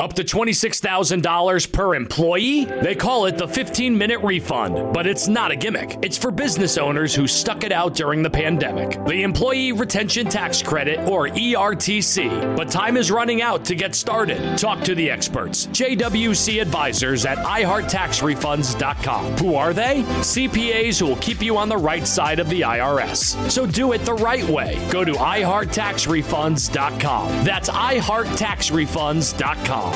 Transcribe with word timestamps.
Up 0.00 0.14
to 0.14 0.24
$26,000 0.24 1.72
per 1.72 1.94
employee? 1.94 2.64
They 2.64 2.94
call 2.94 3.26
it 3.26 3.36
the 3.36 3.46
15 3.46 3.98
minute 3.98 4.20
refund, 4.20 4.94
but 4.94 5.06
it's 5.06 5.28
not 5.28 5.50
a 5.50 5.56
gimmick. 5.56 5.98
It's 6.00 6.16
for 6.16 6.30
business 6.30 6.78
owners 6.78 7.14
who 7.14 7.26
stuck 7.26 7.64
it 7.64 7.72
out 7.72 7.96
during 7.96 8.22
the 8.22 8.30
pandemic. 8.30 8.92
The 9.04 9.22
Employee 9.22 9.72
Retention 9.72 10.26
Tax 10.26 10.62
Credit, 10.62 11.06
or 11.06 11.28
ERTC. 11.28 12.56
But 12.56 12.70
time 12.70 12.96
is 12.96 13.10
running 13.10 13.42
out 13.42 13.62
to 13.66 13.74
get 13.74 13.94
started. 13.94 14.56
Talk 14.56 14.80
to 14.84 14.94
the 14.94 15.10
experts. 15.10 15.66
JWC 15.66 16.62
Advisors 16.62 17.26
at 17.26 17.36
iHeartTaxRefunds.com. 17.36 19.36
Who 19.36 19.54
are 19.54 19.74
they? 19.74 20.04
CPAs 20.20 20.98
who 20.98 21.08
will 21.08 21.16
keep 21.16 21.42
you 21.42 21.58
on 21.58 21.68
the 21.68 21.76
right 21.76 22.06
side 22.06 22.38
of 22.38 22.48
the 22.48 22.62
IRS. 22.62 23.50
So 23.50 23.66
do 23.66 23.92
it 23.92 24.06
the 24.06 24.14
right 24.14 24.48
way. 24.48 24.80
Go 24.90 25.04
to 25.04 25.12
iHeartTaxRefunds.com. 25.12 27.44
That's 27.44 27.68
iHeartTaxRefunds.com. 27.68 29.89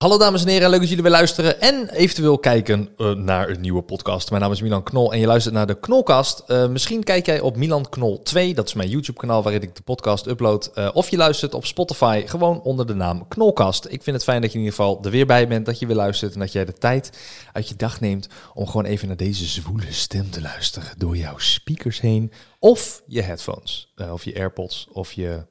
Hallo 0.00 0.18
dames 0.18 0.42
en 0.42 0.48
heren, 0.48 0.70
leuk 0.70 0.80
dat 0.80 0.88
jullie 0.88 1.02
weer 1.02 1.12
luisteren 1.12 1.60
en 1.60 1.88
eventueel 1.88 2.38
kijken 2.38 2.88
eh, 2.96 3.12
naar 3.12 3.48
een 3.48 3.60
nieuwe 3.60 3.82
podcast. 3.82 4.30
Mijn 4.30 4.42
naam 4.42 4.52
is 4.52 4.62
Milan 4.62 4.82
Knol 4.82 5.12
en 5.12 5.18
je 5.18 5.26
luistert 5.26 5.54
naar 5.54 5.66
de 5.66 5.80
Knolkast. 5.80 6.38
Eh, 6.46 6.68
misschien 6.68 7.04
kijk 7.04 7.26
jij 7.26 7.40
op 7.40 7.56
Milan 7.56 7.88
Knol 7.88 8.22
2, 8.22 8.54
dat 8.54 8.66
is 8.66 8.74
mijn 8.74 8.88
YouTube 8.88 9.18
kanaal 9.18 9.42
waarin 9.42 9.62
ik 9.62 9.74
de 9.74 9.82
podcast 9.82 10.26
upload. 10.26 10.66
Eh, 10.66 10.90
of 10.92 11.10
je 11.10 11.16
luistert 11.16 11.54
op 11.54 11.66
Spotify, 11.66 12.22
gewoon 12.26 12.62
onder 12.62 12.86
de 12.86 12.94
naam 12.94 13.28
Knolkast. 13.28 13.84
Ik 13.84 14.02
vind 14.02 14.16
het 14.16 14.24
fijn 14.24 14.40
dat 14.40 14.52
je 14.52 14.58
in 14.58 14.64
ieder 14.64 14.78
geval 14.78 15.04
er 15.04 15.10
weer 15.10 15.26
bij 15.26 15.48
bent, 15.48 15.66
dat 15.66 15.78
je 15.78 15.86
weer 15.86 15.96
luistert 15.96 16.34
en 16.34 16.40
dat 16.40 16.52
jij 16.52 16.64
de 16.64 16.72
tijd 16.72 17.18
uit 17.52 17.68
je 17.68 17.76
dag 17.76 18.00
neemt 18.00 18.28
om 18.54 18.66
gewoon 18.66 18.84
even 18.84 19.08
naar 19.08 19.16
deze 19.16 19.44
zwoele 19.46 19.92
stem 19.92 20.30
te 20.30 20.40
luisteren 20.40 20.88
door 20.96 21.16
jouw 21.16 21.38
speakers 21.38 22.00
heen. 22.00 22.32
Of 22.58 23.02
je 23.06 23.22
headphones, 23.22 23.92
of 24.10 24.24
je 24.24 24.34
AirPods, 24.34 24.88
of 24.92 25.12
je 25.12 25.46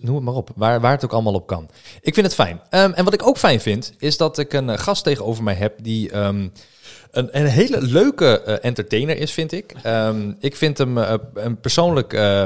Noem 0.00 0.14
het 0.14 0.24
maar 0.24 0.34
op, 0.34 0.50
waar, 0.54 0.80
waar 0.80 0.92
het 0.92 1.04
ook 1.04 1.12
allemaal 1.12 1.34
op 1.34 1.46
kan. 1.46 1.68
Ik 2.00 2.14
vind 2.14 2.26
het 2.26 2.34
fijn. 2.34 2.60
Ehm, 2.70 2.92
en 2.92 3.04
wat 3.04 3.14
ik 3.14 3.26
ook 3.26 3.38
fijn 3.38 3.60
vind, 3.60 3.92
is 3.98 4.16
dat 4.16 4.38
ik 4.38 4.52
een 4.52 4.70
eh, 4.70 4.78
gast 4.78 5.04
tegenover 5.04 5.42
mij 5.42 5.54
heb 5.54 5.74
die 5.82 6.10
ehm, 6.10 6.48
een, 7.10 7.38
een 7.38 7.46
hele 7.46 7.82
leuke 7.82 8.40
eh, 8.40 8.56
entertainer 8.60 9.18
is, 9.18 9.32
vind 9.32 9.52
ik. 9.52 9.74
Ehm, 9.82 10.32
ik 10.38 10.56
vind 10.56 10.78
hem 10.78 10.96
een 11.34 11.60
persoonlijk 11.60 12.12
eh, 12.12 12.44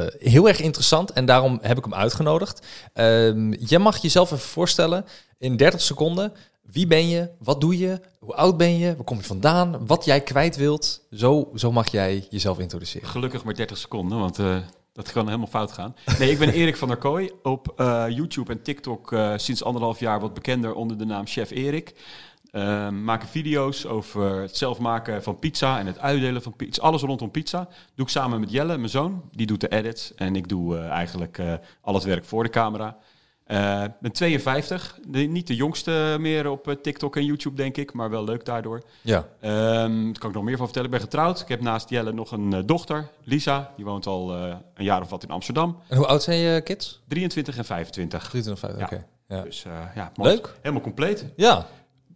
eh, 0.00 0.06
heel 0.18 0.48
erg 0.48 0.60
interessant 0.60 1.10
en 1.10 1.24
daarom 1.26 1.58
heb 1.62 1.78
ik 1.78 1.84
hem 1.84 1.94
uitgenodigd. 1.94 2.66
Je 3.58 3.78
mag 3.78 3.96
jezelf 3.96 4.32
even 4.32 4.48
voorstellen 4.48 5.04
in 5.38 5.56
30 5.56 5.80
seconden. 5.80 6.32
Wie 6.62 6.86
ben 6.86 7.08
je? 7.08 7.28
Wat 7.38 7.60
doe 7.60 7.78
je? 7.78 8.00
Hoe 8.18 8.34
oud 8.34 8.56
ben 8.56 8.78
je? 8.78 8.94
Waar 8.94 9.04
kom 9.04 9.16
je 9.16 9.22
vandaan? 9.22 9.86
Wat 9.86 10.04
jij 10.04 10.20
kwijt 10.20 10.56
wilt? 10.56 11.00
Zo, 11.12 11.50
zo 11.54 11.72
mag 11.72 11.90
jij 11.90 12.26
jezelf 12.30 12.58
introduceren. 12.58 13.08
Gelukkig 13.08 13.44
maar 13.44 13.54
30 13.54 13.76
seconden, 13.76 14.18
want 14.18 14.38
dat 14.96 15.12
kan 15.12 15.26
helemaal 15.26 15.46
fout 15.46 15.72
gaan. 15.72 15.96
Nee, 16.18 16.30
ik 16.30 16.38
ben 16.38 16.52
Erik 16.60 16.76
van 16.76 16.88
der 16.88 16.96
Kooi. 16.96 17.30
Op 17.42 17.72
eh, 17.76 18.04
YouTube 18.08 18.52
en 18.52 18.62
TikTok 18.62 19.12
eh, 19.12 19.32
sinds 19.36 19.64
anderhalf 19.64 20.00
jaar 20.00 20.20
wat 20.20 20.34
bekender 20.34 20.74
onder 20.74 20.98
de 20.98 21.04
naam 21.04 21.26
Chef 21.26 21.50
Erik. 21.50 21.94
Uh, 22.52 22.88
maken 22.88 23.28
video's 23.28 23.84
over 23.84 24.40
het 24.40 24.56
zelf 24.56 24.78
maken 24.78 25.22
van 25.22 25.38
pizza 25.38 25.78
en 25.78 25.86
het 25.86 25.98
uitdelen 25.98 26.42
van 26.42 26.56
pizza. 26.56 26.82
Alles 26.82 27.02
rondom 27.02 27.30
pizza. 27.30 27.68
Doe 27.94 28.06
ik 28.06 28.12
samen 28.12 28.40
met 28.40 28.50
Jelle, 28.50 28.76
mijn 28.76 28.88
zoon. 28.88 29.22
Die 29.30 29.46
doet 29.46 29.60
de 29.60 29.68
edits. 29.68 30.14
En 30.14 30.36
ik 30.36 30.48
doe 30.48 30.78
eigenlijk 30.78 31.40
al 31.80 31.94
het 31.94 32.04
werk 32.04 32.24
voor 32.24 32.42
de 32.42 32.50
camera. 32.50 32.96
Ik 33.48 33.92
ben 34.00 34.12
52. 34.12 34.98
De- 35.08 35.18
niet 35.18 35.46
de 35.46 35.54
jongste 35.54 36.16
meer 36.20 36.50
op 36.50 36.68
eh, 36.68 36.74
TikTok 36.74 37.16
en 37.16 37.24
YouTube, 37.24 37.56
denk 37.56 37.76
ik. 37.76 37.92
Maar 37.92 38.10
wel 38.10 38.24
leuk 38.24 38.44
daardoor. 38.44 38.82
Ja. 39.02 39.26
Ehm 39.40 40.04
daar 40.04 40.18
kan 40.18 40.28
ik 40.28 40.34
nog 40.34 40.44
meer 40.44 40.56
van 40.56 40.64
vertellen. 40.64 40.88
Ik 40.90 40.94
ben 40.94 41.04
getrouwd. 41.04 41.40
Ik 41.40 41.48
heb 41.48 41.60
naast 41.60 41.88
Jelle 41.90 42.12
nog 42.12 42.30
een 42.30 42.52
eh, 42.52 42.60
dochter, 42.64 43.08
Lisa. 43.24 43.72
Die 43.76 43.84
woont 43.84 44.06
al 44.06 44.34
eh, 44.36 44.54
een 44.74 44.84
jaar 44.84 45.02
of 45.02 45.10
wat 45.10 45.22
in 45.22 45.30
Amsterdam. 45.30 45.76
En 45.88 45.96
hoe 45.96 46.06
oud 46.06 46.22
zijn 46.22 46.38
je 46.38 46.60
kids? 46.60 47.02
23 47.08 47.56
en 47.56 47.64
25. 47.64 48.28
23, 48.28 48.82
oké. 48.84 48.94
Ja. 48.94 49.36
Ja. 49.36 49.42
Dus 49.42 49.62
ja, 49.94 50.12
mooi. 50.16 50.30
Leuk. 50.30 50.54
Helemaal 50.60 50.82
compleet. 50.82 51.24
Ja. 51.36 51.46
Ja, 51.46 51.56
Zoon, 51.58 51.66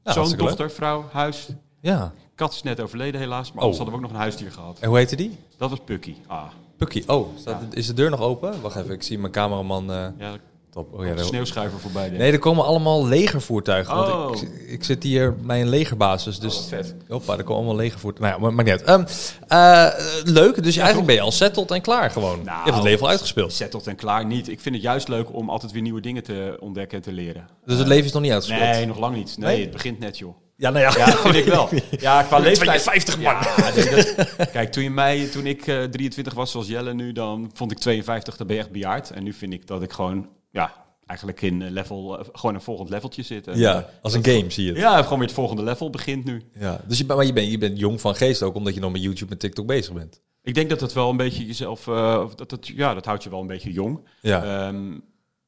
hartstikke 0.05 0.45
leuk. 0.45 0.57
dochter, 0.57 0.71
vrouw, 0.71 1.05
huis. 1.13 1.49
Ja. 1.81 2.13
Kat 2.35 2.53
is 2.53 2.63
net 2.63 2.81
overleden 2.81 3.21
helaas. 3.21 3.47
Maar 3.49 3.57
Oh. 3.57 3.63
anders 3.63 3.77
hadden 3.77 3.95
we 3.95 4.01
ook 4.01 4.07
nog 4.07 4.11
een 4.17 4.23
huisdier 4.25 4.53
gehad. 4.53 4.79
En 4.81 4.89
hoe 4.89 4.97
heette 4.99 5.17
die? 5.17 5.39
Dat 5.57 5.71
was 5.71 5.79
Pucky. 5.85 6.15
Ah, 6.27 6.45
Pukkie. 6.77 7.09
Oh, 7.09 7.29
staat, 7.39 7.63
is 7.71 7.87
de 7.87 7.93
deur 7.93 8.11
nog 8.11 8.21
open? 8.21 8.61
Wacht 8.61 8.77
even, 8.77 8.95
ik 8.95 9.03
zie 9.03 9.19
mijn 9.19 9.33
cameraman. 9.33 9.85
ja, 10.19 10.37
top. 10.71 10.93
Oh, 10.93 11.01
de 11.01 11.07
ja, 11.07 11.15
daar- 11.15 11.25
sneeuwschuiver 11.25 11.81
voorbij. 11.81 12.09
denk. 12.09 12.19
Nee, 12.21 12.33
er 12.33 12.39
komen 12.39 12.65
allemaal 12.65 13.07
legervoertuigen. 13.07 13.95
Oh. 13.95 14.25
Want 14.25 14.43
ik, 14.43 14.51
ik 14.69 14.85
zit 14.85 15.03
hier 15.03 15.37
bij 15.37 15.61
een 15.61 15.69
legerbasis. 15.69 16.39
Dus 16.39 16.55
wat 16.55 16.67
vet. 16.69 16.95
Hoppa, 17.09 17.33
er 17.37 17.43
komen 17.45 17.57
allemaal 17.57 17.77
legervoertuigen. 17.77 18.41
Nou 18.41 18.53
ja, 18.53 18.57
maar, 18.57 18.65
maar 18.65 18.75
niet 18.75 18.87
uit. 18.87 19.37
Eh, 19.49 19.87
leuk, 20.25 20.63
dus 20.63 20.77
eigenlijk 20.77 21.07
ben 21.07 21.15
je 21.15 21.21
al 21.21 21.33
settled 21.33 21.71
en 21.71 21.81
klaar 21.81 22.11
gewoon. 22.11 22.41
je 22.45 22.51
hebt 22.51 22.75
het 22.75 22.85
leven 22.85 23.03
al 23.03 23.09
uitgespeeld. 23.09 23.53
Settled 23.53 23.87
en 23.87 23.97
klaar 23.97 24.27
niet. 24.27 24.49
Ik 24.49 24.61
vind 24.61 24.75
het 24.75 24.85
juist 24.85 25.09
leuk 25.09 25.35
om 25.35 25.51
altijd 25.51 25.73
weer 25.73 25.83
nieuwe 25.83 26.01
dingen 26.01 26.23
te 26.23 26.57
ontdekken 26.61 26.97
en 26.99 27.03
te 27.05 27.13
leren. 27.13 27.49
Dus 27.65 27.79
het 27.79 27.87
leven 27.87 28.05
is 28.05 28.13
nog 28.13 28.23
niet 28.23 28.33
uitgespeeld. 28.33 28.71
Nee, 28.71 28.87
nog 28.87 28.99
lang 28.99 29.17
niet. 29.17 29.35
Nee, 29.39 29.53
Nee? 29.55 29.63
het 29.63 29.73
begint 29.73 29.99
net, 29.99 30.19
joh. 30.19 30.35
Ja, 30.57 30.71
nou 30.71 30.85
ja. 30.85 30.93
Ja, 31.07 31.13
vind 31.17 31.35
ik 31.35 31.45
wel. 31.45 31.69
Ja, 32.01 32.23
qua 32.23 32.39
leeftijd. 32.39 32.83
52 32.83 33.17
man. 33.21 33.25
Ja, 33.25 33.71
nee, 33.75 34.15
dat- 34.37 34.51
kijk, 34.51 34.73
toen, 34.73 34.83
je 34.83 34.91
mij, 34.91 35.27
toen 35.27 35.47
ik 35.47 35.67
eh, 35.67 35.83
23 35.83 36.35
was, 36.35 36.51
zoals 36.51 36.67
Jelle 36.69 36.95
nu, 36.95 37.13
dan 37.13 37.51
vond 37.55 37.73
ik 37.73 37.79
52, 37.79 38.37
dan 38.37 38.47
ben 38.47 38.57
je 38.57 38.63
echt 38.63 38.71
bejaard. 38.73 39.11
En 39.11 39.23
nu 39.23 39.33
vind 39.33 39.53
ik 39.53 39.67
dat 39.67 39.83
ik 39.83 39.93
gewoon, 39.93 40.29
ja, 40.51 40.75
eigenlijk 41.07 41.43
in 41.43 41.63
eh, 41.63 41.71
level, 41.71 42.19
eh, 42.19 42.25
gewoon 42.33 42.55
een 42.55 42.61
volgend 42.61 42.89
leveltje 42.89 43.23
zit. 43.23 43.47
En, 43.47 43.59
Ja, 43.59 43.89
als 44.03 44.15
een 44.15 44.25
game 44.25 44.51
zie 44.51 44.65
je 44.65 44.71
het. 44.71 44.81
ja, 44.81 45.03
gewoon 45.03 45.19
weer 45.19 45.27
het 45.27 45.37
volgende 45.37 45.63
level 45.63 45.91
begint 45.91 46.25
nu. 46.25 46.43
Ja. 46.59 46.81
Dus 46.87 46.99
je, 46.99 47.05
maar 47.05 47.25
je 47.25 47.33
bent, 47.33 47.51
je 47.51 47.59
bent 47.59 47.79
jong 47.79 48.01
van 48.01 48.15
geest 48.15 48.43
ook, 48.43 48.55
omdat 48.55 48.75
je 48.75 48.81
nog 48.81 48.93
met 48.93 49.03
YouTube 49.03 49.33
en 49.33 49.39
TikTok 49.39 49.67
bezig 49.67 49.95
bent. 49.95 50.21
Ik 50.43 50.55
denk 50.55 50.71
dat 50.71 50.81
het 50.81 50.93
wel 50.93 51.11
een 51.11 51.17
beetje 51.17 51.47
jezelf, 51.47 51.89
eh, 51.89 52.27
dat 52.37 52.51
het, 52.51 52.67
ja, 52.67 52.95
dat 52.95 53.05
houdt 53.05 53.23
je 53.23 53.31
wel 53.31 53.41
een 53.41 53.47
beetje 53.47 53.73
jong. 53.73 54.09
Ja. 54.21 54.67
Ehm, 54.67 54.99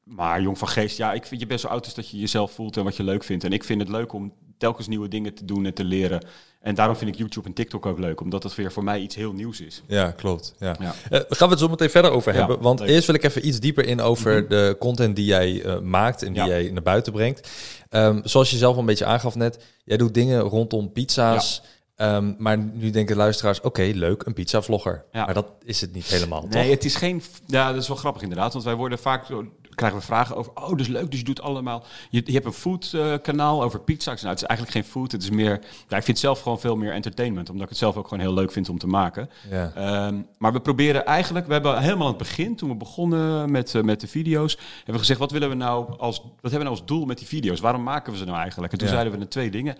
maar 0.03 0.41
jong 0.41 0.57
van 0.57 0.67
geest, 0.67 0.97
ja, 0.97 1.13
ik 1.13 1.25
vind 1.25 1.41
je 1.41 1.47
best 1.47 1.61
zo 1.61 1.67
oud 1.67 1.85
is 1.85 1.93
dat 1.93 2.09
je 2.09 2.19
jezelf 2.19 2.51
voelt 2.51 2.77
en 2.77 2.83
wat 2.83 2.95
je 2.95 3.03
leuk 3.03 3.23
vindt. 3.23 3.43
En 3.43 3.51
ik 3.51 3.63
vind 3.63 3.81
het 3.81 3.89
leuk 3.89 4.13
om 4.13 4.33
telkens 4.63 4.87
nieuwe 4.87 5.07
dingen 5.07 5.33
te 5.33 5.45
doen 5.45 5.65
en 5.65 5.73
te 5.73 5.83
leren. 5.83 6.25
En 6.61 6.75
daarom 6.75 6.95
vind 6.95 7.11
ik 7.11 7.17
YouTube 7.17 7.47
en 7.47 7.53
TikTok 7.53 7.85
ook 7.85 7.99
leuk, 7.99 8.21
omdat 8.21 8.43
het 8.43 8.55
weer 8.55 8.71
voor 8.71 8.83
mij 8.83 8.99
iets 8.99 9.15
heel 9.15 9.31
nieuws 9.33 9.61
is. 9.61 9.81
Ja, 9.87 10.11
klopt. 10.11 10.55
Ja. 10.59 10.75
Ja. 10.79 10.93
Eh, 11.09 11.19
gaan 11.29 11.47
we 11.47 11.53
het 11.53 11.59
zo 11.63 11.67
meteen 11.69 11.89
verder 11.89 12.11
over 12.11 12.33
Ja, 12.33 12.37
hebben. 12.39 12.59
Want 12.61 12.79
leuk. 12.79 12.87
Mhm. 12.87 12.95
eerst 12.95 13.07
wil 13.07 13.15
ik 13.15 13.23
even 13.23 13.47
iets 13.47 13.59
dieper 13.59 13.85
in 13.85 14.01
over 14.01 14.47
de 14.47 14.75
content 14.79 15.15
die 15.15 15.25
jij 15.25 15.63
eh, 15.63 15.79
maakt 15.79 16.23
en 16.23 16.33
die 16.33 16.41
Ja. 16.43 16.47
jij 16.47 16.69
naar 16.71 16.81
buiten 16.83 17.13
brengt. 17.13 17.49
Ehm, 17.89 18.19
zoals 18.23 18.49
je 18.51 18.57
zelf 18.57 18.73
al 18.73 18.79
een 18.79 18.85
beetje 18.85 19.05
aangaf 19.05 19.35
net, 19.35 19.63
jij 19.85 19.97
doet 19.97 20.13
dingen 20.13 20.39
rondom 20.39 20.91
pizza's. 20.91 21.61
Ehm, 21.95 22.33
maar 22.37 22.57
nu 22.57 22.89
denken 22.89 23.15
luisteraars, 23.15 23.61
oké, 23.61 23.81
leuk, 23.93 24.23
een 24.25 24.33
pizzavlogger. 24.33 25.05
Ja. 25.11 25.25
Maar 25.25 25.33
dat 25.33 25.47
is 25.63 25.81
het 25.81 25.93
niet 25.93 26.05
helemaal, 26.05 26.41
Nee, 26.49 26.61
toch? 26.63 26.71
het 26.71 26.85
is 26.85 26.95
geen. 26.95 27.21
Ja, 27.47 27.71
dat 27.73 27.81
is 27.81 27.87
wel 27.87 27.97
grappig 27.97 28.21
inderdaad. 28.21 28.53
Want 28.53 28.65
wij 28.65 28.75
worden 28.75 28.97
vaak. 28.99 29.25
Krijgen 29.75 29.99
we 29.99 30.05
vragen 30.05 30.35
over. 30.35 30.51
Oh, 30.55 30.77
dus 30.77 30.87
leuk. 30.87 31.09
Dus 31.09 31.19
je 31.19 31.25
doet 31.25 31.41
allemaal. 31.41 31.83
Je, 32.09 32.21
je 32.25 32.31
hebt 32.33 32.45
een 32.45 32.53
food 32.53 32.91
eh, 32.93 33.13
kanaal 33.21 33.63
over 33.63 33.79
pizza. 33.79 34.11
Ik 34.11 34.17
zeg, 34.17 34.25
Nou, 34.27 34.33
het 34.33 34.41
is 34.41 34.47
eigenlijk 34.47 34.77
geen 34.77 34.91
food. 34.91 35.11
Het 35.11 35.23
is 35.23 35.29
meer. 35.29 35.49
Ja, 35.87 35.97
ik 35.97 36.03
vind 36.03 36.07
het 36.07 36.19
zelf 36.19 36.41
gewoon 36.41 36.59
veel 36.59 36.75
meer 36.75 36.91
entertainment. 36.91 37.47
Omdat 37.49 37.63
ik 37.63 37.69
het 37.69 37.77
zelf 37.77 37.97
ook 37.97 38.07
gewoon 38.07 38.23
heel 38.23 38.33
leuk 38.33 38.51
vind 38.51 38.69
om 38.69 38.77
te 38.77 38.87
maken. 38.87 39.29
Ja. 39.49 39.71
Ehm, 39.75 40.21
maar 40.37 40.53
we 40.53 40.59
proberen 40.59 41.05
eigenlijk. 41.05 41.47
We 41.47 41.53
hebben 41.53 41.81
helemaal 41.81 42.07
aan 42.07 42.13
het 42.13 42.17
begin, 42.23 42.55
toen 42.55 42.69
we 42.69 42.75
begonnen 42.75 43.51
met, 43.51 43.75
eh, 43.75 43.81
met 43.81 43.99
de 44.01 44.07
video's. 44.07 44.55
Hebben 44.75 44.93
we 44.93 44.99
gezegd: 44.99 45.19
wat 45.19 45.31
willen 45.31 45.49
we 45.49 45.55
nou 45.55 45.97
als. 45.97 46.19
Wat 46.21 46.31
hebben 46.51 46.51
we 46.59 46.63
nou 46.65 46.75
als 46.77 46.85
doel 46.85 47.05
met 47.05 47.17
die 47.17 47.27
video's? 47.27 47.59
Waarom 47.59 47.83
maken 47.83 48.11
we 48.11 48.17
ze 48.17 48.25
nou 48.25 48.37
eigenlijk? 48.37 48.71
En 48.73 48.77
toen 48.79 48.87
Ja. 48.87 48.93
zeiden 48.93 49.13
we 49.13 49.19
de 49.19 49.27
twee 49.27 49.51
dingen. 49.51 49.77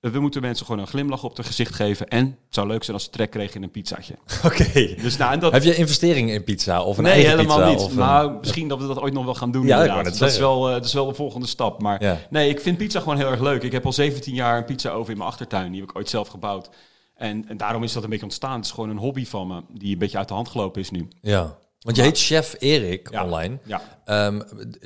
We 0.00 0.20
moeten 0.20 0.40
mensen 0.42 0.66
gewoon 0.66 0.80
een 0.80 0.86
glimlach 0.86 1.24
op 1.24 1.36
het 1.36 1.46
gezicht 1.46 1.74
geven. 1.74 2.08
En 2.08 2.24
het 2.24 2.34
zou 2.54 2.66
leuk 2.66 2.82
zijn 2.84 2.96
als 2.96 3.04
ze 3.04 3.10
trek 3.10 3.30
kregen 3.30 3.54
in 3.56 3.62
een 3.62 3.70
pizzaatje. 3.70 4.14
Oké. 4.44 4.94
Dus 5.02 5.16
nou, 5.16 5.32
en 5.32 5.38
dat, 5.40 5.52
Heb 5.52 5.62
je 5.62 5.74
investeringen 5.76 6.34
in 6.34 6.44
pizza 6.44 6.82
of 6.82 6.96
een 6.98 7.02
nee, 7.04 7.12
eigen 7.12 7.30
helemaal 7.30 7.56
pizza? 7.56 7.70
niet. 7.70 7.80
Of 7.80 7.90
een- 7.90 7.96
nou, 7.98 8.38
misschien 8.38 8.68
dat 8.68 8.80
we 8.80 8.86
dat 8.86 9.00
ooit 9.00 9.12
nog 9.12 9.24
wel 9.24 9.34
gaan 9.34 9.50
doen. 9.50 9.66
Ja, 9.66 10.02
dat, 10.02 10.20
is 10.20 10.38
wel, 10.38 10.66
eh, 10.68 10.72
dat 10.72 10.84
is 10.84 10.92
wel 10.92 11.06
de 11.06 11.14
volgende 11.14 11.46
stap. 11.46 11.82
Maar 11.82 12.02
Ja. 12.02 12.18
nee, 12.30 12.48
ik 12.48 12.60
vind 12.60 12.78
pizza 12.78 13.00
gewoon 13.00 13.16
heel 13.16 13.30
erg 13.30 13.40
leuk. 13.40 13.62
Ik 13.62 13.72
heb 13.72 13.84
al 13.86 13.92
17 13.92 14.34
jaar 14.34 14.56
een 14.58 14.64
pizza 14.64 14.90
over 14.90 15.10
in 15.12 15.18
mijn 15.18 15.30
achtertuin. 15.30 15.70
Die 15.72 15.80
heb 15.80 15.90
ik 15.90 15.96
ooit 15.96 16.08
zelf 16.08 16.28
gebouwd. 16.28 16.70
En, 17.14 17.48
en 17.48 17.56
daarom 17.56 17.82
is 17.82 17.92
dat 17.92 18.02
een 18.02 18.10
beetje 18.10 18.24
ontstaan. 18.24 18.56
Het 18.56 18.64
is 18.64 18.70
gewoon 18.70 18.90
een 18.90 18.96
hobby 18.98 19.26
van 19.26 19.46
me, 19.46 19.62
die 19.72 19.92
een 19.92 19.98
beetje 19.98 20.18
uit 20.18 20.28
de 20.28 20.34
hand 20.34 20.48
gelopen 20.48 20.80
is 20.80 20.90
nu. 20.90 21.08
Ja. 21.20 21.56
Want 21.86 21.98
je 21.98 22.02
heet 22.04 22.18
Chef 22.18 22.54
Erik 22.58 23.10
Ja. 23.10 23.24
online. 23.24 23.58
Ja. 23.64 23.82
Ehm, 24.04 24.40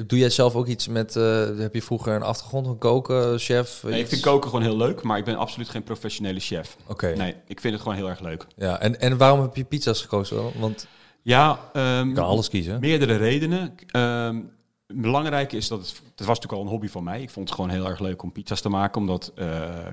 doe 0.06 0.18
jij 0.18 0.30
zelf 0.30 0.54
ook 0.54 0.66
iets 0.66 0.88
met... 0.88 1.16
eh, 1.16 1.46
heb 1.58 1.74
je 1.74 1.82
vroeger 1.82 2.14
een 2.14 2.22
achtergrond 2.22 2.66
van 2.66 2.78
koken, 2.78 3.38
chef? 3.38 3.82
Nee, 3.82 4.00
ik 4.00 4.06
vind 4.08 4.20
koken 4.22 4.50
gewoon 4.50 4.64
heel 4.64 4.76
leuk, 4.76 5.02
maar 5.02 5.18
ik 5.18 5.24
ben 5.24 5.36
absoluut 5.36 5.68
geen 5.68 5.82
professionele 5.82 6.40
chef. 6.40 6.76
Oké. 6.86 7.14
Nee, 7.16 7.34
ik 7.46 7.60
vind 7.60 7.72
het 7.74 7.82
gewoon 7.82 7.96
heel 7.98 8.08
erg 8.08 8.20
leuk. 8.20 8.46
Ja, 8.56 8.80
en, 8.80 9.00
en 9.00 9.16
waarom 9.16 9.40
heb 9.40 9.56
je 9.56 9.64
pizza's 9.64 10.00
gekozen? 10.00 10.60
Want 10.60 10.86
Ja, 11.22 11.58
ehm, 11.72 12.08
je 12.08 12.14
kan 12.14 12.24
alles 12.24 12.48
kiezen. 12.48 12.80
Meerdere 12.80 13.16
redenen. 13.16 13.74
Ehm 13.86 14.36
belangrijk 14.94 15.52
is 15.52 15.68
dat 15.68 15.78
het, 15.78 15.88
het 15.88 16.26
was 16.26 16.26
natuurlijk 16.26 16.52
al 16.52 16.60
een 16.60 16.66
hobby 16.68 16.88
van 16.88 17.04
mij. 17.04 17.22
Ik 17.22 17.30
vond 17.30 17.46
het 17.48 17.54
gewoon 17.54 17.70
heel 17.70 17.86
erg 17.86 17.98
leuk 18.00 18.22
om 18.22 18.32
pizza's 18.32 18.60
te 18.60 18.68
maken, 18.68 19.00
omdat 19.00 19.32
eh, 19.34 19.46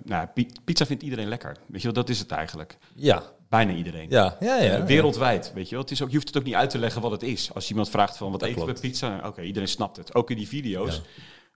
nou, 0.04 0.28
pi- 0.34 0.48
pizza 0.64 0.86
vindt 0.86 1.04
iedereen 1.04 1.28
lekker. 1.28 1.58
Weet 1.68 1.82
je 1.82 1.88
wel, 1.88 1.96
dat 1.96 2.10
is 2.10 2.20
het 2.20 2.32
eigenlijk. 2.32 2.78
Ja, 2.96 3.24
Bijna 3.50 3.74
iedereen. 3.74 4.10
ja, 4.10 4.38
ja. 4.40 4.56
ja. 4.62 4.78
Eh, 4.78 4.84
wereldwijd, 4.86 5.52
weet 5.54 5.66
je 5.70 5.72
wel. 5.76 5.84
Het 5.84 5.92
is 5.92 6.02
ook, 6.02 6.08
je 6.10 6.16
hoeft 6.16 6.28
het 6.28 6.38
ook 6.38 6.44
niet 6.44 6.54
uit 6.54 6.70
te 6.70 6.78
leggen 6.78 7.02
wat 7.02 7.12
het 7.12 7.24
is. 7.24 7.54
Als 7.54 7.70
iemand 7.70 7.90
vraagt 7.90 8.18
van 8.18 8.32
wat 8.32 8.42
eten 8.42 8.56
klopt. 8.56 8.72
bij 8.82 8.90
pizza? 8.90 9.22
Oké, 9.26 9.42
iedereen 9.42 9.68
snapt 9.68 9.98
het. 9.98 10.16
Ook 10.16 10.30
in 10.30 10.38
die 10.38 10.48
video's. 10.48 11.02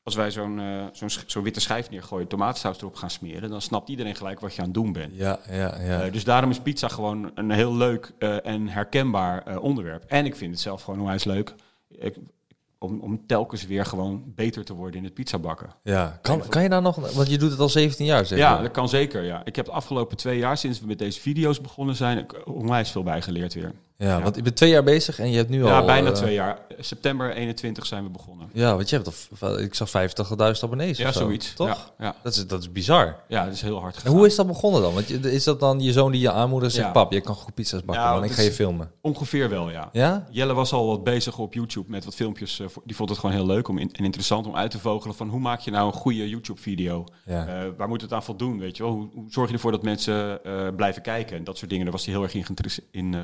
Als 0.03 0.15
wij 0.15 0.31
zo'n 0.31 0.59
eh, 0.59 0.85
zo'n 0.91 1.09
sch- 1.09 1.23
zo'n 1.25 1.43
witte 1.43 1.59
schijf 1.59 1.89
neergooien, 1.89 2.27
tomatensaus 2.27 2.77
erop 2.77 2.95
gaan 2.95 3.09
smeren, 3.09 3.49
dan 3.49 3.61
snapt 3.61 3.89
iedereen 3.89 4.15
gelijk 4.15 4.39
wat 4.39 4.53
je 4.55 4.59
aan 4.59 4.65
het 4.65 4.73
doen 4.73 4.93
bent. 4.93 5.15
Ja, 5.15 5.39
ja, 5.49 5.81
ja. 5.81 6.01
Eh, 6.03 6.11
dus 6.11 6.23
daarom 6.23 6.49
is 6.49 6.59
pizza 6.59 6.88
gewoon 6.88 7.31
een 7.35 7.51
heel 7.51 7.75
leuk 7.75 8.11
eh, 8.19 8.45
en 8.45 8.67
herkenbaar 8.67 9.44
eh, 9.45 9.63
onderwerp. 9.63 10.03
En 10.07 10.25
ik 10.25 10.35
vind 10.35 10.51
het 10.51 10.59
zelf 10.59 10.81
gewoon 10.83 10.99
onwijs 10.99 11.23
leuk. 11.23 11.53
Ik, 11.89 12.15
om, 12.83 13.00
om 13.00 13.25
telkens 13.28 13.66
weer 13.66 13.86
gewoon 13.86 14.24
beter 14.36 14.66
te 14.66 14.74
worden 14.74 14.98
in 14.98 15.04
het 15.06 15.13
pizzabakken. 15.13 15.69
Ja, 15.83 16.19
kan, 16.22 16.48
kan 16.48 16.63
je 16.63 16.69
daar 16.69 16.81
nog... 16.81 17.13
Want 17.16 17.30
je 17.30 17.38
doet 17.38 17.51
het 17.51 17.60
al 17.60 17.69
17 17.69 18.06
jaar, 18.06 18.25
zeg 18.25 18.38
Ja, 18.38 18.56
je. 18.56 18.62
dat 18.62 18.72
kan 18.72 18.89
zeker. 18.89 19.24
Ja. 19.24 19.42
Ik 19.45 19.56
heb 19.56 19.66
de 19.66 19.72
afgelopen 19.72 20.18
twee 20.18 20.38
jaar, 20.38 20.57
sinds 20.57 20.80
we 20.80 20.88
met 20.88 21.00
deze 21.00 21.19
video's 21.19 21.62
begonnen 21.62 21.95
zijn, 21.95 22.25
onwijs 22.45 22.92
veel 22.92 23.04
bijgeleerd 23.04 23.54
weer. 23.54 23.72
Ja, 24.01 24.21
want 24.21 24.36
je 24.36 24.42
bent 24.42 24.56
twee 24.56 24.69
jaar 24.69 24.83
bezig 24.83 25.19
en 25.19 25.30
je 25.31 25.38
hebt 25.38 25.50
nu 25.50 25.63
Ja, 25.65 25.80
al... 25.80 25.86
bijna 25.86 26.09
eh, 26.09 26.13
twee 26.15 26.33
jaar. 26.33 26.59
September 26.80 27.33
21 27.33 27.86
zijn 27.86 28.03
we 28.03 28.09
begonnen. 28.09 28.50
Ja, 28.53 28.75
want 28.75 28.89
je 28.89 28.95
hebt 28.95 29.07
al... 29.42 29.59
Ik 29.59 29.74
zag 29.75 29.89
50.000 29.89 29.94
abonnees 30.62 30.98
Ja, 30.98 31.07
of 31.07 31.13
zo, 31.13 31.19
zoiets. 31.19 31.53
Toch? 31.53 31.68
Ja, 31.68 32.06
ja. 32.06 32.15
Dat, 32.24 32.36
is, 32.36 32.48
dat 32.48 32.59
is 32.62 32.71
bizar. 32.71 33.15
ja, 33.27 33.44
dat 33.45 33.53
is 33.53 33.62
heel 33.62 33.80
hard 33.80 34.03
En 34.03 34.12
hoe 34.12 34.25
is 34.25 34.36
dat 34.36 34.48
begonnen 34.48 34.81
dan? 34.81 34.94
Want 34.94 35.25
is 35.25 35.44
dat 35.44 35.59
dan 35.59 35.80
je 35.81 35.92
zoon 35.92 36.12
die 36.12 36.21
je 36.21 36.31
aanmoedigt 36.31 36.74
zegt... 36.74 36.86
Ja. 36.86 36.92
Pap, 36.92 37.12
je 37.12 37.21
kan 37.21 37.36
goed 37.36 37.53
pizza's 37.53 37.83
bakken, 37.86 38.03
Ja, 38.06 38.13
man. 38.13 38.24
Ik 38.24 38.31
ga 38.31 38.42
je 38.42 38.51
filmen. 38.51 38.92
Ongeveer 39.01 39.50
wel, 39.50 39.69
ja. 39.69 39.89
Ja? 39.92 40.27
Jelle 40.31 40.54
was 40.54 40.74
al 40.74 40.88
wat 40.88 41.04
bezig 41.04 41.38
op 41.38 41.54
YouTube 41.54 41.89
met 41.89 42.06
wat 42.06 42.15
filmpjes. 42.15 42.59
eh, 42.59 42.68
die 42.86 42.95
vond 42.95 43.09
het 43.09 43.19
gewoon 43.19 43.36
heel 43.36 43.45
leuk 43.45 43.68
om 43.68 43.77
in- 43.77 43.94
en 43.94 44.04
interessant 44.04 44.47
om 44.47 44.56
uit 44.56 44.71
te 44.71 44.80
vogelen 44.80 45.15
van 45.15 45.30
hoe 45.30 45.39
maak 45.39 45.59
je 45.59 45.71
nou 45.71 45.88
een 45.88 45.94
goede 45.94 46.30
YouTube-video? 46.30 47.04
Ja. 47.25 47.47
Eh, 47.47 47.68
waar 47.77 47.88
moet 47.88 48.01
het 48.01 48.13
aan 48.13 48.24
voldoen, 48.24 48.59
weet 48.59 48.77
je 48.77 48.83
wel? 48.83 48.92
Hoe, 48.92 49.09
hoe 49.13 49.25
zorg 49.30 49.47
je 49.47 49.54
ervoor 49.54 49.71
dat 49.71 49.83
mensen 49.83 50.42
blijven 50.75 51.01
kijken? 51.01 51.38
En 51.38 51.44
dat 51.44 51.57
soort 51.57 51.69
dingen, 51.69 51.86
daar 51.86 51.94
was 51.95 52.06
hij 52.06 52.13
heel 52.13 52.24
erg 52.24 52.33
in, 52.33 52.44
geïnteresse- 52.45 52.83
in, 52.92 53.15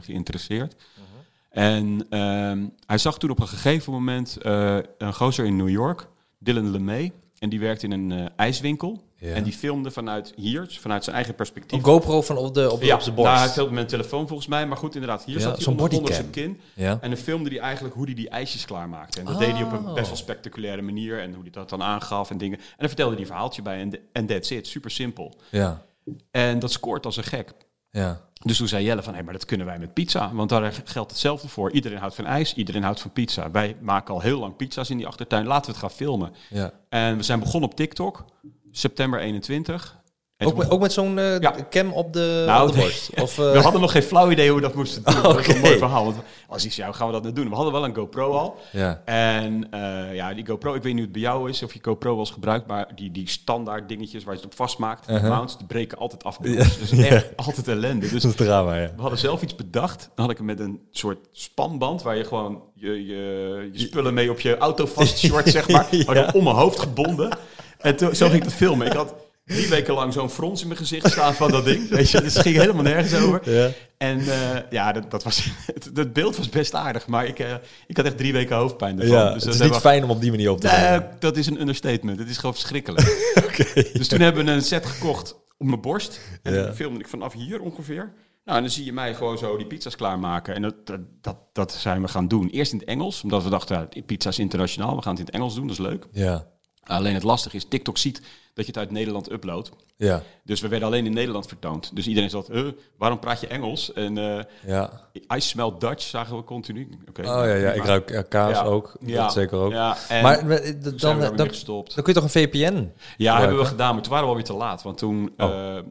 En 1.49 2.05
ehm, 2.09 2.65
hij 2.85 2.97
zag 2.97 3.17
toen 3.17 3.29
op 3.29 3.39
een 3.39 3.47
gegeven 3.47 3.93
moment 3.93 4.37
eh, 4.37 4.77
een 4.97 5.13
gozer 5.13 5.45
in 5.45 5.55
New 5.55 5.69
York, 5.69 6.07
Dylan 6.39 6.71
LeMay. 6.71 7.11
En 7.39 7.49
die 7.49 7.59
werkte 7.59 7.85
in 7.85 7.91
een 7.91 8.11
eh, 8.11 8.25
ijswinkel. 8.35 9.03
Ja. 9.19 9.33
En 9.33 9.43
die 9.43 9.53
filmde 9.53 9.91
vanuit 9.91 10.33
hier, 10.35 10.77
vanuit 10.79 11.03
zijn 11.03 11.15
eigen 11.15 11.35
perspectief. 11.35 11.77
Een 11.79 11.85
GoPro 11.85 12.21
van 12.21 12.37
op, 12.37 12.53
de, 12.53 12.71
op, 12.71 12.81
ja, 12.81 12.95
op 12.95 13.01
zijn 13.01 13.15
borst. 13.15 13.33
hij 13.33 13.49
filmde 13.49 13.73
met 13.73 13.83
een 13.83 13.89
telefoon 13.89 14.27
volgens 14.27 14.47
mij. 14.47 14.67
Maar 14.67 14.77
goed, 14.77 14.93
inderdaad, 14.93 15.23
hier 15.25 15.35
Ja, 15.35 15.41
zat 15.41 15.53
hij 15.53 15.61
zo'n 15.63 15.79
onder, 15.79 16.13
zijn 16.13 16.29
kin. 16.29 16.59
En 16.75 16.99
dan 17.01 17.15
filmde 17.15 17.49
hij 17.49 17.59
eigenlijk 17.59 17.95
hoe 17.95 18.05
hij 18.05 18.13
die 18.13 18.29
ijsjes 18.29 18.65
klaarmaakte. 18.65 19.19
En 19.19 19.25
dat 19.25 19.39
deed 19.39 19.51
hij 19.51 19.63
op 19.63 19.71
een 19.71 19.87
Oh. 19.87 19.93
best 19.93 20.07
wel 20.07 20.17
spectaculaire 20.17 20.81
manier. 20.81 21.21
En 21.21 21.33
hoe 21.33 21.41
hij 21.41 21.51
dat 21.51 21.69
dan 21.69 21.83
aangaf 21.83 22.29
en 22.29 22.37
dingen. 22.37 22.57
En 22.57 22.65
dan 22.77 22.87
vertelde 22.87 23.11
hij 23.11 23.21
een 23.21 23.27
verhaaltje 23.27 23.61
bij. 23.61 23.79
En, 23.79 23.99
en 24.11 24.25
that's 24.25 24.49
it. 24.49 24.67
Super 24.67 24.91
simpel. 24.91 25.33
Ja. 25.49 25.85
En 26.31 26.59
dat 26.59 26.71
scoort 26.71 27.05
als 27.05 27.17
een 27.17 27.23
gek. 27.23 27.53
Ja. 27.91 28.26
Dus 28.43 28.57
toen 28.57 28.67
zei 28.67 28.83
Jelle 28.83 29.03
van, 29.03 29.15
hé, 29.15 29.23
maar 29.23 29.33
dat 29.33 29.45
kunnen 29.45 29.65
wij 29.65 29.79
met 29.79 29.93
pizza. 29.93 30.33
Want 30.33 30.49
daar 30.49 30.73
geldt 30.83 31.11
hetzelfde 31.11 31.47
voor. 31.47 31.71
Iedereen 31.71 31.97
houdt 31.97 32.15
van 32.15 32.25
ijs, 32.25 32.53
iedereen 32.53 32.83
houdt 32.83 32.99
van 33.01 33.11
pizza. 33.11 33.51
Wij 33.51 33.77
maken 33.81 34.13
al 34.13 34.21
heel 34.21 34.39
lang 34.39 34.55
pizza's 34.55 34.89
in 34.89 34.97
die 34.97 35.07
achtertuin. 35.07 35.45
Laten 35.45 35.65
we 35.65 35.71
het 35.71 35.79
gaan 35.79 35.97
filmen. 35.97 36.33
ja. 36.49 36.71
En 36.89 37.17
we 37.17 37.23
zijn 37.23 37.39
begonnen 37.39 37.69
op 37.69 37.75
TikTok, 37.75 38.25
september 38.71 39.19
21. 39.19 39.96
En 40.37 40.47
Ook, 40.47 40.55
met, 40.57 40.69
ook 40.69 40.79
met 40.81 40.93
zo'n 40.93 41.19
eh, 41.19 41.39
Ja. 41.39 41.55
cam 41.69 41.91
op 41.91 42.13
de, 42.13 42.43
Nou, 42.47 42.67
op 42.67 42.73
de 42.75 42.79
borst? 42.81 43.09
Of, 43.21 43.37
eh, 43.39 43.51
We 43.51 43.59
hadden 43.59 43.81
nog 43.81 43.91
geen 43.91 44.03
flauw 44.03 44.31
idee 44.31 44.47
hoe 44.47 44.55
we 44.55 44.61
dat 44.61 44.73
moesten 44.75 45.03
doen. 45.03 45.21
Dat 45.23 45.39
is 45.39 45.47
Oké. 45.47 45.55
een 45.55 45.61
mooi 45.61 45.77
verhaal. 45.77 46.03
Want 46.03 46.17
als 46.47 46.65
ik 46.65 46.71
zei, 46.71 46.87
hoe 46.87 46.95
gaan 46.95 47.07
we 47.07 47.13
dat 47.13 47.21
nou 47.21 47.33
doen? 47.35 47.49
We 47.49 47.55
hadden 47.55 47.73
wel 47.73 47.83
een 47.85 47.95
GoPro 47.95 48.31
al. 48.31 48.57
ja. 48.71 49.01
En 49.05 49.67
eh, 49.71 50.15
ja, 50.15 50.33
die 50.33 50.45
GoPro, 50.45 50.73
ik 50.73 50.81
weet 50.83 50.93
niet 50.93 50.93
hoe 50.93 51.01
het 51.03 51.11
bij 51.11 51.21
jou 51.21 51.49
is, 51.49 51.63
of 51.63 51.73
je 51.73 51.79
GoPro 51.81 52.15
was 52.15 52.31
gebruikt, 52.31 52.67
maar 52.67 52.87
die, 52.95 53.11
die 53.11 53.29
standaard 53.29 53.89
dingetjes 53.89 54.23
waar 54.23 54.33
je 54.33 54.39
het 54.39 54.49
op 54.49 54.55
vastmaakt, 54.55 55.07
die 55.07 55.15
Uh-huh. 55.15 55.31
mounts, 55.31 55.57
die 55.57 55.67
breken 55.67 55.97
altijd 55.97 56.23
af. 56.23 56.37
Dus 56.37 56.91
echt 56.91 57.27
altijd 57.45 57.67
ellende. 57.67 58.09
Dus 58.09 58.21
Dat 58.21 58.31
is 58.31 58.37
drama, 58.37 58.75
ja. 58.75 58.91
we 58.95 59.01
hadden 59.01 59.19
zelf 59.19 59.41
iets 59.41 59.55
bedacht. 59.55 59.99
Dan 60.15 60.25
had 60.25 60.29
ik 60.31 60.37
hem 60.37 60.45
met 60.45 60.59
een 60.59 60.79
soort 60.91 61.17
spanband 61.31 62.01
waar 62.01 62.15
je 62.17 62.23
gewoon 62.23 62.61
je, 62.73 63.05
je, 63.05 63.69
je 63.73 63.79
spullen 63.79 64.13
mee 64.13 64.31
op 64.31 64.39
je 64.39 64.57
auto 64.57 64.85
vast 64.85 65.17
short, 65.17 65.49
zeg 65.57 65.67
maar. 65.69 65.87
Om 66.33 66.43
mijn 66.43 66.55
hoofd 66.55 66.79
gebonden. 66.79 67.37
En 67.77 67.95
toen, 67.95 68.15
zo 68.15 68.25
ging 68.25 68.37
ik 68.37 68.43
het 68.43 68.53
filmen. 68.53 68.87
Ik 68.87 68.93
had 68.93 69.13
drie 69.47 69.67
weken 69.67 69.93
lang 69.93 70.13
zo'n 70.13 70.29
frons 70.29 70.61
in 70.61 70.67
mijn 70.67 70.79
gezicht 70.79 71.11
staan 71.11 71.33
van 71.33 71.51
dat 71.51 71.65
ding. 71.65 71.89
Weet 71.89 72.09
je, 72.09 72.21
dus 72.21 72.33
het 72.33 72.41
ging 72.41 72.55
helemaal 72.55 72.83
nergens 72.83 73.21
over. 73.21 73.51
Ja. 73.51 73.69
En 73.97 74.19
eh, 74.19 74.61
ja, 74.69 74.91
dat, 74.91 75.11
dat 75.11 75.23
was, 75.23 75.45
het, 75.73 75.89
het 75.93 76.13
beeld 76.13 76.37
was 76.37 76.49
best 76.49 76.73
aardig, 76.73 77.07
maar 77.07 77.25
ik, 77.25 77.39
eh, 77.39 77.53
ik 77.87 77.97
had 77.97 78.05
echt 78.05 78.17
drie 78.17 78.33
weken 78.33 78.55
hoofdpijn 78.55 78.99
ervan. 79.01 79.15
Ja, 79.17 79.23
dus 79.33 79.43
het 79.43 79.43
dat 79.43 79.61
is 79.61 79.69
niet 79.71 79.79
fijn 79.79 80.03
om 80.03 80.09
op 80.09 80.21
die 80.21 80.31
manier 80.31 80.51
op 80.51 80.59
te 80.61 80.67
nemen. 80.67 81.09
dat 81.19 81.37
is 81.37 81.47
een 81.47 81.59
understatement. 81.61 82.19
Het 82.19 82.29
is 82.29 82.37
gewoon 82.37 82.53
verschrikkelijk. 82.53 83.35
Dus 83.93 84.07
toen 84.07 84.19
hebben 84.19 84.45
we 84.45 84.51
een 84.51 84.61
set 84.61 84.85
gekocht 84.85 85.35
op 85.57 85.67
mijn 85.67 85.81
borst. 85.81 86.19
En 86.43 86.53
Ja. 86.53 86.73
filmde 86.73 86.99
ik 86.99 87.07
vanaf 87.07 87.33
hier 87.33 87.59
ongeveer. 87.61 88.13
Nou, 88.45 88.57
en 88.57 88.63
dan 88.63 88.73
zie 88.73 88.85
je 88.85 88.93
mij 88.93 89.13
gewoon 89.15 89.37
zo 89.37 89.57
die 89.57 89.65
pizza's 89.65 89.95
klaarmaken. 89.95 90.55
En 90.55 90.61
dat, 90.61 90.75
dat, 90.85 90.99
dat, 91.21 91.37
dat 91.53 91.71
zijn 91.73 92.01
we 92.01 92.07
gaan 92.07 92.27
doen. 92.27 92.49
Eerst 92.49 92.71
in 92.71 92.79
het 92.79 92.87
Engels, 92.87 93.23
omdat 93.23 93.43
we 93.43 93.49
dachten, 93.49 93.87
ja, 93.89 94.01
pizza 94.01 94.29
is 94.29 94.39
internationaal. 94.39 94.95
We 94.95 95.01
gaan 95.01 95.11
het 95.11 95.19
in 95.19 95.25
het 95.25 95.35
Engels 95.35 95.55
doen, 95.55 95.67
dat 95.67 95.79
is 95.79 95.85
leuk. 95.85 96.07
Ja. 96.11 96.47
Alleen 96.87 97.13
het 97.13 97.23
lastige 97.23 97.55
is, 97.55 97.65
TikTok 97.65 97.97
ziet 97.97 98.17
dat 98.53 98.65
je 98.65 98.71
het 98.71 98.77
uit 98.77 98.91
Nederland 98.91 99.31
uploadt. 99.31 99.69
Ja. 99.95 100.23
Dus 100.43 100.61
we 100.61 100.67
werden 100.67 100.87
alleen 100.87 101.05
in 101.05 101.13
Nederland 101.13 101.47
vertoond. 101.47 101.95
Dus 101.95 102.07
iedereen 102.07 102.29
zat, 102.29 102.47
"Huh, 102.47 102.67
waarom 102.97 103.19
praat 103.19 103.39
je 103.41 103.47
Engels? 103.47 103.93
En 103.93 104.17
eh 104.17 104.43
Ja. 104.65 105.09
I 105.35 105.39
smell 105.39 105.71
Dutch 105.79 106.01
zagen 106.03 106.37
we 106.37 106.43
continu. 106.43 106.89
Oké, 107.09 107.21
Oh 107.21 107.27
ja, 107.27 107.43
ja. 107.53 107.71
ik 107.71 107.83
ruik 107.85 108.09
ja, 108.09 108.21
kaas 108.21 108.51
Ja. 108.57 108.63
ook. 108.63 108.97
Ja. 109.05 109.23
Dat 109.23 109.33
zeker 109.33 109.57
ook. 109.57 109.71
Ja, 109.71 109.97
en 110.09 110.23
maar 110.23 110.37
eh, 110.49 110.73
dan, 110.81 110.99
zijn 110.99 111.19
dan, 111.19 111.35
dan, 111.35 111.47
gestopt. 111.47 111.93
kun 111.93 112.03
je 112.05 112.13
toch 112.13 112.23
een 112.23 112.29
VPN? 112.29 112.57
Ja, 112.57 112.67
gebruiken. 112.67 113.39
hebben 113.39 113.57
we 113.57 113.65
gedaan, 113.65 113.93
maar 113.93 114.01
toen 114.03 114.11
waren 114.11 114.25
we 114.25 114.31
alweer 114.31 114.47
te 114.47 114.53
laat. 114.53 114.81
Want 114.83 114.97
toen 114.97 115.33
Oh. 115.37 115.75
eh, 115.75 115.83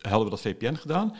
hadden 0.00 0.24
we 0.24 0.30
dat 0.30 0.40
VPN 0.40 0.74
gedaan. 0.74 1.16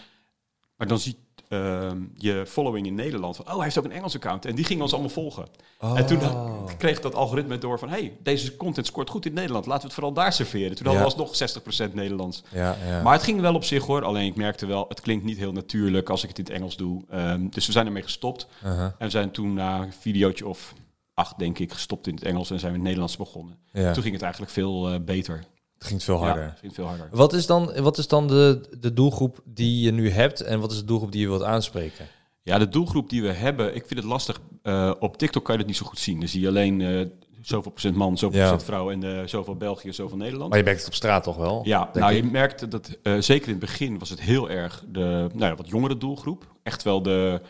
Maar 0.76 0.86
dan 0.88 0.98
ziet 0.98 1.16
ehm, 1.50 1.98
je 2.14 2.44
following 2.46 2.86
in 2.86 2.94
Nederland 2.94 3.36
van... 3.36 3.46
oh, 3.46 3.54
hij 3.54 3.62
heeft 3.64 3.78
ook 3.78 3.84
een 3.84 3.92
Engels 3.92 4.14
account. 4.14 4.44
En 4.44 4.54
die 4.54 4.64
gingen 4.64 4.82
ons 4.82 4.92
allemaal 4.92 5.10
volgen. 5.10 5.46
En 5.80 6.06
toen 6.06 6.18
Oh. 6.20 6.66
kreeg 6.78 7.00
dat 7.00 7.14
algoritme 7.14 7.58
door 7.58 7.78
van... 7.78 7.88
hey, 7.88 8.12
deze 8.22 8.56
content 8.56 8.86
scoort 8.86 9.10
goed 9.10 9.26
in 9.26 9.32
Nederland. 9.32 9.64
Laten 9.66 9.80
we 9.80 9.86
het 9.86 9.94
vooral 9.94 10.12
daar 10.12 10.32
serveren. 10.32 10.76
Toen 10.76 10.86
hadden 10.86 11.04
we 11.16 11.24
alsnog 11.24 11.90
60% 11.90 11.92
Nederlands. 11.94 12.42
Ja, 12.48 12.76
ja. 12.86 13.02
Maar 13.02 13.12
het 13.12 13.22
ging 13.22 13.40
wel 13.40 13.54
op 13.54 13.64
zich 13.64 13.84
hoor. 13.86 14.04
Alleen 14.04 14.26
ik 14.26 14.36
merkte 14.36 14.66
wel, 14.66 14.84
het 14.88 15.00
klinkt 15.00 15.24
niet 15.24 15.38
heel 15.38 15.52
natuurlijk 15.52 16.08
als 16.10 16.22
ik 16.22 16.28
het 16.28 16.38
in 16.38 16.44
het 16.44 16.52
Engels 16.52 16.76
doe. 16.76 17.02
Ehm, 17.08 17.48
dus 17.48 17.66
we 17.66 17.72
zijn 17.72 17.86
ermee 17.86 18.02
gestopt. 18.02 18.46
Uh-huh. 18.64 18.80
En 18.82 18.94
we 18.98 19.10
zijn 19.10 19.30
toen 19.30 19.54
na 19.54 19.80
een 19.80 19.92
videootje 19.92 20.46
of 20.46 20.74
acht, 21.14 21.38
denk 21.38 21.58
ik, 21.58 21.72
gestopt 21.72 22.06
in 22.06 22.14
het 22.14 22.24
Engels. 22.24 22.50
En 22.50 22.58
zijn 22.58 22.72
we 22.72 22.78
in 22.78 22.84
het 22.84 22.94
Nederlands 22.96 23.16
begonnen. 23.16 23.58
ja. 23.72 23.92
Toen 23.92 24.02
ging 24.02 24.14
het 24.14 24.22
eigenlijk 24.22 24.52
veel 24.52 24.88
eh, 24.90 25.00
beter. 25.00 25.44
Het 25.80 25.88
ging 25.88 26.02
veel 26.02 26.16
harder. 26.16 26.42
Ja, 26.42 26.56
ging 26.60 26.74
veel 26.74 26.86
harder. 26.86 27.08
Wat 27.10 27.32
is 27.32 27.46
dan, 27.46 27.72
wat 27.82 27.98
is 27.98 28.08
dan 28.08 28.26
de, 28.26 28.60
de 28.80 28.92
doelgroep 28.92 29.40
die 29.44 29.80
je 29.80 29.90
nu 29.90 30.10
hebt 30.10 30.40
en 30.40 30.60
wat 30.60 30.70
is 30.70 30.78
de 30.78 30.84
doelgroep 30.84 31.12
die 31.12 31.20
je 31.20 31.28
wilt 31.28 31.42
aanspreken? 31.42 32.06
Ja, 32.42 32.58
de 32.58 32.68
doelgroep 32.68 33.10
die 33.10 33.22
we 33.22 33.32
hebben, 33.32 33.74
ik 33.74 33.86
vind 33.86 34.00
het 34.00 34.08
lastig. 34.08 34.40
Eh, 34.62 34.92
op 34.98 35.16
TikTok 35.16 35.44
kan 35.44 35.52
je 35.52 35.58
dat 35.58 35.68
niet 35.68 35.76
zo 35.76 35.86
goed 35.86 35.98
zien. 35.98 36.18
Dan 36.18 36.28
zie 36.28 36.40
je 36.40 36.48
alleen 36.48 36.80
eh, 36.80 37.06
zoveel 37.42 37.70
procent 37.70 37.96
man, 37.96 38.18
zoveel 38.18 38.38
Ja. 38.38 38.48
procent 38.48 38.68
vrouw 38.68 38.90
en 38.90 39.20
eh, 39.20 39.26
zoveel 39.26 39.56
België, 39.56 39.92
zoveel 39.92 40.16
Nederland. 40.16 40.48
Maar 40.48 40.58
je 40.58 40.64
merkt 40.64 40.78
het 40.78 40.88
op 40.88 40.94
straat 40.94 41.22
toch 41.22 41.36
wel? 41.36 41.60
ja, 41.64 41.90
nou 41.92 42.14
ik. 42.14 42.24
je 42.24 42.30
merkte 42.30 42.68
dat 42.68 42.98
zeker 43.18 43.46
in 43.46 43.50
het 43.50 43.58
begin 43.58 43.98
was 43.98 44.10
het 44.10 44.20
heel 44.20 44.50
erg 44.50 44.84
de 44.88 45.28
nou 45.32 45.50
ja, 45.50 45.54
wat 45.54 45.68
jongere 45.68 45.96
doelgroep. 45.96 46.46
Echt 46.62 46.82
wel 46.82 47.02
de, 47.02 47.40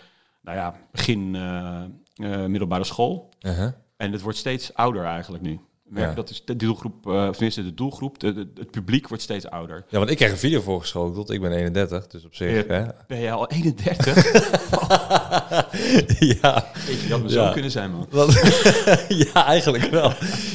nou 0.42 0.56
ja, 0.56 0.74
begin 0.92 1.30
middelbare 2.46 2.84
school. 2.84 3.28
Uh-huh. 3.40 3.72
En 3.96 4.12
het 4.12 4.20
wordt 4.20 4.38
steeds 4.38 4.74
ouder 4.74 5.04
eigenlijk 5.04 5.42
nu. 5.42 5.60
We 5.90 5.96
merken 5.96 6.10
Ja. 6.16 6.20
dat 6.22 6.30
is 6.30 6.42
de 6.44 6.56
doelgroep, 6.56 7.06
eh, 7.06 7.12
of 7.28 7.32
tenminste 7.32 7.62
de 7.62 7.74
doelgroep, 7.74 8.18
de, 8.20 8.32
de- 8.32 8.48
het 8.58 8.70
publiek 8.70 9.08
wordt 9.08 9.22
steeds 9.22 9.46
ouder. 9.50 9.84
Ja, 9.88 9.98
want 9.98 10.10
ik 10.10 10.16
krijg 10.16 10.32
een 10.32 10.38
video 10.38 10.60
voorgeschoteld. 10.60 11.30
Ik 11.30 11.40
ben 11.40 11.52
31, 11.52 12.06
dus 12.06 12.24
op 12.24 12.34
zich. 12.34 12.66
Hè? 12.66 12.82
Ben 13.06 13.20
jij 13.20 13.32
al 13.32 13.48
31? 13.48 14.14
ja, 16.42 16.66
Weet 16.86 17.00
je, 17.00 17.06
dat 17.08 17.20
Ja. 17.22 17.28
zo 17.46 17.52
kunnen 17.52 17.70
zijn, 17.70 17.90
man. 17.90 18.06
ja, 19.08 19.46
eigenlijk 19.46 19.84
wel. 19.84 20.12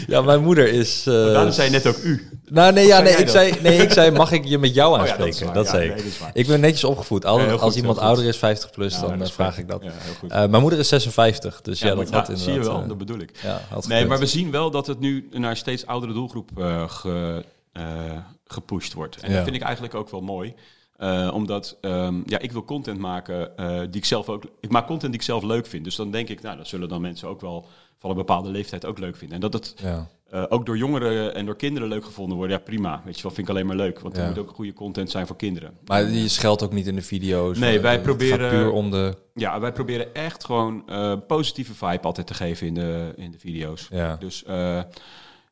Ja, 0.08 0.22
mijn 0.22 0.42
moeder 0.44 0.68
is. 0.68 1.08
eh, 1.08 1.14
Daarom 1.14 1.52
zei 1.52 1.68
je 1.68 1.74
net 1.74 1.88
ook 1.88 1.98
u. 1.98 2.30
Nou, 2.50 2.74
nee, 2.74 2.86
ja, 2.86 3.00
nee, 3.00 3.14
ik 3.14 3.18
dat? 3.18 3.30
zei, 3.30 3.54
nee, 3.62 3.78
ik 3.78 3.92
zei, 3.92 4.12
mag 4.12 4.32
ik 4.32 4.46
je 4.46 4.58
met 4.58 4.74
jou 4.74 4.92
Oh 5.00 5.06
ja, 5.06 5.18
aanspreken? 5.18 5.54
dat 5.54 5.68
zei 5.68 5.88
nee, 5.88 5.98
ik. 5.98 6.20
dat. 6.20 6.30
Ik 6.34 6.48
ben 6.48 6.60
netjes 6.60 6.84
opgevoed. 6.84 7.26
Al- 7.26 7.50
als 7.50 7.76
iemand 7.76 7.98
ouder 7.98 8.26
is, 8.26 8.38
50 8.38 8.72
plus, 8.72 9.00
dan 9.00 9.22
eh, 9.22 9.28
vraag 9.28 9.58
ik 9.58 9.68
dat. 9.68 9.84
Eh, 10.28 10.46
mijn 10.46 10.62
moeder 10.62 10.80
is 10.80 10.88
56, 10.88 11.62
dus 11.62 11.80
ja, 11.80 11.88
dat 11.88 11.98
had 11.98 12.06
inderdaad... 12.06 12.40
zie 12.40 12.54
je 12.54 12.60
wel, 12.60 12.82
eh, 12.82 12.88
dat 12.88 12.98
bedoel 12.98 13.20
ik. 13.20 13.32
Nee, 13.88 14.06
maar 14.06 14.20
we 14.20 14.26
zien 14.26 14.52
wel 14.52 14.72
dat 14.72 14.88
het 14.88 15.00
nu 15.00 15.28
naar 15.32 15.58
steeds 15.58 15.86
oudere 15.86 16.14
doelgroep 16.14 16.50
ge, 16.88 17.44
gepusht 18.46 18.94
wordt. 18.94 19.18
En 19.22 19.34
dat 19.34 19.44
vind 19.44 19.56
ik 19.56 19.62
eigenlijk 19.62 19.96
ook 19.96 20.10
wel 20.10 20.22
mooi. 20.22 20.54
Omdat 21.32 21.78
ehm, 21.82 22.22
ja, 22.26 22.40
ik 22.40 22.52
wil 22.52 22.64
content 22.64 23.00
maken 23.00 23.52
die 23.92 24.02
ik 24.02 24.06
zelf 24.06 24.30
ook. 24.30 24.44
Ik 24.62 24.70
maak 24.70 24.88
content 24.88 25.12
die 25.12 25.22
ik 25.22 25.28
zelf 25.28 25.44
leuk 25.44 25.66
vind. 25.66 25.84
Dus 25.84 25.96
dan 25.96 26.12
denk 26.12 26.30
ik, 26.30 26.42
nou, 26.42 26.58
dat 26.58 26.68
zullen 26.68 26.90
dan 26.90 27.02
mensen 27.02 27.28
ook 27.28 27.42
wel 27.42 27.68
van 27.98 28.10
een 28.10 28.16
bepaalde 28.16 28.50
leeftijd 28.50 28.86
ook 28.86 29.00
leuk 29.00 29.16
vinden. 29.16 29.36
En 29.36 29.42
dat 29.42 29.54
het 29.54 29.74
Ja. 29.82 30.08
eh, 30.30 30.44
ook 30.50 30.66
door 30.66 30.78
jongeren 30.78 31.36
en 31.36 31.46
door 31.46 31.56
kinderen 31.56 31.90
leuk 31.90 32.06
gevonden 32.06 32.38
wordt, 32.38 32.52
ja, 32.52 32.58
prima. 32.60 33.02
Weet 33.06 33.16
je 33.18 33.24
wel, 33.24 33.32
vind 33.32 33.48
ik 33.48 33.54
alleen 33.54 33.66
maar 33.68 33.76
leuk. 33.76 34.00
Want 34.00 34.16
er 34.18 34.22
Ja. 34.24 34.28
moet 34.30 34.38
ook 34.38 34.50
goede 34.50 34.74
content 34.74 35.12
zijn 35.12 35.28
voor 35.28 35.36
kinderen. 35.36 35.78
Maar 35.86 36.10
je 36.10 36.28
scheldt 36.28 36.64
ook 36.64 36.74
niet 36.74 36.88
in 36.88 36.96
de 36.96 37.02
video's. 37.02 37.58
Nee, 37.58 37.76
Eh, 37.76 37.82
wij 37.82 38.02
proberen- 38.02 38.50
puur 38.50 38.72
om 38.72 38.92
de... 38.92 39.14
Ja, 39.34 39.60
wij 39.60 39.72
proberen 39.72 40.14
echt 40.14 40.46
gewoon 40.46 40.90
eh, 40.90 41.14
positieve 41.28 41.74
vibe 41.74 42.02
altijd 42.02 42.28
te 42.28 42.34
geven 42.34 42.68
in 42.68 42.74
de, 42.74 43.14
in 43.16 43.32
de 43.32 43.40
video's. 43.40 43.88
Ja. 43.92 44.16
Dus 44.16 44.44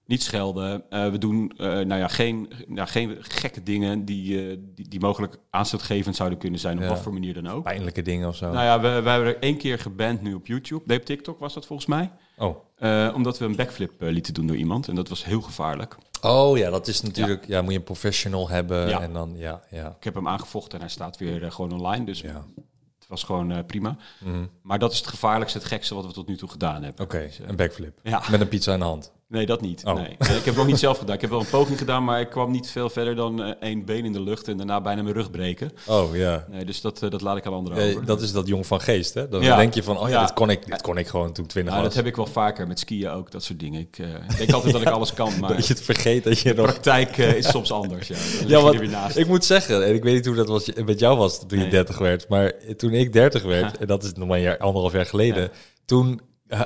niet 0.05 0.23
schelden. 0.23 0.83
We 0.89 1.17
doen 1.17 1.51
nou 1.57 1.95
ja, 1.95 2.07
geen, 2.07 2.49
nou, 2.67 2.87
geen 2.87 3.15
gekke 3.19 3.63
dingen 3.63 4.05
die, 4.05 4.59
die, 4.73 4.87
die 4.87 4.99
mogelijk 4.99 5.37
aanstootgevend 5.49 6.15
zouden 6.15 6.37
kunnen 6.39 6.59
zijn, 6.59 6.77
op 6.77 6.83
Ja. 6.83 6.89
wat 6.89 6.99
voor 6.99 7.13
manier 7.13 7.33
dan 7.33 7.47
ook. 7.47 7.63
Pijnlijke 7.63 8.01
dingen 8.01 8.27
of 8.27 8.35
zo. 8.35 8.45
Nou 8.51 8.63
ja, 8.65 8.81
we, 8.81 9.01
we 9.01 9.09
hebben 9.09 9.27
er 9.27 9.39
één 9.39 9.57
keer 9.57 9.79
geband 9.79 10.21
nu 10.21 10.33
op 10.33 10.47
YouTube. 10.47 10.83
Nee, 10.85 10.97
op 10.99 11.05
TikTok 11.05 11.39
was 11.39 11.53
dat 11.53 11.65
volgens 11.65 11.87
mij. 11.87 12.11
Oh. 12.37 12.55
Eh, 12.75 13.11
omdat 13.15 13.37
we 13.37 13.45
een 13.45 13.55
backflip 13.55 14.01
eh, 14.01 14.09
lieten 14.09 14.33
doen 14.33 14.47
door 14.47 14.55
iemand. 14.55 14.87
En 14.87 14.95
dat 14.95 15.09
was 15.09 15.25
heel 15.25 15.41
gevaarlijk. 15.41 15.95
oh 16.21 16.57
ja, 16.57 16.69
dat 16.69 16.87
is 16.87 17.01
natuurlijk... 17.01 17.47
Ja, 17.47 17.61
moet 17.61 17.71
je 17.71 17.77
een 17.77 17.83
professional 17.83 18.49
hebben 18.49 18.87
Ja. 18.89 19.01
en 19.01 19.13
dan... 19.13 19.33
Ja, 19.37 19.61
ja. 19.69 19.95
Ik 19.97 20.03
heb 20.03 20.13
hem 20.13 20.27
aangevochten 20.27 20.73
en 20.73 20.79
hij 20.79 20.89
staat 20.89 21.17
weer 21.17 21.43
eh, 21.43 21.51
gewoon 21.51 21.71
online. 21.71 22.05
Dus 22.05 22.21
ja. 22.21 22.45
het 22.99 23.07
was 23.07 23.23
gewoon 23.23 23.51
eh, 23.51 23.65
prima. 23.65 23.97
Mhm. 24.19 24.45
Maar 24.61 24.79
dat 24.79 24.91
is 24.91 24.97
het 24.97 25.07
gevaarlijkste, 25.07 25.57
het 25.57 25.67
gekste 25.67 25.95
wat 25.95 26.05
we 26.05 26.11
tot 26.11 26.27
nu 26.27 26.37
toe 26.37 26.49
gedaan 26.49 26.83
hebben. 26.83 27.05
Oké, 27.05 27.29
een 27.45 27.55
backflip. 27.55 27.99
Ja. 28.03 28.21
Met 28.31 28.41
een 28.41 28.47
pizza 28.47 28.73
in 28.73 28.79
de 28.79 28.85
hand. 28.85 29.11
Nee, 29.33 29.45
dat 29.45 29.61
niet. 29.61 29.81
Oh. 29.85 29.93
Nee. 29.95 30.09
Ik 30.09 30.17
heb 30.27 30.45
het 30.45 30.57
ook 30.57 30.65
niet 30.65 30.79
zelf 30.79 30.97
gedaan. 30.97 31.15
Ik 31.15 31.21
heb 31.21 31.29
wel 31.29 31.39
een 31.39 31.49
poging 31.49 31.77
gedaan, 31.77 32.03
maar 32.03 32.19
ik 32.19 32.29
kwam 32.29 32.51
niet 32.51 32.69
veel 32.69 32.89
verder 32.89 33.15
dan 33.15 33.43
eh, 33.43 33.49
één 33.59 33.85
been 33.85 34.05
in 34.05 34.13
de 34.13 34.21
lucht 34.21 34.47
en 34.47 34.57
daarna 34.57 34.81
bijna 34.81 35.01
mijn 35.01 35.15
rug 35.15 35.31
breken. 35.31 35.71
Oh 35.87 36.15
ja. 36.15 36.45
Nee, 36.51 36.65
dus 36.65 36.81
dat, 36.81 37.01
eh, 37.03 37.09
dat 37.09 37.21
laat 37.21 37.37
ik 37.37 37.45
aan 37.45 37.53
anderen 37.53 37.83
Ja, 37.85 37.89
over. 37.91 38.05
dat 38.05 38.21
is 38.21 38.31
dat 38.31 38.47
jong 38.47 38.67
van 38.67 38.81
geest, 38.81 39.13
hè? 39.13 39.27
Dan 39.29 39.41
Ja. 39.41 39.55
denk 39.57 39.73
je 39.73 39.83
van, 39.83 39.97
oh 39.99 40.07
ja, 40.09 40.13
Ja. 40.13 40.21
dit, 40.25 40.33
kon 40.33 40.49
ik, 40.49 40.65
dit 40.65 40.81
kon 40.81 40.97
ik 40.97 41.07
gewoon 41.07 41.33
toen 41.33 41.43
ik 41.43 41.49
twintig 41.49 41.73
Nou, 41.73 41.85
was. 41.85 41.93
dat 41.93 42.03
heb 42.03 42.11
ik 42.11 42.15
wel 42.17 42.25
vaker 42.33 42.67
met 42.67 42.79
skiën 42.79 43.09
ook, 43.09 43.31
dat 43.31 43.43
soort 43.43 43.59
dingen. 43.59 43.79
Ik, 43.79 43.97
eh, 43.99 44.07
ik 44.29 44.37
denk 44.37 44.51
altijd 44.51 44.73
dat 44.73 44.81
ik 44.81 44.87
alles 44.87 45.13
kan, 45.13 45.31
maar 45.39 45.55
Dat 45.55 45.67
je 45.67 45.73
het 45.73 45.83
vergeet 45.83 46.23
dat 46.23 46.39
je 46.39 46.49
de 46.53 46.61
nog... 46.61 46.65
praktijk 46.65 47.17
eh, 47.17 47.35
is 47.35 47.49
soms 47.49 47.71
anders. 47.71 48.07
Ja, 48.07 48.17
Ja, 48.47 49.09
ik 49.15 49.27
moet 49.27 49.45
zeggen, 49.45 49.85
en 49.85 49.93
ik 49.93 50.03
weet 50.03 50.13
niet 50.13 50.25
hoe 50.25 50.35
dat 50.35 50.47
was, 50.47 50.69
met 50.85 50.99
jou 50.99 51.17
was 51.17 51.39
toen 51.47 51.59
je. 51.59 51.67
30 51.67 51.97
werd, 51.97 52.27
maar 52.27 52.53
toen 52.77 52.91
ik 52.93 53.13
30 53.13 53.43
werd, 53.43 53.77
en 53.77 53.87
dat 53.87 54.03
is 54.03 54.13
nog 54.13 54.27
maar 54.27 54.37
een 54.37 54.43
jaar, 54.43 54.57
anderhalf 54.57 54.93
jaar 54.93 55.05
geleden, 55.05 55.51
toen 55.85 56.11
eh, 56.19 56.25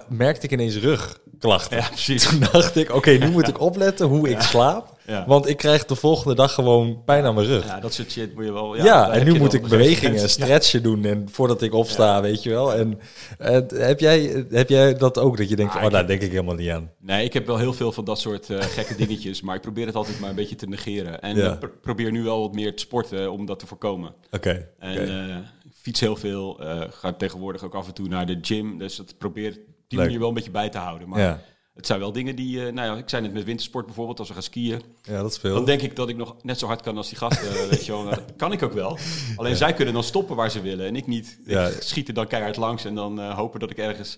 merkte 0.09 0.45
ik 0.45 0.51
ineens 0.51 0.75
rugklachten. 0.77 1.77
Ja, 1.77 1.87
precies. 1.87 2.23
Toen 2.29 2.39
dacht 2.51 2.75
ik, 2.75 2.93
oké, 2.95 3.09
nu 3.11 3.29
moet 3.29 3.47
ik 3.47 3.59
opletten 3.61 4.07
hoe 4.07 4.29
ik 4.29 4.41
slaap, 4.41 4.95
Ja. 5.05 5.23
want 5.27 5.47
ik 5.49 5.57
krijg 5.57 5.85
de 5.85 5.95
volgende 5.95 6.35
dag 6.35 6.53
gewoon 6.53 7.03
pijn 7.05 7.25
aan 7.25 7.35
mijn 7.35 7.47
rug. 7.47 7.65
Ja, 7.67 7.75
Ja, 7.75 7.79
dat 7.81 7.93
soort 7.93 8.11
shit 8.11 8.35
moet 8.35 8.45
je 8.45 8.51
wel... 8.53 8.75
Ja, 8.75 8.83
daar 8.83 9.11
en 9.11 9.25
nu 9.25 9.33
moet 9.39 9.53
ik 9.53 9.67
bewegingen, 9.67 10.29
stretchen 10.29 10.83
doen 10.83 11.05
en 11.05 11.27
voordat 11.31 11.61
ik 11.61 11.73
opsta, 11.73 12.21
weet 12.21 12.43
je 12.43 12.49
wel. 12.49 12.73
En 12.73 12.99
eh, 13.37 13.59
heb, 13.73 13.99
jij, 13.99 14.45
heb 14.49 14.69
jij 14.69 14.93
dat 14.93 15.17
ook, 15.17 15.37
dat 15.37 15.49
je 15.49 15.55
denkt, 15.55 15.75
Ah, 15.75 15.83
oh, 15.83 15.89
daar 15.91 16.07
denk 16.07 16.21
ik 16.21 16.31
helemaal 16.31 16.55
niet 16.55 16.69
aan. 16.69 16.91
Nee, 16.99 17.23
ik 17.25 17.33
heb 17.33 17.45
wel 17.47 17.57
heel 17.57 17.73
veel 17.73 17.91
van 17.91 18.05
dat 18.05 18.19
soort 18.19 18.49
eh, 18.49 18.61
gekke 18.61 18.95
dingetjes, 19.05 19.41
maar 19.41 19.55
ik 19.55 19.61
probeer 19.61 19.85
het 19.85 19.95
altijd 19.95 20.19
maar 20.19 20.29
een 20.29 20.35
beetje 20.35 20.55
te 20.55 20.67
negeren. 20.67 21.21
En 21.21 21.35
Ja. 21.35 21.53
ik 21.53 21.59
pro- 21.59 21.71
probeer 21.81 22.11
nu 22.11 22.23
wel 22.23 22.41
wat 22.41 22.53
meer 22.53 22.75
te 22.75 22.81
sporten 22.81 23.31
om 23.31 23.45
dat 23.45 23.59
te 23.59 23.67
voorkomen. 23.67 24.13
Oké, 24.31 24.67
En 24.79 25.07
eh, 25.29 25.35
ik 25.37 25.71
fiets 25.81 25.99
heel 25.99 26.15
veel, 26.15 26.59
eh, 26.59 26.81
ga 26.89 27.13
tegenwoordig 27.13 27.63
ook 27.63 27.75
af 27.75 27.87
en 27.87 27.93
toe 27.93 28.07
naar 28.07 28.25
de 28.25 28.37
gym, 28.41 28.77
dus 28.77 28.95
dat 28.95 29.13
probeer 29.17 29.57
die 29.87 29.97
Leuk. 29.97 30.05
manier 30.07 30.19
wel 30.19 30.27
een 30.29 30.33
beetje 30.35 30.51
bij 30.51 30.69
te 30.69 30.77
houden. 30.77 31.09
Maar 31.09 31.19
ja. 31.19 31.41
het 31.75 31.85
zijn 31.85 31.99
wel 31.99 32.11
dingen 32.11 32.35
die, 32.35 32.65
eh, 32.65 32.73
nou 32.73 32.87
ja, 32.91 32.97
ik 32.97 33.09
zei 33.09 33.21
net 33.21 33.33
met 33.33 33.43
wintersport 33.43 33.85
bijvoorbeeld, 33.85 34.19
als 34.19 34.27
we 34.27 34.33
gaan 34.33 34.43
skiën, 34.43 34.81
ja, 35.01 35.21
dat 35.21 35.31
is 35.31 35.37
veel. 35.37 35.53
dan 35.55 35.65
denk 35.65 35.81
ik 35.81 35.95
dat 35.95 36.09
ik 36.09 36.17
nog 36.17 36.35
net 36.43 36.59
zo 36.59 36.65
hard 36.65 36.81
kan 36.81 36.97
als 36.97 37.09
die 37.09 37.17
gasten, 37.17 37.49
eh, 37.49 37.69
weet 37.69 37.85
je 37.85 37.91
wel. 37.91 38.03
Nou, 38.03 38.15
dat 38.15 38.33
kan 38.37 38.51
ik 38.51 38.63
ook 38.63 38.73
wel. 38.73 38.97
Alleen 39.35 39.55
zij 39.55 39.73
kunnen 39.73 39.93
dan 39.93 40.03
stoppen 40.03 40.35
waar 40.35 40.51
ze 40.51 40.61
willen 40.61 40.85
en 40.87 40.95
ik 40.95 41.07
niet. 41.07 41.39
Ja. 41.45 41.67
Ik 41.67 41.81
schiet 41.81 42.07
er 42.07 42.13
dan 42.13 42.27
keihard 42.27 42.57
langs 42.57 42.85
en 42.85 42.95
dan 42.95 43.19
eh, 43.19 43.35
hopen 43.35 43.59
dat 43.59 43.69
ik 43.71 43.77
ergens 43.77 44.17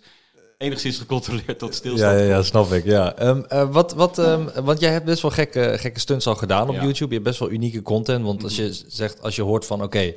enigszins 0.58 0.98
gecontroleerd 0.98 1.60
tot 1.60 1.70
Ja, 1.70 1.76
stilstand 1.76 2.14
ja, 2.14 2.20
kom. 2.20 2.28
ja, 2.30 2.42
snap 2.44 2.72
ik. 2.72 2.86
Ja. 2.86 3.16
Eh, 3.16 3.72
wat, 3.72 3.94
wat, 3.94 4.18
ehm, 4.20 4.64
want 4.64 4.80
jij 4.80 4.92
hebt 4.92 5.06
best 5.06 5.22
wel 5.22 5.32
gekke, 5.32 5.74
gekke 5.78 6.00
stunts 6.00 6.28
al 6.28 6.36
gedaan 6.36 6.70
op 6.70 6.76
Ja. 6.76 6.82
YouTube. 6.84 7.08
Je 7.08 7.14
hebt 7.14 7.24
best 7.24 7.40
wel 7.40 7.52
unieke 7.52 7.82
content. 7.82 8.26
Want 8.26 8.44
als 8.44 8.56
je 8.56 8.74
zegt, 8.88 9.22
als 9.22 9.36
je 9.36 9.42
hoort 9.42 9.66
van 9.66 9.84
oké, 9.84 10.14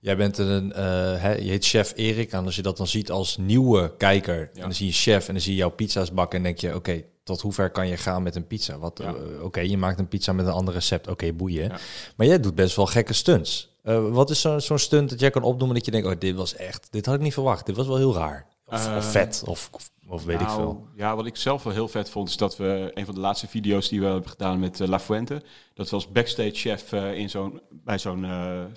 jij 0.00 0.16
bent 0.16 0.38
een, 0.38 0.72
eh, 0.72 0.82
hè, 1.22 1.32
je 1.34 1.50
heet 1.50 1.66
chef 1.66 1.92
Erik. 1.96 2.32
En 2.32 2.44
als 2.44 2.56
je 2.56 2.62
dat 2.62 2.76
dan 2.76 2.86
ziet 2.86 3.10
als 3.10 3.36
nieuwe 3.36 3.92
kijker, 3.96 4.50
en 4.54 4.60
dan 4.60 4.74
zie 4.74 4.86
je 4.86 4.92
chef 4.92 5.26
en 5.28 5.32
dan 5.34 5.42
zie 5.42 5.52
je 5.52 5.58
jouw 5.58 5.70
pizza's 5.70 6.12
bakken 6.12 6.38
en 6.38 6.44
denk 6.44 6.58
je, 6.58 6.74
oké, 6.74 7.02
tot 7.24 7.40
hoe 7.40 7.52
ver 7.52 7.70
kan 7.70 7.88
je 7.88 7.96
gaan 7.96 8.22
met 8.22 8.36
een 8.36 8.46
pizza? 8.46 8.78
Wat, 8.78 9.00
Ja. 9.02 9.14
eh, 9.14 9.44
oké, 9.44 9.60
je 9.60 9.76
maakt 9.78 9.98
een 9.98 10.08
pizza 10.08 10.32
met 10.32 10.46
een 10.46 10.52
ander 10.52 10.74
recept. 10.74 11.08
Oké, 11.08 11.32
boeien. 11.32 11.64
Ja. 11.68 11.78
Maar 12.16 12.26
jij 12.26 12.40
doet 12.40 12.54
best 12.54 12.76
wel 12.76 12.86
gekke 12.86 13.12
stunts. 13.12 13.68
Eh, 13.82 14.08
wat 14.08 14.30
is 14.30 14.40
zo'n 14.40 14.60
zo'n 14.60 14.78
stunt 14.78 15.10
dat 15.10 15.20
jij 15.20 15.30
kan 15.30 15.42
opnoemen 15.42 15.76
dat 15.76 15.84
je 15.84 15.90
denkt, 15.90 16.06
oh, 16.06 16.14
dit 16.18 16.34
was 16.34 16.54
echt, 16.56 16.88
dit 16.90 17.06
had 17.06 17.14
ik 17.14 17.20
niet 17.20 17.32
verwacht. 17.32 17.66
Dit 17.66 17.76
was 17.76 17.86
wel 17.86 17.96
heel 17.96 18.14
raar. 18.14 18.46
Of, 18.70 18.86
Eh, 18.86 18.96
of 18.96 19.10
vet, 19.10 19.42
of, 19.46 19.68
of, 19.72 19.90
of 20.08 20.24
weet 20.24 20.40
ik 20.40 20.46
Nou, 20.46 20.60
veel. 20.60 20.86
Ja, 20.96 21.16
wat 21.16 21.26
ik 21.26 21.36
zelf 21.36 21.62
wel 21.62 21.72
heel 21.72 21.88
vet 21.88 22.10
vond, 22.10 22.28
is 22.28 22.36
dat 22.36 22.56
we 22.56 22.90
een 22.94 23.04
van 23.04 23.14
de 23.14 23.20
laatste 23.20 23.46
video's 23.48 23.88
die 23.88 24.00
we 24.00 24.06
hebben 24.06 24.30
gedaan 24.30 24.58
met 24.58 24.80
eh, 24.80 24.88
La 24.88 25.00
Fuente, 25.00 25.42
dat 25.74 25.88
we 25.88 25.94
als 25.94 26.12
backstage 26.12 26.50
chef 26.54 26.92
eh, 26.92 27.14
in 27.14 27.30
zo'n, 27.30 27.60
bij 27.70 27.98
zo'n 27.98 28.26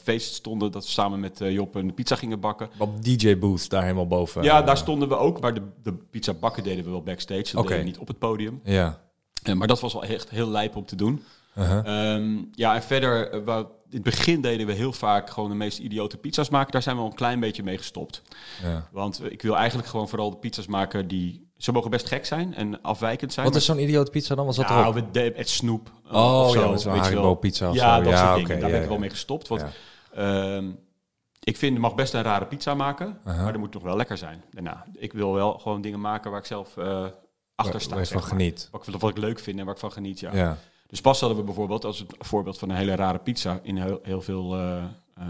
feest 0.01 0.33
stonden, 0.33 0.71
dat 0.71 0.85
we 0.85 0.91
samen 0.91 1.19
met 1.19 1.39
Job 1.39 1.75
een 1.75 1.93
pizza 1.93 2.15
gingen 2.15 2.39
bakken. 2.39 2.69
Op 2.77 3.03
DJ 3.03 3.37
booth 3.37 3.69
daar 3.69 3.81
helemaal 3.83 4.07
boven. 4.07 4.43
ja, 4.43 4.61
daar 4.61 4.77
stonden 4.77 5.09
we 5.09 5.15
ook, 5.15 5.39
maar 5.41 5.53
de, 5.53 5.61
de 5.83 5.93
pizza 5.93 6.33
bakken 6.33 6.63
deden 6.63 6.83
we 6.83 6.89
wel 6.89 7.03
backstage, 7.03 7.55
dat 7.55 7.63
deden 7.63 7.77
we 7.77 7.83
niet 7.83 7.97
op 7.99 8.07
het 8.07 8.17
podium. 8.17 8.59
Ja. 8.63 9.01
Maar 9.53 9.67
dat 9.67 9.79
was 9.79 9.93
wel 9.93 10.03
echt 10.03 10.29
heel 10.29 10.47
lijp 10.49 10.75
om 10.75 10.85
te 10.85 10.95
doen. 10.95 11.23
Uh-huh. 11.57 12.13
Ehm, 12.15 12.37
ja, 12.51 12.75
en 12.75 12.83
verder, 12.83 13.29
eh, 13.47 13.57
in 13.57 13.65
het 13.89 14.03
begin 14.03 14.41
deden 14.41 14.67
we 14.67 14.73
heel 14.73 14.93
vaak 14.93 15.29
gewoon 15.29 15.49
de 15.49 15.55
meest 15.55 15.79
idiote 15.79 16.17
pizza's 16.17 16.49
maken. 16.49 16.71
Daar 16.71 16.81
zijn 16.81 16.95
we 16.95 17.01
al 17.01 17.07
een 17.07 17.15
klein 17.15 17.39
beetje 17.39 17.63
mee 17.63 17.77
gestopt. 17.77 18.21
ja. 18.63 18.87
Want 18.91 19.31
ik 19.31 19.41
wil 19.41 19.57
eigenlijk 19.57 19.87
gewoon 19.87 20.09
vooral 20.09 20.29
de 20.29 20.37
pizza's 20.37 20.67
maken 20.67 21.07
die... 21.07 21.51
Ze 21.57 21.71
mogen 21.71 21.89
best 21.89 22.07
gek 22.07 22.25
zijn 22.25 22.53
en 22.55 22.81
afwijkend 22.81 23.33
zijn. 23.33 23.45
Wat 23.45 23.55
is 23.55 23.65
zo'n 23.65 23.79
idioot 23.79 24.11
pizza 24.11 24.35
dan? 24.35 24.45
Was 24.45 24.55
dat 24.55 24.67
nou, 24.69 24.81
erop? 24.81 24.93
we 24.93 25.11
de- 25.11 25.33
het 25.35 25.49
snoep. 25.49 25.91
eh, 26.05 26.13
Oh, 26.13 26.45
of 26.45 26.51
zo, 26.51 26.59
ja, 26.71 26.77
zo'n 26.77 26.91
weet 26.91 27.01
je 27.01 27.07
Haribo 27.07 27.21
wel. 27.21 27.35
pizza 27.35 27.69
of 27.69 27.75
ja, 27.75 27.97
zo. 27.97 28.03
dat 28.03 28.11
Ja, 28.11 28.17
soort 28.33 28.35
dingen. 28.47 28.61
Daar 28.61 28.69
ben 28.71 28.81
ik 28.81 28.87
wel 28.87 28.97
mee 28.97 29.09
gestopt. 29.09 29.47
Want 29.47 29.65
ehm, 30.13 30.69
ik 31.39 31.57
vind, 31.57 31.73
je 31.73 31.79
mag 31.79 31.95
best 31.95 32.13
een 32.13 32.21
rare 32.21 32.45
pizza 32.45 32.73
maken, 32.73 33.17
Aha. 33.25 33.43
maar 33.43 33.51
dat 33.51 33.61
moet 33.61 33.73
nog 33.73 33.83
wel 33.83 33.95
lekker 33.95 34.17
zijn. 34.17 34.43
Daarna, 34.51 34.85
ik 34.97 35.13
wil 35.13 35.33
wel 35.33 35.53
gewoon 35.53 35.81
dingen 35.81 35.99
maken 36.01 36.31
waar 36.31 36.39
ik 36.39 36.45
zelf 36.45 36.77
eh 36.77 37.05
achter 37.55 37.81
sta. 37.81 37.89
Waar 37.95 37.99
je 38.03 38.07
van 38.11 38.19
maar. 38.19 38.29
geniet. 38.29 38.67
Wat, 38.71 38.87
ik, 38.87 38.95
wat 38.99 39.09
ik 39.09 39.17
leuk 39.17 39.39
vind 39.39 39.59
en 39.59 39.65
waar 39.65 39.73
ik 39.73 39.79
van 39.79 39.91
geniet, 39.91 40.19
ja. 40.19 40.57
Dus 40.93 41.01
pas 41.01 41.19
hadden 41.19 41.37
we 41.37 41.43
bijvoorbeeld, 41.43 41.85
als 41.85 41.99
een 41.99 42.07
voorbeeld 42.19 42.57
van 42.59 42.69
een 42.69 42.75
hele 42.75 42.95
rare 42.95 43.19
pizza, 43.19 43.59
in 43.63 43.77
heel, 43.77 43.99
heel 44.03 44.21
veel... 44.21 44.55
eh 44.55 44.83
eh, 45.15 45.25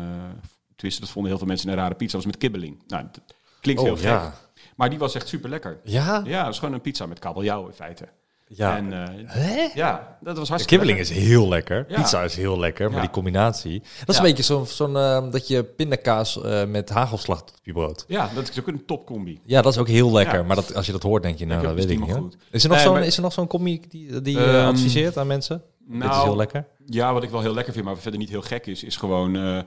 tenminste, 0.75 1.01
dat 1.01 1.09
vonden 1.09 1.29
heel 1.31 1.37
veel 1.37 1.47
mensen 1.47 1.69
een 1.69 1.75
rare 1.75 1.95
pizza, 1.95 2.17
was 2.17 2.25
met 2.25 2.37
kibbeling. 2.37 2.83
Nou, 2.87 3.03
dat 3.11 3.21
klinkt 3.61 3.81
heel 3.81 3.91
Oh, 3.91 3.97
gek. 3.97 4.07
ja. 4.07 4.33
Maar 4.75 4.89
die 4.89 4.99
was 4.99 5.15
echt 5.15 5.27
super 5.27 5.49
lekker. 5.49 5.79
Ja? 5.83 6.21
Ja, 6.25 6.37
het 6.37 6.45
was 6.45 6.59
gewoon 6.59 6.73
een 6.73 6.81
pizza 6.81 7.05
met 7.05 7.19
kabeljauw 7.19 7.67
in 7.67 7.73
feite. 7.73 8.07
Ja. 8.55 8.77
En, 8.77 8.93
eh, 8.93 9.09
Hè? 9.25 9.67
ja, 9.73 10.17
dat 10.21 10.37
was 10.37 10.47
De 10.47 10.53
hartstikke 10.53 10.65
kibbeling 10.65 10.97
lekker. 10.97 11.15
is 11.15 11.23
heel 11.29 11.47
lekker. 11.47 11.85
Ja. 11.87 12.01
Pizza 12.01 12.23
is 12.23 12.35
heel 12.35 12.59
lekker, 12.59 12.85
maar 12.87 12.95
Ja. 12.95 13.01
die 13.01 13.09
combinatie... 13.13 13.79
Dat 13.79 14.09
is 14.09 14.15
Ja. 14.15 14.21
een 14.21 14.27
beetje 14.27 14.43
zo'n 14.43 14.65
zo'n 14.65 14.97
eh, 14.97 15.31
dat 15.31 15.47
je 15.47 15.63
pindakaas 15.63 16.41
eh, 16.41 16.65
met 16.65 16.89
hagelslag 16.89 17.41
op 17.41 17.49
je 17.63 17.71
brood. 17.73 18.05
Ja, 18.07 18.29
dat 18.35 18.49
is 18.49 18.59
ook 18.59 18.67
een 18.67 18.85
topcombi. 18.85 19.39
Ja, 19.45 19.61
dat 19.61 19.73
is 19.73 19.79
ook 19.79 19.87
heel 19.87 20.11
lekker. 20.11 20.37
Ja. 20.39 20.43
Maar 20.43 20.55
dat, 20.55 20.75
als 20.75 20.85
je 20.85 20.91
dat 20.91 21.03
hoort, 21.03 21.23
denk 21.23 21.37
je, 21.37 21.45
nou, 21.45 21.59
Ik 21.61 21.65
dat 21.67 21.75
weet 21.75 21.89
ik 21.89 21.99
niet. 21.99 22.09
Is 22.51 22.63
er 22.63 22.69
nog 22.69 22.77
Nee, 22.77 22.85
zo'n 22.85 22.93
maar- 22.93 23.05
is 23.05 23.15
er 23.15 23.21
nog 23.21 23.33
zo'n 23.33 23.47
commie 23.47 23.81
die, 23.89 24.21
die 24.21 24.37
eh, 24.37 24.59
Ehm, 24.59 24.67
adviseert 24.67 25.17
aan 25.17 25.27
mensen? 25.27 25.63
Dit 25.87 26.03
is 26.11 26.17
heel 26.21 26.35
lekker. 26.35 26.65
Ja, 26.85 27.13
wat 27.13 27.23
ik 27.23 27.29
wel 27.29 27.41
heel 27.41 27.53
lekker 27.53 27.73
vind, 27.73 27.85
maar 27.85 27.97
verder 27.97 28.19
niet 28.19 28.29
heel 28.29 28.41
gek 28.41 28.65
is, 28.67 28.83
is 28.83 28.95
gewoon, 28.97 29.35
eh, 29.35 29.57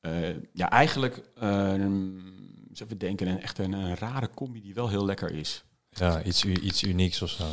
eh, 0.00 0.36
ja, 0.52 0.70
eigenlijk, 0.70 1.20
eh, 1.40 1.72
eens 1.72 2.80
even 2.82 2.98
denken, 2.98 3.26
een, 3.26 3.42
echt 3.42 3.58
een, 3.58 3.72
een 3.72 3.96
rare 3.96 4.28
combi 4.34 4.60
die 4.60 4.74
wel 4.74 4.88
heel 4.88 5.04
lekker 5.04 5.32
is. 5.32 5.64
Ja, 5.90 6.22
iets, 6.22 6.44
iets 6.44 6.82
unieks 6.82 7.22
of 7.22 7.28
zo. 7.30 7.44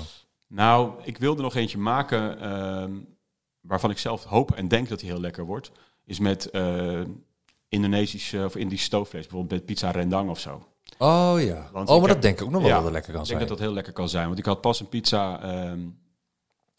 Nou, 0.53 0.93
ik 1.03 1.17
wilde 1.17 1.41
nog 1.41 1.55
eentje 1.55 1.77
maken 1.77 2.39
ehm, 2.39 2.99
waarvan 3.61 3.89
ik 3.89 3.97
zelf 3.97 4.23
hoop 4.23 4.51
en 4.51 4.67
denk 4.67 4.89
dat 4.89 5.01
hij 5.01 5.09
heel 5.09 5.19
lekker 5.19 5.45
wordt. 5.45 5.71
Is 6.05 6.19
met 6.19 6.49
Indonesisch 7.69 8.33
of 8.33 8.55
Indisch 8.55 8.83
stoofvlees, 8.83 9.21
bijvoorbeeld 9.27 9.51
met 9.59 9.65
pizza 9.65 9.91
rendang 9.91 10.29
of 10.29 10.39
zo. 10.39 10.65
Oh 10.97 11.35
ja. 11.37 11.69
Want 11.71 11.89
oh, 11.89 11.95
ik 11.95 12.01
maar 12.01 12.09
heb- 12.09 12.09
dat 12.09 12.21
denk 12.21 12.39
ik 12.39 12.45
ook 12.45 12.51
nog 12.51 12.61
wel 12.61 12.69
Ja, 12.69 12.75
dat 12.75 12.83
het 12.83 12.93
lekker 12.93 13.11
kan 13.11 13.21
Ik 13.21 13.27
zijn. 13.27 13.37
denk 13.37 13.49
dat 13.49 13.57
dat 13.57 13.67
heel 13.67 13.75
lekker 13.75 13.93
kan 13.93 14.09
zijn. 14.09 14.27
Want 14.27 14.39
ik 14.39 14.45
had 14.45 14.61
pas 14.61 14.79
een 14.79 14.89
pizza 14.89 15.41
ehm, 15.41 15.87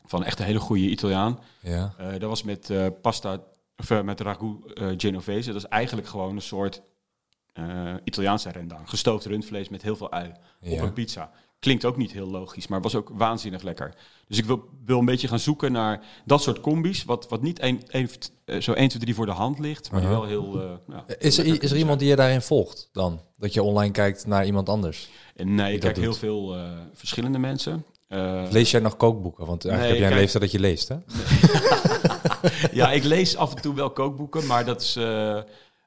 van 0.06 0.24
echt 0.24 0.38
een 0.38 0.44
hele 0.44 0.60
goede 0.60 0.82
Italiaan. 0.88 1.38
Ja. 1.60 1.94
Eh, 1.98 2.10
dat 2.10 2.22
was 2.22 2.42
met 2.42 2.70
eh, 2.70 2.86
pasta, 3.02 3.38
of 3.76 3.90
eh, 3.90 4.02
met 4.02 4.20
ragu 4.20 4.56
genovese. 4.96 5.52
Dat 5.52 5.62
is 5.62 5.68
eigenlijk 5.68 6.08
gewoon 6.08 6.34
een 6.34 6.42
soort 6.42 6.82
Italiaanse 8.04 8.50
rendang. 8.50 8.88
Gestoofd 8.88 9.24
rundvlees 9.26 9.68
met 9.68 9.82
heel 9.82 9.96
veel 9.96 10.12
ui 10.12 10.28
op 10.28 10.36
Ja. 10.60 10.82
een 10.82 10.92
pizza. 10.92 11.30
Klinkt 11.62 11.84
ook 11.84 11.96
niet 11.96 12.12
heel 12.12 12.26
logisch, 12.26 12.66
maar 12.66 12.80
was 12.80 12.94
ook 12.94 13.10
waanzinnig 13.14 13.62
lekker. 13.62 13.94
Dus 14.28 14.38
ik 14.38 14.44
wil, 14.44 14.64
wil 14.84 14.98
een 14.98 15.04
beetje 15.04 15.28
gaan 15.28 15.38
zoeken 15.38 15.72
naar 15.72 16.04
dat 16.24 16.42
soort 16.42 16.60
combi's. 16.60 17.04
Wat, 17.04 17.26
wat 17.28 17.42
niet 17.42 17.62
een, 17.62 17.82
een, 17.88 18.08
eh, 18.44 18.60
zo 18.60 18.72
1, 18.72 18.88
2, 18.88 19.02
3 19.02 19.14
voor 19.14 19.26
de 19.26 19.32
hand 19.32 19.58
ligt, 19.58 19.90
maar 19.90 20.00
die 20.00 20.08
Aha. 20.10 20.18
wel 20.18 20.28
heel... 20.28 20.60
eh, 20.62 20.70
ja, 20.88 21.04
Is 21.18 21.38
er, 21.38 21.62
is 21.62 21.70
er 21.70 21.76
iemand 21.76 21.98
die 21.98 22.08
je 22.08 22.16
daarin 22.16 22.42
volgt 22.42 22.88
dan? 22.92 23.20
Dat 23.36 23.52
je 23.54 23.62
online 23.62 23.92
kijkt 23.92 24.26
naar 24.26 24.46
iemand 24.46 24.68
anders? 24.68 25.08
En 25.36 25.54
nee, 25.54 25.66
die 25.66 25.74
ik 25.74 25.80
kijk 25.80 25.96
heel 25.96 26.14
veel 26.14 26.56
eh, 26.56 26.70
verschillende 26.92 27.38
mensen. 27.38 27.84
Eh, 28.08 28.42
Lees 28.50 28.70
jij 28.70 28.80
nog 28.80 28.96
kookboeken? 28.96 29.46
Want 29.46 29.64
eigenlijk 29.64 30.00
Nee, 30.00 30.08
heb 30.10 30.10
jij 30.10 30.18
een 30.18 30.30
kijk- 30.32 30.42
leeftijd 30.42 30.42
dat 30.42 30.52
je 30.52 30.60
leest, 30.60 30.88
hè? 30.88 30.96
ja, 32.80 32.92
ik 32.92 33.04
lees 33.04 33.36
af 33.36 33.54
en 33.54 33.62
toe 33.62 33.74
wel 33.74 33.90
kookboeken, 33.90 34.46
maar 34.46 34.64
dat 34.64 34.80
is 34.82 34.98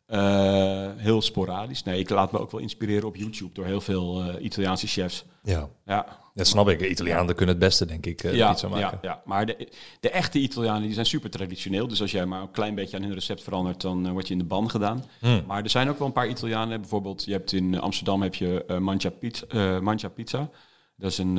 eh, 0.05 0.87
heel 0.95 1.21
sporadisch. 1.21 1.83
Nee, 1.83 1.99
ik 1.99 2.09
laat 2.09 2.31
me 2.31 2.39
ook 2.39 2.51
wel 2.51 2.61
inspireren 2.61 3.07
op 3.07 3.15
YouTube 3.15 3.53
door 3.53 3.65
heel 3.65 3.81
veel 3.81 4.23
eh, 4.23 4.43
Italiaanse 4.43 4.87
chefs. 4.87 5.25
Ja. 5.43 5.69
Ja, 5.85 6.19
Dat 6.33 6.47
snap 6.47 6.69
ik. 6.69 6.81
Italianen 6.81 7.35
kunnen 7.35 7.55
het 7.55 7.63
beste, 7.63 7.85
denk 7.85 8.05
ik, 8.05 8.23
eh, 8.23 8.33
ja, 8.33 8.51
pizza 8.51 8.67
maken. 8.67 8.99
ja, 9.01 9.09
ja, 9.09 9.21
maar 9.25 9.45
de, 9.45 9.69
de 9.99 10.09
echte 10.09 10.39
Italianen 10.39 10.81
die 10.81 10.93
zijn 10.93 11.05
super 11.05 11.29
traditioneel. 11.29 11.87
Dus 11.87 12.01
als 12.01 12.11
jij 12.11 12.25
maar 12.25 12.41
een 12.41 12.51
klein 12.51 12.75
beetje 12.75 12.97
aan 12.97 13.03
hun 13.03 13.13
recept 13.13 13.43
verandert, 13.43 13.81
dan 13.81 14.11
word 14.11 14.27
je 14.27 14.33
in 14.33 14.39
de 14.39 14.45
ban 14.45 14.69
gedaan. 14.69 15.03
Hmm. 15.19 15.43
Maar 15.47 15.63
er 15.63 15.69
zijn 15.69 15.89
ook 15.89 15.97
wel 15.97 16.07
een 16.07 16.13
paar 16.13 16.27
Italianen. 16.29 16.79
Bijvoorbeeld, 16.81 17.25
je 17.25 17.31
hebt 17.31 17.51
in 17.51 17.79
Amsterdam 17.79 18.21
heb 18.21 18.35
je 18.35 18.77
Mangia, 18.79 19.09
Pizza, 19.09 19.79
Mangia 19.81 20.09
Pizza. 20.09 20.49
Dat 20.97 21.11
is 21.11 21.17
een 21.17 21.37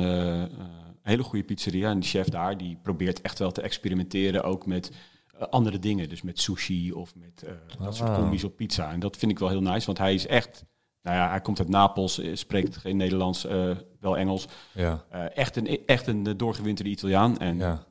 hele 1.01 1.23
goede 1.23 1.45
pizzeria. 1.45 1.89
En 1.89 1.99
die 1.99 2.09
chef 2.09 2.29
daar, 2.29 2.57
die 2.57 2.77
probeert 2.83 3.21
echt 3.21 3.39
wel 3.39 3.51
te 3.51 3.61
experimenteren. 3.61 4.43
Ook 4.43 4.65
met 4.65 4.91
andere 5.39 5.79
dingen. 5.79 6.09
Dus 6.09 6.21
met 6.21 6.39
sushi 6.39 6.91
of 6.91 7.15
met 7.15 7.43
eh, 7.43 7.51
dat 7.85 7.95
soort 7.95 8.09
Ah. 8.09 8.15
combi's 8.15 8.43
op 8.43 8.55
pizza. 8.55 8.91
En 8.91 8.99
dat 8.99 9.17
vind 9.17 9.31
ik 9.31 9.39
wel 9.39 9.49
heel 9.49 9.61
nice. 9.61 9.85
Want 9.85 9.97
hij 9.97 10.13
is 10.13 10.27
echt... 10.27 10.65
Nou 11.01 11.17
ja, 11.19 11.29
hij 11.29 11.41
komt 11.41 11.59
uit 11.59 11.69
Napels, 11.69 12.19
eh, 12.19 12.35
spreekt 12.35 12.77
geen 12.77 12.97
Nederlands, 12.97 13.45
eh, 13.45 13.71
wel 13.99 14.17
Engels. 14.17 14.47
Ja. 14.73 15.03
Eh, 15.09 15.37
echt 15.37 15.55
een, 15.55 15.85
echt 15.85 16.07
een 16.07 16.27
eh, 16.27 16.33
doorgewinterde 16.37 16.89
Italiaan. 16.91 17.37
En 17.39 17.57
ja. 17.57 17.85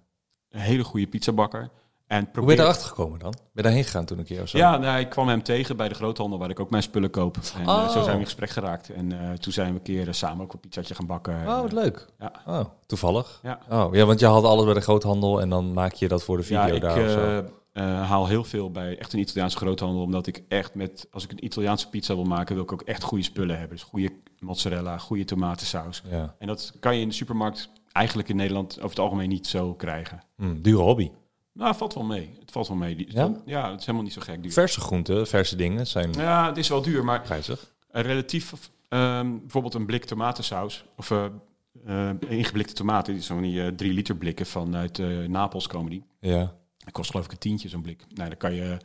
een 0.49 0.61
hele 0.61 0.85
goede 0.85 1.07
pizzabakker. 1.07 1.71
En 2.07 2.17
Hoe 2.17 2.25
ben 2.25 2.33
probeer... 2.33 2.57
je 2.57 2.63
erachter 2.63 2.89
gekomen 2.89 3.19
dan? 3.19 3.31
Ben 3.31 3.41
je 3.53 3.63
daarheen 3.63 3.85
gegaan 3.85 4.05
toen 4.05 4.19
een 4.19 4.25
keer 4.25 4.43
of 4.43 4.49
zo? 4.49 4.59
Ja, 4.59 4.77
nou, 4.77 4.99
ik 4.99 5.09
kwam 5.09 5.29
hem 5.29 5.43
tegen 5.43 5.77
bij 5.77 5.89
de 5.89 5.95
groothandel 5.95 6.39
waar 6.39 6.51
ik 6.51 6.61
ook 6.61 6.71
mijn 6.71 6.83
spullen 6.83 7.11
koop. 7.11 7.37
En 7.37 7.61
eh, 7.63 7.69
Oh. 7.69 7.89
zo 7.89 8.01
zijn 8.03 8.13
we 8.15 8.19
in 8.19 8.25
gesprek 8.25 8.51
geraakt. 8.51 8.91
En 8.91 9.13
eh, 9.21 9.33
toen 9.33 9.53
zijn 9.53 9.69
we 9.73 9.75
een 9.79 9.83
keer 9.83 10.07
eh, 10.09 10.13
samen 10.15 10.45
ook 10.45 10.53
een 10.53 10.61
pizzatje 10.61 10.95
gaan 10.95 11.07
bakken. 11.07 11.35
Oh, 11.47 11.61
wat 11.61 11.73
leuk. 11.73 12.07
Ja. 12.19 12.33
Oh, 12.47 12.65
toevallig. 12.87 13.41
Ja. 13.43 13.59
Oh, 13.71 13.95
ja, 13.95 14.05
want 14.05 14.21
je 14.21 14.27
had 14.27 14.45
alles 14.45 14.65
bij 14.65 14.75
de 14.75 14.81
groothandel 14.81 15.41
en 15.41 15.49
dan 15.49 15.73
maak 15.73 15.93
je 15.93 16.09
dat 16.09 16.23
voor 16.23 16.37
de 16.37 16.43
video 16.43 16.67
ja, 16.67 16.73
ik 16.75 16.81
daar 16.81 17.05
of 17.05 17.11
zo. 17.11 17.45
eh, 17.73 18.09
haal 18.09 18.27
heel 18.27 18.45
veel 18.45 18.71
bij 18.71 18.99
echt 18.99 19.13
een 19.13 19.19
Italiaanse 19.19 19.57
groothandel. 19.57 20.03
Omdat 20.03 20.27
ik 20.27 20.43
echt 20.49 20.75
met, 20.75 21.07
als 21.11 21.25
ik 21.25 21.31
een 21.31 21.45
Italiaanse 21.45 21.89
pizza 21.89 22.15
wil 22.15 22.25
maken, 22.25 22.55
wil 22.55 22.65
ik 22.65 22.73
ook 22.73 22.83
echt 22.83 23.03
goede 23.03 23.25
spullen 23.25 23.59
hebben. 23.59 23.77
Dus 23.77 23.87
goede 23.87 24.11
mozzarella, 24.39 24.99
goede 24.99 25.25
tomatensaus. 25.25 26.03
Ja. 26.11 26.35
En 26.39 26.47
dat 26.47 26.73
kan 26.81 26.95
je 26.95 27.01
in 27.01 27.09
de 27.09 27.15
supermarkt 27.15 27.71
eigenlijk 27.93 28.29
in 28.29 28.37
Nederland 28.37 28.77
over 28.77 28.89
het 28.91 28.99
algemeen 28.99 29.29
niet 29.29 29.47
zo 29.47 29.75
krijgen. 29.75 30.21
Hm, 30.37 30.61
dure 30.61 30.83
hobby. 30.83 31.11
Nou, 31.57 31.77
valt 31.77 31.95
wel 31.95 32.05
mee. 32.05 32.37
Het 32.41 32.51
valt 32.51 32.69
wel 32.69 32.77
mee. 32.77 32.97
Die, 32.97 33.13
Ja? 33.13 33.33
ja, 33.45 33.71
het 33.71 33.81
is 33.81 33.87
helemaal 33.87 34.03
niet 34.03 34.13
zo 34.13 34.21
gek 34.21 34.43
duur. 34.43 34.53
Verse 34.53 34.81
groenten, 34.81 35.27
verse 35.27 35.57
dingen 35.57 35.87
zijn 35.87 36.13
Ja, 36.13 36.47
het 36.47 36.57
is 36.57 36.69
wel 36.69 36.83
duur, 36.83 37.05
maar 37.05 37.21
prijzig. 37.21 37.75
relatief, 37.91 38.53
ehm, 38.89 39.39
bijvoorbeeld 39.39 39.75
een 39.75 39.87
blik 39.87 40.05
tomatensaus 40.05 40.85
of 40.97 41.11
eh, 41.11 42.11
ingeblikte 42.29 42.73
tomaten, 42.73 43.13
die 43.13 43.23
zo'n 43.23 43.43
die, 43.43 43.63
eh, 43.63 43.69
drie 43.69 43.93
liter 43.93 44.17
blikken 44.17 44.47
vanuit 44.47 44.99
eh 44.99 45.19
Napels 45.19 45.67
komen 45.67 45.91
die. 45.91 46.05
Ja. 46.21 46.55
Dat 46.79 46.93
kost 46.93 47.11
geloof 47.11 47.25
ik 47.25 47.33
een 47.33 47.39
tientje 47.39 47.69
zo'n 47.69 47.83
blik. 47.83 48.05
Nou, 48.15 48.29
dan 48.29 48.39
kan 48.39 48.55
je, 48.55 48.79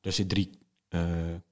daar 0.00 0.12
zit 0.12 0.28
drie 0.28 0.50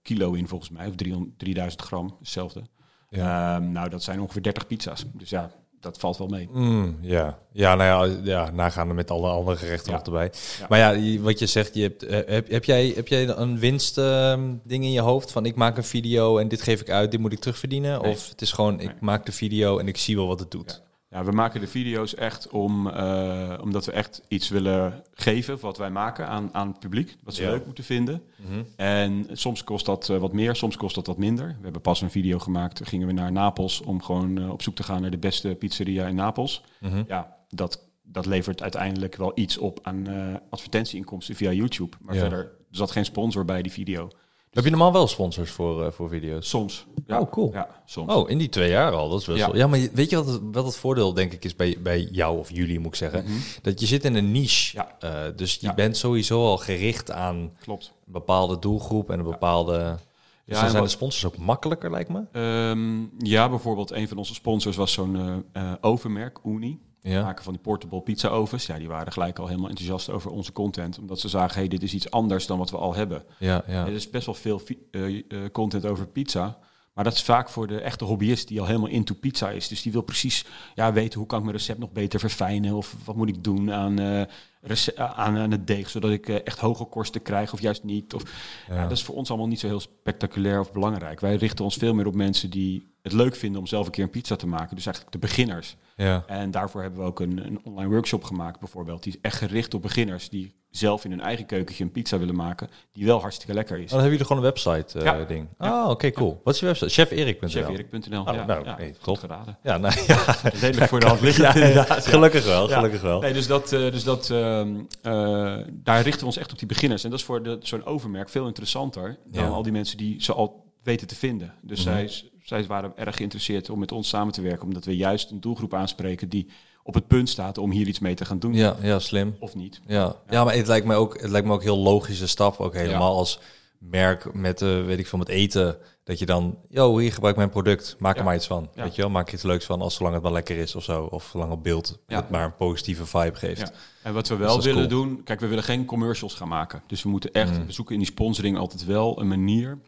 kilo 0.02 0.32
in 0.32 0.49
volgens 0.49 0.70
mij, 0.70 0.87
of 0.87 0.94
300, 0.94 1.38
3000 1.38 1.82
gram, 1.82 2.16
hetzelfde. 2.18 2.62
Ja. 3.08 3.56
Ehm, 3.56 3.73
nou, 3.73 3.88
dat 3.88 4.02
zijn 4.02 4.20
ongeveer 4.20 4.42
30 4.42 4.66
pizza's. 4.66 5.04
Dus 5.12 5.30
ja, 5.30 5.50
dat 5.80 5.99
valt 5.99 6.16
wel 6.18 6.26
mee. 6.26 6.49
Mm, 6.52 6.99
ja. 7.00 7.38
ja, 7.52 7.75
nou 7.75 8.11
ja, 8.11 8.16
ja, 8.25 8.50
nagaande 8.50 8.95
met 8.95 9.11
alle 9.11 9.28
andere 9.28 9.56
gerechten 9.56 9.90
Ja. 9.92 9.97
nog 9.97 10.06
erbij. 10.06 10.30
Ja. 10.61 10.66
Maar 10.68 10.78
ja, 10.78 11.21
wat 11.21 11.38
je 11.38 11.47
zegt, 11.47 11.75
je 11.75 11.83
hebt, 11.83 12.02
eh, 12.02 12.18
heb, 12.26 12.50
heb, 12.50 12.64
jij, 12.64 12.92
heb 12.95 13.09
jij 13.09 13.28
een 13.28 13.59
winst 13.59 13.99
ehm, 13.99 14.54
ding 14.64 14.85
in 14.85 14.92
je 14.92 15.00
hoofd 15.00 15.33
van 15.33 15.47
ik 15.47 15.54
maak 15.54 15.76
een 15.76 15.85
video 15.85 16.38
en 16.38 16.49
dit 16.49 16.62
geef 16.62 16.80
ik 16.80 16.90
uit, 16.90 17.11
dit 17.11 17.21
moet 17.21 17.33
ik 17.33 17.38
terugverdienen? 17.40 18.02
Nee. 18.02 18.11
Of 18.11 18.28
het 18.28 18.40
is 18.42 18.52
gewoon, 18.52 18.80
ik 18.80 18.87
Nee. 18.87 18.97
maak 19.00 19.26
de 19.26 19.33
video 19.33 19.78
en 19.78 19.88
ik 19.88 19.97
zie 19.97 20.16
wel 20.16 20.26
wat 20.26 20.40
het 20.40 20.50
doet? 20.50 20.71
Ja, 20.71 20.85
we 21.08 21.30
maken 21.32 21.60
de 21.60 21.66
video's 21.66 22.14
echt 22.14 22.48
om, 22.48 22.88
eh, 22.88 23.58
omdat 23.62 23.84
we 23.84 23.92
echt 23.92 24.22
iets 24.28 24.48
willen 24.48 25.02
geven 25.14 25.58
wat 25.60 25.78
wij 25.78 25.90
maken 25.90 26.26
aan, 26.28 26.48
aan 26.54 26.68
het 26.68 26.78
publiek. 26.78 27.16
Wat 27.22 27.34
ze 27.34 27.42
Ja. 27.42 27.50
leuk 27.50 27.64
moeten 27.66 27.84
vinden. 27.84 28.22
Mhm. 28.36 28.62
En 28.76 29.26
soms 29.32 29.64
kost 29.64 29.86
dat 29.86 30.08
eh, 30.08 30.16
wat 30.18 30.32
meer, 30.32 30.56
soms 30.56 30.76
kost 30.76 30.94
dat 30.94 31.06
wat 31.06 31.18
minder. 31.18 31.46
We 31.46 31.62
hebben 31.62 31.80
pas 31.80 32.00
een 32.00 32.10
video 32.10 32.38
gemaakt. 32.38 32.76
Toen 32.76 32.86
gingen 32.86 33.06
we 33.06 33.12
naar 33.12 33.32
Napels 33.32 33.80
om 33.80 34.02
gewoon 34.02 34.38
eh, 34.38 34.50
op 34.50 34.62
zoek 34.62 34.75
te 34.75 34.82
gaan 34.82 35.00
naar 35.00 35.10
de 35.10 35.18
beste 35.18 35.48
pizzeria 35.58 36.06
in 36.06 36.14
Napels. 36.14 36.62
Mhm. 36.80 37.02
Ja, 37.08 37.36
dat, 37.48 37.88
dat 38.02 38.26
levert 38.26 38.62
uiteindelijk 38.62 39.16
wel 39.16 39.32
iets 39.34 39.58
op 39.58 39.78
aan 39.82 40.06
advertentieinkomsten 40.50 41.34
via 41.34 41.50
YouTube. 41.52 41.96
Maar 42.00 42.14
Ja. 42.14 42.20
verder 42.20 42.38
er 42.38 42.52
zat 42.70 42.90
geen 42.90 43.04
sponsor 43.04 43.44
bij 43.44 43.62
die 43.62 43.72
video. 43.72 44.08
Heb 44.56 44.64
je 44.64 44.70
normaal 44.70 44.92
wel 44.92 45.06
sponsors 45.06 45.50
voor, 45.50 45.84
eh, 45.84 45.90
voor 45.92 46.08
video's? 46.08 46.48
Soms. 46.48 46.86
Ja, 47.06 47.20
Oh, 47.20 47.30
cool. 47.30 47.50
Ja, 47.52 47.68
soms. 47.84 48.14
Oh, 48.14 48.30
in 48.30 48.38
die 48.38 48.48
twee 48.48 48.70
jaar 48.70 48.92
al. 48.92 49.08
Dat 49.10 49.20
is 49.20 49.26
best 49.26 49.38
Ja. 49.38 49.46
wel. 49.46 49.56
Ja, 49.56 49.66
maar 49.66 49.78
weet 49.92 50.10
je 50.10 50.16
wat 50.16 50.26
het, 50.26 50.40
wat 50.52 50.64
het 50.64 50.76
voordeel 50.76 51.12
denk 51.14 51.32
ik 51.32 51.44
is 51.44 51.56
bij, 51.56 51.76
bij 51.82 52.08
jou 52.12 52.38
of 52.38 52.50
jullie 52.50 52.78
moet 52.78 52.86
ik 52.88 52.94
zeggen? 52.94 53.25
Mhm. 53.25 53.32
Dat 53.62 53.80
je 53.80 53.86
zit 53.86 54.04
in 54.04 54.14
een 54.14 54.32
niche. 54.32 54.76
Ja. 54.76 54.96
Eh, 55.00 55.36
dus 55.36 55.54
je 55.54 55.66
Ja. 55.66 55.75
bent 55.75 55.96
sowieso 55.96 56.44
al 56.46 56.56
gericht 56.58 57.10
aan 57.10 57.36
een 57.36 57.50
Klopt. 57.60 57.92
bepaalde 58.04 58.58
doelgroep 58.58 59.10
en 59.10 59.18
een 59.18 59.25
bepaalde. 59.30 59.78
Dus 59.78 60.54
Ja, 60.56 60.60
dan 60.60 60.70
zijn 60.70 60.72
wat- 60.82 60.90
de 60.90 60.96
sponsors 60.96 61.25
ook 61.25 61.36
makkelijker, 61.38 61.90
lijkt 61.90 62.08
me. 62.10 62.22
Ehm, 62.32 63.26
ja, 63.28 63.48
bijvoorbeeld 63.48 63.90
een 63.90 64.08
van 64.08 64.16
onze 64.18 64.34
sponsors 64.34 64.76
was 64.76 64.92
zo'n 64.92 65.44
eh, 65.52 65.72
ovenmerk, 65.80 66.38
Uni. 66.44 66.78
Ja. 67.12 67.22
maken 67.22 67.44
van 67.44 67.52
die 67.52 67.62
portable 67.62 68.00
pizza 68.00 68.28
ovens. 68.28 68.66
Ja, 68.66 68.78
die 68.78 68.88
waren 68.88 69.12
gelijk 69.12 69.38
al 69.38 69.46
helemaal 69.46 69.68
enthousiast 69.68 70.10
over 70.10 70.30
onze 70.30 70.52
content. 70.52 70.98
Omdat 70.98 71.20
ze 71.20 71.28
zagen, 71.28 71.58
hey, 71.58 71.68
dit 71.68 71.82
is 71.82 71.94
iets 71.94 72.10
anders 72.10 72.46
dan 72.46 72.58
wat 72.58 72.70
we 72.70 72.76
al 72.76 72.94
hebben. 72.94 73.25
Ja, 73.38 73.64
ja. 73.66 73.86
Er 73.86 73.92
is 73.92 74.10
best 74.10 74.26
wel 74.26 74.34
veel 74.34 74.62
eh, 74.90 75.16
eh, 75.16 75.22
content 75.52 75.86
over 75.86 76.06
pizza. 76.06 76.58
Maar 76.94 77.04
dat 77.04 77.14
is 77.14 77.22
vaak 77.22 77.48
voor 77.48 77.66
de 77.66 77.80
echte 77.80 78.04
hobbyist 78.04 78.48
die 78.48 78.60
al 78.60 78.66
helemaal 78.66 78.88
into 78.88 79.14
pizza 79.14 79.50
is. 79.50 79.68
Dus 79.68 79.82
die 79.82 79.92
wil 79.92 80.02
precies 80.02 80.44
ja, 80.75 80.92
weten 80.92 81.18
hoe 81.18 81.28
kan 81.28 81.38
ik 81.38 81.44
mijn 81.44 81.56
recept 81.56 81.78
nog 81.78 81.92
beter 81.92 82.20
verfijnen. 82.20 82.75
Of 82.75 82.94
wat 83.04 83.16
moet 83.16 83.28
ik 83.28 83.44
doen 83.44 83.72
aan, 83.72 84.26
rece- 84.60 84.96
aan, 84.96 85.36
aan 85.36 85.50
het 85.50 85.66
deeg. 85.66 85.90
Zodat 85.90 86.10
ik 86.10 86.28
echt 86.28 86.58
hoge 86.58 86.84
kosten 86.84 87.22
krijg 87.22 87.52
of 87.52 87.60
juist 87.60 87.82
niet. 87.82 88.14
Of, 88.14 88.22
ja. 88.69 88.82
dat 88.82 88.90
is 88.90 89.04
voor 89.04 89.14
ons 89.14 89.28
allemaal 89.28 89.49
niet 89.49 89.60
zo 89.60 89.66
heel 89.66 89.80
spectaculair 89.80 90.60
of 90.60 90.73
belangrijk. 90.73 91.21
Wij 91.21 91.36
richten 91.36 91.64
ons 91.64 91.76
veel 91.76 91.95
meer 91.95 92.06
op 92.06 92.14
mensen 92.14 92.50
die 92.50 92.96
het 93.06 93.14
leuk 93.14 93.36
vinden 93.36 93.60
om 93.60 93.66
zelf 93.66 93.86
een 93.86 93.92
keer 93.92 94.04
een 94.04 94.10
pizza 94.10 94.36
te 94.36 94.47
maken. 94.47 94.76
Dus 94.76 94.86
eigenlijk 94.86 95.14
de 95.21 95.26
beginners. 95.26 95.76
ja. 95.97 96.25
En 96.26 96.50
daarvoor 96.50 96.80
hebben 96.82 97.00
we 97.00 97.06
ook 97.06 97.21
een, 97.21 97.47
een 97.47 97.60
online 97.64 97.90
workshop 97.90 98.25
gemaakt 98.25 98.58
bijvoorbeeld. 98.60 99.02
Die 99.02 99.12
is 99.12 99.19
echt 99.23 99.36
gericht 99.36 99.75
op 99.75 99.82
beginners 99.82 100.28
die 100.28 100.54
zelf 100.71 101.04
in 101.04 101.10
hun 101.10 101.21
eigen 101.21 101.47
keukentje 101.47 101.84
een 101.84 101.90
pizza 101.90 102.19
willen 102.19 102.34
maken. 102.34 102.69
Die 102.92 103.06
wel 103.06 103.21
hartstikke 103.21 103.54
lekker 103.54 103.76
is. 103.76 103.82
Oh, 103.84 103.88
dan 103.90 103.99
hebben 104.00 104.19
jullie 104.19 104.26
gewoon 104.26 104.42
een 104.45 104.52
website 104.52 104.99
eh, 104.99 105.04
Ja. 105.04 105.25
ding. 105.25 105.49
Ja. 105.58 105.84
Oh, 105.84 105.90
oké, 105.90 106.10
cool. 106.10 106.40
Wat 106.45 106.54
is 106.54 106.60
je 106.60 106.66
website? 106.66 106.90
Cheferik.nl. 106.90 107.49
Cheferik.nl. 107.49 108.21
Oh, 108.21 108.34
ja, 108.34 108.45
nou, 108.45 108.64
ja, 108.64 108.76
nee, 108.76 108.92
top. 109.02 109.19
geraden. 109.19 109.58
Ja, 109.62 109.78
nou 109.78 109.95
ja. 110.06 110.25
Redelijk 110.42 110.88
voor 110.88 111.00
de 111.00 111.06
hand 111.06 111.21
ja. 111.36 111.52
Gelukkig 112.00 112.45
wel, 112.45 112.69
gelukkig 112.69 113.00
wel. 113.02 113.21
Nee, 113.21 113.32
dus 113.32 113.47
dat, 113.47 113.73
eh, 113.73 113.90
dus 113.90 114.04
dat 114.04 114.30
ehm, 114.30 114.75
eh, 115.02 115.56
daar 115.73 116.02
richten 116.02 116.21
we 116.21 116.26
ons 116.26 116.36
echt 116.36 116.52
op 116.52 116.58
die 116.58 116.69
beginners. 116.69 117.04
En 117.04 117.10
dat 117.10 117.19
is 117.19 117.25
voor 117.25 117.42
de- 117.42 117.58
zo'n 117.60 117.84
overmerk 117.84 118.28
veel 118.28 118.47
interessanter 118.47 119.19
dan 119.26 119.52
al 119.52 119.62
die 119.62 119.73
mensen 119.73 119.97
die 119.97 120.23
ze 120.23 120.32
al 120.32 120.64
weten 120.82 121.06
te 121.06 121.14
vinden. 121.14 121.52
Dus 121.62 121.84
Mhm. 121.84 121.95
zij, 121.95 122.10
zij 122.47 122.65
waren 122.67 122.93
erg 122.97 123.17
geïnteresseerd 123.17 123.71
om 123.71 123.78
met 123.78 123.93
ons 123.93 124.09
samen 124.09 124.32
te 124.32 124.43
werken, 124.43 124.65
omdat 124.67 124.85
we 124.85 124.97
juist 124.97 125.30
een 125.30 125.41
doelgroep 125.41 125.75
aanspreken 125.75 126.28
die 126.28 126.47
op 126.82 126.95
het 126.95 127.06
punt 127.06 127.28
staat 127.28 127.59
om 127.59 127.71
hier 127.71 127.87
iets 127.87 127.99
mee 127.99 128.15
te 128.15 128.25
gaan 128.25 128.39
doen. 128.39 128.54
Ja, 128.54 128.76
ja, 128.82 128.99
slim. 128.99 129.37
Of 129.41 129.54
niet. 129.54 129.80
Ja, 129.87 130.17
ja 130.30 130.45
maar 130.45 130.54
het 130.54 130.67
lijkt 130.67 130.87
me 130.87 130.95
ook, 130.95 131.21
het 131.21 131.30
lijkt 131.30 131.47
me 131.47 131.52
ook 131.52 131.63
heel 131.63 131.76
logische 131.78 132.26
stap, 132.28 132.61
ook 132.61 132.75
helemaal 132.75 133.17
als 133.17 133.41
merk 133.78 134.35
met, 134.35 134.63
eh, 134.63 134.85
weet 134.85 134.99
ik 134.99 135.06
veel, 135.06 135.19
met 135.19 135.28
eten, 135.28 135.76
dat 136.04 136.19
je 136.19 136.26
dan, 136.26 136.59
yo, 136.69 136.99
hier 136.99 137.13
gebruik 137.13 137.37
mijn 137.37 137.49
product, 137.50 137.97
maak 137.99 138.19
er 138.19 138.25
maar 138.25 138.35
iets 138.35 138.47
van. 138.47 138.69
Ja. 138.75 138.82
Weet 138.82 138.95
je 138.95 139.02
wel, 139.02 139.11
maak 139.11 139.28
er 139.28 139.35
iets 139.35 139.43
leuks 139.43 139.65
van, 139.65 139.80
als 139.80 139.95
zolang 139.95 140.15
het 140.15 140.23
maar 140.23 140.32
lekker 140.32 140.56
is 140.56 140.75
of 140.75 140.85
zo, 140.85 141.02
of 141.04 141.28
zolang 141.32 141.50
het 141.50 141.63
beeld 141.63 141.99
Ja. 142.06 142.17
het 142.17 142.30
maar 142.30 142.45
een 142.45 142.54
positieve 142.56 143.06
vibe 143.06 143.35
geeft. 143.39 143.61
Ja. 143.61 143.71
En 144.02 144.15
wat 144.15 144.28
we 144.28 144.37
Dus 144.37 144.47
wel 144.47 144.63
willen 144.63 144.89
cool. 144.89 145.04
doen, 145.04 145.23
kijk, 145.23 145.41
we 145.41 145.47
willen 145.47 145.65
geen 145.65 145.85
commercials 145.85 146.35
gaan 146.35 146.49
maken. 146.49 146.82
Dus 146.87 147.02
we 147.02 147.09
moeten 147.09 147.32
echt, 147.32 147.59
Mm. 147.59 147.67
we 147.67 147.73
zoeken 147.73 147.95
in 147.95 148.00
die 148.00 148.11
sponsoring 148.11 148.59
altijd 148.59 148.85
wel 148.85 149.21
een 149.21 149.28
manier 149.28 149.78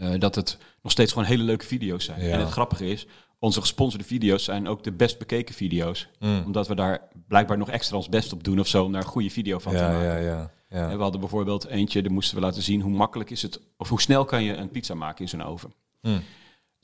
eh, 0.00 0.18
dat 0.18 0.34
het 0.34 0.58
nog 0.82 0.92
steeds 0.92 1.12
gewoon 1.12 1.28
hele 1.28 1.42
leuke 1.42 1.66
video's 1.66 2.04
zijn. 2.04 2.22
Ja. 2.22 2.32
En 2.32 2.40
het 2.40 2.50
grappige 2.50 2.86
is, 2.86 3.06
onze 3.38 3.60
gesponsorde 3.60 4.04
video's 4.04 4.44
zijn 4.44 4.68
ook 4.68 4.82
de 4.82 4.92
best 4.92 5.18
bekeken 5.18 5.54
video's. 5.54 6.08
Mm. 6.18 6.42
Omdat 6.46 6.68
we 6.68 6.74
daar 6.74 7.08
blijkbaar 7.28 7.58
nog 7.58 7.70
extra 7.70 7.96
ons 7.96 8.08
best 8.08 8.32
op 8.32 8.44
doen 8.44 8.60
of 8.60 8.66
zo 8.66 8.84
om 8.84 8.92
daar 8.92 9.02
een 9.02 9.08
goede 9.08 9.30
video 9.30 9.58
van 9.58 9.72
te 9.72 9.82
maken. 9.82 10.02
ja, 10.02 10.16
ja, 10.16 10.50
ja. 10.68 10.88
En 10.90 10.96
we 10.96 11.02
hadden 11.02 11.20
bijvoorbeeld 11.20 11.66
eentje, 11.66 12.02
daar 12.02 12.12
moesten 12.12 12.36
we 12.36 12.42
laten 12.42 12.62
zien 12.62 12.80
hoe 12.80 12.92
makkelijk 12.92 13.30
is 13.30 13.42
het, 13.42 13.60
of 13.76 13.88
hoe 13.88 14.00
snel 14.00 14.24
kan 14.24 14.42
je 14.42 14.54
een 14.54 14.70
pizza 14.70 14.94
maken 14.94 15.20
in 15.20 15.28
zo'n 15.28 15.42
oven. 15.42 15.72
Mm. 16.00 16.22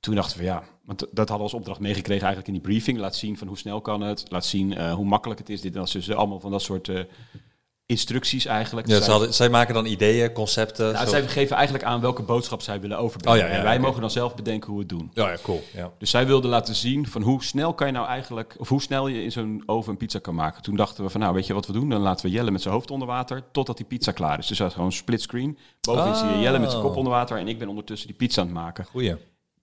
Toen 0.00 0.14
dachten 0.14 0.38
we 0.38 0.44
ja, 0.44 0.62
want 0.85 0.98
dat 0.98 1.16
hadden 1.16 1.37
we 1.37 1.42
als 1.42 1.55
opdracht 1.55 1.81
meegekregen 1.81 2.24
eigenlijk 2.24 2.46
in 2.46 2.62
die 2.62 2.72
briefing. 2.72 2.98
Laat 2.98 3.16
zien 3.16 3.38
van 3.38 3.48
hoe 3.48 3.59
snel 3.59 3.81
kan 3.81 4.00
het, 4.00 4.24
laat 4.29 4.44
zien 4.44 4.76
eh, 4.76 4.94
hoe 4.94 5.05
makkelijk 5.05 5.40
het 5.40 5.48
is. 5.48 5.61
Dit 5.61 5.74
en 5.74 5.81
dat. 5.81 5.92
Dus 5.92 6.11
allemaal 6.11 6.40
van 6.40 6.50
dat 6.50 6.62
soort 6.62 6.88
eh, 6.88 7.00
instructies 7.87 8.44
eigenlijk. 8.44 8.87
Ja, 8.88 8.94
zij, 8.96 9.05
ze 9.05 9.11
hadden, 9.11 9.35
zij 9.35 9.49
maken 9.51 9.75
dan 9.75 9.87
ideeën, 9.87 10.33
concepten. 10.33 10.92
nou, 10.92 11.09
zij 11.09 11.29
geven 11.29 11.57
eigenlijk 11.57 11.85
aan 11.87 12.01
welke 12.01 12.22
boodschap 12.22 12.62
zij 12.62 12.81
willen 12.81 12.99
overbrengen. 12.99 13.40
Oh, 13.40 13.46
ja, 13.46 13.53
ja, 13.53 13.59
en 13.59 13.64
wij 13.64 13.79
mogen 13.79 14.01
dan 14.01 14.11
zelf 14.11 14.35
bedenken 14.35 14.66
hoe 14.68 14.77
we 14.77 14.83
het 14.88 14.99
doen. 14.99 15.11
Ja, 15.14 15.31
ja, 15.31 15.37
cool. 15.42 15.62
Ja. 15.75 15.90
Dus 15.99 16.11
zij 16.11 16.27
wilden 16.27 16.51
laten 16.51 16.75
zien 16.75 17.07
van 17.09 17.22
hoe 17.22 17.44
snel 17.44 17.75
kan 17.75 17.87
je 17.87 17.92
nou 17.92 18.07
eigenlijk, 18.07 18.55
of 18.59 18.68
hoe 18.68 18.83
snel 18.83 19.07
je 19.09 19.22
in 19.22 19.33
zo'n 19.33 19.62
oven 19.66 19.92
een 19.92 19.99
pizza 19.99 20.18
kan 20.18 20.35
maken. 20.35 20.62
Toen 20.62 20.77
dachten 20.77 21.05
we 21.05 21.11
van 21.11 21.20
nou, 21.20 21.35
weet 21.35 21.46
je 21.46 21.55
wat 21.55 21.66
we 21.66 21.72
doen? 21.72 21.88
Dan 21.88 22.01
laten 22.01 22.27
we 22.27 22.33
Jelle 22.33 22.51
met 22.51 22.62
zijn 22.62 22.75
hoofd 22.75 22.90
onder 22.90 23.09
water 23.09 23.42
totdat 23.53 23.77
die 23.77 23.87
pizza 23.87 24.12
klaar 24.12 24.38
is. 24.38 24.46
Dus 24.46 24.59
dat 24.59 24.68
is 24.68 24.75
gewoon 24.75 24.92
split 24.92 25.22
screen. 25.22 25.59
Bovenin 25.81 26.14
zie 26.16 26.29
je 26.29 26.38
Jelle 26.38 26.59
met 26.59 26.70
zijn 26.70 26.83
kop 26.83 26.90
Oh. 26.90 26.96
onder 26.96 27.12
water 27.12 27.38
en 27.38 27.49
ik 27.49 27.59
ben 27.59 27.68
ondertussen 27.68 28.07
die 28.09 28.16
pizza 28.16 28.40
aan 28.40 28.46
het 28.46 28.57
maken. 28.57 28.85
Goeie. 28.85 29.14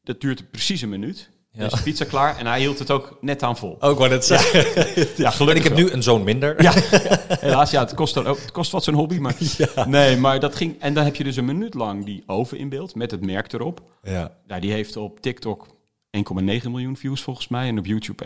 Dat 0.03 0.21
duurt 0.21 0.51
precies 0.51 0.81
een 0.81 0.89
minuut. 0.89 1.29
Ja. 1.55 1.65
Is 1.65 1.71
de 1.71 1.81
pizza 1.81 2.05
klaar 2.05 2.37
en 2.37 2.45
hij 2.45 2.59
hield 2.59 2.79
het 2.79 2.91
ook 2.91 3.17
net 3.21 3.43
aan 3.43 3.57
vol. 3.57 3.77
Ook 3.79 3.97
wat 3.97 4.09
het 4.11 4.25
zeggen. 4.25 4.83
Ja, 5.17 5.25
En 5.25 5.33
gelukkig 5.33 5.63
ik 5.63 5.69
heb 5.69 5.77
wel. 5.77 5.85
nu 5.85 5.91
een 5.91 6.03
zoon 6.03 6.23
minder. 6.23 6.61
Ja, 6.61 6.73
helaas, 7.39 7.71
ja, 7.71 7.79
het 7.79 7.93
kost, 7.93 8.17
ook, 8.17 8.39
het 8.39 8.51
kost 8.51 8.71
wat 8.71 8.83
zo'n 8.83 8.93
hobby, 8.93 9.17
maar... 9.17 9.35
Nee, 9.87 10.17
maar 10.17 10.39
dat 10.39 10.55
ging... 10.55 10.81
En 10.81 10.93
dan 10.93 11.03
heb 11.03 11.15
je 11.15 11.23
dus 11.23 11.35
een 11.35 11.45
minuut 11.45 11.73
lang 11.73 12.05
die 12.05 12.23
oven 12.27 12.57
in 12.57 12.69
beeld 12.69 12.95
met 12.95 13.11
het 13.11 13.25
merk 13.25 13.53
erop. 13.53 13.81
Ja. 14.03 14.31
Nou, 14.47 14.61
die 14.61 14.71
heeft 14.71 14.97
op 14.97 15.19
TikTok 15.19 15.67
1,9 16.17 16.69
miljoen 16.69 16.97
views 16.97 17.21
volgens 17.21 17.47
mij. 17.47 17.67
En 17.67 17.77
op 17.77 17.85
YouTube 17.85 18.25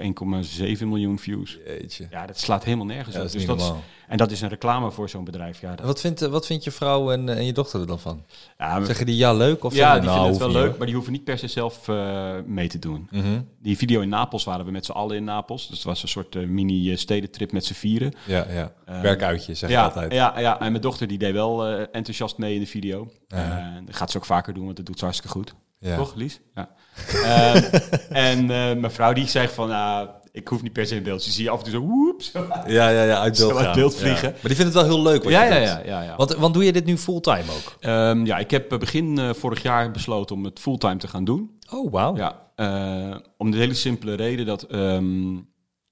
1,7 0.80 0.86
miljoen 0.88 1.20
views. 1.20 1.58
Jeetje. 1.66 2.08
Ja, 2.10 2.26
dat 2.26 2.40
slaat 2.40 2.64
helemaal 2.64 2.86
nergens 2.86 3.16
Ja, 3.16 3.22
op. 3.22 3.28
dat 3.28 3.34
Dus 3.34 3.46
dat 3.46 3.62
is, 3.62 3.72
en 4.08 4.18
dat 4.18 4.32
is 4.32 4.42
een 4.42 4.50
reclame 4.50 4.92
voor 4.92 5.10
zo'n 5.10 5.24
bedrijf. 5.24 5.62
Ja, 5.62 5.76
dat, 5.76 5.86
Wat 5.86 6.02
vindt, 6.02 6.22
eh, 6.22 6.30
wat 6.30 6.46
vindt 6.46 6.64
je 6.64 6.72
vrouw 6.72 7.12
en, 7.12 7.30
eh, 7.30 7.38
en 7.38 7.46
je 7.46 7.54
dochter 7.54 7.80
er 7.80 7.88
dan 7.88 8.00
van? 8.00 8.24
ja, 8.58 8.86
Zeggen 8.86 9.06
die 9.06 9.16
ja 9.16 9.34
leuk? 9.34 9.64
Of 9.64 9.76
ja 9.76 9.94
die 9.94 10.02
nou, 10.02 10.14
vinden 10.14 10.32
het 10.32 10.54
wel 10.54 10.64
leuk, 10.64 10.78
maar 10.78 10.86
die 10.86 10.96
hoeven 10.96 11.14
niet 11.14 11.24
per 11.24 11.38
se 11.38 11.48
zelf 11.48 11.88
eh, 11.88 12.34
mee 12.46 12.68
te 12.68 12.80
doen. 12.80 13.08
Mhm. 13.12 13.42
Die 13.62 13.78
video 13.78 14.02
in 14.02 14.10
Napels 14.10 14.44
waren 14.44 14.66
we 14.66 14.72
met 14.72 14.86
z'n 14.86 14.92
allen 14.92 15.16
in 15.16 15.24
Napels. 15.24 15.68
Dus 15.68 15.78
het 15.78 15.86
was 15.86 16.02
een 16.02 16.10
soort 16.10 16.48
mini-stedentrip 16.48 17.52
met 17.52 17.66
z'n 17.66 17.74
vieren. 17.74 18.14
Ja, 18.26 18.46
ja. 18.50 18.74
Werkuitje, 19.02 19.54
zeg 19.54 19.70
je 19.70 19.76
ja, 19.76 19.84
altijd. 19.84 20.14
Ja, 20.14 20.40
ja, 20.40 20.60
en 20.60 20.72
mijn 20.72 20.84
dochter 20.84 21.08
die 21.08 21.18
deed 21.18 21.34
wel 21.34 21.68
enthousiast 21.68 22.38
mee 22.38 22.54
in 22.54 22.60
de 22.60 22.68
video. 22.68 23.12
Eh, 23.28 23.66
dat 23.86 23.96
gaat 23.96 24.12
ze 24.12 24.18
ook 24.18 24.26
vaker 24.26 24.54
doen, 24.54 24.64
want 24.66 24.78
dat 24.78 24.86
doet 24.86 24.98
ze 24.98 25.04
hartstikke 25.04 25.36
goed. 25.38 25.54
Ja. 25.80 25.96
Toch, 25.98 26.16
Lies? 26.16 26.40
Ja. 26.56 26.70
Ehm, 27.24 27.64
en 28.10 28.40
eh, 28.42 28.48
mijn 28.80 28.92
vrouw 28.92 29.14
die 29.14 29.28
zegt 29.28 29.54
van, 29.54 29.68
nou, 29.68 30.10
ik 30.32 30.48
hoef 30.48 30.62
niet 30.62 30.74
per 30.74 30.86
se 30.88 30.96
in 30.96 31.04
beeld. 31.04 31.26
Je 31.26 31.32
zie 31.32 31.44
je 31.44 31.50
af 31.50 31.58
en 31.58 31.64
toe 31.64 31.74
zo, 31.74 31.80
woep, 31.80 32.22
zo. 32.22 32.48
Ja, 32.68 32.90
ja, 32.90 33.04
ja, 33.04 33.20
uit 33.20 33.38
beeld, 33.38 33.52
Zo 33.52 33.56
uit 33.58 33.66
gaan. 33.66 33.76
beeld 33.76 33.94
Ja. 33.94 34.00
vliegen. 34.00 34.30
Maar 34.32 34.42
die 34.42 34.56
vindt 34.56 34.74
het 34.74 34.74
wel 34.74 34.84
heel 34.84 35.02
leuk 35.02 35.24
wat 35.24 35.32
Ja, 35.32 35.44
je 35.44 35.54
ja, 35.54 35.60
doet. 35.60 35.86
ja, 35.86 35.92
ja, 36.00 36.02
ja. 36.04 36.16
Want, 36.16 36.36
want 36.36 36.54
doe 36.54 36.64
je 36.66 36.72
dit 36.74 36.86
nu 36.86 36.98
fulltime 36.98 37.44
ook? 37.52 37.78
Ehm, 37.80 38.26
ja, 38.26 38.38
ik 38.38 38.52
heb 38.52 38.72
eh, 38.72 38.80
begin 38.80 39.18
eh, 39.20 39.30
vorig 39.34 39.62
jaar 39.62 39.92
besloten 39.92 40.36
om 40.36 40.44
het 40.44 40.60
fulltime 40.60 40.98
te 40.98 41.08
gaan 41.08 41.24
doen. 41.26 41.52
Oh, 41.72 41.92
wauw. 41.92 42.16
Ja, 42.16 42.40
eh, 42.56 43.16
om 43.38 43.52
de 43.52 43.58
hele 43.58 43.74
simpele 43.74 44.14
reden 44.14 44.46
dat... 44.46 44.64
ehm, 44.64 45.36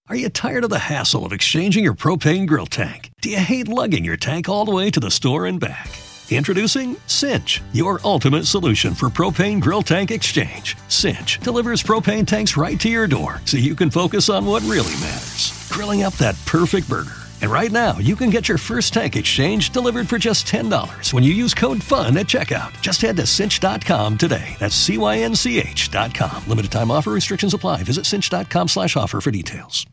Are 0.07 0.19
you 0.19 0.31
tired 0.31 0.63
of 0.63 0.69
the 0.69 0.77
hassle 0.93 1.19
of 1.19 1.31
exchanging 1.31 1.73
your 1.73 1.95
propane 1.95 2.45
grill 2.47 2.65
tank? 2.67 3.09
Do 3.15 3.29
you 3.29 3.41
hate 3.41 3.73
lugging 3.73 4.03
your 4.05 4.17
tank 4.17 4.47
all 4.47 4.65
the 4.65 4.73
way 4.73 4.89
to 4.89 4.99
the 5.01 5.09
store 5.09 5.49
and 5.49 5.59
back? 5.59 5.87
Introducing 6.31 6.95
Cinch, 7.05 7.61
your 7.71 7.99
ultimate 8.03 8.45
solution 8.45 8.95
for 8.95 9.09
propane 9.09 9.59
grill 9.59 9.83
tank 9.83 10.09
exchange. 10.09 10.75
Cinch 10.87 11.39
delivers 11.39 11.83
propane 11.83 12.25
tanks 12.25 12.57
right 12.57 12.79
to 12.79 12.89
your 12.89 13.05
door 13.05 13.41
so 13.45 13.57
you 13.57 13.75
can 13.75 13.91
focus 13.91 14.27
on 14.29 14.45
what 14.45 14.63
really 14.63 14.93
matters 14.93 15.53
grilling 15.69 16.03
up 16.03 16.13
that 16.13 16.35
perfect 16.45 16.89
burger. 16.89 17.17
And 17.41 17.51
right 17.51 17.71
now, 17.71 17.97
you 17.97 18.15
can 18.15 18.29
get 18.29 18.47
your 18.47 18.57
first 18.57 18.93
tank 18.93 19.15
exchange 19.15 19.71
delivered 19.71 20.07
for 20.07 20.17
just 20.17 20.47
$10 20.47 21.13
when 21.13 21.23
you 21.23 21.33
use 21.33 21.53
code 21.53 21.83
FUN 21.83 22.17
at 22.17 22.27
checkout. 22.27 22.71
Just 22.81 23.01
head 23.01 23.17
to 23.17 23.25
cinch.com 23.25 24.17
today. 24.17 24.55
That's 24.57 24.75
C-Y-N-C-H.com. 24.75 26.43
Limited 26.47 26.71
time 26.71 26.91
offer 26.91 27.11
restrictions 27.11 27.53
apply. 27.53 27.83
Visit 27.83 28.05
cinch.com 28.05 28.67
slash 28.67 28.95
offer 28.95 29.21
for 29.21 29.31
details. 29.31 29.85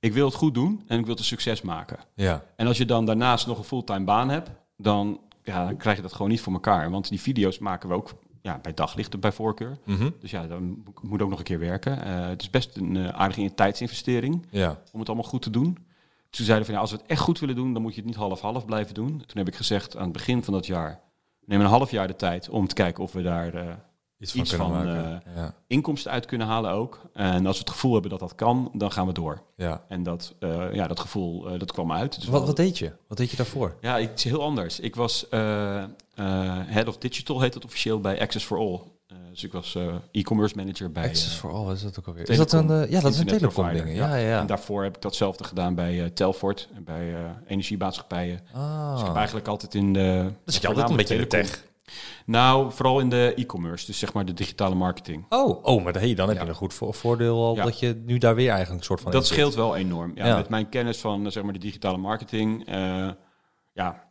ik 0.00 0.12
wil 0.12 0.26
het 0.26 0.34
goed 0.34 0.54
doen 0.54 0.82
en 0.86 0.98
ik 0.98 1.04
wil 1.04 1.14
het 1.14 1.18
een 1.18 1.28
succes 1.28 1.62
maken. 1.62 1.98
Ja. 2.14 2.44
En 2.56 2.66
als 2.66 2.76
je 2.76 2.84
dan 2.84 3.06
daarnaast 3.06 3.46
nog 3.46 3.58
een 3.58 3.64
fulltime 3.64 4.04
baan 4.04 4.28
hebt, 4.28 4.50
dan, 4.76 5.20
ja, 5.44 5.64
dan 5.64 5.76
krijg 5.76 5.96
je 5.96 6.02
dat 6.02 6.12
gewoon 6.12 6.28
niet 6.30 6.40
voor 6.40 6.52
elkaar. 6.52 6.90
Want 6.90 7.08
die 7.08 7.20
video's 7.20 7.58
maken 7.58 7.88
we 7.88 7.94
ook 7.94 8.10
ja, 8.42 8.58
bij 8.62 8.74
daglichten 8.74 9.20
bij 9.20 9.32
voorkeur. 9.32 9.78
Mhm. 9.84 10.10
Dus 10.20 10.30
ja, 10.30 10.46
dan 10.46 10.82
moet- 11.02 11.22
ook 11.22 11.28
nog 11.30 11.38
een 11.38 11.44
keer 11.44 11.58
werken. 11.58 12.04
Eh, 12.04 12.26
het 12.28 12.42
is 12.42 12.50
best 12.50 12.76
een 12.76 12.96
eh, 12.96 13.08
aardige 13.08 13.54
tijdsinvestering 13.54 14.46
Ja. 14.50 14.80
om 14.92 14.98
het 14.98 15.08
allemaal 15.08 15.28
goed 15.28 15.42
te 15.42 15.50
doen. 15.50 15.78
Toen 16.30 16.44
zeiden 16.46 16.66
van 16.66 16.74
ja, 16.74 16.80
als 16.80 16.90
we 16.90 16.96
het 16.96 17.06
echt 17.06 17.20
goed 17.20 17.38
willen 17.38 17.54
doen, 17.54 17.72
dan 17.72 17.82
moet 17.82 17.90
je 17.94 18.00
het 18.00 18.08
niet 18.08 18.18
half-half 18.18 18.64
blijven 18.64 18.94
doen. 18.94 19.08
Toen 19.08 19.38
heb 19.38 19.48
ik 19.48 19.54
gezegd 19.54 19.96
aan 19.96 20.02
het 20.02 20.12
begin 20.12 20.42
van 20.42 20.52
dat 20.54 20.66
jaar, 20.66 21.00
neem 21.44 21.60
een 21.60 21.66
half 21.66 21.90
jaar 21.90 22.06
de 22.06 22.16
tijd 22.16 22.48
om 22.48 22.66
te 22.68 22.74
kijken 22.74 23.02
of 23.02 23.12
we 23.12 23.22
daar 23.22 23.54
eh, 23.54 23.72
Iets 24.32 24.54
van 24.54 24.86
Iets 24.86 24.94
ja. 25.36 25.54
inkomsten 25.66 26.10
uit 26.12 26.26
kunnen 26.26 26.46
halen 26.46 26.70
ook. 26.70 27.00
En 27.12 27.46
als 27.46 27.56
we 27.56 27.62
het 27.62 27.70
gevoel 27.72 27.92
hebben 27.92 28.10
dat 28.10 28.20
dat 28.20 28.34
kan, 28.34 28.70
dan 28.72 28.92
gaan 28.92 29.06
we 29.06 29.12
door. 29.12 29.42
ja. 29.56 29.82
En 29.88 30.02
dat, 30.02 30.34
eh, 30.38 30.72
ja, 30.74 30.86
dat 30.86 31.00
gevoel, 31.00 31.48
eh, 31.48 31.58
dat 31.58 31.72
kwam 31.72 31.92
uit. 31.92 32.14
Dus 32.20 32.28
Wat, 32.28 32.46
wat 32.46 32.56
deed 32.56 32.78
je? 32.78 32.92
Wat 33.08 33.18
deed 33.18 33.30
je 33.30 33.36
daarvoor? 33.36 33.76
ja, 33.80 34.00
iets 34.00 34.24
heel 34.24 34.42
anders. 34.42 34.80
Ik 34.80 34.94
was 34.96 35.28
eh, 35.28 35.82
eh, 35.82 35.86
Head 36.66 36.88
of 36.88 36.98
Digital, 36.98 37.40
heet 37.40 37.54
het 37.54 37.64
officieel, 37.64 38.00
bij 38.00 38.20
Access 38.20 38.44
for 38.46 38.58
All. 38.58 38.80
Eh, 39.06 39.16
dus 39.30 39.44
ik 39.44 39.52
was 39.52 39.74
eh, 39.74 39.94
e-commerce 40.12 40.56
manager 40.56 40.92
bij... 40.92 41.04
Access 41.04 41.32
eh, 41.34 41.38
for 41.40 41.52
All, 41.52 41.72
is 41.72 41.82
dat 41.82 41.98
ook 41.98 42.06
alweer? 42.06 42.30
Is 42.30 42.36
dat 42.36 42.52
een, 42.52 42.70
eh, 42.70 42.90
ja, 42.90 43.00
dat 43.00 43.12
is 43.12 43.18
een 43.18 43.26
telecom 43.26 43.72
ding. 43.72 43.94
Ja, 43.96 44.16
ja, 44.16 44.28
ja. 44.28 44.40
En 44.40 44.46
daarvoor 44.46 44.82
heb 44.82 44.96
ik 44.96 45.02
datzelfde 45.02 45.44
gedaan 45.44 45.74
bij 45.74 46.00
eh, 46.04 46.06
Telfort, 46.10 46.68
en 46.74 46.84
bij 46.84 47.14
eh, 47.14 47.20
energiemaatschappijen. 47.46 48.36
Dus 48.36 48.50
ik 48.52 48.56
Ah. 48.56 49.04
heb 49.06 49.14
eigenlijk 49.16 49.46
altijd 49.48 49.74
in 49.74 49.92
de... 49.92 50.30
Dus 50.44 50.56
je 50.56 50.68
altijd 50.68 50.90
een 50.90 50.96
beetje 50.96 51.14
in 51.14 51.20
de 51.20 51.26
tech. 51.26 51.64
Nou, 52.26 52.72
vooral 52.72 53.00
in 53.00 53.08
de 53.08 53.32
e-commerce, 53.36 53.86
dus 53.86 53.98
zeg 53.98 54.12
maar 54.12 54.24
de 54.24 54.32
digitale 54.34 54.74
marketing. 54.74 55.24
Oh, 55.28 55.64
oh 55.64 55.84
maar 55.84 55.92
hey, 55.98 56.14
dan 56.14 56.28
heb 56.28 56.42
je 56.42 56.48
een 56.48 56.54
goed 56.54 56.74
vo- 56.74 56.92
voordeel 56.92 57.44
al 57.44 57.54
Ja. 57.56 57.64
dat 57.64 57.78
je 57.78 58.02
nu 58.06 58.18
daar 58.18 58.34
weer 58.34 58.48
eigenlijk 58.48 58.78
een 58.80 58.86
soort 58.86 59.00
van... 59.00 59.12
Dat 59.12 59.26
scheelt 59.26 59.54
wel 59.54 59.76
enorm. 59.76 60.12
Ja, 60.14 60.26
Ja. 60.26 60.36
Met 60.36 60.48
mijn 60.48 60.68
kennis 60.68 60.98
van 60.98 61.24
eh, 61.26 61.30
zeg 61.32 61.42
maar, 61.42 61.52
de 61.52 61.58
digitale 61.58 61.96
marketing, 61.98 62.66
eh, 62.66 63.08
ja, 63.72 64.02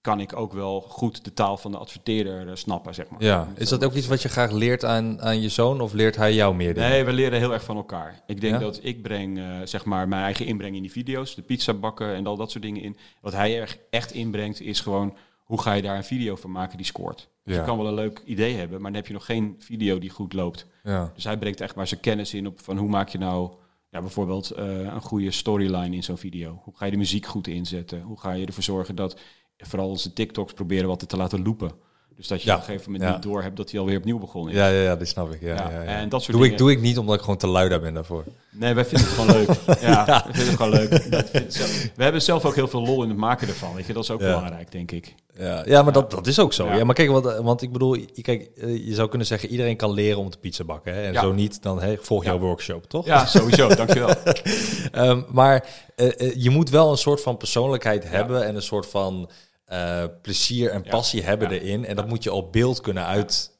kan 0.00 0.20
ik 0.20 0.36
ook 0.36 0.52
wel 0.52 0.80
goed 0.80 1.24
de 1.24 1.32
taal 1.32 1.56
van 1.56 1.70
de 1.70 1.78
adverteerder 1.78 2.48
eh, 2.48 2.54
snappen, 2.54 2.94
zeg 2.94 3.08
maar. 3.08 3.22
Ja, 3.22 3.48
is 3.56 3.68
dat 3.68 3.84
ook 3.84 3.92
iets 3.94 4.06
wat 4.06 4.22
je 4.22 4.28
graag 4.28 4.50
leert 4.50 4.84
aan, 4.84 5.22
aan 5.22 5.40
je 5.40 5.48
zoon 5.48 5.80
of 5.80 5.92
leert 5.92 6.16
hij 6.16 6.34
jou 6.34 6.54
meer 6.54 6.74
dingen? 6.74 6.90
Nee, 6.90 7.04
we 7.04 7.12
leren 7.12 7.38
heel 7.38 7.52
erg 7.52 7.64
van 7.64 7.76
elkaar. 7.76 8.22
Ik 8.26 8.40
denk 8.40 8.52
Ja? 8.54 8.60
dat 8.60 8.78
ik 8.82 9.02
breng, 9.02 9.40
zeg 9.64 9.84
maar, 9.84 10.08
mijn 10.08 10.22
eigen 10.22 10.46
inbreng 10.46 10.76
in 10.76 10.82
die 10.82 10.90
video's, 10.92 11.34
de 11.34 11.42
pizza 11.42 11.74
bakken 11.74 12.14
en 12.14 12.26
al 12.26 12.36
dat 12.36 12.50
soort 12.50 12.64
dingen 12.64 12.82
in. 12.82 12.96
Wat 13.20 13.32
hij 13.32 13.60
erg 13.60 13.78
echt 13.90 14.12
inbrengt 14.12 14.60
is 14.60 14.80
gewoon, 14.80 15.16
hoe 15.46 15.60
ga 15.60 15.72
je 15.72 15.82
daar 15.82 15.96
een 15.96 16.04
video 16.04 16.36
van 16.36 16.50
maken 16.50 16.76
die 16.76 16.86
scoort? 16.86 17.28
Dus 17.44 17.54
Ja. 17.54 17.60
je 17.60 17.66
kan 17.66 17.76
wel 17.76 17.86
een 17.86 17.94
leuk 17.94 18.22
idee 18.24 18.54
hebben, 18.54 18.80
maar 18.80 18.90
dan 18.90 19.00
heb 19.00 19.06
je 19.06 19.12
nog 19.12 19.24
geen 19.24 19.54
video 19.58 19.98
die 19.98 20.10
goed 20.10 20.32
loopt. 20.32 20.66
Ja. 20.82 21.10
Dus 21.14 21.24
hij 21.24 21.38
brengt 21.38 21.60
echt 21.60 21.74
maar 21.74 21.86
zijn 21.86 22.00
kennis 22.00 22.34
in 22.34 22.46
op 22.46 22.60
van 22.60 22.76
hoe 22.76 22.88
maak 22.88 23.08
je 23.08 23.18
nou 23.18 23.52
ja, 23.90 24.00
bijvoorbeeld 24.00 24.50
eh, 24.50 24.78
een 24.80 25.00
goede 25.00 25.30
storyline 25.30 25.96
in 25.96 26.02
zo'n 26.02 26.18
video. 26.18 26.60
Hoe 26.64 26.76
ga 26.76 26.84
je 26.84 26.90
de 26.90 26.96
muziek 26.96 27.26
goed 27.26 27.46
inzetten? 27.46 28.02
Hoe 28.02 28.20
ga 28.20 28.32
je 28.32 28.46
ervoor 28.46 28.62
zorgen 28.62 28.94
dat 28.94 29.20
vooral 29.58 29.88
onze 29.88 30.12
TikToks 30.12 30.52
proberen 30.52 30.88
wat 30.88 31.08
te 31.08 31.16
laten 31.16 31.42
loopen. 31.42 31.72
Dus 32.16 32.26
dat 32.28 32.42
je 32.42 32.46
Ja, 32.48 32.54
op 32.54 32.60
een 32.60 32.66
gegeven 32.66 32.90
moment 32.92 33.08
ja. 33.10 33.14
niet 33.16 33.22
door 33.24 33.42
hebt 33.42 33.56
dat 33.56 33.70
hij 33.70 33.80
alweer 33.80 33.98
opnieuw 33.98 34.18
begonnen 34.18 34.52
is. 34.52 34.58
Ja, 34.58 34.66
ja, 34.68 34.82
ja, 34.82 34.96
die 34.96 35.06
snap 35.06 35.32
ik. 35.32 35.40
Ja, 35.40 35.54
Ja, 35.54 35.82
en 35.84 36.08
dat 36.08 36.22
soort 36.22 36.36
doe, 36.36 36.46
ik, 36.46 36.50
dingen. 36.50 36.64
doe 36.64 36.70
ik 36.70 36.80
niet 36.80 36.98
omdat 36.98 37.14
ik 37.14 37.20
gewoon 37.20 37.36
te 37.36 37.46
lui 37.46 37.68
daar 37.68 37.80
ben 37.80 37.94
daarvoor. 37.94 38.24
Nee, 38.50 38.74
wij 38.74 38.84
vinden 38.84 39.06
het 39.08 39.16
gewoon 39.16 39.36
leuk. 39.36 39.48
Ja, 39.88 40.04
wij 40.06 40.22
vinden 40.24 40.46
het 40.46 40.56
gewoon 40.56 40.72
leuk. 40.72 41.10
Dat 41.10 41.30
zelf- 41.48 41.88
we 41.96 42.02
hebben 42.02 42.22
zelf 42.22 42.44
ook 42.44 42.54
heel 42.54 42.68
veel 42.68 42.82
lol 42.86 43.02
in 43.02 43.08
het 43.08 43.18
maken 43.18 43.48
ervan. 43.48 43.74
Weet 43.74 43.86
je, 43.86 43.92
dat 43.92 44.02
is 44.02 44.10
ook 44.10 44.18
belangrijk, 44.18 44.72
denk 44.72 44.90
ik. 44.90 45.14
Ja, 45.38 45.62
ja 45.66 45.82
maar 45.82 45.92
Dat, 45.92 46.10
dat 46.10 46.26
is 46.26 46.38
ook 46.38 46.52
zo. 46.52 46.66
Ja. 46.66 46.84
Maar 46.84 46.94
kijk, 46.94 47.10
want, 47.10 47.24
want 47.24 47.62
ik 47.62 47.72
bedoel, 47.72 47.94
je- 47.94 48.22
kijk, 48.22 48.50
eh, 48.56 48.86
je 48.86 48.94
zou 48.94 49.08
kunnen 49.08 49.26
zeggen, 49.26 49.48
iedereen 49.48 49.76
kan 49.76 49.92
leren 49.92 50.18
om 50.18 50.30
te 50.30 50.38
pizza 50.38 50.64
bakken. 50.64 50.94
Hè? 50.94 51.02
En 51.02 51.14
zo 51.14 51.32
niet, 51.32 51.62
dan 51.62 51.80
volg 52.00 52.24
jouw 52.24 52.38
workshop, 52.38 52.84
toch? 52.88 53.06
Ja, 53.06 53.26
sowieso. 53.26 53.68
Dankjewel. 53.74 54.10
Ehm, 54.92 55.22
maar 55.32 55.64
eh, 55.96 56.20
eh, 56.20 56.32
je 56.36 56.50
moet 56.50 56.70
wel 56.70 56.90
een 56.90 56.96
soort 56.98 57.20
van 57.22 57.36
persoonlijkheid 57.36 58.08
hebben 58.08 58.44
en 58.46 58.54
een 58.56 58.62
soort 58.62 58.86
van 58.86 59.30
eh, 59.66 60.04
plezier 60.22 60.70
en 60.70 60.80
Ja. 60.84 60.90
passie 60.90 61.22
hebben 61.22 61.50
Ja. 61.50 61.60
erin. 61.60 61.84
En 61.86 61.96
dat 61.96 62.08
moet 62.08 62.22
je 62.22 62.32
op 62.32 62.52
beeld 62.52 62.80
kunnen 62.80 63.04
uit, 63.04 63.50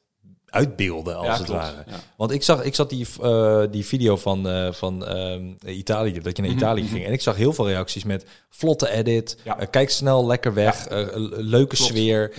uitbeelden, 0.45 1.15
als 1.17 1.25
Ja, 1.27 1.33
het 1.37 1.43
klopt. 1.45 1.61
ware. 1.61 1.83
Want 2.17 2.31
ik 2.31 2.43
zag, 2.43 2.63
ik 2.63 2.75
zag 2.75 2.87
die, 2.87 3.07
eh, 3.21 3.63
die 3.71 3.85
video 3.85 4.17
van, 4.17 4.47
eh, 4.49 4.71
van 4.71 5.05
ehm, 5.05 5.53
Italië, 5.65 6.19
dat 6.19 6.37
je 6.37 6.43
naar 6.43 6.51
Italië 6.51 6.87
ging. 6.87 7.05
En 7.05 7.11
ik 7.11 7.21
zag 7.21 7.35
heel 7.35 7.53
veel 7.53 7.67
reacties 7.67 8.03
met 8.03 8.25
vlotte 8.49 8.89
edit, 8.89 9.37
Mhm, 9.45 9.65
kijk 9.69 9.89
snel 9.89 10.25
lekker 10.25 10.53
weg, 10.53 10.87
leuke 10.89 11.75
Klopt. 11.75 11.91
sfeer. 11.91 12.33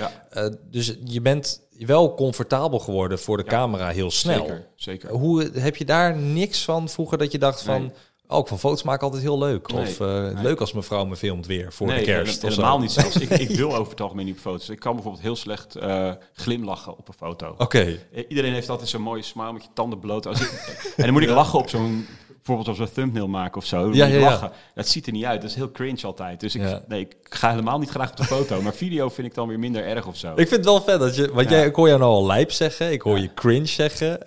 Dus 0.71 0.97
je 1.05 1.21
bent 1.21 1.67
wel 1.79 2.15
comfortabel 2.15 2.79
geworden 2.79 3.19
voor 3.19 3.37
de 3.37 3.45
camera 3.45 3.89
heel 3.89 4.11
snel. 4.11 4.39
Zeker, 4.47 4.67
zeker. 4.77 5.11
Hoe 5.11 5.51
heb 5.55 5.77
je 5.77 5.85
daar 5.85 6.17
niks 6.17 6.65
van 6.65 6.89
vroeger 6.89 7.19
dat 7.19 7.33
je 7.33 7.39
dacht 7.39 7.63
van, 7.63 7.81
Nee. 7.81 7.93
Ik 8.29 8.47
vond 8.47 8.61
foto's 8.61 8.83
maken 8.83 9.03
altijd 9.05 9.23
heel 9.23 9.39
leuk. 9.39 9.73
Nee, 9.73 9.81
Of 9.83 10.01
eh, 10.01 10.07
nee. 10.23 10.43
leuk 10.43 10.61
als 10.61 10.73
mevrouw 10.73 11.05
me 11.05 11.17
filmt 11.17 11.47
weer 11.47 11.73
voor 11.73 11.87
nee, 11.87 11.99
de 11.99 12.05
kerst. 12.05 12.45
of 12.45 12.51
helemaal 12.51 12.79
niet 12.79 12.91
zelfs. 12.91 13.17
ik, 13.17 13.31
ik 13.31 13.49
wil 13.57 13.75
over 13.77 13.91
het 13.91 14.01
algemeen 14.01 14.25
niet 14.27 14.35
op 14.35 14.41
foto's. 14.41 14.69
Ik 14.69 14.79
kan 14.79 14.93
bijvoorbeeld 14.95 15.23
heel 15.23 15.37
slecht 15.37 15.75
eh, 15.77 16.13
glimlachen 16.33 16.99
op 16.99 17.09
een 17.09 17.15
foto. 17.15 17.55
Oké, 17.59 17.99
Eh, 18.13 18.25
Iedereen 18.29 18.53
heeft 18.53 18.69
altijd 18.71 18.89
zo'n 18.89 19.03
mooie 19.03 19.23
smile 19.23 19.53
met 19.53 19.63
je 19.63 19.69
tanden 19.75 19.99
bloot. 19.99 20.27
Als 20.27 20.41
ik, 20.41 20.51
en 20.97 21.05
dan 21.05 21.13
moet 21.13 21.23
ik 21.23 21.29
lachen 21.29 21.59
op 21.59 21.69
zo'n... 21.69 22.07
Bijvoorbeeld 22.49 22.79
als 22.81 22.89
we 22.95 23.01
een 23.01 23.03
thumbnail 23.05 23.29
maken 23.29 23.57
of 23.61 23.67
zo. 23.67 23.91
Ja, 23.93 24.07
ja, 24.07 24.21
lachen. 24.21 24.51
Dat 24.75 24.89
ziet 24.89 25.07
er 25.07 25.13
niet 25.13 25.25
uit. 25.25 25.41
Dat 25.41 25.51
is 25.51 25.57
heel 25.57 25.71
cringe 25.71 26.03
altijd. 26.03 26.41
Dus 26.41 26.55
ik, 26.55 26.63
Ja. 26.63 26.83
nee, 26.89 27.01
ik 27.01 27.17
ga 27.23 27.51
helemaal 27.51 27.79
niet 27.79 27.89
graag 27.89 28.11
op 28.11 28.17
de 28.17 28.25
foto. 28.25 28.63
Maar 28.63 28.75
video 28.75 29.09
vind 29.09 29.27
ik 29.27 29.35
dan 29.35 29.49
weer 29.49 29.59
minder 29.59 29.85
erg 29.85 30.07
of 30.07 30.17
zo. 30.17 30.29
ik 30.31 30.37
vind 30.37 30.51
het 30.51 30.65
wel 30.65 30.81
vet 30.83 30.99
dat 31.01 31.17
je, 31.17 31.33
want 31.33 31.51
jij, 31.51 31.67
ik 31.67 31.75
hoor 31.75 31.87
jou 31.89 32.01
nou 32.01 32.13
al 32.13 32.27
lijp 32.27 32.51
zeggen, 32.53 32.93
ik 32.93 33.03
hoor 33.03 33.19
je 33.19 33.35
cringe 33.35 33.67
zeggen. 33.67 34.19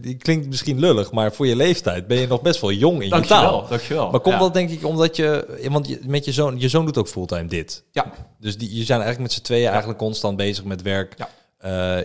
Die 0.00 0.16
klinkt 0.16 0.46
misschien 0.46 0.78
lullig, 0.80 1.12
maar 1.12 1.32
voor 1.32 1.46
je 1.46 1.56
leeftijd 1.56 2.06
ben 2.06 2.18
je 2.18 2.26
nog 2.26 2.42
best 2.42 2.60
wel 2.60 2.72
jong 2.72 2.96
in 2.98 3.04
je 3.04 3.10
Dankjewel, 3.10 3.40
taal. 3.42 3.68
dankjewel. 3.68 4.10
Maar 4.10 4.20
komt 4.20 4.38
dat 4.38 4.54
denk 4.54 4.70
ik 4.70 4.84
omdat 4.86 5.16
je, 5.16 5.58
want 5.70 5.88
je, 5.88 6.00
met 6.06 6.24
je 6.24 6.32
zoon, 6.32 6.60
je 6.60 6.68
zoon 6.68 6.84
doet 6.84 6.98
ook 6.98 7.08
fulltime 7.08 7.46
dit. 7.46 7.84
Ja, 7.92 8.12
Dus 8.40 8.58
die, 8.58 8.68
je 8.76 8.84
zijn 8.84 9.00
eigenlijk 9.00 9.20
met 9.30 9.32
z'n 9.32 9.42
tweeën 9.44 9.68
eigenlijk 9.68 9.98
constant 9.98 10.36
bezig 10.36 10.64
met 10.64 10.82
werk. 10.82 11.14
Ja. 11.16 11.28
Eh, 11.58 11.96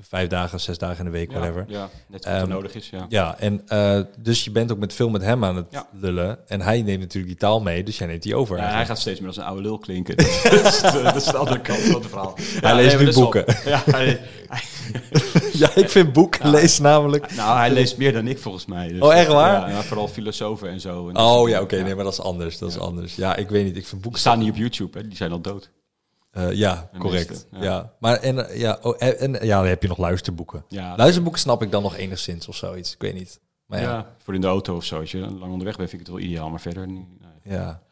vijf 0.00 0.28
dagen, 0.28 0.60
zes 0.60 0.78
dagen 0.78 0.98
in 0.98 1.04
de 1.04 1.10
week, 1.18 1.30
ja, 1.32 1.38
whatever. 1.38 1.64
ja, 1.68 1.88
net 2.08 2.24
wat 2.24 2.32
Ehm, 2.32 2.42
er 2.42 2.48
nodig 2.48 2.74
is, 2.74 2.90
ja. 2.90 3.06
Ja, 3.08 3.38
en 3.38 3.62
eh, 3.68 4.00
dus 4.18 4.44
je 4.44 4.50
bent 4.50 4.72
ook 4.72 4.78
met 4.78 4.92
veel 4.94 5.08
met 5.10 5.22
hem 5.22 5.44
aan 5.44 5.56
het 5.56 5.66
Ja. 5.70 5.86
lullen. 5.92 6.38
En 6.48 6.60
hij 6.60 6.82
neemt 6.82 7.00
natuurlijk 7.00 7.26
die 7.32 7.36
taal 7.40 7.60
mee, 7.60 7.82
dus 7.84 7.98
jij 7.98 8.06
neemt 8.06 8.22
die 8.22 8.34
over. 8.36 8.56
Ja, 8.56 8.70
hij 8.74 8.86
gaat 8.86 8.98
steeds 8.98 9.18
meer 9.18 9.28
als 9.28 9.36
een 9.36 9.42
oude 9.44 9.62
lul 9.62 9.78
klinken. 9.78 10.16
dat, 10.16 10.26
is 10.64 10.80
de, 10.80 11.00
dat 11.04 11.16
is 11.16 11.24
de 11.24 11.36
andere 11.36 11.60
kant 11.60 11.78
van 11.78 11.94
het 12.00 12.06
verhaal. 12.10 12.34
Ja, 12.60 12.74
leest 12.74 12.98
nu 12.98 13.12
boeken. 13.12 13.44
ja, 13.64 13.82
hij, 13.90 14.20
hij- 14.46 14.62
ja, 15.52 15.70
ik 15.74 15.88
vind 15.88 16.12
boeken 16.12 16.50
lezen 16.50 16.82
namelijk. 16.82 17.34
nou, 17.34 17.58
hij 17.58 17.70
leest 17.70 17.96
meer 17.96 18.12
dan 18.12 18.26
ik 18.28 18.38
volgens 18.38 18.66
mij. 18.66 18.88
Dus, 18.88 19.00
Oh, 19.00 19.14
echt 19.14 19.28
waar? 19.28 19.70
Ja, 19.70 19.82
vooral 19.82 20.08
filosofen 20.08 20.68
en 20.68 20.80
zo. 20.80 21.08
En 21.08 21.16
Oh 21.16 21.48
ja, 21.48 21.60
oké, 21.60 21.82
nee, 21.82 21.94
maar 21.94 22.04
dat 22.04 22.12
is 22.12 22.20
anders. 22.20 22.58
Dat 22.58 22.68
is 22.70 22.78
anders. 22.78 23.14
Ja, 23.14 23.36
ik 23.36 23.48
weet 23.48 23.64
niet. 23.64 23.76
Ik 23.76 23.80
vind 23.86 23.90
Die 23.90 24.00
boeken. 24.00 24.20
staan 24.20 24.38
niet 24.38 24.50
op 24.50 24.56
YouTube, 24.56 24.98
hè? 24.98 25.08
die 25.08 25.16
zijn 25.16 25.32
al 25.32 25.40
dood. 25.40 25.70
Eh, 26.32 26.52
ja, 26.52 26.88
correct. 26.98 27.28
meeste, 27.28 27.46
ja. 27.52 27.62
ja. 27.62 27.92
maar 27.98 28.16
en, 28.16 28.48
eh, 28.48 28.58
ja, 28.58 28.78
oh, 28.82 28.94
en, 28.98 29.18
en 29.18 29.46
ja, 29.46 29.58
dan 29.58 29.68
heb 29.68 29.82
je 29.82 29.88
nog 29.88 29.98
luisterboeken. 29.98 30.64
Ja, 30.68 30.96
Luisterboeken 30.96 31.40
snap 31.40 31.62
ik 31.62 31.70
dan 31.70 31.82
nog 31.82 31.96
enigszins 31.96 32.48
of 32.48 32.56
zoiets. 32.56 32.92
Ik 32.92 33.00
weet 33.00 33.14
niet. 33.14 33.40
Maar 33.66 33.80
ja, 33.80 33.90
ja. 33.90 34.14
voor 34.18 34.34
in 34.34 34.40
de 34.40 34.46
auto 34.46 34.76
of 34.76 34.84
zo. 34.84 35.00
Als 35.00 35.10
je 35.10 35.18
lang 35.18 35.52
onderweg 35.52 35.76
bent, 35.76 35.90
vind 35.90 36.00
ik 36.00 36.08
het 36.08 36.16
wel 36.16 36.26
ideaal. 36.26 36.50
Maar 36.50 36.60
verder 36.60 36.86
niet. 36.86 37.06
nee. 37.20 37.54
ja. 37.56 37.82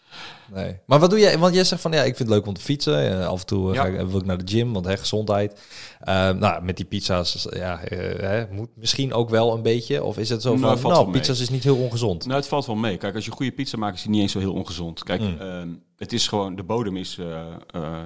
Nee. 0.54 0.78
Maar 0.86 0.98
wat 0.98 1.10
doe 1.10 1.18
jij? 1.18 1.38
Want 1.38 1.54
jij 1.54 1.64
zegt 1.64 1.82
van 1.82 1.92
ja, 1.92 1.98
ik 1.98 2.16
vind 2.16 2.18
het 2.18 2.28
leuk 2.38 2.46
om 2.46 2.54
te 2.54 2.60
fietsen. 2.60 3.20
Eh, 3.20 3.26
af 3.26 3.40
en 3.40 3.46
toe 3.46 3.68
eh, 3.68 3.74
Ja. 3.74 3.82
ga 3.82 3.88
ik, 3.88 4.06
wil 4.06 4.18
ik 4.20 4.24
naar 4.26 4.44
de 4.44 4.52
gym, 4.56 4.72
want 4.72 4.84
hè, 4.86 4.96
gezondheid. 4.96 5.60
Eh, 6.00 6.30
nou, 6.30 6.62
met 6.62 6.76
die 6.76 6.84
pizza's, 6.86 7.46
ja, 7.50 7.78
hè, 7.82 8.44
moet 8.50 8.68
misschien 8.74 9.12
ook 9.12 9.30
wel 9.30 9.54
een 9.54 9.62
beetje. 9.62 10.04
Of 10.04 10.18
is 10.18 10.28
het 10.28 10.42
zo 10.42 10.56
Nou, 10.56 10.78
van, 10.78 10.90
nou, 10.90 11.04
mee. 11.10 11.18
pizza's 11.20 11.40
is 11.40 11.48
niet 11.50 11.62
heel 11.64 11.76
ongezond. 11.76 12.24
Nou, 12.26 12.36
het 12.38 12.48
valt 12.48 12.66
wel 12.66 12.76
mee. 12.76 12.96
Kijk, 12.96 13.14
als 13.14 13.24
je 13.24 13.30
goede 13.30 13.52
pizza 13.52 13.76
maakt, 13.76 13.96
is 13.96 14.02
die 14.02 14.10
niet 14.10 14.20
eens 14.20 14.32
zo 14.32 14.38
heel 14.38 14.52
ongezond. 14.52 15.02
Kijk, 15.02 15.20
Mm. 15.20 15.36
ehm, 15.40 15.68
het 15.96 16.12
is 16.12 16.28
gewoon, 16.28 16.56
de 16.56 16.62
bodem 16.62 16.96
is 16.96 17.18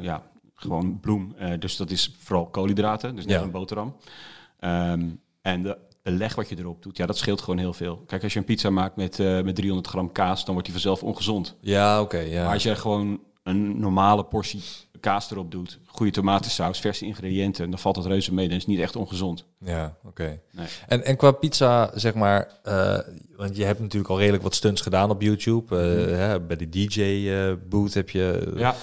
ja, 0.00 0.22
gewoon 0.54 1.00
bloem. 1.00 1.34
Dus 1.58 1.76
dat 1.76 1.90
is 1.90 2.14
vooral 2.18 2.46
koolhydraten, 2.46 3.14
dus 3.16 3.24
net 3.24 3.34
Ja. 3.38 3.42
een 3.42 3.50
boterham. 3.50 3.96
Ehm, 4.60 5.02
en 5.42 5.62
de 5.62 5.76
beleg 6.04 6.34
wat 6.34 6.48
je 6.48 6.58
erop 6.58 6.82
doet, 6.82 6.96
ja, 6.96 7.06
dat 7.06 7.18
scheelt 7.18 7.40
gewoon 7.40 7.58
heel 7.58 7.72
veel. 7.72 7.96
Kijk, 8.06 8.22
als 8.22 8.32
je 8.32 8.38
een 8.38 8.44
pizza 8.44 8.70
maakt 8.70 8.96
met, 8.96 9.20
eh, 9.20 9.40
met 9.42 9.54
300 9.54 9.88
gram 9.88 10.12
kaas, 10.12 10.44
dan 10.44 10.52
wordt 10.54 10.64
die 10.68 10.80
vanzelf 10.80 11.02
ongezond. 11.02 11.56
Ja, 11.60 12.00
oké. 12.00 12.18
ja. 12.18 12.44
Maar 12.44 12.52
als 12.52 12.62
je 12.62 12.74
gewoon 12.74 13.20
een 13.42 13.78
normale 13.80 14.24
portie 14.24 14.62
kaas 15.00 15.30
erop 15.30 15.50
doet, 15.50 15.78
goede 15.86 16.12
tomatensaus, 16.12 16.80
verse 16.80 17.04
ingrediënten, 17.06 17.70
dan 17.70 17.78
valt 17.78 17.94
dat 17.94 18.06
reuze 18.06 18.34
mee. 18.34 18.46
Dan 18.48 18.56
is 18.56 18.62
het 18.62 18.70
niet 18.70 18.80
echt 18.80 18.96
ongezond. 18.96 19.44
Ja, 19.58 19.96
oké. 20.04 20.40
Nee. 20.52 20.66
En, 20.86 21.04
en 21.04 21.16
qua 21.16 21.30
pizza, 21.30 21.90
zeg 21.94 22.14
maar, 22.14 22.48
eh, 22.62 22.98
want 23.36 23.56
je 23.56 23.64
hebt 23.64 23.80
natuurlijk 23.80 24.10
al 24.10 24.18
redelijk 24.18 24.42
wat 24.42 24.54
stunts 24.54 24.80
gedaan 24.80 25.10
op 25.10 25.22
YouTube. 25.22 25.76
Eh, 25.76 26.16
hè, 26.16 26.40
bij 26.40 26.56
de 26.56 26.68
DJ-boot 26.68 27.94
heb 27.94 28.10
je, 28.10 28.42
Mhm. 28.48 28.58
Ja, 28.58 28.74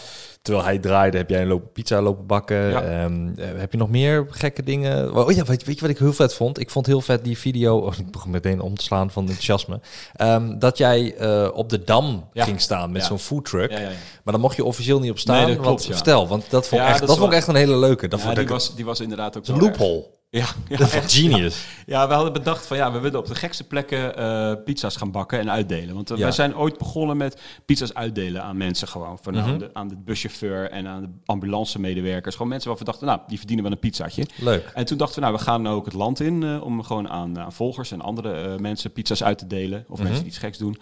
terwijl 0.41 0.65
hij 0.65 0.79
draaide, 0.79 1.17
heb 1.17 1.29
jij 1.29 1.41
een 1.41 1.47
lopen 1.47 1.71
pizza 1.71 2.01
lopen 2.01 2.25
bakken. 2.25 2.69
Ja. 2.69 2.81
Ehm, 2.81 3.29
eh, 3.37 3.45
heb 3.55 3.71
je 3.71 3.77
nog 3.77 3.89
meer 3.89 4.25
gekke 4.29 4.63
dingen? 4.63 5.15
Oh 5.15 5.31
ja, 5.31 5.43
weet, 5.43 5.63
weet 5.63 5.75
je 5.75 5.81
wat 5.81 5.89
ik 5.89 5.97
heel 5.97 6.13
vet 6.13 6.33
vond? 6.33 6.59
Ik 6.59 6.69
vond 6.69 6.85
heel 6.85 7.01
vet 7.01 7.23
die 7.23 7.37
video, 7.37 7.77
oh, 7.77 7.93
ik 7.97 8.11
begon 8.11 8.31
meteen 8.31 8.61
om 8.61 8.75
te 8.77 8.83
slaan 8.83 9.11
van 9.11 9.23
enthousiasme, 9.23 9.79
Ehm, 10.13 10.59
dat 10.59 10.77
jij 10.77 11.15
eh, 11.15 11.49
op 11.53 11.69
de 11.69 11.83
Dam 11.83 12.29
Ja. 12.33 12.43
ging 12.43 12.61
staan 12.61 12.91
met 12.91 13.01
Ja. 13.01 13.07
zo'n 13.07 13.19
foodtruck. 13.19 13.71
ja, 13.71 13.77
ja. 13.79 13.83
ja. 13.89 13.95
Maar 14.23 14.33
dan 14.33 14.41
mocht 14.41 14.55
je 14.55 14.63
officieel 14.65 14.99
niet 14.99 15.11
op 15.11 15.19
staan. 15.19 15.35
Nee, 15.45 15.55
dat 15.55 15.63
klopt, 15.65 15.83
want. 15.83 15.95
Vertel, 15.95 16.27
want 16.27 16.49
dat 16.49 16.67
vond, 16.67 16.81
echt, 16.81 16.91
dat 16.91 16.99
dat 16.99 17.09
is 17.09 17.15
vond 17.17 17.31
ik 17.31 17.37
echt 17.37 17.47
een 17.47 17.55
hele 17.55 17.77
leuke. 17.77 18.07
Dat 18.07 18.21
vond 18.21 18.35
die, 18.35 18.43
ik 18.43 18.49
was, 18.49 18.75
die 18.75 18.85
was 18.85 18.99
inderdaad 18.99 19.37
ook 19.37 19.47
een 19.47 19.59
loophole. 19.59 20.05
Ja, 20.33 20.45
ja, 20.69 20.77
Dat 20.77 20.93
ik 20.93 21.03
genius. 21.03 21.65
Ja, 21.85 22.07
we 22.07 22.13
hadden 22.13 22.33
bedacht 22.33 22.67
van 22.67 22.77
ja, 22.77 22.91
we 22.91 22.99
willen 22.99 23.19
op 23.19 23.25
de 23.27 23.35
gekste 23.35 23.63
plekken 23.67 24.17
eh, 24.17 24.53
pizza's 24.63 24.95
gaan 24.95 25.11
bakken 25.11 25.39
en 25.39 25.51
uitdelen. 25.51 25.95
Want 25.95 26.11
eh, 26.11 26.17
Ja. 26.17 26.23
wij 26.23 26.31
zijn 26.31 26.55
ooit 26.55 26.77
begonnen 26.77 27.17
met 27.17 27.41
pizza's 27.65 27.93
uitdelen 27.93 28.43
aan 28.43 28.57
mensen 28.57 28.87
gewoon. 28.87 29.17
Van 29.21 29.33
Mhm. 29.33 29.43
aan, 29.49 29.57
de, 29.57 29.69
aan 29.73 29.87
de 29.87 29.95
buschauffeur 29.97 30.69
en 30.69 30.87
aan 30.87 31.01
de 31.01 31.09
ambulance-medewerkers. 31.25 32.35
Gewoon 32.35 32.49
mensen 32.49 32.67
waarvan 32.69 32.85
we 32.85 32.91
dachten, 32.91 33.09
nou, 33.09 33.19
die 33.27 33.37
verdienen 33.37 33.63
wel 33.65 33.73
een 33.73 33.79
pizzaatje. 33.79 34.25
Leuk. 34.35 34.71
En 34.73 34.85
toen 34.85 34.97
dachten 34.97 35.15
we, 35.15 35.21
nou, 35.25 35.37
we 35.37 35.43
gaan 35.43 35.67
ook 35.67 35.85
het 35.85 35.93
land 35.93 36.19
in 36.19 36.43
eh, 36.43 36.63
om 36.63 36.83
gewoon 36.83 37.09
aan, 37.09 37.39
aan 37.39 37.53
volgers 37.53 37.91
en 37.91 38.01
andere 38.01 38.59
mensen 38.59 38.91
pizza's 38.91 39.23
uit 39.23 39.37
te 39.37 39.47
delen. 39.47 39.85
Of 39.87 39.93
Mhm. 39.97 40.03
mensen 40.03 40.23
die 40.23 40.31
iets 40.31 40.41
geks 40.41 40.57
doen. 40.57 40.77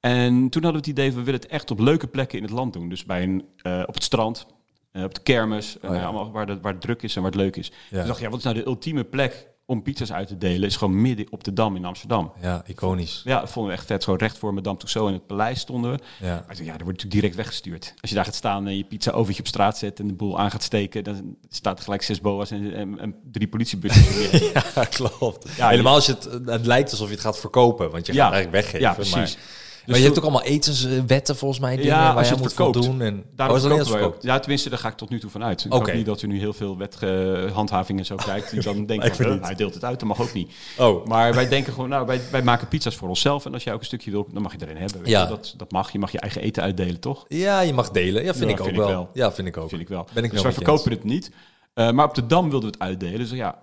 En 0.00 0.48
toen 0.48 0.62
hadden 0.62 0.82
we 0.82 0.88
het 0.90 0.98
idee, 0.98 1.12
we 1.12 1.22
willen 1.22 1.40
het 1.40 1.46
echt 1.50 1.70
op 1.70 1.78
leuke 1.78 2.06
plekken 2.06 2.38
in 2.38 2.44
het 2.44 2.52
land 2.52 2.72
doen. 2.72 2.88
Dus 2.88 3.04
bij 3.04 3.22
een, 3.22 3.44
op 3.86 3.94
het 3.94 4.04
strand, 4.04 4.46
eh, 4.92 5.02
op 5.02 5.14
de 5.14 5.20
kermis, 5.20 5.78
eh, 5.80 5.90
Oh 5.90 5.96
ja. 5.96 6.02
allemaal 6.02 6.30
waar, 6.30 6.46
de, 6.46 6.60
waar 6.60 6.72
het 6.72 6.80
druk 6.80 7.02
is 7.02 7.16
en 7.16 7.22
waar 7.22 7.30
het 7.30 7.40
leuk 7.40 7.56
is. 7.56 7.72
Ja. 7.90 7.98
Dus 7.98 8.06
dacht 8.06 8.20
ja, 8.20 8.28
wat 8.28 8.38
is 8.38 8.44
nou 8.44 8.56
de 8.56 8.66
ultieme 8.66 9.04
plek 9.04 9.48
om 9.66 9.82
pizza's 9.82 10.12
uit 10.12 10.28
te 10.28 10.38
delen? 10.38 10.68
Is 10.68 10.76
gewoon 10.76 11.00
midden 11.02 11.26
op 11.30 11.44
de 11.44 11.52
Dam 11.52 11.76
in 11.76 11.84
Amsterdam. 11.84 12.32
Ja, 12.40 12.62
iconisch. 12.66 13.20
Ja, 13.24 13.40
dat 13.40 13.50
vonden 13.50 13.72
we 13.72 13.78
echt 13.78 13.86
vet. 13.86 14.02
Zo 14.02 14.14
recht 14.14 14.38
voor 14.38 14.54
Madame 14.54 14.76
Tussauds 14.76 15.08
in 15.08 15.14
het 15.14 15.26
paleis 15.26 15.60
stonden 15.60 15.90
we. 15.90 15.98
Ja. 16.20 16.28
Maar 16.28 16.40
ik 16.40 16.46
dacht, 16.46 16.58
ja, 16.58 16.64
dat 16.64 16.82
wordt 16.82 16.86
natuurlijk 16.86 17.12
direct 17.12 17.34
weggestuurd. 17.34 17.94
Als 18.00 18.10
je 18.10 18.16
daar 18.16 18.24
gaat 18.24 18.34
staan 18.34 18.66
en 18.66 18.76
je 18.76 18.84
pizza 18.84 19.10
overtje 19.10 19.42
op 19.42 19.48
straat 19.48 19.78
zet 19.78 20.00
en 20.00 20.06
de 20.06 20.14
boel 20.14 20.38
aan 20.38 20.50
gaat 20.50 20.62
steken, 20.62 21.04
dan 21.04 21.36
staat 21.48 21.78
er 21.78 21.84
gelijk 21.84 22.02
zes 22.02 22.20
boa's 22.20 22.50
en, 22.50 22.74
en, 22.74 22.98
en 22.98 23.14
drie 23.32 23.48
politiebussen. 23.48 24.38
ja, 24.74 24.84
klopt. 24.84 25.48
Ja, 25.56 25.68
Helemaal 25.68 25.94
als 25.94 26.06
je 26.06 26.12
het, 26.12 26.46
het 26.46 26.66
lijkt 26.66 26.90
alsof 26.90 27.06
je 27.08 27.14
het 27.14 27.22
gaat 27.22 27.40
verkopen, 27.40 27.90
want 27.90 28.06
je 28.06 28.12
gaat 28.12 28.32
eigenlijk 28.32 28.52
weggeven. 28.52 28.80
Ja, 28.80 28.94
precies. 28.94 29.14
Maar, 29.14 29.68
maar 29.90 29.98
je 29.98 30.04
toen- 30.04 30.14
hebt 30.14 30.24
ook 30.26 30.32
allemaal 30.32 30.52
etenswetten 30.52 31.36
volgens 31.36 31.60
mij, 31.60 31.76
dingen 31.76 31.92
Ja, 31.92 31.98
waar 32.06 32.16
als 32.16 32.26
je 32.26 32.32
het 32.32 32.42
moet 32.42 32.52
verkoopt. 32.52 32.76
voldoen. 32.84 33.00
En, 33.00 33.24
Daarom 33.36 33.56
oh, 33.56 33.80
verkoopt? 33.84 34.22
Ja, 34.22 34.38
tenminste, 34.38 34.68
daar 34.68 34.78
ga 34.78 34.88
ik 34.88 34.94
tot 34.96 35.10
nu 35.10 35.20
toe 35.20 35.30
van 35.30 35.44
uit. 35.44 35.64
Ik 35.64 35.74
Oké. 35.74 35.84
hoop 35.84 35.94
niet 35.96 36.06
dat 36.06 36.22
u 36.22 36.26
nu 36.26 36.38
heel 36.38 36.52
veel 36.52 36.76
wethandhaving 36.76 37.98
en 37.98 38.04
zo 38.06 38.16
kijkt. 38.16 38.50
Die 38.50 38.62
dan 38.62 38.86
denkt, 38.86 39.04
Ik 39.04 39.14
van, 39.14 39.18
weet 39.24 39.26
"Huh, 39.26 39.36
niet. 39.36 39.46
hij 39.46 39.54
deelt 39.54 39.74
het 39.74 39.84
uit, 39.84 39.98
dat 40.00 40.08
mag 40.08 40.20
ook 40.20 40.32
niet. 40.32 40.52
Oh, 40.78 41.06
Maar 41.06 41.34
wij 41.34 41.48
denken 41.48 41.72
gewoon, 41.72 41.88
nou, 41.88 42.06
wij, 42.06 42.20
wij 42.30 42.42
maken 42.42 42.68
pizza's 42.68 42.96
voor 42.96 43.08
onszelf. 43.08 43.44
En 43.46 43.52
als 43.52 43.64
jij 43.64 43.72
ook 43.72 43.80
een 43.80 43.86
stukje 43.86 44.10
wil, 44.10 44.26
dan 44.32 44.42
mag 44.42 44.52
je 44.52 44.58
erin 44.62 44.76
hebben. 44.76 45.00
Ja. 45.04 45.26
Dat, 45.26 45.54
dat 45.56 45.72
mag. 45.72 45.92
Je 45.92 45.98
mag 45.98 46.12
je 46.12 46.20
eigen 46.20 46.42
eten 46.42 46.62
uitdelen, 46.62 47.00
toch? 47.00 47.24
ja, 47.28 47.60
je 47.60 47.72
mag 47.72 47.90
delen. 47.90 48.24
Ja, 48.24 48.34
vind 48.34 48.44
Ja, 48.44 48.50
ik 48.50 48.60
ook 48.60 48.66
vind 48.66 48.78
ik 48.78 48.84
wel. 48.86 49.10
Ja, 49.12 49.32
vind 49.32 49.48
ik 49.48 49.56
ook. 49.56 49.68
Vind 49.68 49.80
ik 49.80 49.88
wel. 49.88 50.06
Ben 50.12 50.24
ik 50.24 50.30
dus 50.30 50.42
wel 50.42 50.52
wij 50.52 50.62
verkopen 50.64 50.90
het 50.90 51.04
niet. 51.04 51.30
Eh, 51.74 51.90
maar 51.90 52.04
op 52.06 52.14
de 52.14 52.26
Dam 52.26 52.50
wilden 52.50 52.70
we 52.70 52.76
het 52.78 52.84
uitdelen. 52.88 53.18
Dus 53.18 53.30
ja, 53.30 53.58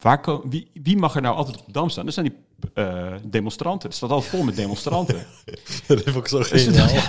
waar 0.00 0.20
wie, 0.48 0.70
wie 0.82 0.96
mag 0.96 1.14
er 1.14 1.22
nou 1.22 1.36
altijd 1.36 1.58
op 1.58 1.66
de 1.66 1.72
Dam 1.72 1.88
staan? 1.88 2.04
Dat 2.04 2.14
zijn 2.14 2.26
die 2.26 2.36
eh, 2.74 3.06
demonstranten. 3.22 3.88
Het 3.88 3.96
staat 3.96 4.10
altijd 4.10 4.30
vol 4.30 4.42
met 4.42 4.56
demonstranten. 4.56 5.26
dat 5.86 6.04
heb 6.04 6.14
ik 6.16 6.28
zo 6.28 6.38
Dus 6.38 6.68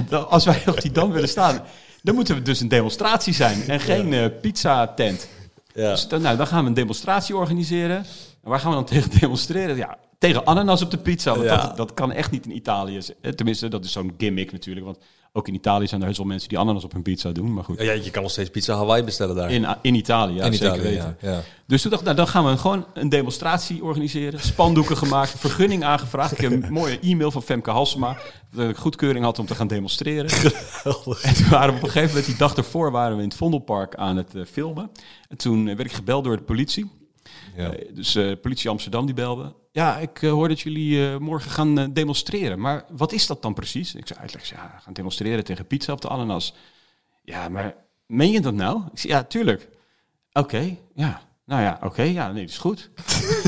dan- 0.10 0.30
als 0.30 0.46
wij 0.46 0.62
op 0.68 0.82
die 0.82 0.92
Dam 0.92 1.12
willen 1.12 1.30
staan, 1.30 1.62
dan 2.02 2.16
moeten 2.16 2.36
we 2.36 2.42
dus 2.42 2.60
een 2.60 2.68
demonstratie 2.68 3.34
zijn. 3.34 3.64
En 3.68 3.80
geen 3.80 4.14
eh, 4.14 4.26
pizza-tent. 4.42 5.28
Ja. 5.74 5.90
Dus 5.90 6.08
dan, 6.08 6.22
nou, 6.22 6.38
dan 6.38 6.48
gaan 6.48 6.62
we 6.62 6.68
een 6.68 6.74
demonstratie 6.74 7.36
organiseren. 7.36 7.98
En 8.44 8.50
waar 8.50 8.60
gaan 8.60 8.70
we 8.70 8.76
dan 8.76 8.86
tegen 8.86 9.20
demonstreren? 9.20 9.76
Ja, 9.76 9.98
tegen 10.24 10.46
ananas 10.46 10.82
op 10.82 10.92
de 10.92 10.98
pizza. 10.98 11.32
Want 11.32 11.44
Ja. 11.44 11.58
dat, 11.58 11.78
dat 11.78 11.94
kan 11.94 12.12
echt 12.12 12.32
niet 12.32 12.46
in 12.46 12.56
Italië. 12.56 13.00
Eh, 13.22 13.32
Tenminste, 13.32 13.68
dat 13.68 13.86
is 13.86 13.92
zo'n 13.92 14.14
gimmick 14.18 14.52
natuurlijk. 14.52 14.86
Want 14.86 14.98
ook 15.36 15.48
in 15.48 15.54
Italië 15.54 15.88
zijn 15.88 16.02
er 16.02 16.08
heus 16.08 16.18
wel 16.18 16.26
mensen 16.26 16.50
die 16.50 16.58
ananas 16.58 16.84
op 16.84 16.92
hun 16.92 17.02
pizza 17.02 17.32
doen. 17.32 17.54
Maar 17.54 17.64
goed, 17.64 17.82
Ja, 17.82 17.92
je 17.92 18.10
kan 18.12 18.22
nog 18.22 18.32
steeds 18.32 18.50
pizza 18.50 18.76
Hawaii 18.76 19.04
bestellen 19.04 19.36
daar. 19.36 19.52
in, 19.52 19.66
in 19.82 19.96
Italië, 19.96 20.34
ja, 20.36 20.44
In 20.46 20.54
zeker 20.54 20.68
Italië, 20.76 20.82
weten. 20.90 21.18
ja. 21.22 21.32
ja. 21.32 21.40
Dus 21.68 21.82
toen 21.82 21.90
dacht 21.92 22.02
ik, 22.04 22.08
nou, 22.08 22.20
dan 22.20 22.28
gaan 22.34 22.46
we 22.52 22.58
gewoon 22.58 22.86
een 22.94 23.10
demonstratie 23.10 23.84
organiseren. 23.84 24.40
Spandoeken 24.40 24.98
gemaakt, 24.98 25.30
vergunning 25.38 25.84
aangevraagd. 25.84 26.32
Ik 26.32 26.38
heb 26.38 26.52
een 26.52 26.72
mooie 26.74 27.00
e-mail 27.00 27.32
van 27.32 27.42
Femke 27.44 27.70
Halsema. 27.72 28.18
Dat 28.52 28.70
ik 28.70 28.76
goedkeuring 28.78 29.26
had 29.26 29.40
om 29.40 29.46
te 29.46 29.56
gaan 29.56 29.68
demonstreren. 29.68 30.30
En 31.22 31.34
toen 31.36 31.50
waren 31.50 31.70
we 31.70 31.76
op 31.78 31.84
een 31.84 31.90
gegeven 31.90 32.08
moment, 32.08 32.26
die 32.26 32.36
dag 32.36 32.56
ervoor, 32.56 32.92
waren 32.92 33.16
we 33.18 33.24
in 33.24 33.28
het 33.30 33.38
Vondelpark 33.38 33.96
aan 33.96 34.18
het 34.18 34.36
eh, 34.36 34.42
filmen. 34.52 34.90
En 35.30 35.38
toen 35.38 35.68
eh, 35.68 35.76
werd 35.76 35.90
ik 35.90 35.96
gebeld 35.96 36.24
door 36.24 36.38
de 36.38 36.44
politie. 36.44 36.92
Ja. 37.56 37.74
Eh, 37.74 37.96
dus 37.96 38.16
eh, 38.16 38.32
politie 38.42 38.70
Amsterdam 38.70 39.06
die 39.06 39.16
belde. 39.16 39.54
Ja, 39.72 39.98
ik 39.98 40.22
eh, 40.22 40.32
hoor 40.32 40.48
dat 40.48 40.60
jullie 40.60 41.20
morgen 41.20 41.52
gaan 41.52 41.94
demonstreren. 41.94 42.60
Maar 42.60 42.86
wat 42.92 43.12
is 43.12 43.28
dat 43.28 43.42
dan 43.42 43.54
precies? 43.54 43.96
Ik 43.96 44.08
zei 44.08 44.20
uitleg, 44.20 44.50
ja, 44.50 44.72
we 44.76 44.82
gaan 44.82 44.94
demonstreren 44.94 45.44
tegen 45.44 45.68
pizza 45.68 45.94
op 45.94 46.02
de 46.02 46.08
ananas. 46.08 46.54
Ja, 47.24 47.50
maar 47.50 47.76
meen 48.06 48.32
je 48.32 48.42
dat 48.42 48.54
nou? 48.54 48.82
Ik 48.92 49.00
zei, 49.00 49.14
ja, 49.14 49.24
tuurlijk. 49.24 49.70
Oké, 50.34 50.78
ja. 50.94 51.22
Nou 51.46 51.62
ja, 51.62 51.80
oké, 51.84 52.02
ja, 52.02 52.32
nee, 52.32 52.42
dat 52.42 52.52
is 52.52 52.58
goed. 52.58 52.90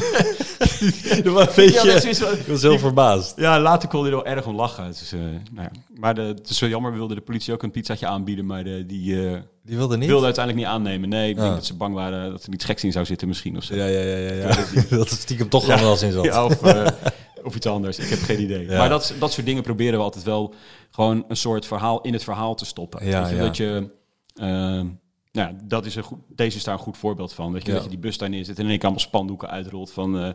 Weet 1.55 1.75
dat 1.83 2.03
is 2.03 2.19
wel- 2.19 2.31
ik 2.33 2.45
was 2.47 2.61
heel 2.61 2.79
verbaasd. 2.79 3.37
Ja, 3.37 3.59
later 3.59 3.89
kon 3.89 3.99
hij 4.03 4.09
er 4.09 4.15
wel 4.15 4.25
erg 4.25 4.45
om 4.47 4.55
lachen. 4.55 4.83
Eh, 4.85 5.19
nou 5.19 5.37
ja. 5.53 5.71
Maar 5.99 6.15
de, 6.15 6.21
het 6.21 6.49
is 6.49 6.59
wel 6.59 6.69
jammer, 6.69 6.91
we 6.91 6.97
wilden 6.97 7.17
de 7.17 7.23
politie 7.23 7.53
ook 7.53 7.63
een 7.63 7.71
pizzaatje 7.71 8.07
aanbieden, 8.07 8.45
maar 8.45 8.63
de, 8.63 8.85
die 8.85 9.27
eh, 9.29 9.37
Die 9.63 9.77
wilde 9.77 9.97
niet? 9.97 10.07
wilde 10.07 10.25
uiteindelijk 10.25 10.65
niet 10.65 10.75
aannemen. 10.75 11.09
Nee, 11.09 11.29
ik 11.29 11.35
denk 11.35 11.47
Ah. 11.47 11.53
dat 11.55 11.65
ze 11.65 11.73
bang 11.75 11.93
waren 11.95 12.31
dat 12.31 12.43
er 12.43 12.53
iets 12.53 12.65
geks 12.65 12.83
in 12.83 12.91
zou 12.91 13.05
zitten 13.05 13.27
misschien 13.27 13.57
of 13.57 13.63
zo. 13.63 13.75
Ja, 13.75 13.85
ja, 13.85 13.99
ja, 14.01 14.17
ja. 14.17 14.33
ja. 14.33 14.47
dat 14.97 15.09
het 15.09 15.19
stiekem 15.19 15.49
toch 15.49 15.67
nog 15.67 15.79
wel 15.79 15.91
eens 15.91 16.01
in 16.01 16.11
zat. 16.11 16.23
Ja, 16.23 16.45
of, 16.45 16.61
eh, 16.63 16.87
of 17.43 17.55
iets 17.55 17.65
anders. 17.65 17.97
Ik 17.99 18.09
heb 18.09 18.19
geen 18.19 18.41
idee. 18.41 18.65
Ja. 18.69 18.77
Maar 18.77 18.89
dat, 18.89 19.13
dat 19.19 19.31
soort 19.33 19.45
dingen 19.45 19.63
proberen 19.63 19.97
we 19.97 20.03
altijd 20.03 20.23
wel 20.25 20.53
gewoon 20.91 21.25
een 21.27 21.37
soort 21.37 21.65
verhaal 21.65 22.01
in 22.01 22.13
het 22.13 22.23
verhaal 22.23 22.55
te 22.55 22.65
stoppen. 22.65 23.05
Ja, 23.07 23.21
Weet 23.21 23.29
je, 23.29 23.35
ja. 23.35 23.41
Dat 23.43 23.57
je, 23.57 23.89
ehm, 24.35 24.85
nou, 25.31 25.47
ja, 25.49 25.55
dat 25.63 25.85
is 25.85 25.95
een 25.95 26.03
goed, 26.03 26.19
deze 26.35 26.57
is 26.57 26.63
daar 26.63 26.73
een 26.73 26.79
goed 26.79 26.97
voorbeeld 26.97 27.33
van. 27.33 27.53
Dat 27.53 27.61
je, 27.61 27.67
Ja. 27.67 27.73
dat 27.73 27.83
je 27.83 27.89
die 27.89 27.99
bus 27.99 28.17
daar 28.17 28.29
neerzet 28.29 28.55
en 28.57 28.63
in 28.63 28.69
één 28.69 28.77
keer 28.79 28.87
allemaal 28.87 29.05
spandoeken 29.07 29.49
uitrolt 29.49 29.91
van 29.91 30.19
eh, 30.19 30.29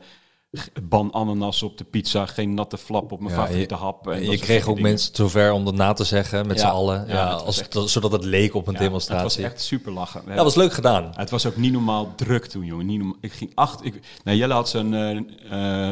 ban 0.82 1.12
ananas 1.12 1.62
op 1.62 1.78
de 1.78 1.84
pizza, 1.84 2.26
geen 2.26 2.54
natte 2.54 2.78
flap 2.78 3.12
op 3.12 3.20
mijn 3.20 3.34
Ja, 3.34 3.40
favoriete 3.40 3.74
je- 3.74 3.80
hap. 3.80 4.08
En 4.08 4.24
dat 4.24 4.30
je 4.32 4.38
kreeg 4.38 4.66
ook 4.68 4.74
dingen. 4.76 4.90
mensen 4.90 5.14
zover 5.16 5.52
om 5.52 5.64
dat 5.64 5.74
na 5.74 5.92
te 5.92 6.04
zeggen 6.04 6.46
met 6.46 6.56
Ja, 6.60 6.62
z'n 6.62 6.74
allen. 6.74 7.04
ja, 7.08 7.14
Ja, 7.14 7.28
als, 7.30 7.60
echt- 7.60 7.72
dat- 7.72 7.90
zodat 7.90 8.12
het 8.12 8.24
leek 8.24 8.54
op 8.54 8.66
een 8.66 8.72
Ja, 8.72 8.78
demonstratie. 8.78 9.24
Het 9.24 9.36
was 9.36 9.44
echt 9.52 9.60
super 9.62 9.92
lachen. 9.92 10.22
Ja, 10.28 10.44
was 10.44 10.54
leuk 10.54 10.72
gedaan. 10.72 11.12
Het 11.14 11.30
was 11.30 11.46
ook 11.46 11.56
niet 11.56 11.72
normaal 11.72 12.12
druk 12.16 12.46
toen, 12.46 12.64
jongen. 12.64 12.86
Niet 12.86 12.98
normaal. 12.98 13.16
Ik 13.20 13.32
ging 13.32 13.52
acht. 13.54 13.84
Ik, 13.84 14.00
nou, 14.24 14.36
Jelle 14.36 14.54
had 14.54 14.68
zo'n 14.68 14.94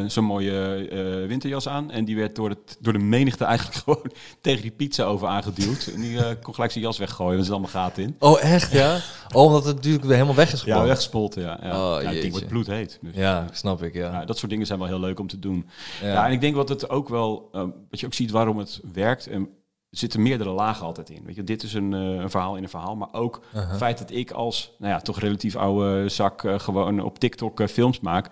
zo'n 0.07 0.25
mooie 0.25 0.89
eh, 0.91 1.29
winterjas 1.29 1.69
aan. 1.69 1.91
En 1.91 2.05
die 2.05 2.17
werd 2.17 2.37
door, 2.37 2.49
het, 2.49 2.77
door 2.81 2.93
de 2.93 2.99
menigte 2.99 3.45
eigenlijk 3.45 3.79
gewoon 3.85 4.11
tegen 4.41 4.63
die 4.63 4.71
pizza 4.71 5.05
over 5.05 5.29
aangeduwd. 5.29 5.91
En 5.95 6.01
die 6.01 6.39
kon 6.39 6.55
gelijk 6.55 6.73
zijn 6.73 6.85
jas 6.85 6.99
weggooien. 6.99 7.37
Want 7.37 7.39
er 7.39 7.45
zit 7.45 7.55
allemaal 7.55 7.83
gaten 7.85 8.03
in. 8.03 8.17
Oh, 8.19 8.43
echt, 8.43 8.73
ja? 8.73 8.97
Oh, 9.35 9.45
omdat 9.45 9.65
het 9.65 9.75
natuurlijk 9.77 10.05
helemaal 10.05 10.35
weg 10.35 10.53
is 10.53 10.63
Ja, 10.63 10.85
weggespoten, 10.85 11.43
ja. 11.43 11.59
ja. 11.63 11.77
Oh, 11.97 12.11
ding 12.11 12.31
wordt 12.33 12.47
bloedheet. 12.49 12.99
Dus, 13.03 13.15
Ja, 13.15 13.47
snap 13.53 13.83
ik, 13.83 13.95
ja. 13.95 14.13
ja, 14.13 14.25
dat 14.25 14.39
soort 14.39 14.48
dingen 14.49 14.67
zijn 14.67 14.79
wel 14.79 14.89
heel 14.89 15.01
leuk 15.01 15.19
om 15.21 15.27
te 15.27 15.39
doen. 15.39 15.67
Ja. 16.03 16.09
Ja, 16.09 16.27
en 16.27 16.33
ik 16.33 16.41
denk 16.41 16.55
wat 16.55 16.69
het 16.69 16.91
ook 16.91 17.09
wel... 17.09 17.49
eh, 17.53 17.61
wat 17.91 18.01
je 18.01 18.07
ook 18.07 18.15
ziet 18.15 18.31
waarom 18.31 18.59
het 18.59 18.81
werkt... 18.93 19.27
En 19.27 19.49
er 19.91 19.99
zitten 19.99 20.23
meerdere 20.23 20.51
lagen 20.51 20.87
altijd 20.87 21.11
in. 21.11 21.23
Weet 21.25 21.35
je, 21.35 21.45
dit 21.45 21.63
is 21.63 21.75
een, 21.75 21.95
eh, 21.95 22.01
een 22.01 22.31
verhaal 22.31 22.57
in 22.57 22.63
een 22.63 22.69
verhaal. 22.69 22.97
Maar 22.97 23.09
ook 23.13 23.43
het 23.53 23.77
feit 23.77 23.99
dat 23.99 24.11
ik 24.11 24.31
als 24.31 24.75
nou 24.79 24.93
ja, 24.93 25.01
toch 25.01 25.21
relatief 25.21 25.57
oude 25.57 26.09
zak 26.09 26.45
eh, 26.45 26.59
gewoon 26.59 27.01
op 27.01 27.19
TikTok 27.19 27.61
eh, 27.61 27.67
films 27.67 28.01
maak. 28.01 28.31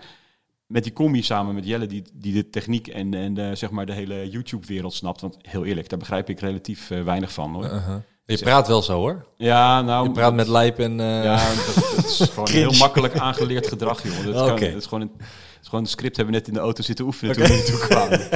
Met 0.66 0.82
die 0.82 0.92
combi 0.92 1.22
samen 1.22 1.54
met 1.54 1.66
Jelle, 1.66 1.86
die, 1.86 2.02
die 2.14 2.32
de 2.32 2.50
techniek 2.50 2.86
en, 2.88 3.14
en 3.14 3.34
de, 3.34 3.50
zeg 3.54 3.70
maar 3.70 3.86
de 3.86 3.92
hele 3.92 4.28
YouTube-wereld 4.30 4.94
snapt. 4.94 5.20
Want 5.20 5.36
heel 5.42 5.64
eerlijk, 5.64 5.88
daar 5.88 5.98
begrijp 5.98 6.28
ik 6.28 6.40
relatief 6.40 6.88
weinig 6.88 7.32
van. 7.32 7.52
Hoor. 7.54 7.70
Je 8.26 8.38
praat 8.38 8.68
wel 8.68 8.82
zo, 8.82 8.98
hoor. 8.98 9.26
Ja, 9.36 9.82
nou... 9.82 10.06
Je 10.06 10.10
praat 10.12 10.34
met 10.34 10.48
lijp 10.48 10.78
en... 10.78 11.00
eh, 11.00 11.24
Ja, 11.24 11.36
dat, 11.54 11.74
dat 11.96 12.04
is 12.04 12.20
gewoon 12.32 12.48
heel 12.62 12.72
makkelijk 12.72 13.18
aangeleerd 13.18 13.66
gedrag, 13.66 14.02
joh. 14.02 14.24
Dat, 14.24 14.34
kan, 14.34 14.50
Oké. 14.52 14.66
dat 14.70 14.80
is 14.80 14.86
gewoon 14.86 15.00
een... 15.00 15.10
Is 15.66 15.72
gewoon 15.72 15.86
een 15.86 15.90
script 15.90 16.16
hebben 16.16 16.34
we 16.34 16.40
net 16.40 16.48
in 16.48 16.54
de 16.54 16.60
auto 16.60 16.82
zitten 16.82 17.04
oefenen 17.04 17.34
toen 17.34 17.44
we 17.44 17.52
hier 17.52 17.64
toe 17.64 17.78
kwamen. 17.78 18.28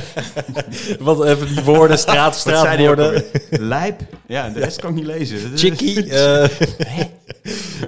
Wat 1.06 1.24
even 1.24 1.46
die 1.46 1.64
woorden, 1.64 1.98
straat, 1.98 2.36
straatwoorden. 2.36 3.24
Lijp. 3.50 4.00
Ja, 4.26 4.48
de 4.48 4.58
rest 4.58 4.80
kan 4.80 4.90
ik 4.90 4.96
niet 4.96 5.06
lezen. 5.06 5.58
Chickie. 5.58 6.04
eh. 6.10 6.48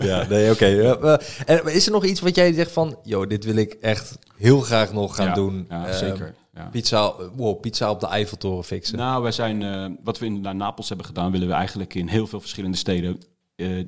ja, 0.00 0.26
nee, 0.28 0.50
oké. 0.50 0.66
Eh, 0.66 1.16
en 1.46 1.72
is 1.72 1.87
er 1.87 1.92
nog 1.92 2.05
iets 2.05 2.20
wat 2.20 2.35
jij 2.35 2.52
zegt 2.52 2.72
van... 2.72 2.98
Yo, 3.02 3.26
dit 3.26 3.44
wil 3.44 3.57
ik 3.57 3.76
echt 3.81 4.18
heel 4.37 4.61
graag 4.61 4.92
nog 4.92 5.14
gaan 5.16 5.26
Ja, 5.26 5.35
doen. 5.35 5.66
Ja, 5.68 5.87
Eh, 5.87 5.94
zeker. 5.96 6.35
Ja. 6.55 6.68
Pizza, 6.70 7.14
wow, 7.37 7.61
pizza 7.61 7.90
op 7.90 8.00
de 8.00 8.07
Eiffeltoren 8.07 8.64
fixen. 8.64 8.98
Nou, 8.98 9.22
wij 9.22 9.33
zijn, 9.33 9.62
eh, 9.62 9.87
wat 10.05 10.18
we 10.18 10.26
in 10.26 10.40
naar 10.40 10.55
Napels 10.55 10.88
hebben 10.88 11.07
gedaan, 11.07 11.33
willen 11.33 11.48
we 11.48 11.55
eigenlijk 11.55 11.94
in 11.94 12.09
heel 12.09 12.26
veel 12.26 12.40
verschillende 12.40 12.76
steden 12.76 13.11
eh, 13.11 13.20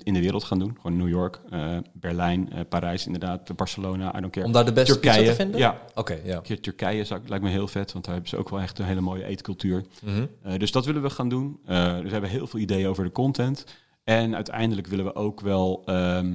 in 0.02 0.14
de 0.14 0.20
wereld 0.20 0.44
gaan 0.44 0.58
doen. 0.58 0.76
Gewoon 0.80 0.96
New 0.96 1.08
York, 1.08 1.40
eh, 1.50 1.76
Berlijn, 1.92 2.52
eh, 2.52 2.60
Parijs 2.68 3.06
inderdaad, 3.06 3.56
Barcelona, 3.56 4.16
I 4.16 4.20
don't 4.20 4.32
care. 4.32 4.46
Om 4.46 4.52
daar 4.52 4.64
de 4.64 4.72
beste 4.72 4.98
pizza 4.98 5.12
Turkije, 5.12 5.30
te 5.30 5.42
vinden? 5.42 5.60
ja. 5.60 5.78
Oké, 5.94 6.18
ja. 6.24 6.36
Een 6.36 6.42
keer 6.42 6.60
Turkije 6.60 7.04
zou, 7.04 7.20
lijkt 7.26 7.44
me 7.44 7.50
heel 7.50 7.68
vet, 7.68 7.92
want 7.92 8.04
daar 8.04 8.14
hebben 8.14 8.30
ze 8.32 8.36
ook 8.36 8.48
wel 8.48 8.60
echt 8.60 8.78
een 8.78 8.84
hele 8.84 9.00
mooie 9.00 9.24
eetcultuur. 9.24 9.84
Eh, 10.42 10.58
dus 10.58 10.72
dat 10.72 10.86
willen 10.86 11.02
we 11.02 11.10
gaan 11.10 11.28
doen. 11.28 11.58
Eh, 11.66 11.94
dus 11.94 12.02
we 12.02 12.10
hebben 12.10 12.30
heel 12.30 12.46
veel 12.46 12.60
ideeën 12.60 12.88
over 12.88 13.04
de 13.04 13.12
content. 13.12 13.64
En 14.04 14.34
uiteindelijk 14.34 14.86
willen 14.86 15.04
we 15.04 15.14
ook 15.14 15.40
wel... 15.40 15.82
ehm, 15.86 16.34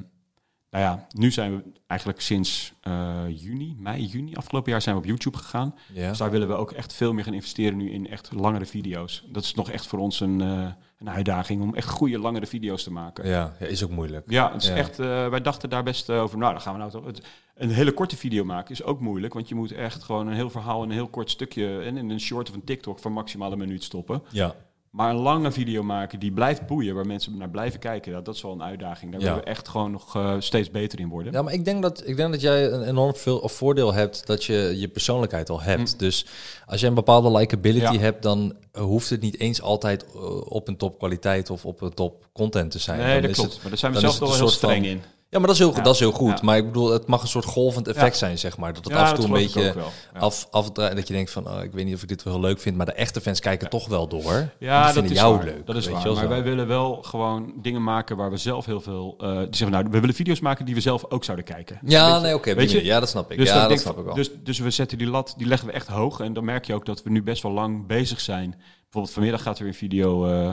nou 0.72 0.84
ja, 0.84 1.08
nu 1.12 1.32
zijn 1.32 1.56
we 1.56 1.64
eigenlijk 1.88 2.22
sinds 2.22 2.74
eh, 2.82 3.24
juni, 3.36 3.76
mei, 3.80 4.06
juni, 4.06 4.36
afgelopen 4.36 4.72
jaar 4.72 4.82
zijn 4.82 4.96
we 4.96 5.02
op 5.02 5.08
YouTube 5.08 5.38
gegaan. 5.38 5.76
Ja. 5.94 6.10
Dus 6.10 6.18
daar 6.18 6.32
willen 6.32 6.48
we 6.48 6.54
ook 6.54 6.72
echt 6.72 6.94
veel 6.94 7.14
meer 7.14 7.24
gaan 7.24 7.34
investeren 7.34 7.78
nu 7.78 7.92
in 7.92 8.08
echt 8.10 8.32
langere 8.32 8.66
video's. 8.66 9.24
Dat 9.32 9.44
is 9.44 9.54
nog 9.54 9.70
echt 9.70 9.88
voor 9.88 10.00
ons 10.00 10.20
een, 10.20 10.42
eh, 10.42 10.68
een 11.00 11.10
uitdaging 11.10 11.62
om 11.62 11.76
echt 11.76 11.90
goede 11.90 12.20
langere 12.20 12.46
video's 12.46 12.84
te 12.84 12.92
maken. 12.92 13.28
Ja, 13.28 13.54
ja, 13.60 13.66
is 13.66 13.84
ook 13.84 13.90
moeilijk. 13.90 14.26
Ja, 14.32 14.52
het 14.54 14.62
is 14.62 14.68
Ja. 14.68 14.76
echt, 14.76 15.00
eh, 15.00 15.28
wij 15.28 15.42
dachten 15.42 15.70
daar 15.70 15.84
best 15.84 16.10
eh, 16.10 16.22
over. 16.22 16.38
Nou, 16.38 16.52
dan 16.54 16.62
gaan 16.62 16.74
we 16.74 16.80
nou 16.80 16.92
toch. 16.92 17.06
Het, 17.06 17.22
een 17.56 17.70
hele 17.70 17.92
korte 17.92 18.18
video 18.18 18.44
maken 18.44 18.72
is 18.72 18.84
ook 18.84 19.00
moeilijk, 19.00 19.34
want 19.34 19.50
je 19.50 19.56
moet 19.56 19.72
echt 19.72 20.04
gewoon 20.04 20.28
een 20.28 20.34
heel 20.34 20.50
verhaal 20.50 20.84
in 20.84 20.90
een 20.90 20.96
heel 20.96 21.08
kort 21.08 21.30
stukje 21.30 21.80
en 21.80 21.98
in 21.98 22.10
een 22.10 22.20
short 22.20 22.50
of 22.50 22.56
een 22.56 22.64
TikTok 22.64 23.00
van 23.00 23.12
maximaal 23.12 23.52
een 23.52 23.58
minuut 23.58 23.84
stoppen. 23.84 24.24
Ja. 24.30 24.56
Maar 24.90 25.10
een 25.10 25.16
lange 25.16 25.52
video 25.52 25.84
maken 25.84 26.20
die 26.20 26.32
blijft 26.32 26.68
boeien, 26.68 26.96
waar 26.96 27.06
mensen 27.06 27.38
naar 27.38 27.50
blijven 27.50 27.80
kijken, 27.80 28.12
dat, 28.12 28.26
dat 28.26 28.36
is 28.36 28.42
wel 28.42 28.52
een 28.52 28.64
uitdaging. 28.64 29.12
Daar 29.12 29.22
Ja. 29.22 29.28
willen 29.28 29.44
we 29.44 29.50
echt 29.50 29.68
gewoon 29.68 29.92
nog 29.92 30.16
eh, 30.16 30.36
steeds 30.40 30.72
beter 30.72 31.00
in 31.00 31.10
worden. 31.10 31.34
Ja, 31.34 31.42
maar 31.42 31.54
ik 31.54 31.66
denk 31.66 31.82
dat, 31.82 32.08
ik 32.08 32.16
denk 32.16 32.32
dat 32.32 32.42
jij 32.42 32.72
een 32.72 32.84
enorm 32.84 33.16
veel 33.16 33.38
of 33.38 33.52
voordeel 33.52 33.94
hebt 33.94 34.28
dat 34.28 34.44
je 34.44 34.74
je 34.78 34.88
persoonlijkheid 34.88 35.50
al 35.50 35.62
hebt. 35.62 36.00
Dus 36.00 36.26
als 36.66 36.82
je 36.82 36.88
een 36.88 36.94
bepaalde 36.94 37.32
likability. 37.32 37.94
Ja. 37.94 38.00
hebt, 38.00 38.24
dan 38.24 38.56
eh, 38.72 38.82
hoeft 38.82 39.10
het 39.10 39.22
niet 39.22 39.40
eens 39.40 39.62
altijd 39.62 40.06
eh, 40.06 40.52
op 40.52 40.68
een 40.68 40.78
top 40.78 40.98
kwaliteit 40.98 41.50
of 41.50 41.66
op 41.66 41.82
een 41.82 41.94
top 41.94 42.28
content 42.34 42.72
te 42.72 42.80
zijn. 42.80 43.00
nee, 43.00 43.14
Dan 43.14 43.22
dat 43.22 43.30
is 43.30 43.36
klopt. 43.38 43.52
het- 43.54 43.62
maar 43.62 43.70
daar 43.70 43.80
zijn 43.80 43.94
we 43.94 44.00
zelf 44.00 44.20
wel 44.20 44.30
het 44.30 44.38
heel 44.38 44.48
streng 44.50 44.86
van- 44.86 44.92
in. 44.94 45.02
Ja, 45.30 45.38
maar 45.38 45.48
dat 45.48 45.50
is 45.50 45.58
heel, 45.60 45.76
Ja. 45.76 45.82
dat 45.82 45.94
is 45.94 46.00
heel 46.00 46.12
goed. 46.12 46.30
Ja. 46.38 46.40
Maar 46.44 46.58
ik 46.58 46.66
bedoel, 46.66 46.92
het 46.92 47.08
mag 47.08 47.22
een 47.22 47.28
soort 47.28 47.46
golvend 47.46 47.88
effect 47.88 48.18
zijn, 48.18 48.38
zeg 48.38 48.58
maar. 48.58 48.74
Dat 48.74 48.84
het 48.84 48.94
af 48.94 49.10
en 49.10 49.16
toe 49.16 49.26
een 49.26 49.32
beetje 49.32 49.74
af, 50.14 50.48
afdraait. 50.52 50.96
Dat 50.96 51.08
je 51.08 51.14
denkt 51.14 51.32
van, 51.32 51.48
oh, 51.48 51.64
ik 51.64 51.72
weet 51.72 51.86
niet 51.86 51.96
of 51.96 52.02
ik 52.02 52.08
dit 52.08 52.24
wel 52.24 52.34
heel 52.34 52.42
leuk 52.42 52.60
vind. 52.60 52.78
Maar 52.78 52.86
de 52.86 52.92
echte 52.94 53.22
fans 53.22 53.40
kijken 53.40 53.70
toch 53.70 53.88
wel 53.88 54.08
door. 54.08 54.50
Ja, 54.60 54.76
die 54.78 54.84
dat 54.84 54.94
vinden 54.94 55.12
is 55.12 55.18
jou 55.18 55.36
waar. 55.36 55.46
leuk. 55.46 55.66
Dat 55.66 55.76
is 55.76 55.86
weet 55.86 55.94
waar. 55.94 56.04
je 56.04 56.14
Maar 56.14 56.24
zo. 56.24 56.30
wij 56.30 56.44
willen 56.44 56.68
wel 56.68 57.04
gewoon 57.04 57.54
dingen 57.62 57.84
maken 57.84 58.18
waar 58.18 58.30
we 58.30 58.38
zelf 58.38 58.66
heel 58.66 58.82
veel. 58.82 59.16
die 59.18 59.28
zeggen, 59.28 59.72
nou, 59.72 59.84
we 59.92 60.00
willen 60.00 60.16
video's 60.16 60.40
maken 60.40 60.66
die 60.66 60.76
we 60.76 60.82
zelf 60.82 61.06
ook 61.10 61.24
zouden 61.24 61.46
kijken. 61.46 61.80
Ja, 61.86 62.14
Weet 62.14 62.22
nee, 62.22 62.36
oké. 62.36 62.56
weet 62.56 62.72
je? 62.72 62.84
ja, 62.84 63.00
dat 63.00 63.10
snap 63.10 63.32
ik. 63.32 63.38
Dus, 63.38 63.48
ja, 63.48 63.60
dat 63.60 63.68
denk 63.68 63.80
snap 63.82 63.98
ik 63.98 64.06
wel. 64.06 64.16
dus, 64.16 64.30
dus 64.44 64.60
we 64.60 64.70
zetten 64.70 64.98
die 64.98 65.08
lat, 65.08 65.34
die 65.38 65.48
leggen 65.48 65.68
we 65.68 65.74
echt 65.74 65.88
hoog. 65.88 66.20
En 66.20 66.34
dan 66.34 66.46
merk 66.46 66.66
je 66.66 66.74
ook 66.74 66.86
dat 66.86 67.04
we 67.04 67.10
nu 67.10 67.24
best 67.24 67.44
wel 67.44 67.52
lang 67.52 67.88
bezig 67.88 68.20
zijn. 68.20 68.50
Bijvoorbeeld 68.82 69.14
vanmiddag 69.14 69.42
gaat 69.42 69.60
er 69.60 69.68
een 69.68 69.74
video 69.74 70.26
eh, 70.26 70.48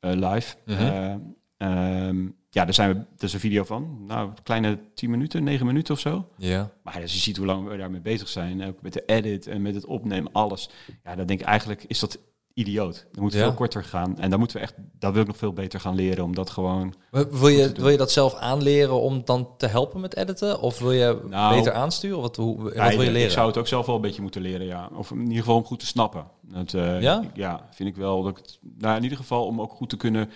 eh, 0.00 0.30
live. 0.30 0.56
Mhm. 0.66 0.78
Eh, 0.78 1.14
ehm, 1.56 2.26
ja, 2.50 2.64
daar 2.64 2.74
zijn 2.74 2.88
we. 2.92 2.94
Dat 2.94 3.22
is 3.22 3.32
een 3.32 3.40
video 3.40 3.64
van. 3.64 4.04
Nou, 4.06 4.30
kleine 4.42 4.78
10 4.94 5.10
minuten, 5.10 5.44
9 5.44 5.66
minuten 5.66 5.94
of 5.94 6.00
zo. 6.00 6.28
ja. 6.36 6.70
Maar 6.82 7.02
als 7.02 7.12
je 7.12 7.18
ziet 7.18 7.36
hoe 7.36 7.46
lang 7.46 7.68
we 7.68 7.76
daarmee 7.76 8.00
bezig 8.00 8.28
zijn, 8.28 8.64
ook 8.66 8.82
met 8.82 8.92
de 8.92 9.02
edit 9.06 9.46
en 9.46 9.62
met 9.62 9.74
het 9.74 9.86
opnemen, 9.86 10.32
alles. 10.32 10.70
Ja, 11.04 11.14
dan 11.14 11.26
denk 11.26 11.40
ik 11.40 11.46
eigenlijk 11.46 11.84
is 11.86 11.98
dat 11.98 12.18
idioot. 12.54 13.06
Dan 13.12 13.22
moet 13.22 13.32
Ja. 13.32 13.38
veel 13.38 13.54
korter 13.54 13.84
gaan. 13.84 14.18
En 14.18 14.30
dan 14.30 14.38
moeten 14.38 14.56
we 14.56 14.62
echt, 14.62 14.74
daar 14.98 15.12
wil 15.12 15.20
ik 15.22 15.26
nog 15.28 15.36
veel 15.36 15.52
beter 15.52 15.80
gaan 15.80 15.94
leren, 15.94 16.24
om 16.24 16.34
dat 16.34 16.50
gewoon. 16.50 16.94
Wil 17.10 17.48
je, 17.48 17.72
wil 17.72 17.88
je 17.88 17.96
dat 17.96 18.10
zelf 18.10 18.34
aanleren 18.34 19.00
om 19.00 19.24
dan 19.24 19.48
te 19.56 19.66
helpen 19.66 20.00
met 20.00 20.16
editen? 20.16 20.60
Of 20.60 20.78
wil 20.78 20.92
je 20.92 21.20
Nou, 21.28 21.56
beter 21.56 21.72
aansturen? 21.72 22.16
Of 22.16 22.22
Wat, 22.22 22.36
hoe, 22.36 22.62
wat 22.62 22.74
Ja, 22.74 22.88
wil 22.88 23.00
je 23.00 23.06
ik- 23.06 23.12
leren? 23.12 23.26
Ik 23.26 23.30
zou 23.30 23.46
het 23.46 23.56
ook 23.58 23.66
zelf 23.66 23.86
wel 23.86 23.94
een 23.94 24.00
beetje 24.00 24.22
moeten 24.22 24.40
leren, 24.42 24.66
ja. 24.66 24.90
Of 24.94 25.10
in 25.10 25.20
ieder 25.20 25.36
geval 25.38 25.56
om 25.56 25.64
goed 25.64 25.78
te 25.78 25.86
snappen. 25.86 26.24
Dat, 26.42 26.74
eh, 26.74 27.00
Ja? 27.00 27.22
Ja, 27.34 27.68
vind 27.70 27.88
ik 27.88 27.96
wel. 27.96 28.22
Dat 28.22 28.30
ik 28.30 28.36
het, 28.36 28.58
nou, 28.78 28.96
in 28.96 29.02
ieder 29.02 29.18
geval 29.18 29.46
om 29.46 29.60
ook 29.60 29.72
goed 29.72 29.88
te 29.88 29.96
kunnen 29.96 30.30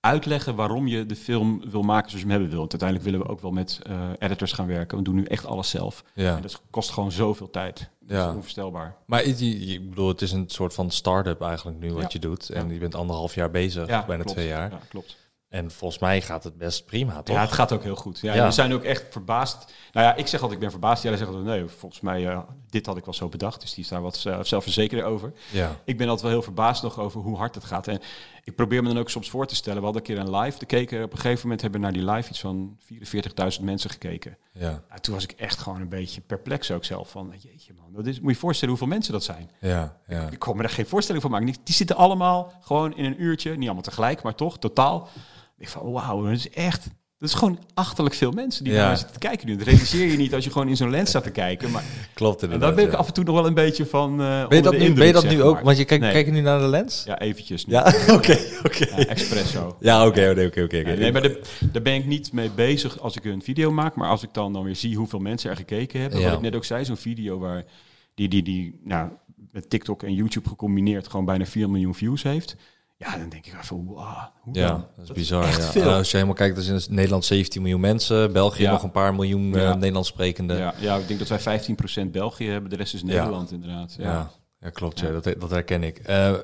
uitleggen 0.00 0.54
waarom 0.54 0.86
je 0.86 1.06
de 1.06 1.16
film 1.16 1.62
wil 1.70 1.82
maken 1.82 2.10
zoals 2.10 2.24
je 2.24 2.30
hem 2.30 2.30
hebben 2.30 2.48
wil. 2.50 2.58
Want 2.58 2.70
uiteindelijk 2.70 3.10
willen 3.10 3.26
we 3.26 3.32
ook 3.32 3.40
wel 3.40 3.50
met 3.50 3.80
eh, 3.82 4.00
editors 4.18 4.52
gaan 4.52 4.66
werken. 4.66 4.98
We 4.98 5.04
doen 5.04 5.14
nu 5.14 5.24
echt 5.24 5.46
alles 5.46 5.70
zelf. 5.70 6.04
Ja. 6.14 6.36
En 6.36 6.42
dat 6.42 6.62
kost 6.70 6.90
gewoon 6.90 7.12
zoveel 7.12 7.50
tijd. 7.50 7.90
Dat 8.00 8.16
Ja. 8.18 8.28
is 8.28 8.34
onvoorstelbaar. 8.34 8.96
Maar 9.06 9.22
ik, 9.22 9.88
bedoel, 9.88 10.08
het 10.08 10.22
is 10.22 10.32
een 10.32 10.48
soort 10.48 10.74
van 10.74 10.90
start-up 10.90 11.40
eigenlijk 11.42 11.78
nu 11.78 11.92
wat 11.92 12.02
Ja. 12.02 12.08
je 12.12 12.18
doet. 12.18 12.48
En 12.50 12.72
je 12.72 12.78
bent 12.78 12.94
anderhalf 12.94 13.34
jaar 13.34 13.50
bezig, 13.50 13.86
bijna 13.86 14.04
klopt. 14.14 14.28
twee 14.28 14.46
jaar. 14.46 14.70
Ja, 14.70 14.80
klopt. 14.88 15.16
En 15.48 15.70
volgens 15.70 16.00
mij 16.00 16.20
gaat 16.20 16.44
het 16.44 16.56
best 16.56 16.86
prima, 16.86 17.22
toch? 17.22 17.36
Ja, 17.36 17.42
het 17.42 17.52
gaat 17.52 17.72
ook 17.72 17.82
heel 17.82 17.96
goed. 17.96 18.18
Ja, 18.20 18.34
Ja. 18.34 18.44
We 18.46 18.52
zijn 18.52 18.72
ook 18.72 18.82
echt 18.84 19.04
verbaasd. 19.10 19.72
Nou 19.92 20.06
ja, 20.06 20.14
ik 20.14 20.26
zeg 20.26 20.32
altijd 20.40 20.52
ik 20.52 20.60
ben 20.60 20.70
verbaasd. 20.70 21.02
Jij 21.02 21.16
zegt 21.16 21.28
altijd 21.28 21.46
nee, 21.46 21.66
volgens 21.66 22.00
mij 22.00 22.22
uh, 22.32 22.38
dit 22.68 22.86
had 22.86 22.96
ik 22.96 23.04
wel 23.04 23.14
zo 23.14 23.28
bedacht. 23.28 23.60
Dus 23.60 23.74
die 23.74 23.84
is 23.84 23.90
daar 23.90 24.02
wat 24.02 24.24
uh, 24.26 24.38
zelfverzekerder 24.42 25.06
over. 25.06 25.32
Ja. 25.52 25.76
Ik 25.84 25.96
ben 25.96 26.06
altijd 26.06 26.22
wel 26.22 26.30
heel 26.30 26.42
verbaasd 26.42 26.82
nog 26.82 26.98
over 26.98 27.20
hoe 27.20 27.36
hard 27.36 27.54
het 27.54 27.64
gaat. 27.64 27.86
En 27.88 28.00
ik 28.44 28.54
probeer 28.54 28.82
me 28.82 28.88
dan 28.88 28.98
ook 28.98 29.10
soms 29.10 29.30
voor 29.30 29.46
te 29.46 29.54
stellen. 29.54 29.78
We 29.78 29.84
hadden 29.84 30.02
een 30.02 30.14
keer 30.14 30.18
een 30.18 30.36
live 30.36 30.58
gekeken. 30.58 31.02
Op 31.02 31.12
een 31.12 31.18
gegeven 31.18 31.42
moment 31.42 31.60
hebben 31.60 31.80
we 31.80 31.86
naar 31.86 31.96
die 31.96 32.10
live 32.10 32.30
iets 32.30 32.40
van 32.40 32.78
44.000 33.58 33.64
mensen 33.64 33.90
gekeken. 33.90 34.36
Ja. 34.52 34.82
Nou, 34.88 35.00
toen 35.00 35.14
was 35.14 35.24
ik 35.24 35.32
echt 35.32 35.58
gewoon 35.58 35.80
een 35.80 35.88
beetje 35.88 36.20
perplex 36.20 36.70
ook 36.70 36.84
zelf. 36.84 37.10
Van 37.10 37.34
jeetje 37.38 37.72
man, 37.74 37.92
dat 37.92 38.06
is, 38.06 38.20
moet 38.20 38.32
je 38.32 38.38
voorstellen 38.38 38.74
hoeveel 38.74 38.94
mensen 38.94 39.12
dat 39.12 39.24
zijn. 39.24 39.50
Ja, 39.60 39.96
ja. 40.08 40.30
Ik 40.30 40.38
kon 40.38 40.56
me 40.56 40.62
daar 40.62 40.70
geen 40.70 40.86
voorstelling 40.86 41.22
van 41.22 41.30
maken. 41.32 41.46
Die, 41.46 41.56
die 41.64 41.74
zitten 41.74 41.96
allemaal 41.96 42.52
gewoon 42.60 42.96
in 42.96 43.04
een 43.04 43.22
uurtje. 43.22 43.50
Niet 43.50 43.64
allemaal 43.64 43.82
tegelijk, 43.82 44.22
maar 44.22 44.34
toch 44.34 44.58
totaal. 44.58 45.08
Ik 45.58 45.68
van 45.68 45.92
wauw, 45.92 46.22
dat 46.22 46.32
is 46.32 46.50
echt... 46.50 46.88
Dat 47.20 47.28
is 47.28 47.34
gewoon 47.34 47.58
achterlijk 47.74 48.14
veel 48.14 48.30
mensen 48.32 48.64
die 48.64 48.72
Ja. 48.72 48.86
daar 48.86 48.96
zitten 48.96 49.20
te 49.20 49.26
kijken 49.26 49.46
nu. 49.46 49.56
Dat 49.56 49.66
realiseer 49.66 50.10
je 50.10 50.16
niet 50.16 50.34
als 50.34 50.44
je 50.44 50.50
gewoon 50.50 50.68
in 50.68 50.76
zo'n 50.76 50.90
lens 50.90 51.08
staat 51.08 51.22
te 51.22 51.30
kijken. 51.30 51.70
Maar 51.70 51.82
Klopt 52.14 52.36
en 52.42 52.42
inderdaad. 52.44 52.68
daar 52.68 52.76
ben 52.76 52.84
ik 52.86 52.92
ja. 52.92 52.98
af 52.98 53.06
en 53.06 53.12
toe 53.12 53.24
nog 53.24 53.34
wel 53.34 53.46
een 53.46 53.54
beetje 53.54 53.86
van. 53.86 54.20
eh, 54.20 54.46
Ben 54.48 54.56
je 54.56 54.62
dat 54.62 54.72
nu, 54.78 54.92
ben 54.92 55.06
je 55.06 55.12
dat 55.12 55.22
indruk, 55.22 55.38
nu 55.40 55.44
ook? 55.44 55.54
maar. 55.54 55.64
Want 55.64 55.76
je 55.78 55.84
kijkt 55.84 56.02
Nee. 56.04 56.12
kijk 56.12 56.26
je 56.26 56.32
nu 56.32 56.40
naar 56.40 56.58
de 56.58 56.66
lens? 56.66 57.02
Ja, 57.06 57.18
eventjes. 57.20 57.66
nu. 57.66 57.72
Ja, 57.72 57.86
oké, 58.16 58.38
oké. 58.64 58.84
Ja, 58.96 59.06
expresso. 59.06 59.76
Ja, 59.80 60.06
oké, 60.06 60.30
oké, 60.30 60.44
oké, 60.46 60.62
oké. 60.62 60.78
Nee, 60.96 61.12
maar 61.12 61.22
de- 61.22 61.40
daar 61.72 61.82
ben 61.82 61.94
ik 61.94 62.06
niet 62.06 62.32
mee 62.32 62.50
bezig 62.50 63.00
als 63.00 63.16
ik 63.16 63.24
een 63.24 63.42
video 63.42 63.70
maak. 63.70 63.94
Maar 63.94 64.08
als 64.08 64.22
ik 64.22 64.28
dan, 64.32 64.52
dan 64.52 64.64
weer 64.64 64.76
zie 64.76 64.96
hoeveel 64.96 65.18
mensen 65.18 65.50
er 65.50 65.56
gekeken 65.56 66.00
hebben. 66.00 66.22
Wat 66.22 66.32
ik 66.32 66.40
net 66.40 66.54
ook 66.56 66.64
zei, 66.64 66.84
zo'n 66.84 66.96
video 66.96 67.38
waar 67.38 67.64
die, 68.14 68.28
die, 68.28 68.42
die 68.42 68.80
nou, 68.84 69.08
met 69.52 69.70
TikTok 69.70 70.02
en 70.02 70.14
YouTube 70.14 70.48
gecombineerd 70.48 71.08
gewoon 71.08 71.24
bijna 71.24 71.46
4 71.46 71.70
miljoen 71.70 71.94
views 71.94 72.22
heeft. 72.22 72.56
Ja, 73.06 73.16
dan 73.18 73.28
denk 73.28 73.46
ik 73.46 73.54
even, 73.62 73.76
wow, 73.84 73.96
hoe 74.40 74.54
Ja, 74.54 74.68
dan? 74.68 74.86
dat 74.96 75.04
is 75.08 75.12
bizar. 75.12 75.44
echt 75.44 75.56
ja. 75.62 75.70
veel. 75.70 75.82
En 75.82 75.88
als 75.96 76.06
je 76.10 76.14
helemaal 76.16 76.36
kijkt, 76.36 76.56
er 76.56 76.74
is 76.74 76.88
in 76.88 76.94
Nederland 76.94 77.24
17 77.24 77.62
miljoen 77.62 77.80
mensen, 77.80 78.32
België 78.32 78.62
Ja. 78.62 78.70
nog 78.70 78.82
een 78.82 78.90
paar 78.90 79.14
miljoen 79.14 79.52
Ja. 79.52 79.74
Nederlands 79.74 80.08
sprekende. 80.08 80.54
Ja, 80.54 80.74
ja, 80.78 80.96
ik 80.96 81.06
denk 81.08 81.18
dat 81.18 81.28
wij 81.28 81.40
15% 81.40 82.10
België 82.12 82.48
hebben, 82.48 82.70
de 82.70 82.76
rest 82.76 82.94
is 82.94 83.02
Nederland 83.02 83.52
inderdaad. 83.52 83.94
Ja. 83.98 84.04
Ja, 84.12 84.30
ja 84.60 84.70
klopt. 84.70 85.00
Ja. 85.00 85.10
Dat, 85.10 85.24
dat 85.24 85.50
herken 85.50 85.82
ik. 85.82 85.98
Eh, 85.98 86.34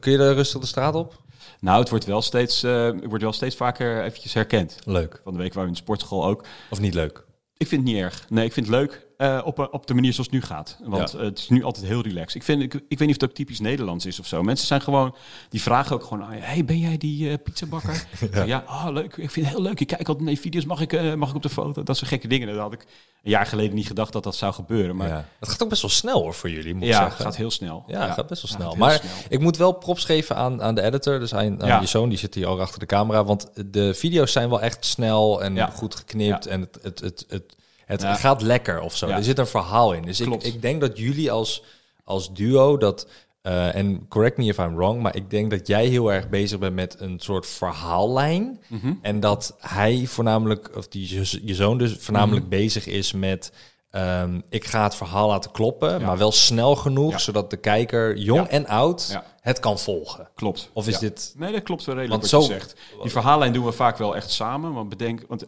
kun 0.00 0.12
je 0.12 0.18
er 0.18 0.34
rustig 0.34 0.60
de 0.60 0.66
straat 0.66 0.94
op? 0.94 1.22
Nou, 1.60 1.80
het 1.80 1.88
wordt 1.88 2.04
wel 2.04 2.22
steeds, 2.22 2.62
eh, 2.62 2.90
wordt 3.04 3.22
wel 3.22 3.32
steeds 3.32 3.56
vaker 3.56 4.02
eventjes 4.04 4.34
herkend. 4.34 4.78
Leuk. 4.84 5.20
Van 5.24 5.32
de 5.32 5.38
week 5.38 5.54
waren 5.54 5.62
we 5.62 5.68
in 5.68 5.72
de 5.72 5.84
sportschool 5.84 6.24
ook. 6.26 6.44
Of 6.70 6.80
niet 6.80 6.94
leuk? 6.94 7.24
Ik 7.56 7.66
vind 7.66 7.82
het 7.82 7.90
niet 7.92 8.02
erg. 8.02 8.26
Nee, 8.28 8.44
ik 8.44 8.52
vind 8.52 8.66
het 8.66 8.74
leuk 8.74 9.05
eh, 9.16 9.40
op, 9.44 9.68
op 9.70 9.86
de 9.86 9.94
manier 9.94 10.12
zoals 10.12 10.26
het 10.30 10.40
nu 10.40 10.42
gaat. 10.46 10.78
Want 10.84 11.12
Ja. 11.12 11.18
eh, 11.18 11.24
het 11.24 11.38
is 11.38 11.48
nu 11.48 11.62
altijd 11.64 11.86
heel 11.86 12.02
relaxed. 12.02 12.34
Ik, 12.34 12.42
vind, 12.42 12.62
ik, 12.62 12.74
ik 12.74 12.82
weet 12.88 12.98
niet 12.98 13.08
of 13.08 13.14
het 13.20 13.24
ook 13.30 13.34
typisch 13.36 13.60
Nederlands 13.60 14.06
is 14.06 14.20
of 14.20 14.26
zo. 14.26 14.42
Mensen 14.42 14.66
zijn 14.66 14.80
gewoon, 14.80 15.14
die 15.48 15.62
vragen 15.62 15.96
ook 15.96 16.02
gewoon 16.04 16.24
aan 16.24 16.36
je. 16.36 16.42
Hey, 16.42 16.64
ben 16.64 16.78
jij 16.78 16.96
die 16.96 17.30
eh 17.30 17.34
pizzabakker? 17.42 18.06
ja, 18.32 18.42
ja 18.42 18.64
oh, 18.66 18.86
leuk. 18.90 19.16
Ik 19.16 19.30
vind 19.30 19.46
het 19.46 19.54
heel 19.54 19.64
leuk. 19.64 19.80
Ik 19.80 19.86
kijk 19.86 20.08
altijd 20.08 20.26
naar 20.26 20.36
video's. 20.36 20.64
Mag 20.64 20.80
ik, 20.80 21.16
mag 21.16 21.28
ik 21.28 21.34
op 21.34 21.42
de 21.42 21.48
foto? 21.48 21.82
Dat 21.82 21.96
soort 21.96 22.08
gekke 22.10 22.28
dingen. 22.28 22.48
Dat 22.48 22.56
had 22.58 22.72
ik 22.72 22.80
een 23.22 23.30
jaar 23.30 23.46
geleden 23.46 23.74
niet 23.74 23.86
gedacht 23.86 24.12
dat 24.12 24.22
dat 24.24 24.36
zou 24.36 24.52
gebeuren. 24.52 24.96
Maar 24.96 25.08
ja, 25.08 25.14
ja. 25.16 25.28
Het 25.38 25.48
gaat 25.48 25.62
ook 25.62 25.68
best 25.68 25.82
wel 25.82 25.90
snel 25.90 26.20
hoor 26.22 26.34
voor 26.34 26.50
jullie, 26.50 26.74
moet 26.74 26.82
ik 26.82 26.88
het 26.88 26.96
zeggen. 26.98 27.24
gaat 27.24 27.36
heel 27.36 27.50
snel. 27.50 27.84
Ja, 27.86 28.00
het 28.06 28.14
gaat 28.14 28.26
best 28.26 28.42
wel 28.42 28.50
Ja, 28.50 28.56
snel. 28.56 28.74
Maar 28.76 28.92
snel. 28.92 29.10
ik 29.28 29.40
moet 29.40 29.56
wel 29.56 29.72
props 29.72 30.04
geven 30.04 30.36
aan, 30.36 30.62
aan 30.62 30.74
de 30.74 30.82
editor, 30.82 31.18
dus 31.18 31.34
aan, 31.34 31.62
aan 31.62 31.68
Ja. 31.68 31.80
je 31.80 31.86
zoon, 31.86 32.08
die 32.08 32.18
zit 32.18 32.34
hier 32.34 32.46
ook 32.46 32.60
achter 32.60 32.78
de 32.80 32.86
camera. 32.86 33.24
Want 33.24 33.50
de 33.66 33.94
video's 33.94 34.32
zijn 34.32 34.48
wel 34.48 34.60
echt 34.60 34.84
snel 34.84 35.42
en 35.42 35.54
Ja. 35.54 35.66
goed 35.66 35.94
geknipt 35.94 36.44
Ja. 36.44 36.50
en 36.50 36.60
het, 36.60 36.78
het, 36.82 37.00
het, 37.00 37.24
het, 37.28 37.54
het 37.86 38.02
Ja. 38.02 38.14
gaat 38.14 38.42
lekker 38.42 38.80
of 38.80 38.96
zo. 38.96 39.08
Ja. 39.08 39.16
Er 39.16 39.24
zit 39.24 39.38
een 39.38 39.46
verhaal 39.46 39.92
in. 39.92 40.02
Dus 40.02 40.20
ik, 40.20 40.26
Klopt. 40.26 40.46
ik 40.46 40.62
denk 40.62 40.80
dat 40.80 40.98
jullie 40.98 41.30
als, 41.32 41.62
als 42.04 42.32
duo 42.34 42.76
dat... 42.76 43.06
eh, 43.42 43.74
en 43.74 44.08
correct 44.08 44.36
me 44.36 44.44
if 44.44 44.58
I'm 44.58 44.74
wrong, 44.76 45.02
maar 45.02 45.16
ik 45.16 45.30
denk 45.30 45.50
dat 45.50 45.66
jij 45.66 45.86
heel 45.86 46.12
erg 46.12 46.28
bezig 46.28 46.58
bent 46.58 46.74
met 46.74 46.96
een 47.00 47.18
soort 47.20 47.46
verhaallijn. 47.46 48.60
Mhm. 48.68 48.92
En 49.02 49.20
dat 49.20 49.56
hij 49.60 50.04
voornamelijk, 50.06 50.76
of 50.76 50.88
die, 50.88 51.14
je, 51.14 51.40
je 51.46 51.54
zoon 51.54 51.78
dus 51.78 51.96
voornamelijk 51.98 52.46
Mhm. 52.46 52.54
bezig 52.54 52.86
is 52.86 53.12
met... 53.12 53.52
ehm, 53.90 54.40
ik 54.48 54.64
ga 54.64 54.82
het 54.82 54.94
verhaal 54.94 55.28
laten 55.28 55.50
kloppen, 55.50 55.98
Ja. 55.98 56.06
maar 56.06 56.18
wel 56.18 56.32
snel 56.32 56.76
genoeg, 56.76 57.10
Ja. 57.10 57.18
zodat 57.18 57.50
de 57.50 57.56
kijker, 57.56 58.16
jong 58.16 58.40
Ja. 58.40 58.48
en 58.48 58.66
oud, 58.66 59.20
het 59.40 59.60
kan 59.60 59.78
volgen. 59.78 60.28
Klopt. 60.34 60.70
Of 60.72 60.88
is 60.88 60.98
dit... 60.98 61.34
Nee, 61.36 61.52
dat 61.52 61.62
klopt 61.62 61.84
wel 61.84 61.94
redelijk 61.94 62.20
Want 62.22 62.32
wat 62.32 62.42
zo- 62.42 62.52
je 62.52 62.58
zegt. 62.60 62.74
Die 63.02 63.10
verhaallijn 63.10 63.52
doen 63.52 63.64
we 63.64 63.72
vaak 63.72 63.96
wel 63.98 64.16
echt 64.16 64.30
samen. 64.30 64.72
Want 64.72 64.88
bedenk, 64.88 65.24
want 65.28 65.44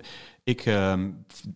ik 0.49 0.67
ehm, 0.67 1.11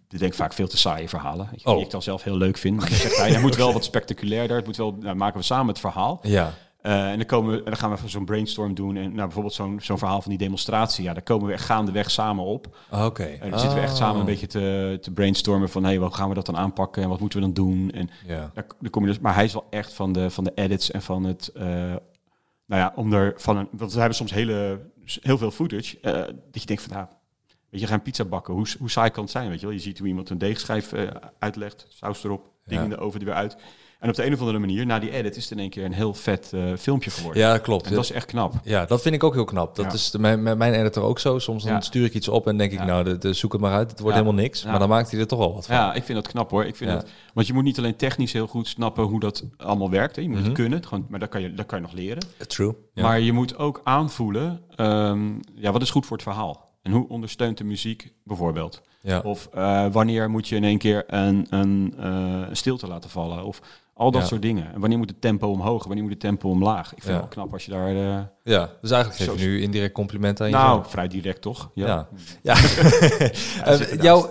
bedenk 0.09 0.35
vaak 0.35 0.53
veel 0.53 0.69
te 0.69 0.77
saaie 0.77 1.09
verhalen. 1.09 1.49
weet 1.51 1.63
je, 1.63 1.67
Oh. 1.69 1.75
Die 1.75 1.85
ik 1.85 1.91
dan 1.91 2.03
zelf 2.03 2.23
heel 2.23 2.37
leuk 2.37 2.57
vind. 2.59 2.77
Maar 2.81 2.89
zegt 2.91 3.17
hij, 3.17 3.31
het 3.31 3.41
moet 3.41 3.57
wel 3.57 3.73
wat 3.73 3.85
spectaculairder. 3.85 4.57
Het 4.57 4.67
moet 4.67 4.77
wel, 4.77 4.97
nou, 5.01 5.17
maken 5.17 5.39
we 5.39 5.45
samen 5.45 5.67
het 5.67 5.79
verhaal. 5.79 6.19
Ja, 6.23 6.53
Eh, 6.83 7.11
en 7.11 7.17
dan, 7.17 7.27
komen 7.27 7.51
we, 7.53 7.59
en 7.59 7.65
dan 7.65 7.77
gaan 7.77 7.91
we 7.97 8.09
zo'n 8.09 8.25
brainstorm 8.25 8.75
doen. 8.75 8.97
En 8.97 9.03
nou, 9.03 9.17
bijvoorbeeld 9.17 9.55
zo'n 9.55 9.79
zo'n 9.83 9.99
verhaal 9.99 10.21
van 10.23 10.31
die 10.31 10.39
demonstratie. 10.39 11.05
Ja, 11.05 11.13
daar 11.13 11.23
komen 11.23 11.47
we 11.47 11.53
echt 11.53 11.65
gaandeweg 11.65 12.11
samen 12.11 12.45
op. 12.45 12.77
oké. 12.91 13.23
En 13.25 13.51
dan 13.51 13.59
zitten 13.59 13.79
we 13.79 13.85
echt 13.85 13.97
samen 13.97 14.21
een 14.21 14.27
beetje 14.27 14.47
te, 14.47 14.99
te 15.01 15.11
brainstormen 15.13 15.69
van... 15.69 15.85
hey, 15.85 15.97
hoe 15.97 16.15
gaan 16.15 16.29
we 16.29 16.35
dat 16.35 16.47
dan 16.47 16.57
aanpakken 16.57 17.03
en 17.03 17.09
wat 17.09 17.21
moeten 17.21 17.39
we 17.41 17.45
dan 17.45 17.55
doen? 17.55 17.91
En 17.91 18.11
Ja. 18.27 18.51
daar, 18.55 18.67
daar 18.81 18.91
kom 18.91 19.03
je 19.03 19.09
dus, 19.09 19.19
maar 19.19 19.35
hij 19.35 19.45
is 19.45 19.53
wel 19.53 19.67
echt 19.71 19.93
van 19.93 20.13
de, 20.13 20.31
van 20.31 20.45
de 20.45 20.53
edits 20.55 20.91
en 20.91 21.03
van 21.03 21.25
het. 21.25 21.49
eh, 21.55 21.65
nou 22.67 22.81
ja, 22.83 22.93
om 22.97 23.13
er 23.13 23.33
van 23.37 23.57
een. 23.57 23.69
Want 23.73 23.93
we 23.93 23.99
hebben 23.99 24.17
soms 24.17 24.33
hele, 24.33 24.81
heel 25.05 25.39
veel 25.39 25.51
footage. 25.51 26.01
eh, 26.01 26.13
dat 26.51 26.61
je 26.61 26.67
denkt 26.67 26.83
van 26.83 26.93
nou. 26.97 27.07
Weet 27.73 27.81
je, 27.81 27.87
gaan 27.87 28.03
pizza 28.03 28.25
bakken. 28.25 28.55
Hoe, 28.55 28.67
hoe 28.79 28.91
saai 28.91 29.11
kan 29.11 29.23
het 29.23 29.33
zijn, 29.33 29.49
weet 29.49 29.61
je 29.61 29.67
wel? 29.67 29.75
Je 29.75 29.81
ziet 29.81 29.99
hoe 29.99 30.09
iemand 30.09 30.31
een 30.31 30.39
deegschijf 30.39 30.93
eh, 30.93 31.03
uitlegt, 31.39 31.87
saus 31.89 32.25
erop, 32.25 32.43
dingen 32.67 32.85
in 32.85 32.91
de 32.91 32.97
oven 32.99 33.21
er 33.21 33.27
weer 33.27 33.35
uit. 33.35 33.57
En 34.01 34.09
op 34.09 34.15
de 34.15 34.27
een 34.27 34.33
of 34.33 34.39
andere 34.41 34.59
manier, 34.59 34.87
na 34.87 34.99
die 34.99 35.11
edit, 35.11 35.37
is 35.37 35.43
het 35.43 35.53
in 35.53 35.59
één 35.59 35.71
keer 35.71 35.85
een 35.85 35.93
heel 35.93 36.15
vet 36.15 36.51
eh, 36.53 36.73
filmpje 36.79 37.11
geworden. 37.11 37.43
Ja, 37.43 37.59
klopt. 37.59 37.87
En 37.87 37.95
dat 37.95 38.05
is 38.05 38.11
echt 38.13 38.27
knap. 38.27 38.55
Ja, 38.63 38.85
dat 38.85 39.03
vind 39.03 39.15
ik 39.15 39.25
ook 39.25 39.35
heel 39.35 39.45
knap. 39.45 39.77
Dat 39.77 39.85
Ja. 39.85 39.93
is 39.93 40.11
de, 40.11 40.19
mijn, 40.19 40.43
mijn- 40.43 40.75
editor 40.75 41.03
ook 41.03 41.19
zo. 41.19 41.39
Soms 41.39 41.63
dan 41.65 41.73
Ja. 41.73 41.81
stuur 41.81 42.05
ik 42.05 42.15
iets 42.15 42.29
op 42.29 42.47
en 42.47 42.57
denk 42.57 42.73
ik, 42.73 42.79
Ja. 42.79 42.85
nou, 42.85 43.05
de, 43.05 43.19
de- 43.19 43.33
zoek 43.33 43.53
het 43.53 43.61
maar 43.61 43.73
uit. 43.73 43.91
Het 43.91 44.01
wordt 44.01 44.17
Ja. 44.17 44.23
helemaal 44.23 44.43
niks. 44.43 44.63
Ja. 44.63 44.71
Maar 44.71 44.79
dan 44.79 44.89
maakt 44.89 45.11
hij 45.11 45.21
er 45.21 45.27
toch 45.27 45.39
wel 45.39 45.55
wat 45.55 45.67
van. 45.67 45.75
Ja, 45.75 45.95
ik 45.95 46.03
vind 46.05 46.19
dat 46.23 46.33
knap 46.33 46.51
hoor. 46.51 46.65
Ik 46.65 46.77
vind 46.77 46.91
Ja. 46.91 46.97
dat, 46.97 47.09
want 47.35 47.47
je 47.47 47.53
moet 47.53 47.65
niet 47.65 47.79
alleen 47.79 47.97
technisch 47.97 48.33
heel 48.33 48.47
goed 48.47 48.69
snappen 48.69 49.05
hoe 49.05 49.21
dat 49.21 49.45
allemaal 49.57 49.91
werkt. 49.91 50.17
Hè. 50.17 50.23
Je 50.23 50.29
moet 50.29 50.37
Mhm. 50.39 50.47
het 50.47 50.55
kunnen, 50.57 50.85
gewoon, 50.87 51.07
maar 51.09 51.21
dat 51.21 51.29
kan, 51.29 51.41
je, 51.41 51.55
dat 51.55 51.67
kan 51.67 51.79
je 51.79 51.85
nog 51.85 51.95
leren. 51.95 52.23
True. 52.47 52.75
Ja. 52.95 53.03
Maar 53.03 53.21
je 53.21 53.33
moet 53.33 53.59
ook 53.59 53.81
aanvoelen, 53.85 54.61
ehm, 54.77 55.31
ja, 55.55 55.73
wat 55.73 55.83
is 55.83 55.91
goed 55.91 56.07
voor 56.07 56.17
het 56.17 56.27
verhaal? 56.27 56.71
En 56.83 56.93
hoe 56.93 57.09
ondersteunt 57.09 57.59
de 57.59 57.65
muziek 57.65 58.13
bijvoorbeeld? 58.25 58.83
ja. 59.01 59.21
Of 59.25 59.49
eh, 59.55 59.87
wanneer 59.93 60.31
moet 60.31 60.49
je 60.49 60.57
in 60.57 60.65
één 60.65 60.79
keer 60.79 61.05
een, 61.07 61.47
een, 61.51 61.95
eh, 61.99 62.43
stilte 62.53 62.87
laten 62.87 63.11
vallen? 63.11 63.45
Of 63.45 63.61
al 63.95 64.11
dat 64.11 64.21
Ja. 64.23 64.27
soort 64.29 64.43
dingen. 64.43 64.73
En 64.75 64.81
wanneer 64.81 64.99
moet 64.99 65.11
het 65.11 65.21
tempo 65.21 65.49
omhoog? 65.51 65.85
Wanneer 65.85 66.03
moet 66.03 66.13
het 66.13 66.21
tempo 66.21 66.49
omlaag? 66.49 66.95
Ik 66.95 67.03
vind 67.03 67.05
Ja. 67.05 67.11
het 67.13 67.21
wel 67.21 67.29
knap 67.29 67.53
als 67.53 67.65
je 67.65 67.71
daar... 67.71 67.89
eh, 67.89 68.21
ja, 68.45 68.71
dus 68.81 68.91
eigenlijk 68.91 69.23
geef 69.31 69.41
je 69.41 69.47
nu 69.47 69.63
indirect 69.63 69.93
complimenten 69.93 70.45
aan 70.45 70.51
je 70.51 70.57
nou, 70.57 70.83
vrij 70.89 71.09
direct 71.09 71.41
toch? 71.43 71.71
Ja. 71.75 72.09
Ja. 72.43 72.55
het 72.57 73.97
jouw, 74.03 74.29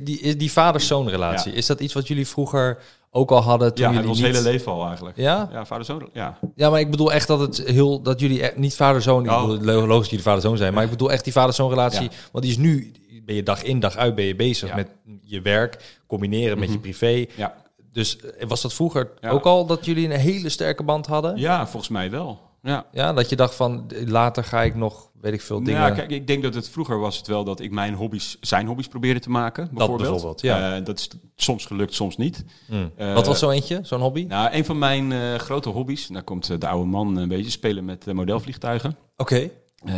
die, 0.00 0.36
die 0.36 0.52
vader-zoon 0.52 1.08
relatie, 1.08 1.52
is 1.52 1.66
dat 1.66 1.80
iets 1.80 1.94
wat 1.94 2.08
jullie 2.08 2.26
vroeger 2.28 2.82
ook 3.18 3.30
al 3.30 3.40
hadden 3.42 3.74
toen 3.74 3.84
Ja, 3.86 3.92
jullie 3.92 4.08
ons 4.08 4.18
niet... 4.20 4.26
hele 4.26 4.42
leven 4.42 4.72
al 4.72 4.86
eigenlijk. 4.86 5.16
Ja? 5.16 5.48
Ja, 5.52 5.64
vader 5.66 5.84
zoon. 5.84 6.08
Ja. 6.12 6.38
Ja, 6.54 6.70
maar 6.70 6.80
ik 6.80 6.90
bedoel 6.90 7.12
echt 7.12 7.26
dat 7.26 7.40
het 7.40 7.62
heel 7.66 8.02
dat 8.02 8.20
jullie 8.20 8.44
e- 8.44 8.52
niet 8.56 8.74
vader-zoon, 8.76 9.30
Oh. 9.30 9.46
logisch 9.46 9.88
dat 9.88 10.04
jullie 10.08 10.22
vader-zoon 10.24 10.56
zijn, 10.56 10.74
maar 10.74 10.84
ik 10.84 10.90
bedoel 10.90 11.12
echt 11.12 11.24
die 11.24 11.32
vader-zoon 11.32 11.68
relatie, 11.68 12.02
Ja. 12.02 12.08
want 12.32 12.44
die 12.44 12.52
is 12.52 12.58
nu 12.58 12.92
ben 13.24 13.34
je 13.36 13.42
dag 13.42 13.62
in 13.62 13.80
dag 13.80 13.96
uit 13.96 14.14
ben 14.14 14.24
je 14.24 14.36
bezig 14.36 14.68
Ja. 14.68 14.74
met 14.74 14.88
je 15.22 15.40
werk 15.40 15.98
combineren 16.06 16.58
met 16.58 16.68
je 16.68 16.74
Mhm. 16.74 16.82
privé. 16.82 17.24
Ja. 17.36 17.54
Dus 17.92 18.18
eh, 18.20 18.48
was 18.48 18.62
dat 18.62 18.74
vroeger 18.74 19.10
ook 19.30 19.44
al 19.44 19.66
dat 19.66 19.84
jullie 19.84 20.04
een 20.04 20.20
hele 20.20 20.48
sterke 20.48 20.82
band 20.82 21.06
hadden? 21.06 21.36
ja, 21.36 21.66
volgens 21.66 21.88
mij 21.90 22.10
wel. 22.10 22.40
Ja. 22.62 22.84
Ja, 22.92 23.12
dat 23.12 23.28
je 23.28 23.36
dacht 23.36 23.54
van 23.54 23.86
later 24.06 24.44
ga 24.44 24.62
ik 24.62 24.74
nog 24.74 25.07
weet 25.20 25.32
ik 25.32 25.40
veel 25.40 25.62
dingen. 25.62 25.80
Ja, 25.80 25.90
kijk, 25.90 26.10
ik 26.10 26.26
denk 26.26 26.42
dat 26.42 26.54
het 26.54 26.68
vroeger 26.68 26.98
was 26.98 27.16
het 27.16 27.26
wel 27.26 27.44
dat 27.44 27.60
ik 27.60 27.70
mijn 27.70 27.94
hobby's 27.94 28.36
zijn 28.40 28.66
hobby's 28.66 28.88
probeerde 28.88 29.20
te 29.20 29.30
maken. 29.30 29.68
Bijvoorbeeld, 29.72 30.10
bijvoorbeeld, 30.10 30.40
ja. 30.40 30.76
Eh, 30.76 30.84
dat 30.84 30.98
is 30.98 31.08
soms 31.36 31.66
gelukt, 31.66 31.94
soms 31.94 32.16
niet. 32.16 32.44
Hmm. 32.66 32.90
Eh, 32.96 33.14
Wat 33.14 33.26
was 33.26 33.38
zo 33.38 33.50
eentje, 33.50 33.80
zo'n 33.82 34.00
hobby? 34.00 34.24
Nou, 34.24 34.52
een 34.52 34.64
van 34.64 34.78
mijn 34.78 35.12
eh, 35.12 35.34
grote 35.34 35.68
hobby's, 35.68 36.06
daar 36.06 36.22
komt 36.22 36.60
de 36.60 36.68
oude 36.68 36.88
man 36.88 37.16
een 37.16 37.28
beetje 37.28 37.50
spelen 37.50 37.84
met 37.84 38.06
modelvliegtuigen. 38.06 38.96
Oké. 39.16 39.50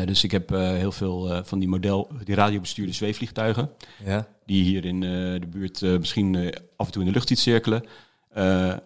Dus 0.04 0.24
ik 0.24 0.30
heb 0.30 0.48
heel 0.50 0.92
veel 0.92 1.44
van 1.44 1.58
die 1.58 1.68
model, 1.68 2.08
die 2.24 2.34
radiobestuurde 2.34 2.92
zweefvliegtuigen. 2.92 3.70
Ja. 4.04 4.26
Die 4.46 4.64
hier 4.64 4.84
in 4.84 5.00
de 5.00 5.46
buurt 5.50 5.80
misschien 5.80 6.54
af 6.76 6.86
en 6.86 6.92
toe 6.92 7.02
in 7.02 7.08
de 7.08 7.14
lucht 7.14 7.28
ziet 7.28 7.38
cirkelen. 7.38 7.84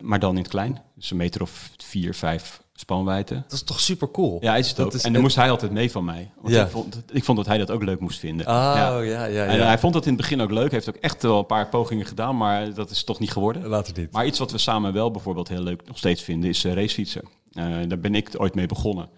Maar 0.00 0.18
dan 0.18 0.30
in 0.30 0.42
het 0.42 0.48
klein. 0.48 0.82
Dus 0.94 1.10
een 1.10 1.16
meter 1.16 1.42
of 1.42 1.70
vier, 1.76 2.14
vijf 2.14 2.63
spanwijdte. 2.84 3.34
Dat 3.34 3.52
is 3.52 3.62
toch 3.62 3.80
super 3.80 4.10
cool. 4.10 4.36
Ja, 4.40 4.56
is 4.56 4.66
het 4.68 4.76
Dat 4.76 4.86
ook. 4.86 4.92
is 4.92 4.96
en 4.98 5.04
dan 5.04 5.12
het- 5.12 5.22
moest 5.22 5.36
hij 5.36 5.50
altijd 5.50 5.72
mee 5.72 5.90
van 5.90 6.04
mij. 6.04 6.30
Want 6.40 6.54
Ja. 6.54 6.62
ik, 6.64 6.70
vond, 6.70 7.02
ik 7.12 7.24
vond 7.24 7.36
dat 7.38 7.46
hij 7.46 7.58
dat 7.58 7.70
ook 7.70 7.82
leuk 7.82 8.00
moest 8.00 8.18
vinden. 8.18 8.46
Oh, 8.46 8.52
Ja. 8.52 8.98
ja, 8.98 9.00
ja, 9.00 9.24
ja. 9.24 9.44
En 9.44 9.66
hij 9.66 9.78
vond 9.78 9.92
dat 9.94 10.02
in 10.06 10.12
het 10.12 10.20
begin 10.20 10.40
ook 10.40 10.50
leuk. 10.50 10.70
Hij 10.70 10.80
heeft 10.84 10.88
ook 10.88 11.02
echt 11.02 11.22
wel 11.22 11.38
een 11.38 11.46
paar 11.46 11.68
pogingen 11.68 12.06
gedaan, 12.06 12.36
maar 12.36 12.74
dat 12.74 12.90
is 12.90 13.04
toch 13.04 13.18
niet 13.18 13.32
geworden. 13.32 13.66
Later 13.66 13.98
niet. 13.98 14.12
Maar 14.12 14.26
iets 14.26 14.38
wat 14.38 14.50
we 14.52 14.58
samen 14.58 14.92
wel 14.92 15.10
bijvoorbeeld 15.10 15.48
heel 15.48 15.62
leuk 15.62 15.86
nog 15.86 15.98
steeds 15.98 16.22
vinden, 16.22 16.50
is 16.50 16.64
eh, 16.64 16.72
racefietsen. 16.72 17.22
Eh, 17.52 17.66
daar 17.88 17.98
ben 17.98 18.14
ik 18.14 18.30
ooit 18.36 18.54
mee 18.54 18.66
begonnen. 18.66 19.08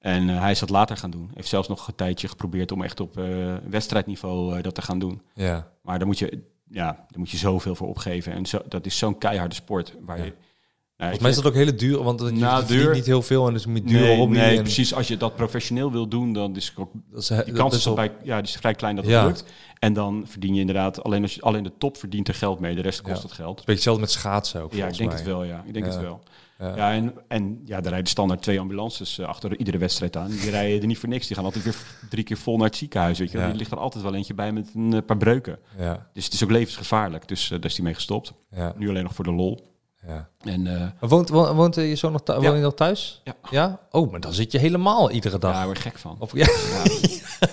En 0.00 0.28
eh, 0.30 0.40
hij 0.40 0.50
is 0.50 0.58
dat 0.58 0.70
later 0.70 0.96
gaan 0.96 1.10
doen. 1.10 1.30
Heeft 1.34 1.48
zelfs 1.48 1.68
nog 1.68 1.88
een 1.88 1.94
tijdje 1.94 2.28
geprobeerd 2.28 2.72
om 2.72 2.82
echt 2.82 3.00
op 3.00 3.14
wedstrijdniveau 3.68 4.60
dat 4.62 4.74
te 4.74 4.82
gaan 4.82 4.98
doen. 4.98 5.22
Ja. 5.34 5.68
Maar 5.82 5.98
daar 5.98 6.06
moet 6.06 6.18
je, 6.18 6.42
ja, 6.70 6.84
daar 6.92 7.18
moet 7.18 7.30
je 7.30 7.36
zoveel 7.36 7.74
voor 7.74 7.88
opgeven. 7.88 8.32
En 8.32 8.46
zo, 8.46 8.58
dat 8.68 8.86
is 8.86 8.98
zo'n 8.98 9.18
keiharde 9.18 9.54
sport. 9.54 9.94
Waar 10.00 10.24
je, 10.24 10.32
Volgens 10.96 11.20
mij 11.20 11.30
is 11.30 11.36
dat 11.36 11.46
ook 11.46 11.54
hele 11.54 11.74
duur, 11.74 12.02
want 12.02 12.20
je 12.20 12.30
Nou, 12.30 12.58
verdient 12.58 12.68
duur- 12.84 12.94
niet 12.94 13.06
heel 13.06 13.22
veel 13.22 13.46
en 13.46 13.52
dus 13.52 13.66
moet 13.66 13.88
duur 13.88 14.00
nee, 14.00 14.26
nee, 14.26 14.56
en 14.56 14.62
precies. 14.62 14.94
Als 14.94 15.08
je 15.08 15.16
dat 15.16 15.36
professioneel 15.36 15.92
wil 15.92 16.08
doen, 16.08 16.32
dan 16.32 16.56
is 16.56 16.72
ook 16.76 16.90
Dat 17.10 17.20
is, 17.20 17.26
de 17.26 17.34
dat 17.46 17.52
kans 17.54 17.74
is 17.86 17.94
bij, 17.94 18.12
ja, 18.22 18.36
die 18.36 18.48
is 18.50 18.56
vrij 18.56 18.74
klein 18.74 18.96
dat 18.96 19.04
het 19.04 19.14
Ja. 19.14 19.26
lukt. 19.26 19.44
En 19.78 19.92
dan 19.92 20.24
verdien 20.26 20.54
je 20.54 20.60
inderdaad, 20.60 21.02
alleen, 21.02 21.22
als 21.22 21.34
je, 21.34 21.40
alleen 21.42 21.62
de 21.62 21.72
top 21.78 21.96
verdient 21.96 22.28
er 22.28 22.34
geld 22.34 22.60
mee. 22.60 22.74
De 22.74 22.80
rest 22.82 23.02
kost 23.02 23.16
Ja. 23.16 23.22
het 23.22 23.32
geld. 23.32 23.48
Een 23.48 23.54
beetje 23.56 23.72
hetzelfde 23.72 24.00
met 24.00 24.10
schaatsen 24.10 24.62
ook. 24.62 24.72
Ja, 24.72 24.86
ik 24.86 24.96
denk 24.96 25.08
mij. 25.10 25.18
het 25.18 25.28
wel, 25.28 25.44
ja. 25.44 25.62
Ik 25.66 25.72
denk 25.72 25.86
Ja. 25.86 25.92
het 25.92 26.00
wel. 26.00 26.20
Ja. 26.58 26.76
Ja, 26.76 26.92
en, 26.92 27.14
en 27.28 27.60
ja, 27.64 27.76
er 27.76 27.88
rijden 27.88 28.06
standaard 28.06 28.42
twee 28.42 28.60
ambulances 28.60 29.18
eh, 29.18 29.26
achter 29.26 29.58
iedere 29.58 29.78
wedstrijd 29.78 30.16
aan. 30.16 30.30
Die 30.30 30.50
rijden 30.50 30.80
er 30.80 30.86
niet 30.86 30.98
voor 30.98 31.08
niks. 31.08 31.26
Die 31.26 31.36
gaan 31.36 31.44
altijd 31.44 31.64
weer 31.64 31.76
drie 32.10 32.24
keer 32.24 32.36
vol 32.36 32.56
naar 32.56 32.66
het 32.66 32.76
ziekenhuis. 32.76 33.18
Weet 33.18 33.30
je. 33.30 33.38
Er 33.38 33.54
ligt 33.54 33.70
er 33.70 33.78
altijd 33.78 34.04
wel 34.04 34.14
eentje 34.14 34.34
bij 34.34 34.52
met 34.52 34.70
een 34.74 34.92
eh, 34.94 35.00
paar 35.06 35.16
breuken. 35.16 35.58
Ja, 35.78 36.08
Dus 36.12 36.24
het 36.24 36.32
is 36.34 36.44
ook 36.44 36.50
levensgevaarlijk. 36.50 37.28
Dus 37.28 37.44
eh, 37.44 37.50
daar 37.50 37.70
is 37.70 37.74
hij 37.76 37.84
mee 37.84 37.94
gestopt. 37.94 38.32
ja, 38.50 38.74
Nu 38.76 38.88
alleen 38.88 39.02
nog 39.02 39.14
voor 39.14 39.24
de 39.24 39.32
lol. 39.32 39.72
ja. 40.06 40.28
En 40.44 40.66
eh, 41.00 41.08
Woont, 41.08 41.28
wo- 41.28 41.54
woont 41.54 41.76
eh, 41.76 41.88
je 41.88 41.96
zoon 41.96 42.12
nog, 42.12 42.22
thu- 42.22 42.32
Ja. 42.32 42.40
woon 42.40 42.56
je 42.56 42.62
nog 42.62 42.74
thuis? 42.74 43.20
Ja. 43.24 43.34
ja. 43.50 43.78
Oh, 43.90 44.10
maar 44.10 44.20
dan 44.20 44.32
zit 44.32 44.52
je 44.52 44.58
helemaal 44.58 45.10
iedere 45.10 45.38
dag. 45.38 45.52
daar 45.54 45.64
word 45.64 45.76
ik 45.76 45.82
gek 45.82 45.98
van. 45.98 46.16
Op, 46.18 46.30
ja. 46.34 46.44
Ja. 46.46 46.82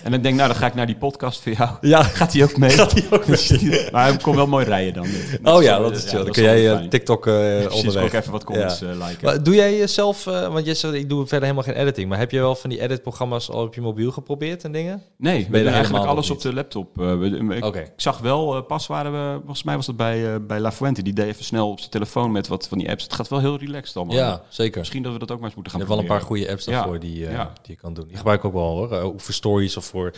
en 0.03 0.11
dan 0.11 0.21
denk 0.21 0.25
ik, 0.25 0.33
nou, 0.35 0.47
dan 0.47 0.55
ga 0.55 0.65
ik 0.65 0.73
naar 0.73 0.85
die 0.85 0.95
podcast 0.95 1.41
voor 1.41 1.51
jou. 1.51 1.69
ja. 1.81 2.03
Gaat 2.03 2.33
hij 2.33 2.43
ook 2.43 2.57
mee? 2.57 2.69
Gaat 2.69 2.91
hij 2.93 3.05
ook 3.09 3.27
maar 3.91 4.03
hij 4.07 4.17
kon 4.17 4.35
wel 4.35 4.47
mooi 4.47 4.65
rijden 4.65 4.93
dan. 4.93 5.53
Oh 5.55 5.61
ja, 5.63 5.77
dat 5.79 5.95
is 5.95 6.09
chill. 6.09 6.23
Dan 6.23 6.31
kun 6.31 6.43
jij 6.43 6.69
eh, 6.69 6.75
fijn. 6.75 6.89
TikTok 6.89 7.21
Precies, 7.21 7.73
onderweg. 7.73 8.03
ook 8.03 8.13
even 8.13 8.31
wat 8.31 8.43
comments 8.43 8.79
Ja. 8.79 8.87
eh, 8.89 8.93
liken. 9.07 9.25
Maar 9.25 9.43
doe 9.43 9.55
jij 9.55 9.77
jezelf, 9.77 10.23
want 10.23 10.65
je 10.65 10.73
zegt 10.73 10.93
ik 10.93 11.09
doe 11.09 11.19
verder 11.27 11.41
helemaal 11.49 11.63
geen 11.73 11.81
editing, 11.81 12.09
maar 12.09 12.17
heb 12.17 12.31
je 12.31 12.39
wel 12.39 12.55
van 12.55 12.69
die 12.69 12.81
editprogramma's 12.81 13.49
al 13.49 13.63
op 13.63 13.73
je 13.75 13.81
mobiel 13.81 14.11
geprobeerd 14.11 14.63
en 14.63 14.71
dingen? 14.71 15.01
Nee, 15.17 15.47
we 15.49 15.55
hebben 15.55 15.73
eigenlijk 15.73 16.05
alles 16.05 16.29
op 16.29 16.41
de 16.41 16.53
laptop. 16.53 17.01
Ik, 17.01 17.75
ik 17.75 17.91
zag 17.95 18.17
wel, 18.19 18.61
pas 18.63 18.87
waren 18.87 19.11
we, 19.11 19.37
volgens 19.39 19.63
mij 19.63 19.75
was 19.75 19.85
dat 19.85 19.95
bij, 19.97 20.45
bij 20.45 20.59
La 20.59 20.71
Fuente, 20.71 21.01
die 21.01 21.13
deed 21.13 21.25
even 21.27 21.43
snel 21.45 21.69
op 21.69 21.79
zijn 21.79 21.91
telefoon 21.91 22.31
met 22.31 22.47
wat 22.47 22.67
van 22.67 22.79
die 22.81 22.89
apps. 22.91 23.03
Het 23.03 23.13
gaat 23.13 23.27
wel 23.27 23.39
heel 23.39 23.57
relaxed 23.57 23.95
allemaal. 23.95 24.15
Ja, 24.15 24.41
zeker. 24.49 24.79
Misschien 24.79 25.03
dat 25.03 25.13
we 25.13 25.19
dat 25.19 25.31
ook 25.31 25.39
maar 25.39 25.45
eens 25.47 25.55
moeten 25.55 25.73
Je 25.73 25.79
gaan 25.79 25.87
hebt 25.87 26.01
wel 26.07 26.11
een 26.11 26.19
paar 26.19 26.27
goede 26.29 26.49
apps 26.51 26.65
Ja. 26.65 26.71
daarvoor 26.71 26.99
die, 26.99 27.25
eh, 27.25 27.31
Ja. 27.31 27.53
die 27.61 27.75
je 27.75 27.81
kan 27.81 27.93
doen. 27.93 28.07
Die 28.07 28.17
gebruik 28.17 28.39
ik 28.39 28.45
ook 28.45 28.53
wel 28.53 28.63
hoor. 28.63 28.91
Eh, 28.91 29.01
voor 29.15 29.33
stories 29.33 29.77
of 29.77 29.85
voor 29.85 30.11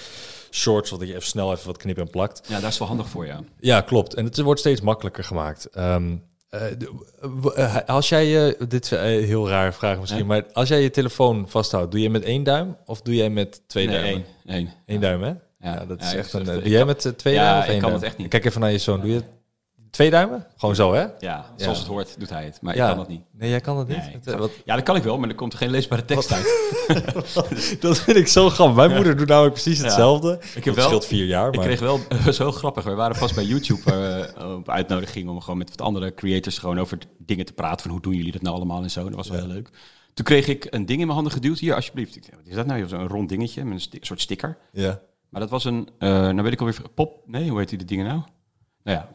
shorts, 0.52 0.90
zodat 0.90 1.08
je 1.08 1.14
even 1.16 1.28
snel 1.28 1.52
even 1.52 1.68
wat 1.68 1.78
knip 1.78 1.98
en 1.98 2.10
plakt. 2.10 2.42
Ja, 2.50 2.60
daar 2.60 2.70
is 2.70 2.78
wel 2.78 2.88
handig 2.88 3.08
voor, 3.10 3.26
ja. 3.26 3.40
Ja, 3.60 3.82
klopt. 3.82 4.14
En 4.14 4.26
het 4.26 4.42
wordt 4.42 4.60
steeds 4.60 4.82
makkelijker 4.82 5.24
gemaakt. 5.24 5.66
Eh, 5.70 5.96
als 7.86 8.10
jij 8.10 8.26
je, 8.26 8.56
dit 8.68 8.84
is 8.84 8.92
een 8.92 9.24
heel 9.24 9.50
rare 9.50 9.72
vraag 9.72 10.00
misschien, 10.00 10.26
maar 10.26 10.46
als 10.54 10.68
jij 10.70 10.82
je 10.82 10.90
telefoon 10.90 11.46
vasthoudt, 11.50 11.92
doe 11.92 12.02
je 12.02 12.10
met 12.10 12.24
één 12.24 12.44
duim 12.44 12.78
of 12.86 13.02
doe 13.02 13.16
jij 13.16 13.30
met 13.30 13.62
twee 13.68 13.88
Nee, 13.88 13.96
duimen? 14.02 14.26
één. 14.46 14.56
één. 14.56 14.74
Eén 14.86 15.02
duim, 15.02 15.22
hè? 15.22 15.28
Ja, 15.30 15.38
Ja. 15.60 15.86
dat 15.86 16.02
is 16.02 16.12
ik 16.14 16.20
echt 16.20 16.34
een. 16.34 16.40
ik 16.42 16.46
Doe 16.46 16.70
jij 16.70 16.86
met 16.86 17.14
twee 17.18 17.34
Ja, 17.34 17.40
duimen 17.42 17.60
of 17.60 17.66
ik 17.66 17.72
één 17.72 17.80
kan 17.82 17.90
duim? 17.90 18.02
het 18.02 18.10
echt 18.12 18.18
niet. 18.20 18.28
Kijk 18.30 18.46
even 18.46 18.62
naar 18.62 18.72
je 18.72 18.78
zoon. 18.78 19.02
Doe 19.02 19.12
je 19.12 19.22
twee 19.94 20.10
duimen? 20.10 20.46
Gewoon 20.58 20.76
zo, 20.76 20.94
hè? 20.94 21.06
Ja, 21.20 21.46
zoals 21.56 21.78
het 21.78 21.88
hoort 21.88 22.20
doet 22.20 22.30
hij 22.30 22.46
het. 22.46 22.62
Maar 22.62 22.76
ja. 22.76 22.82
ik 22.84 22.88
kan 22.90 22.98
dat 22.98 23.08
niet. 23.08 23.22
Nee, 23.32 23.50
jij 23.50 23.60
kan 23.62 23.76
dat 23.76 23.88
niet. 23.88 23.98
Nee, 23.98 24.08
ik 24.08 24.14
Het, 24.14 24.24
zou- 24.24 24.36
eh, 24.36 24.42
wat- 24.42 24.52
Ja, 24.66 24.76
dat 24.76 24.84
kan 24.84 24.96
ik 24.96 25.04
wel, 25.04 25.18
maar 25.18 25.30
er 25.30 25.36
komt 25.36 25.52
er 25.54 25.58
geen 25.58 25.70
leesbare 25.70 26.06
tekst 26.06 26.32
uit. 26.32 26.46
dat 27.82 28.00
vind 28.00 28.18
ik 28.18 28.28
zo 28.28 28.50
grappig. 28.50 28.76
Mijn 28.76 28.92
moeder 28.96 29.18
doet 29.18 29.28
namelijk 29.28 29.54
precies 29.54 29.78
Ja. 29.78 29.84
hetzelfde. 29.84 30.40
Ik 30.56 30.64
heb 30.66 30.76
wel, 30.76 30.86
scheelt 30.86 31.06
vier 31.06 31.26
jaar, 31.26 31.48
Ik 31.48 31.56
maar... 31.56 31.66
kreeg 31.66 31.80
wel, 31.80 32.00
dat 32.10 32.24
was 32.24 32.38
heel 32.38 32.52
grappig. 32.52 32.84
We 32.84 32.94
waren 32.94 33.18
pas 33.20 33.34
bij 33.34 33.44
YouTube 33.44 33.82
we 33.86 34.34
op 34.58 34.70
uitnodiging 34.70 35.30
om 35.30 35.42
gewoon 35.42 35.58
met 35.58 35.70
wat 35.70 35.82
andere 35.82 36.14
creators 36.14 36.58
gewoon 36.58 36.80
over 36.80 36.98
dingen 37.18 37.46
te 37.46 37.54
praten. 37.54 37.82
Van 37.82 37.92
hoe 37.92 38.02
doen 38.02 38.14
jullie 38.14 38.32
dat 38.32 38.42
nou 38.42 38.56
allemaal 38.56 38.84
en 38.84 38.92
zo. 38.92 39.04
Dat 39.04 39.16
was 39.16 39.30
wel 39.30 39.40
heel 39.40 39.48
leuk. 39.48 39.70
Toen 40.14 40.26
kreeg 40.26 40.48
ik 40.48 40.68
een 40.70 40.86
ding 40.86 41.00
in 41.00 41.06
mijn 41.06 41.12
handen 41.12 41.32
geduwd. 41.34 41.60
Hier, 41.60 41.76
alsjeblieft. 41.76 42.16
Ik, 42.16 42.24
wat 42.36 42.48
is 42.48 42.56
dat 42.56 42.66
nou? 42.66 42.88
Zo'n 42.88 43.08
rond 43.08 43.30
dingetje 43.30 43.66
met 43.66 43.88
een 43.92 44.00
soort 44.02 44.22
sticker. 44.22 44.58
Ja. 44.72 45.00
Maar 45.30 45.42
dat 45.42 45.50
was 45.50 45.66
een, 45.66 45.90
eh 46.00 46.10
nou 46.10 46.42
weet 46.42 46.52
ik 46.54 46.60
alweer, 46.60 46.82
pop. 46.96 47.22
Nee, 47.26 47.50
hoe 47.50 47.60
heet 47.60 47.70
die 47.70 47.78
de 47.78 47.86
dingen 47.86 48.06
nou? 48.06 48.22
Nou 48.84 48.98
ja, 48.98 49.08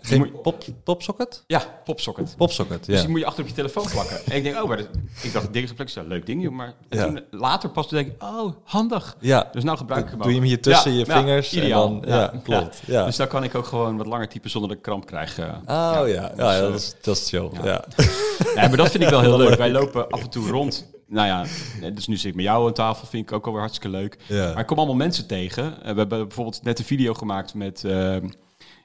pop, 0.42 0.64
popsocket? 0.84 1.44
ja, 1.46 1.62
popsocket. 1.84 2.34
Popsocket, 2.36 2.84
Dus 2.86 2.94
ja. 2.94 3.00
die 3.00 3.10
moet 3.10 3.20
je 3.20 3.26
achter 3.26 3.42
op 3.42 3.48
je 3.48 3.54
telefoon 3.54 3.86
plakken. 3.90 4.16
en 4.26 4.36
ik 4.36 4.42
denk, 4.42 4.56
oh, 4.62 4.68
maar 4.68 4.76
dat, 4.76 4.88
ik 5.22 5.32
dacht, 5.32 5.52
ding 5.52 5.70
is 5.78 5.94
een 5.94 6.06
leuk 6.08 6.26
ding, 6.26 6.42
joh, 6.42 6.52
maar 6.52 6.74
Ja. 6.88 7.04
toen 7.04 7.20
later 7.30 7.68
pas 7.70 7.88
denk 7.88 8.06
ik, 8.08 8.22
oh, 8.22 8.52
handig. 8.64 9.16
Ja, 9.20 9.48
Dus 9.52 9.64
nou 9.64 9.78
gebruik 9.78 10.04
ik 10.04 10.10
hem 10.10 10.18
doe 10.20 10.28
je 10.30 10.36
hem 10.36 10.44
hier 10.46 10.62
tussen 10.62 10.92
Ja, 10.92 10.98
je 10.98 11.04
ja, 11.06 11.18
vingers 11.20 11.52
en 11.52 11.62
ideaal. 11.64 12.00
dan... 12.00 12.10
Ja, 12.10 12.32
klopt. 12.42 12.80
Ja. 12.86 13.04
Dus 13.04 13.16
dan 13.16 13.28
kan 13.28 13.44
ik 13.44 13.54
ook 13.54 13.66
gewoon 13.66 13.96
wat 13.96 14.06
langer 14.06 14.28
typen 14.28 14.50
zonder 14.50 14.68
dat 14.70 14.78
ik 14.78 14.84
kramp 14.84 15.06
krijg. 15.06 15.38
eh. 15.38 15.44
Oh 15.66 15.66
ja, 15.66 16.04
ja, 16.06 16.28
Dus, 16.28 16.36
ja, 16.36 16.54
eh, 16.54 16.60
dat, 16.60 16.74
is, 16.74 16.94
dat 17.02 17.16
is 17.16 17.28
chill. 17.28 17.50
Ja. 17.62 17.64
ja. 17.64 17.84
Maar 18.68 18.76
dat 18.76 18.90
vind 18.90 19.02
ik 19.04 19.10
wel 19.10 19.20
heel 19.20 19.36
leuk. 19.36 19.54
Wij 19.58 19.70
lopen 19.70 20.08
af 20.08 20.20
en 20.22 20.30
toe 20.30 20.48
rond. 20.50 20.86
Nou 21.06 21.26
ja, 21.26 21.44
dus 21.90 22.06
nu 22.06 22.16
zit 22.16 22.30
ik 22.30 22.34
met 22.34 22.44
jou 22.44 22.66
aan 22.66 22.72
tafel, 22.72 23.06
vind 23.06 23.22
ik 23.30 23.32
ook 23.36 23.46
alweer 23.46 23.60
hartstikke 23.60 23.96
leuk. 23.96 24.18
Ja. 24.26 24.50
Maar 24.52 24.58
ik 24.60 24.66
kom 24.66 24.76
allemaal 24.78 24.96
mensen 24.96 25.26
tegen. 25.26 25.64
Eh, 25.64 25.92
We 25.92 25.98
hebben 25.98 26.08
bijvoorbeeld 26.26 26.62
net 26.62 26.78
een 26.78 26.84
video 26.84 27.14
gemaakt 27.14 27.54
met... 27.54 27.84
eh, 27.84 28.16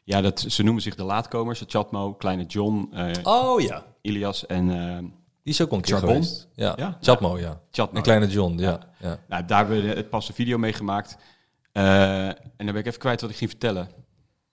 ja, 0.04 0.22
dat, 0.22 0.46
ze 0.48 0.64
noemen 0.64 0.82
zich 0.82 0.96
de 0.96 1.04
laatkomers. 1.04 1.64
Chatmo, 1.68 2.14
Kleine 2.14 2.46
John, 2.46 2.90
eh, 2.92 3.12
Oh 3.24 3.62
ja, 3.62 3.86
Ilias 4.02 4.46
en 4.46 4.70
eh 4.70 5.22
die 5.44 5.54
is 5.54 5.62
ook 5.62 5.72
een 5.72 5.82
keer 5.82 5.98
geweest. 5.98 6.48
Ja, 6.56 6.74
Ja? 6.78 6.98
Chatmo, 7.02 7.40
ja. 7.40 7.62
Chatmo. 7.72 7.98
En 7.98 8.04
Kleine 8.04 8.28
John, 8.28 8.58
ja. 8.58 8.80
ja. 9.00 9.20
Nou, 9.28 9.46
daar 9.46 9.58
hebben 9.58 9.82
we 9.82 9.88
het 9.88 10.10
pas 10.10 10.28
een 10.28 10.34
video 10.34 10.58
mee 10.58 10.74
gemaakt. 10.74 11.18
Eh, 11.72 12.28
en 12.28 12.36
dan 12.58 12.66
ben 12.66 12.76
ik 12.76 12.86
even 12.86 13.00
kwijt 13.00 13.22
wat 13.22 13.30
ik 13.30 13.36
ging 13.36 13.50
vertellen. 13.50 13.90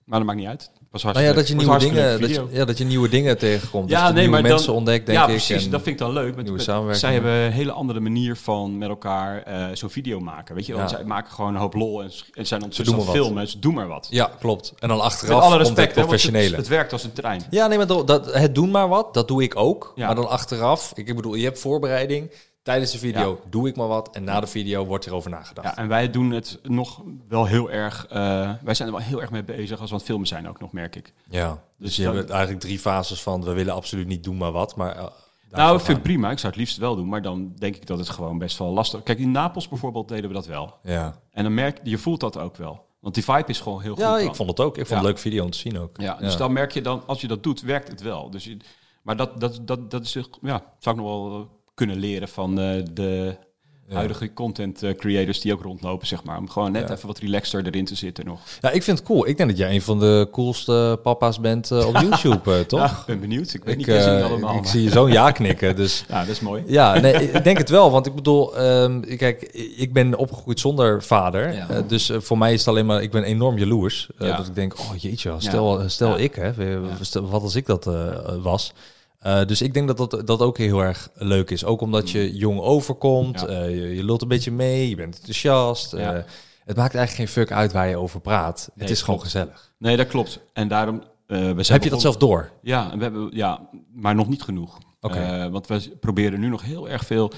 Maar 0.05 0.19
dat 0.19 0.27
maakt 0.29 0.39
niet 0.39 0.49
uit. 0.49 0.71
Was 0.91 1.03
Nou 1.03 1.21
ja, 1.21 1.33
dat 1.33 1.49
je, 1.49 1.55
nieuwe 1.55 1.79
dingen, 1.79 2.21
dat, 2.21 2.31
je, 2.31 2.45
ja, 2.51 2.65
dat 2.65 2.79
je 2.79 2.85
nieuwe 2.85 3.09
dingen 3.09 3.39
tegenkomt. 3.39 3.91
Ja, 3.91 3.97
dat 4.05 4.15
nee, 4.15 4.15
nieuwe 4.27 4.31
maar 4.41 4.51
mensen 4.51 4.67
dan- 4.67 4.77
ontdekt, 4.77 5.07
denk 5.07 5.19
ja, 5.19 5.25
ik. 5.25 5.31
precies. 5.31 5.65
en- 5.65 5.71
dat 5.71 5.83
vind 5.83 6.01
ik 6.01 6.07
dan 6.07 6.13
leuk. 6.13 6.27
Met, 6.35 6.37
nieuwe 6.37 6.53
met- 6.53 6.63
samenwerking. 6.63 7.01
zij 7.01 7.13
hebben 7.13 7.33
een 7.33 7.53
hele 7.53 7.73
andere 7.73 8.01
manier 8.01 8.37
van 8.37 8.79
met 8.79 8.89
elkaar 8.89 9.43
eh, 9.43 9.65
zo'n 9.73 9.91
video 9.91 10.21
maken. 10.21 10.55
Weet 10.55 10.67
je? 10.67 10.75
Ja. 10.75 10.89
zij 10.89 11.05
maken 11.05 11.33
gewoon 11.33 11.55
een 11.55 11.61
hoop 11.61 11.75
lol 11.75 12.03
en, 12.03 12.11
en 12.33 12.47
zijn 12.47 12.61
wat. 12.61 13.11
filmen. 13.11 13.49
Ze 13.49 13.59
doen 13.59 13.75
maar 13.75 13.89
wat. 13.89 14.07
Ja, 14.11 14.31
klopt. 14.41 14.73
En 14.79 14.89
dan 14.89 14.97
Met 14.97 15.07
achteraf 15.07 15.41
alle 15.43 15.55
komt 15.55 15.67
respect, 15.67 15.93
professionele. 15.95 16.47
het, 16.49 16.57
het 16.57 16.69
werkt 16.69 16.93
als 16.93 17.05
een 17.05 17.13
trein. 17.13 17.43
Ja, 17.51 17.67
nee, 17.67 17.77
maar 17.79 17.87
dat, 17.87 18.07
dat, 18.07 18.35
het 18.35 18.55
doen 18.55 18.71
maar 18.71 18.89
wat, 18.89 19.15
dat 19.15 19.29
doe 19.29 19.43
ik 19.43 19.57
ook. 19.57 19.93
Ja. 19.95 20.07
Maar 20.07 20.15
dan 20.15 20.29
achteraf, 20.29 20.93
ik 20.95 21.17
bedoel, 21.17 21.35
je 21.35 21.45
hebt 21.45 21.59
voorbereiding. 21.61 22.31
Tijdens 22.63 22.93
de 22.93 22.99
video 22.99 23.31
Ja. 23.45 23.51
doe 23.51 23.69
ik 23.69 23.77
maar 23.77 23.87
wat. 23.89 24.11
En 24.17 24.25
na 24.25 24.41
de 24.41 24.47
video 24.47 24.85
wordt 24.87 25.07
erover 25.07 25.31
nagedacht. 25.31 25.67
Ja, 25.67 25.77
en 25.77 25.89
wij 25.89 26.11
doen 26.11 26.31
het 26.31 26.59
nog 26.63 27.03
wel 27.29 27.45
heel 27.47 27.71
erg. 27.71 28.07
eh, 28.07 28.51
wij 28.63 28.75
zijn 28.75 28.89
er 28.89 28.95
wel 28.95 29.05
heel 29.05 29.21
erg 29.21 29.31
mee 29.31 29.45
bezig 29.45 29.71
als 29.81 29.89
we 29.89 29.93
aan 29.93 29.97
het 30.01 30.05
filmen 30.09 30.27
zijn 30.27 30.49
ook 30.49 30.61
nog, 30.61 30.73
merk 30.73 30.97
ik. 30.97 31.13
Ja, 31.31 31.49
dus, 31.51 31.59
Dus 31.77 31.97
je 31.97 32.05
dat- 32.05 32.15
hebt 32.15 32.31
eigenlijk 32.31 32.61
drie 32.61 32.79
fases 32.79 33.23
van... 33.23 33.45
we 33.45 33.53
willen 33.53 33.75
absoluut 33.75 34.07
niet 34.07 34.25
doen 34.25 34.37
maar 34.37 34.53
wat, 34.53 34.77
maar... 34.77 34.97
eh, 34.97 35.05
Nou, 35.51 35.75
ik 35.77 35.81
vind 35.85 35.97
het 35.97 36.07
prima. 36.07 36.31
Ik 36.31 36.39
zou 36.39 36.53
het 36.53 36.61
liefst 36.61 36.77
wel 36.77 36.97
doen. 36.97 37.09
Maar 37.09 37.23
dan 37.23 37.53
denk 37.57 37.77
ik 37.77 37.87
dat 37.87 37.99
het 37.99 38.09
gewoon 38.09 38.39
best 38.39 38.59
wel 38.59 38.69
lastig 38.73 39.03
Kijk, 39.03 39.19
in 39.19 39.31
Napels 39.31 39.69
bijvoorbeeld 39.69 40.09
deden 40.09 40.29
we 40.29 40.35
dat 40.35 40.47
wel. 40.47 40.75
Ja, 40.83 41.15
En 41.31 41.43
dan 41.43 41.55
merk 41.55 41.81
je, 41.83 41.99
voelt 41.99 42.21
dat 42.21 42.39
ook 42.39 42.57
wel. 42.57 42.85
Want 43.01 43.15
die 43.15 43.25
vibe 43.25 43.45
is 43.47 43.61
gewoon 43.61 43.81
heel 43.83 43.95
goed. 43.95 44.03
ja 44.03 44.19
ik 44.19 44.35
vond 44.35 44.49
het 44.51 44.61
ook. 44.61 44.79
Ik 44.79 44.87
vond 44.87 44.89
het 44.89 44.89
Ja. 44.89 44.97
een 44.97 45.05
leuke 45.05 45.21
video 45.21 45.45
om 45.45 45.51
te 45.51 45.59
zien 45.59 45.79
ook. 45.79 45.91
Ja, 46.01 46.15
dus 46.15 46.37
dan 46.37 46.53
merk 46.53 46.73
je 46.73 46.83
dan, 46.83 47.03
als 47.07 47.21
je 47.21 47.27
dat 47.29 47.43
doet, 47.43 47.61
werkt 47.61 47.89
het 47.89 48.01
wel. 48.03 48.31
Dus 48.31 48.45
je, 48.45 48.57
maar 49.03 49.17
dat, 49.17 49.41
dat, 49.41 49.61
dat, 49.63 49.91
dat 49.91 50.03
is, 50.05 50.13
ja, 50.43 50.63
zou 50.79 50.97
ik 50.97 51.03
nog 51.03 51.11
wel 51.11 51.41
eh, 51.41 51.47
kunnen 51.75 51.97
leren 51.97 52.29
van 52.29 52.61
eh, 52.61 52.83
de 52.93 53.37
huidige 53.89 54.33
content 54.33 54.83
eh, 54.83 54.95
creators 54.95 55.41
die 55.41 55.53
ook 55.53 55.63
rondlopen, 55.63 56.07
zeg 56.07 56.25
maar. 56.25 56.39
Om 56.39 56.51
gewoon 56.51 56.73
net 56.73 56.89
Ja. 56.89 56.95
even 56.95 57.07
wat 57.07 57.19
relaxter 57.19 57.67
erin 57.67 57.85
te 57.85 57.95
zitten 57.95 58.25
nog. 58.27 58.41
Ja, 58.61 58.71
ik 58.71 58.83
vind 58.83 58.99
het 58.99 59.07
cool. 59.07 59.27
Ik 59.29 59.37
denk 59.37 59.49
dat 59.49 59.59
jij 59.59 59.75
een 59.75 59.83
van 59.83 59.99
de 59.99 60.29
coolste 60.33 60.99
papa's 61.03 61.41
bent 61.41 61.71
eh, 61.71 61.87
op 61.87 61.97
YouTube, 62.09 62.67
toch? 62.67 62.81
Ja, 62.81 62.87
ik 62.87 63.05
ben 63.07 63.21
benieuwd. 63.21 63.55
Ik 63.55 63.65
weet 63.65 63.81
ik, 63.81 63.87
niet 63.87 63.97
allemaal. 63.97 64.35
ik 64.35 64.41
maar- 64.41 64.67
zie 64.67 64.83
je 64.83 64.91
zo'n 64.91 65.11
ja 65.13 65.31
knikken, 65.31 65.77
dus... 65.77 66.05
Ja, 66.09 66.21
dat 66.21 66.29
is 66.29 66.41
mooi. 66.41 66.63
Ja, 66.67 66.99
nee, 67.01 67.31
ik 67.33 67.45
denk 67.45 67.59
het 67.59 67.69
wel. 67.69 67.91
Want 67.91 68.07
ik 68.07 68.15
bedoel, 68.15 68.57
ehm, 68.57 69.01
kijk, 69.17 69.43
ik 69.77 69.93
ben 69.93 70.17
opgegroeid 70.17 70.61
zonder 70.61 71.03
vader. 71.03 71.55
Ja. 71.55 71.83
Dus 71.83 72.11
voor 72.15 72.39
mij 72.39 72.53
is 72.53 72.59
het 72.59 72.69
alleen 72.69 72.87
maar, 72.87 73.03
ik 73.03 73.11
ben 73.11 73.23
enorm 73.23 73.59
jaloers. 73.59 74.09
Ja. 74.19 74.37
Dat 74.37 74.47
ik 74.47 74.55
denk, 74.55 74.79
oh 74.79 74.97
jeetje, 74.97 75.35
stel, 75.39 75.83
stel 75.89 76.19
ik, 76.19 76.35
hè, 76.35 76.53
stel, 77.01 77.29
wat 77.29 77.43
als 77.43 77.55
ik 77.55 77.67
dat 77.67 77.85
was. 78.43 78.73
Eh, 79.21 79.45
dus 79.47 79.63
ik 79.63 79.75
denk 79.75 79.97
dat, 79.97 80.11
dat 80.11 80.27
dat 80.27 80.41
ook 80.41 80.59
heel 80.59 80.81
erg 80.81 81.11
leuk 81.15 81.51
is. 81.51 81.65
Ook 81.65 81.81
omdat 81.81 82.11
je 82.11 82.37
jong 82.37 82.61
overkomt, 82.61 83.41
Ja. 83.41 83.47
eh, 83.47 83.71
je, 83.71 83.95
je 83.97 84.05
lult 84.05 84.23
een 84.23 84.29
beetje 84.29 84.51
mee, 84.51 84.89
je 84.89 84.97
bent 84.97 85.15
enthousiast. 85.17 85.93
eh, 85.93 86.09
het 86.65 86.77
maakt 86.77 86.95
eigenlijk 86.95 87.11
geen 87.11 87.29
fuck 87.45 87.53
uit 87.53 87.73
waar 87.73 87.89
je 87.89 87.97
over 87.97 88.21
praat. 88.21 88.71
Nee, 88.75 88.87
het 88.89 88.97
is 88.97 89.03
gewoon 89.03 89.21
gezellig. 89.21 89.73
Nee, 89.79 89.97
dat 89.97 90.07
klopt. 90.07 90.41
En 90.53 90.69
daarom... 90.69 91.03
we 91.27 91.37
zijn 91.37 91.67
Heb 91.67 91.83
je 91.85 91.91
dat 91.91 92.01
zelf 92.01 92.17
door? 92.17 92.51
Ja, 92.63 92.97
we 92.97 93.03
hebben, 93.03 93.29
ja, 93.33 93.69
maar 93.95 94.15
nog 94.15 94.29
niet 94.29 94.43
genoeg. 94.43 94.79
Oké. 95.01 95.51
Want 95.51 95.67
we 95.67 95.97
proberen 96.01 96.41
nu 96.41 96.49
nog 96.49 96.63
heel 96.63 96.89
erg 96.89 97.05
veel 97.05 97.33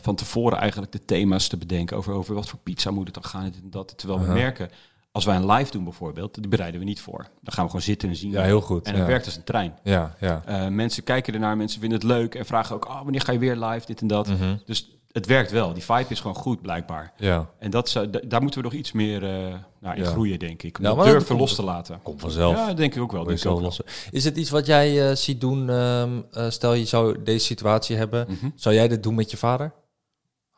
van 0.00 0.14
tevoren 0.14 0.58
eigenlijk 0.58 0.92
de 0.92 1.04
thema's 1.04 1.48
te 1.48 1.56
bedenken 1.56 1.96
over, 1.96 2.12
over 2.12 2.34
wat 2.34 2.48
voor 2.48 2.58
pizza 2.62 2.90
moet 2.90 3.04
het 3.04 3.14
dan 3.14 3.24
gaan 3.24 3.44
en 3.44 3.70
dat. 3.70 3.98
Terwijl 3.98 4.20
we 4.20 4.24
Aha. 4.26 4.34
merken, 4.34 4.70
als 5.12 5.24
wij 5.24 5.36
een 5.36 5.46
live 5.52 5.70
doen 5.70 5.84
bijvoorbeeld, 5.84 6.34
die 6.34 6.48
bereiden 6.48 6.80
we 6.80 6.86
niet 6.86 7.00
voor. 7.00 7.18
Dan 7.42 7.52
gaan 7.54 7.64
we 7.64 7.70
gewoon 7.70 7.84
zitten 7.84 8.08
en 8.08 8.16
zien. 8.16 8.30
Ja, 8.30 8.42
heel 8.42 8.60
goed. 8.60 8.86
En 8.86 8.92
het 8.92 9.00
ja. 9.02 9.06
werkt 9.08 9.26
als 9.26 9.36
een 9.36 9.44
trein. 9.44 9.78
Ja, 9.82 10.14
ja. 10.20 10.42
Eh, 10.46 10.66
mensen 10.68 11.02
kijken 11.02 11.34
ernaar, 11.34 11.56
mensen 11.56 11.80
vinden 11.80 11.98
het 11.98 12.08
leuk 12.08 12.34
en 12.34 12.46
vragen 12.46 12.74
ook, 12.74 12.88
oh, 12.88 13.02
wanneer 13.02 13.20
ga 13.20 13.32
je 13.32 13.38
weer 13.38 13.56
live, 13.56 13.86
dit 13.86 14.00
en 14.00 14.06
dat. 14.06 14.28
Mhm. 14.28 14.56
Dus 14.64 14.90
het 15.12 15.26
werkt 15.26 15.50
wel. 15.50 15.72
Die 15.74 15.82
vibe 15.84 16.04
is 16.08 16.20
gewoon 16.20 16.36
goed, 16.36 16.62
blijkbaar. 16.62 17.12
ja. 17.16 17.50
En 17.58 17.70
dat, 17.70 17.88
zou- 17.88 18.10
da- 18.10 18.20
daar 18.28 18.42
moeten 18.42 18.60
we 18.60 18.66
nog 18.68 18.76
iets 18.76 18.92
meer 18.92 19.22
eh, 19.24 19.54
nou, 19.80 19.96
in 19.96 20.02
Ja. 20.02 20.08
groeien, 20.10 20.38
denk 20.38 20.62
ik. 20.62 20.78
Om 20.78 20.84
dat 20.84 20.96
dat 20.96 21.04
durven 21.04 21.36
los 21.36 21.54
te 21.54 21.62
laten. 21.62 22.00
Komt 22.02 22.20
vanzelf. 22.20 22.56
Ja, 22.56 22.74
denk 22.74 22.94
ik 22.94 23.02
ook 23.02 23.12
wel. 23.12 23.24
Denk 23.24 23.38
ik 23.38 23.46
ook 23.50 23.60
wel. 23.60 23.72
Is 24.10 24.24
het 24.24 24.36
iets 24.36 24.50
wat 24.50 24.66
jij 24.66 25.08
eh, 25.10 25.16
ziet 25.16 25.40
doen? 25.40 25.70
ehm, 25.70 26.20
eh, 26.32 26.50
stel 26.50 26.72
je 26.74 26.84
zou 26.84 27.22
deze 27.22 27.44
situatie 27.44 27.96
hebben. 27.96 28.26
Mhm. 28.28 28.50
Zou 28.54 28.74
jij 28.74 28.88
dit 28.88 29.02
doen 29.02 29.14
met 29.14 29.30
je 29.30 29.36
vader? 29.36 29.72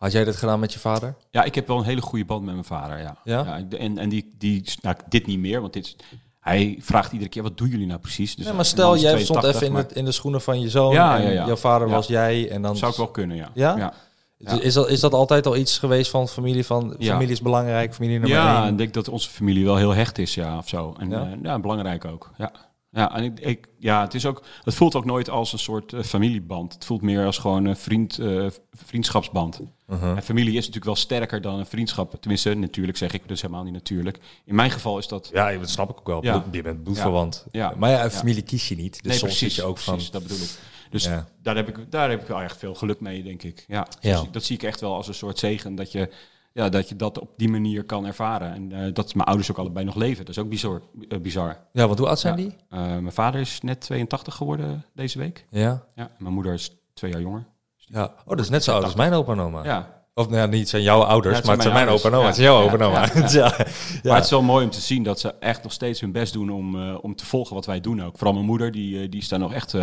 Had 0.03 0.13
jij 0.13 0.25
dit 0.25 0.37
gedaan 0.37 0.61
met 0.61 0.73
je 0.73 0.79
vader? 0.79 1.15
Ja, 1.31 1.43
ik 1.45 1.55
heb 1.55 1.67
wel 1.67 1.79
een 1.79 1.85
hele 1.85 2.01
goede 2.01 2.25
band 2.25 2.45
met 2.45 2.53
mijn 2.55 2.67
vader, 2.67 2.99
ja. 2.99 3.17
Ja? 3.25 3.61
en 3.79 3.99
en 3.99 4.09
die, 4.09 4.35
die, 4.39 4.65
nou, 4.81 4.97
dit 5.09 5.27
niet 5.27 5.39
meer, 5.39 5.61
want 5.61 5.73
dit, 5.73 5.85
is- 5.87 5.97
hij 6.41 6.79
vraagt 6.81 7.13
iedere 7.13 7.31
keer, 7.31 7.43
wat 7.43 7.59
doen 7.59 7.69
jullie 7.69 7.87
nou 7.87 8.01
precies? 8.01 8.31
Dus 8.31 8.39
Ja, 8.39 8.45
maar 8.45 8.55
mijn 8.55 8.67
stel, 8.67 8.97
jij 8.97 9.19
stond 9.25 9.39
82, 9.41 9.55
even 9.55 9.67
in, 9.67 9.73
maar 9.73 9.83
het, 9.83 9.93
in 9.93 10.05
de 10.05 10.13
schoenen 10.13 10.41
van 10.41 10.61
je 10.61 10.69
zoon. 10.71 10.93
Ja, 10.93 11.17
en 11.17 11.23
ja, 11.23 11.29
ja. 11.31 11.47
Jouw 11.47 11.57
vader 11.57 11.89
was 11.89 12.07
jij. 12.07 12.51
En 12.51 12.63
dan 12.63 12.77
Zou 12.77 12.91
ik 12.91 12.97
wel 12.97 13.09
kunnen, 13.11 13.37
ja. 13.37 13.51
Ja? 13.55 13.93
Is- 14.39 14.59
Is, 14.59 14.75
dat, 14.75 14.89
is 14.89 15.01
dat 15.01 15.13
altijd 15.13 15.47
al 15.47 15.57
iets 15.57 15.79
geweest 15.79 16.11
van 16.11 16.29
familie? 16.29 16.67
Van 16.67 16.95
familie 17.01 17.33
is 17.33 17.41
belangrijk, 17.43 17.95
familie 17.95 18.19
nummer 18.19 18.39
ja 18.39 18.63
één? 18.63 18.71
ik 18.73 18.79
denk 18.79 18.95
dat 18.95 19.09
onze 19.09 19.31
familie 19.31 19.65
wel 19.65 19.77
heel 19.77 19.95
hecht 19.95 20.19
is, 20.19 20.35
ja, 20.35 20.59
of 20.59 20.69
zo. 20.69 20.95
En 20.99 21.11
Ja? 21.11 21.29
ja 21.43 21.59
belangrijk 21.59 22.05
ook, 22.05 22.31
ja. 22.39 22.53
Ja, 22.95 23.15
en 23.17 23.25
ik, 23.25 23.41
ik, 23.41 23.69
ja, 23.79 24.01
het, 24.01 24.15
is 24.15 24.27
ook, 24.27 24.43
het 24.63 24.75
voelt 24.75 24.95
ook 24.95 25.05
nooit 25.05 25.31
als 25.31 25.53
een 25.53 25.59
soort 25.59 25.93
eh, 25.93 26.03
familieband. 26.03 26.75
Het 26.75 26.85
voelt 26.85 27.03
meer 27.03 27.25
als 27.27 27.39
gewoon 27.39 27.65
een 27.65 27.77
vriend, 27.77 28.19
eh, 28.19 28.47
vriendschapsband. 28.73 29.61
Uh-huh. 29.89 30.17
En 30.17 30.23
familie 30.23 30.51
is 30.51 30.59
natuurlijk 30.59 30.85
wel 30.85 30.97
sterker 30.97 31.41
dan 31.41 31.59
een 31.59 31.67
vriendschap. 31.67 32.21
Tenminste, 32.21 32.55
natuurlijk 32.55 32.99
zeg 32.99 33.13
ik, 33.13 33.29
dus 33.29 33.41
helemaal 33.43 33.65
niet 33.65 33.73
natuurlijk. 33.73 34.19
In 34.45 34.55
mijn 34.55 34.71
geval 34.71 34.99
is 34.99 35.09
dat... 35.09 35.31
Ja, 35.33 35.59
dat 35.59 35.71
snap 35.71 35.91
ik 35.91 35.99
ook 35.99 36.07
wel. 36.07 36.25
Ja. 36.25 36.45
Je 36.51 36.63
bent 36.63 36.83
bloedverwant. 36.83 37.47
Ja. 37.51 37.75
Maar 37.77 37.91
ja, 37.91 38.03
Ja. 38.03 38.11
familie 38.11 38.43
kies 38.43 38.69
je 38.69 38.77
niet. 38.77 38.93
Dus 38.93 39.03
nee, 39.03 39.19
soms 39.19 39.39
precies, 39.39 39.55
zit 39.55 39.65
je 39.65 39.71
ook 39.71 39.79
van... 39.79 39.95
precies, 39.95 40.13
dat 40.13 40.23
bedoel 40.23 40.39
ik. 40.39 40.59
Dus 40.91 41.05
Ja. 41.05 41.29
daar, 41.43 41.57
heb 41.57 41.69
ik, 41.69 41.91
daar 41.91 42.11
heb 42.11 42.21
ik 42.21 42.27
wel 42.27 42.41
echt 42.41 42.57
veel 42.57 42.75
geluk 42.75 43.01
mee, 43.01 43.23
denk 43.23 43.43
ik. 43.43 43.65
Ja, 43.69 43.87
Ja. 44.01 44.21
Dus 44.21 44.31
dat 44.31 44.45
zie 44.45 44.57
ik 44.57 44.63
echt 44.63 44.81
wel 44.81 44.95
als 44.95 45.09
een 45.09 45.15
soort 45.15 45.39
zegen 45.39 45.75
dat 45.75 45.93
je, 45.93 46.11
ja, 46.53 46.69
dat, 46.69 46.89
je 46.89 46.97
dat 46.97 47.19
op 47.21 47.31
die 47.37 47.49
manier 47.49 47.85
kan 47.85 48.07
ervaren. 48.07 48.53
En 48.55 48.73
eh, 48.73 48.95
dat 48.95 49.15
mijn 49.15 49.27
ouders 49.29 49.51
ook 49.51 49.59
allebei 49.59 49.85
nog 49.85 49.95
leven. 49.95 50.25
Dat 50.25 50.37
is 50.37 50.43
ook 50.43 50.49
bizar. 50.49 50.83
eh, 51.09 51.21
bizar. 51.21 51.57
Ja, 51.73 51.87
want 51.87 51.99
hoe 51.99 52.09
oud 52.09 52.19
zijn 52.19 52.37
Ja. 52.39 52.43
die? 52.45 52.57
Eh, 52.69 52.79
mijn 52.81 53.13
vader 53.13 53.41
is 53.41 53.61
net 53.61 53.81
82 53.81 54.35
geworden 54.35 54.85
deze 54.95 55.19
week. 55.19 55.47
Ja. 55.51 55.83
Ja, 55.95 56.11
mijn 56.19 56.35
moeder 56.35 56.53
is 56.53 56.77
twee 56.95 57.11
jaar 57.13 57.21
jonger. 57.21 57.45
ja. 57.77 58.03
Oh, 58.05 58.29
dat 58.29 58.41
is 58.41 58.49
net 58.49 58.65
zo 58.65 58.73
oud 58.73 58.85
als 58.85 58.95
mijn 58.95 59.13
opa 59.13 59.33
en 59.33 59.41
oma. 59.41 59.65
Ja, 59.65 60.01
Of 60.15 60.29
nou 60.29 60.49
niet 60.49 60.69
zijn 60.69 60.83
jouw 60.83 61.01
ouders, 61.03 61.39
Ja, 61.39 61.43
maar 61.45 61.53
het 61.55 61.63
zijn 61.63 61.75
mijn 61.75 61.89
opa 61.89 62.09
en 62.09 62.15
oma. 62.15 62.27
Het 62.27 62.37
is 62.39 62.45
jouw 62.45 62.63
opa 62.63 62.73
en 62.75 62.83
oma. 62.83 63.09
Ja. 63.29 63.55
Maar 64.03 64.15
het 64.15 64.25
is 64.25 64.31
wel 64.31 64.43
mooi 64.43 64.65
om 64.65 64.71
te 64.71 64.81
zien 64.81 65.03
dat 65.03 65.21
ze 65.21 65.35
echt 65.41 65.63
nog 65.63 65.73
steeds 65.73 66.01
hun 66.01 66.13
best 66.13 66.33
doen 66.33 66.51
om, 66.51 66.95
om 66.95 67.15
te 67.17 67.27
volgen 67.27 67.55
wat 67.55 67.67
wij 67.67 67.81
doen 67.81 68.03
ook. 68.03 68.17
Vooral 68.17 68.33
mijn 68.35 68.47
moeder, 68.47 68.73
die, 68.73 69.09
die 69.09 69.21
is 69.21 69.29
daar 69.29 69.39
nog 69.39 69.53
echt 69.53 69.75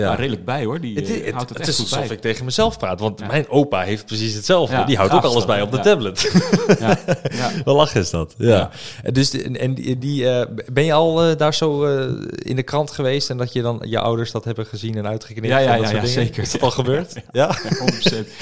ja. 0.00 0.14
redelijk 0.14 0.44
bij 0.44 0.64
hoor. 0.64 0.80
Die 0.80 0.94
Het, 0.94 1.10
eh, 1.10 1.24
het, 1.24 1.34
houdt 1.34 1.48
het, 1.48 1.68
is 1.68 1.76
goed 1.76 1.84
alsof 1.84 2.06
bij. 2.06 2.16
ik 2.16 2.22
tegen 2.22 2.44
mezelf 2.44 2.78
praat, 2.78 3.00
want 3.00 3.20
Ja. 3.20 3.26
mijn 3.26 3.48
opa 3.48 3.80
heeft 3.80 4.06
precies 4.06 4.34
hetzelfde. 4.34 4.76
Ja, 4.76 4.84
die 4.84 4.96
houdt 4.96 5.12
ook 5.12 5.22
alles 5.22 5.34
dat, 5.34 5.46
bij 5.46 5.62
op 5.62 5.72
de 5.72 5.80
tablet. 5.80 6.24
Ja, 6.78 6.98
ja. 7.30 7.50
Wat 7.64 7.76
lachen 7.76 8.00
is 8.00 8.10
dat? 8.10 8.34
Ja. 8.38 8.70
Dus 9.12 9.30
en, 9.30 9.60
en 9.60 9.74
die, 9.74 10.30
eh, 10.30 10.46
ben 10.72 10.84
je 10.84 10.92
al 10.92 11.24
eh, 11.24 11.36
daar 11.36 11.54
zo 11.54 11.84
in 12.32 12.56
de 12.56 12.62
krant 12.62 12.90
geweest 12.90 13.30
en 13.30 13.36
dat 13.36 13.52
je 13.52 13.62
dan 13.62 13.82
je 13.84 13.98
ouders 13.98 14.30
dat 14.30 14.44
hebben 14.44 14.66
gezien 14.66 14.96
en 14.96 15.06
uitgeknipt? 15.06 15.46
Ja, 15.46 15.58
ja, 15.58 15.74
en 15.74 15.82
dat 15.82 15.90
ja, 15.90 15.96
soort 15.96 16.06
dingen? 16.06 16.26
zeker. 16.26 16.42
Is 16.42 16.52
dat 16.52 16.62
al 16.62 16.70
gebeurd? 16.70 17.14
Ja. 17.32 17.56
100%. 17.56 17.62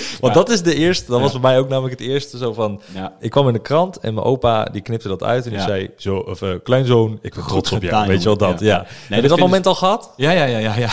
Want 0.21 0.35
dat 0.35 0.51
is 0.51 0.63
de 0.63 0.75
eerste, 0.75 1.11
dat 1.11 1.21
was 1.21 1.33
bij 1.33 1.41
mij 1.41 1.59
ook 1.59 1.69
namelijk 1.69 1.99
het 1.99 2.09
eerste 2.09 2.39
zo 2.39 2.53
van. 2.53 2.81
Ik 3.21 3.31
kwam 3.31 3.47
in 3.47 3.53
de 3.53 3.61
krant 3.61 3.99
en 3.99 4.15
mijn 4.15 4.27
opa 4.27 4.65
die 4.65 4.83
knipte 4.83 5.09
dat 5.09 5.23
uit 5.23 5.45
en 5.45 5.51
die 5.51 5.61
zei 5.61 5.91
zo 5.97 6.17
of 6.17 6.43
kleinzoon, 6.63 7.19
ik 7.23 7.35
ben 7.35 7.43
Goed 7.43 7.53
trots 7.53 7.73
op 7.73 7.83
jou. 7.83 8.07
Weet 8.07 8.19
je 8.19 8.25
wel 8.25 8.37
dat? 8.37 8.61
Ja. 8.61 8.77
Heb 8.79 8.89
je 9.09 9.21
dat 9.21 9.31
dat 9.31 9.39
moment 9.39 9.67
al 9.67 9.75
gehad? 9.75 10.13
Ja, 10.17 10.31
ja, 10.31 10.45
ja, 10.45 10.59
ja, 10.59 10.77
ja. 10.77 10.91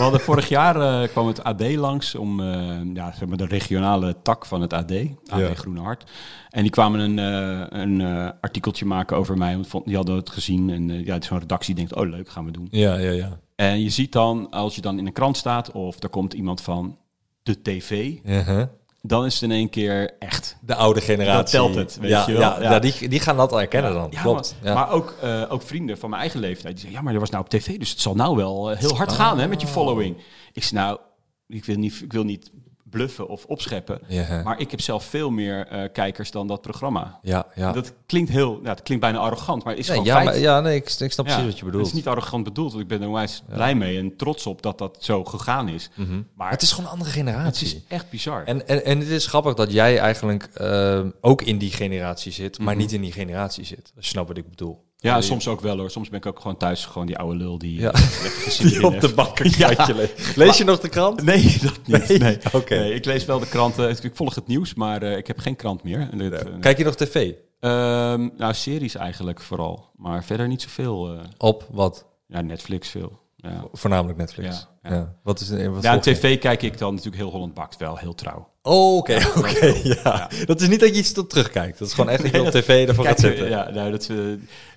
We 0.00 0.06
hadden 0.06 0.24
vorig 0.24 0.48
jaar 0.48 1.02
eh, 1.02 1.08
kwam 1.08 1.26
het 1.26 1.44
AD 1.44 1.74
langs 1.74 2.14
om 2.14 2.40
eh, 2.40 2.94
ja, 2.94 3.12
zeg 3.12 3.28
maar 3.28 3.36
de 3.36 3.46
regionale 3.46 4.16
tak 4.22 4.46
van 4.46 4.60
het 4.60 4.72
AD, 4.72 4.92
AD 5.26 5.40
Ja. 5.40 5.54
Groene 5.54 5.80
Hart. 5.80 6.10
En 6.50 6.62
die 6.62 6.70
kwamen 6.70 7.00
een, 7.00 7.18
eh, 7.18 7.80
een 7.80 8.00
artikeltje 8.40 8.84
maken 8.84 9.16
over 9.16 9.38
mij. 9.38 9.56
Want 9.56 9.84
die 9.84 9.96
hadden 9.96 10.16
het 10.16 10.30
gezien 10.30 10.70
en 10.70 11.04
ja, 11.04 11.20
zo'n 11.20 11.38
redactie 11.38 11.74
denkt, 11.74 11.94
oh 11.94 12.08
leuk, 12.08 12.28
gaan 12.28 12.44
we 12.44 12.50
doen. 12.50 12.68
Ja, 12.70 12.96
ja, 12.96 13.10
ja. 13.10 13.38
En 13.56 13.82
je 13.82 13.90
ziet 13.90 14.12
dan, 14.12 14.50
als 14.50 14.74
je 14.74 14.80
dan 14.80 14.98
in 14.98 15.06
een 15.06 15.12
krant 15.12 15.36
staat 15.36 15.72
of 15.72 16.02
er 16.02 16.08
komt 16.08 16.32
iemand 16.32 16.60
van 16.60 16.98
de 17.42 17.62
tv, 17.62 18.18
Uh-huh. 18.24 18.62
Dan 19.02 19.24
is 19.24 19.34
het 19.34 19.42
in 19.42 19.50
één 19.50 19.68
keer 19.68 20.16
echt. 20.18 20.56
De 20.60 20.74
oude 20.74 21.00
generatie. 21.00 21.36
Dat 21.36 21.50
telt 21.50 21.74
het, 21.74 21.98
weet 22.00 22.10
ja, 22.10 22.24
je 22.26 22.32
wel. 22.32 22.40
Ja, 22.40 22.60
Ja. 22.60 22.70
ja, 22.70 22.78
die, 22.78 23.08
die 23.08 23.20
gaan 23.20 23.36
dat 23.36 23.52
al 23.52 23.58
herkennen 23.58 23.92
dan. 23.92 24.10
Klopt. 24.10 24.56
Maar, 24.62 24.72
ja. 24.72 24.74
maar 24.74 24.90
ook, 24.90 25.14
eh, 25.22 25.42
ook 25.48 25.62
vrienden 25.62 25.98
van 25.98 26.10
mijn 26.10 26.22
eigen 26.22 26.40
leeftijd. 26.40 26.72
Die 26.72 26.80
zeggen, 26.80 26.98
ja, 26.98 27.04
maar 27.04 27.14
er 27.14 27.20
was 27.20 27.30
nou 27.30 27.44
op 27.44 27.50
tv, 27.50 27.78
dus 27.78 27.90
het 27.90 28.00
zal 28.00 28.14
nou 28.14 28.36
wel 28.36 28.70
eh, 28.70 28.78
heel 28.78 28.96
hard 28.96 29.12
gaan 29.12 29.38
hè, 29.38 29.48
met 29.48 29.60
je 29.60 29.66
following. 29.66 30.16
Ik 30.52 30.62
zeg, 30.62 30.72
nou, 30.72 30.98
ik 31.46 31.64
wil 31.64 31.76
niet, 31.76 32.00
ik 32.02 32.12
wil 32.12 32.24
niet 32.24 32.50
bluffen 32.90 33.28
of 33.28 33.44
opscheppen. 33.44 34.00
Ja. 34.06 34.42
Maar 34.44 34.60
ik 34.60 34.70
heb 34.70 34.80
zelf 34.80 35.04
veel 35.04 35.30
meer 35.30 35.66
eh, 35.66 35.82
kijkers 35.92 36.30
dan 36.30 36.46
dat 36.46 36.60
programma. 36.60 37.18
ja, 37.22 37.46
ja. 37.54 37.72
Dat 37.72 37.92
klinkt 38.06 38.30
heel, 38.30 38.50
nou, 38.52 38.68
het 38.68 38.82
klinkt 38.82 39.04
bijna 39.04 39.18
arrogant, 39.18 39.64
maar 39.64 39.72
het 39.72 39.82
is 39.82 39.88
nee, 39.88 39.96
gewoon 39.96 40.12
ja, 40.12 40.20
feit. 40.22 40.28
maar, 40.34 40.38
ja, 40.38 40.60
nee, 40.60 40.76
ik, 40.76 40.90
ik 40.98 41.12
snap 41.12 41.26
Ja, 41.26 41.32
precies 41.32 41.50
wat 41.50 41.58
je 41.58 41.64
bedoelt. 41.64 41.82
Het 41.86 41.92
is 41.92 41.98
niet 41.98 42.08
arrogant 42.08 42.44
bedoeld, 42.44 42.70
want 42.70 42.82
ik 42.82 42.88
ben 42.88 43.00
er 43.00 43.06
onwijs 43.06 43.42
blij 43.48 43.74
mee 43.74 43.98
en 43.98 44.16
trots 44.16 44.46
op 44.46 44.62
dat 44.62 44.78
dat 44.78 44.96
zo 45.00 45.24
gegaan 45.24 45.68
is. 45.68 45.90
Maar 45.96 46.06
Maar 46.34 46.50
het 46.50 46.62
is 46.62 46.70
gewoon 46.70 46.84
een 46.84 46.92
andere 46.92 47.10
het 47.10 47.18
generatie. 47.18 47.66
is 47.66 47.76
echt 47.88 48.10
bizar. 48.10 48.44
En, 48.44 48.68
en, 48.68 48.84
en 48.84 48.98
het 48.98 49.08
is 49.08 49.26
grappig 49.26 49.54
dat 49.54 49.72
jij 49.72 49.98
eigenlijk 49.98 50.48
eh, 50.54 51.00
ook 51.20 51.42
in 51.42 51.58
die 51.58 51.70
generatie 51.72 52.32
zit, 52.32 52.58
maar 52.58 52.74
Mhm. 52.74 52.82
niet 52.82 52.92
in 52.92 53.00
die 53.00 53.12
generatie 53.12 53.64
zit. 53.64 53.92
Snapt 53.98 54.28
wat 54.28 54.36
ik 54.36 54.48
bedoel. 54.50 54.88
Ja, 55.00 55.20
soms 55.20 55.48
ook 55.48 55.60
wel 55.60 55.78
hoor. 55.78 55.90
Soms 55.90 56.08
ben 56.08 56.18
ik 56.18 56.26
ook 56.26 56.40
gewoon 56.40 56.56
thuis, 56.56 56.84
gewoon 56.86 57.06
die 57.06 57.18
oude 57.18 57.36
lul 57.36 57.58
die, 57.58 57.80
Ja. 57.80 57.90
Die 58.58 58.84
op 58.84 58.90
heeft. 58.92 59.06
de 59.08 59.14
bank 59.14 59.38
een 59.38 59.52
leest. 59.96 60.36
Lees 60.36 60.58
je 60.58 60.64
nog 60.64 60.80
de 60.80 60.88
krant? 60.88 61.22
Nee, 61.30 61.58
dat 61.62 61.78
niet. 61.86 62.08
Nee? 62.08 62.18
Nee, 62.18 62.38
Oké. 62.52 62.74
Nee, 62.78 62.94
ik 62.94 63.04
lees 63.04 63.24
wel 63.24 63.38
de 63.38 63.48
kranten. 63.48 63.90
Ik 63.90 64.10
volg 64.14 64.34
het 64.34 64.46
nieuws, 64.46 64.74
maar 64.74 65.02
eh, 65.02 65.16
ik 65.16 65.26
heb 65.26 65.38
geen 65.38 65.56
krant 65.56 65.82
meer. 65.82 66.08
Dit, 66.16 66.32
eh, 66.32 66.52
Kijk 66.60 66.78
je 66.78 66.84
nog 66.84 66.94
tv? 66.96 67.32
Ehm, 67.60 68.28
nou, 68.36 68.54
series 68.54 68.94
eigenlijk 68.94 69.40
vooral. 69.40 69.90
Maar 69.96 70.24
verder 70.24 70.48
niet 70.48 70.62
zoveel. 70.62 71.12
eh 71.12 71.18
Op 71.38 71.66
wat? 71.70 72.06
ja, 72.26 72.40
Netflix 72.40 72.88
veel. 72.88 73.18
Ja. 73.42 73.64
Voornamelijk 73.72 74.18
Netflix. 74.18 74.66
Ja, 74.82 74.90
Ja, 74.90 74.96
ja. 74.96 75.14
Wat 75.22 75.40
is 75.40 75.50
wat 75.66 75.82
Ja, 75.82 75.98
tv 75.98 76.38
kijk 76.38 76.62
ik 76.62 76.78
dan 76.78 76.90
natuurlijk 76.94 77.22
heel 77.22 77.30
Holland 77.30 77.54
Bakt 77.54 77.76
wel, 77.76 77.96
heel 77.96 78.14
trouw. 78.14 78.48
Oh, 78.62 78.96
oké, 78.96 79.18
oké. 79.36 79.66
ja. 80.04 80.30
Dat 80.46 80.60
is 80.60 80.68
niet 80.68 80.80
dat 80.80 80.88
je 80.88 80.94
iets 80.94 81.12
tot 81.12 81.30
terugkijkt. 81.30 81.78
Dat 81.78 81.88
is 81.88 81.94
gewoon 81.94 82.10
echt 82.10 82.22
dat 82.22 82.30
je 82.32 82.40
op 82.42 82.48
tv 82.50 82.88
ervoor 82.88 83.04
gaat 83.04 83.20
zitten. 83.20 83.48
Ja, 83.48 83.70
nou, 83.70 83.90
dat, 83.90 84.08
eh, 84.08 84.16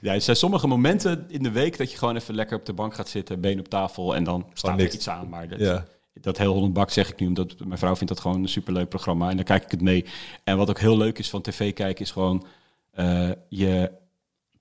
ja, 0.01 0.13
er 0.13 0.21
zijn 0.21 0.35
sommige 0.37 0.67
momenten 0.67 1.25
in 1.27 1.43
de 1.43 1.51
week 1.51 1.77
dat 1.77 1.91
je 1.91 1.97
gewoon 1.97 2.15
even 2.15 2.35
lekker 2.35 2.57
op 2.57 2.65
de 2.65 2.73
bank 2.73 2.93
gaat 2.93 3.09
zitten, 3.09 3.41
been 3.41 3.59
op 3.59 3.67
tafel 3.67 4.15
en 4.15 4.23
dan 4.23 4.45
staat 4.53 4.79
er 4.79 4.93
iets 4.93 5.09
aan. 5.09 5.29
Maar 5.29 5.47
dat, 5.47 5.59
Ja. 5.59 5.85
dat 6.13 6.37
heel 6.37 6.53
Holland 6.53 6.73
Bakt 6.73 6.93
zeg 6.93 7.09
ik 7.09 7.19
nu, 7.19 7.27
omdat 7.27 7.55
mijn 7.65 7.79
vrouw 7.79 7.95
vindt 7.95 8.13
dat 8.13 8.21
gewoon 8.21 8.41
een 8.41 8.49
superleuk 8.49 8.89
programma 8.89 9.29
en 9.29 9.35
dan 9.35 9.45
kijk 9.45 9.63
ik 9.63 9.71
het 9.71 9.81
mee. 9.81 10.05
En 10.43 10.57
wat 10.57 10.69
ook 10.69 10.79
heel 10.79 10.97
leuk 10.97 11.19
is 11.19 11.29
van 11.29 11.41
tv 11.41 11.73
kijken 11.73 12.05
is 12.05 12.11
gewoon 12.11 12.45
eh, 12.91 13.29
je 13.49 13.91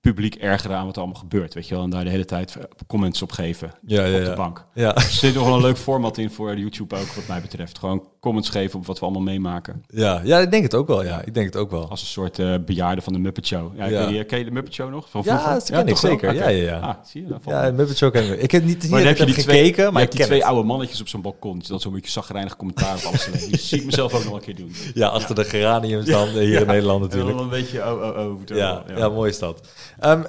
publiek 0.03 0.35
ergeren 0.35 0.77
aan 0.77 0.85
wat 0.85 0.95
er 0.95 1.01
allemaal 1.01 1.19
gebeurt, 1.21 1.53
weet 1.53 1.67
je 1.67 1.73
wel. 1.75 1.83
En 1.83 1.89
daar 1.89 2.03
de 2.03 2.09
hele 2.09 2.25
tijd 2.25 2.57
comments 2.87 3.21
op 3.21 3.31
geven 3.31 3.71
Ja, 3.85 4.05
ja, 4.05 4.17
op 4.17 4.23
de 4.23 4.29
ja. 4.29 4.35
bank. 4.35 4.65
Ja, 4.73 4.95
Er 4.95 5.01
zit 5.01 5.33
nog 5.33 5.45
wel 5.45 5.55
een 5.55 5.61
leuk 5.61 5.77
format 5.77 6.17
in 6.17 6.31
voor 6.31 6.57
YouTube 6.57 6.95
ook, 6.95 7.05
wat 7.07 7.27
mij 7.27 7.41
betreft. 7.41 7.77
Gewoon 7.79 8.07
comments 8.23 8.49
geven 8.49 8.79
op 8.79 8.85
wat 8.85 8.99
we 8.99 9.05
allemaal 9.05 9.21
meemaken. 9.23 9.83
ja, 9.89 10.21
ja, 10.23 10.39
ik 10.39 10.51
denk 10.51 10.63
het 10.63 10.73
ook 10.75 10.87
wel. 10.87 11.03
Ja, 11.03 11.21
ik 11.25 11.33
denk 11.33 11.45
het 11.45 11.55
ook 11.55 11.71
wel. 11.71 11.89
Als 11.89 12.01
een 12.01 12.07
soort 12.07 12.39
eh 12.39 12.55
bejaarde 12.65 13.01
van 13.01 13.13
de 13.13 13.19
Muppet 13.19 13.47
Show. 13.47 13.77
Ja, 13.77 13.85
Ja. 13.85 14.05
weet 14.05 14.15
niet, 14.17 14.25
ken 14.25 14.37
je 14.39 14.45
de 14.45 14.51
Muppet 14.51 14.73
Show 14.73 14.89
nog? 14.91 15.09
Van 15.09 15.21
Ja, 15.25 15.31
vroeger? 15.39 15.53
dat 15.59 15.69
ken 15.69 15.87
ik 15.87 15.97
zeker. 15.97 16.33
Ja, 16.33 16.47
ja, 16.49 16.63
ja. 16.71 16.79
Ah, 16.79 16.95
zie 17.05 17.21
je? 17.21 17.27
dat 17.27 17.39
Ja. 17.45 17.71
Muppet 17.71 17.97
Show 17.97 18.11
ken 18.11 18.31
ik. 18.33 18.41
Ik 18.41 18.51
heb 18.51 18.63
niet, 18.63 18.81
niet 18.81 18.91
maar 18.91 18.99
dat 19.03 19.17
heb 19.17 19.27
je 19.27 19.33
die 19.33 19.43
twee, 19.43 19.57
gekeken, 19.63 19.85
je 19.85 19.91
maar 19.91 20.01
ik 20.01 20.07
hebt 20.07 20.17
die 20.17 20.25
twee 20.25 20.39
het. 20.39 20.47
oude 20.47 20.63
mannetjes 20.67 21.01
op 21.01 21.07
zo'n 21.07 21.21
balkon. 21.21 21.59
Dus 21.59 21.67
dat 21.67 21.81
zo'n 21.81 21.93
beetje 21.93 22.11
zagrijnig 22.11 22.55
commentaar 22.55 22.95
op 22.97 23.03
alles. 23.03 23.29
Die 23.47 23.57
zie 23.57 23.79
ik 23.79 23.85
mezelf 23.85 24.13
ook 24.13 24.23
nog 24.23 24.33
een 24.33 24.41
keer 24.41 24.55
doen. 24.55 24.71
Ja, 24.93 25.07
achter 25.07 25.35
de 25.35 25.43
geraniums 25.43 26.05
dan, 26.05 26.27
eh, 26.27 26.33
hier 26.33 26.61
in 26.61 26.67
Nederland 26.67 27.01
En 27.01 27.07
natuurlijk. 27.07 27.35
dan 27.37 27.43
een 27.45 27.51
beetje, 27.51 27.79
oh, 27.79 28.01
oh, 28.17 28.17
oh. 28.31 28.39
Ja, 28.45 28.83
ja. 28.95 29.09
mooi 29.09 29.29
is 29.29 29.39
dat. 29.39 29.67
Ehm, 29.99 30.21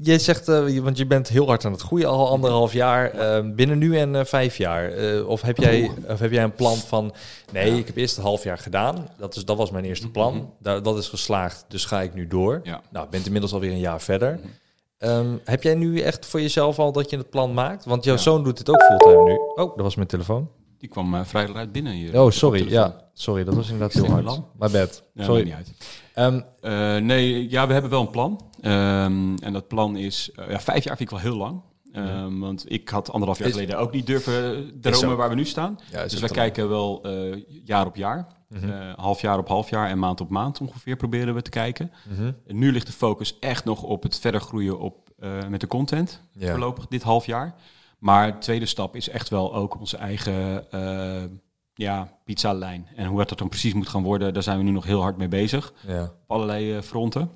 je- 0.00 0.18
zegt, 0.18 0.48
eh, 0.48 0.68
je- 0.68 0.82
want 0.82 0.96
je 0.98 1.06
bent 1.06 1.28
heel 1.28 1.46
hard 1.46 1.64
aan 1.64 1.72
het 1.72 1.80
groeien, 1.80 2.08
al 2.08 2.28
anderhalf 2.28 2.72
jaar. 2.72 3.10
Ehm, 3.10 3.54
binnen 3.54 3.78
nu 3.78 3.98
en 3.98 4.14
eh, 4.16 4.24
vijf 4.24 4.56
jaar. 4.56 4.90
Eh, 4.92 5.28
of, 5.28 5.40
heb 5.42 5.56
jij, 5.56 5.90
of 6.08 6.18
heb 6.18 6.32
jij 6.32 6.42
een 6.42 6.54
plan 6.54 6.76
van, 6.76 7.12
nee, 7.52 7.78
ik 7.78 7.86
heb 7.86 7.96
eerst 7.96 8.16
een 8.16 8.22
half 8.22 8.42
jaar 8.44 8.58
gedaan. 8.58 9.08
Dat, 9.18 9.36
is, 9.36 9.44
dat 9.44 9.56
was 9.56 9.70
mijn 9.70 9.84
eerste 9.84 10.10
plan. 10.10 10.52
Daar, 10.58 10.82
dat 10.82 10.98
is 10.98 11.08
geslaagd, 11.08 11.64
dus 11.68 11.84
ga 11.84 12.00
ik 12.02 12.14
nu 12.14 12.26
door. 12.26 12.60
Ja. 12.62 12.80
Nou, 12.90 13.04
ik 13.04 13.10
ben 13.10 13.24
inmiddels 13.24 13.52
alweer 13.52 13.70
een 13.70 13.78
jaar 13.78 14.00
verder. 14.00 14.40
Ehm, 14.98 15.36
heb 15.44 15.62
jij 15.62 15.74
nu 15.74 16.00
echt 16.00 16.26
voor 16.26 16.40
jezelf 16.40 16.78
al 16.78 16.92
dat 16.92 17.10
je 17.10 17.16
het 17.16 17.30
plan 17.30 17.54
maakt? 17.54 17.84
Want 17.84 18.04
jouw 18.04 18.14
Ja. 18.14 18.20
zoon 18.20 18.44
doet 18.44 18.56
dit 18.56 18.68
ook 18.70 18.82
fulltime 18.82 19.22
nu. 19.22 19.34
Oh, 19.54 19.56
dat 19.76 19.80
was 19.80 19.94
mijn 19.94 20.08
telefoon. 20.08 20.50
Die 20.78 20.88
kwam 20.88 21.14
eh, 21.14 21.20
vrij 21.24 21.54
uit 21.54 21.72
binnen 21.72 21.92
hier. 21.92 22.20
Oh, 22.22 22.30
sorry. 22.30 22.70
Ja, 22.70 23.04
sorry. 23.14 23.44
Dat 23.44 23.54
was 23.54 23.70
inderdaad 23.70 23.92
heel 24.02 24.10
hard. 24.12 24.24
lang. 24.24 24.44
My 24.58 24.70
bad. 24.70 25.02
Ja, 25.14 25.24
Sorry. 25.24 25.42
niet 25.42 25.52
uit. 25.54 25.70
Ehm, 26.14 26.40
Eh, 26.60 26.96
nee, 26.96 27.50
ja, 27.50 27.66
we 27.66 27.72
hebben 27.72 27.90
wel 27.90 28.00
een 28.00 28.10
plan. 28.10 28.40
Ehm, 28.60 29.34
en 29.42 29.52
dat 29.52 29.68
plan 29.68 29.96
is... 29.96 30.30
eh, 30.36 30.50
ja, 30.50 30.60
vijf 30.60 30.84
jaar 30.84 30.96
vind 30.96 31.10
ik 31.12 31.16
wel 31.20 31.30
heel 31.30 31.36
lang. 31.38 31.60
Ehm, 31.92 32.38
Want 32.38 32.72
ik 32.72 32.88
had 32.88 33.12
anderhalf 33.12 33.38
jaar 33.38 33.50
geleden 33.50 33.78
ook 33.78 33.92
niet 33.92 34.06
durven 34.06 34.72
dromen 34.80 35.16
waar 35.16 35.28
we 35.28 35.34
nu 35.34 35.44
staan. 35.44 35.78
Ja, 35.90 36.02
dus 36.02 36.20
te 36.20 36.28
kijken 36.28 36.68
wel 36.68 37.02
eh, 37.02 37.42
jaar 37.64 37.86
op 37.86 37.96
jaar. 37.96 38.26
Eh, 38.50 38.92
half 38.96 39.20
jaar 39.20 39.38
op 39.38 39.48
half 39.48 39.70
jaar 39.70 39.88
en 39.88 39.98
maand 39.98 40.20
op 40.20 40.28
maand 40.28 40.60
ongeveer 40.60 40.96
proberen 40.96 41.34
we 41.34 41.42
te 41.42 41.50
kijken. 41.50 41.92
mhm. 42.08 42.32
En 42.46 42.58
nu 42.58 42.72
ligt 42.72 42.86
de 42.86 42.92
focus 42.92 43.38
echt 43.38 43.64
nog 43.64 43.82
op 43.82 44.02
het 44.02 44.18
verder 44.18 44.40
groeien 44.40 44.78
op, 44.78 45.10
eh, 45.18 45.46
met 45.48 45.60
de 45.60 45.66
content. 45.66 46.22
Ja. 46.32 46.50
Voorlopig 46.50 46.86
dit 46.86 47.02
half 47.02 47.26
jaar. 47.26 47.54
Maar 47.98 48.32
de 48.32 48.38
tweede 48.38 48.66
stap 48.66 48.96
is 48.96 49.08
echt 49.08 49.28
wel 49.28 49.54
ook 49.54 49.78
onze 49.78 49.96
eigen 49.96 50.64
ja, 51.74 52.18
pizza-lijn. 52.24 52.88
En 52.96 53.06
hoe 53.06 53.24
dat 53.24 53.38
dan 53.38 53.48
precies 53.48 53.74
moet 53.74 53.88
gaan 53.88 54.02
worden, 54.02 54.34
daar 54.34 54.42
zijn 54.42 54.58
we 54.58 54.64
nu 54.64 54.70
nog 54.70 54.84
heel 54.84 55.00
hard 55.00 55.16
mee 55.16 55.28
bezig. 55.28 55.72
Ja. 55.86 56.02
Op 56.02 56.12
allerlei 56.26 56.82
fronten. 56.82 57.30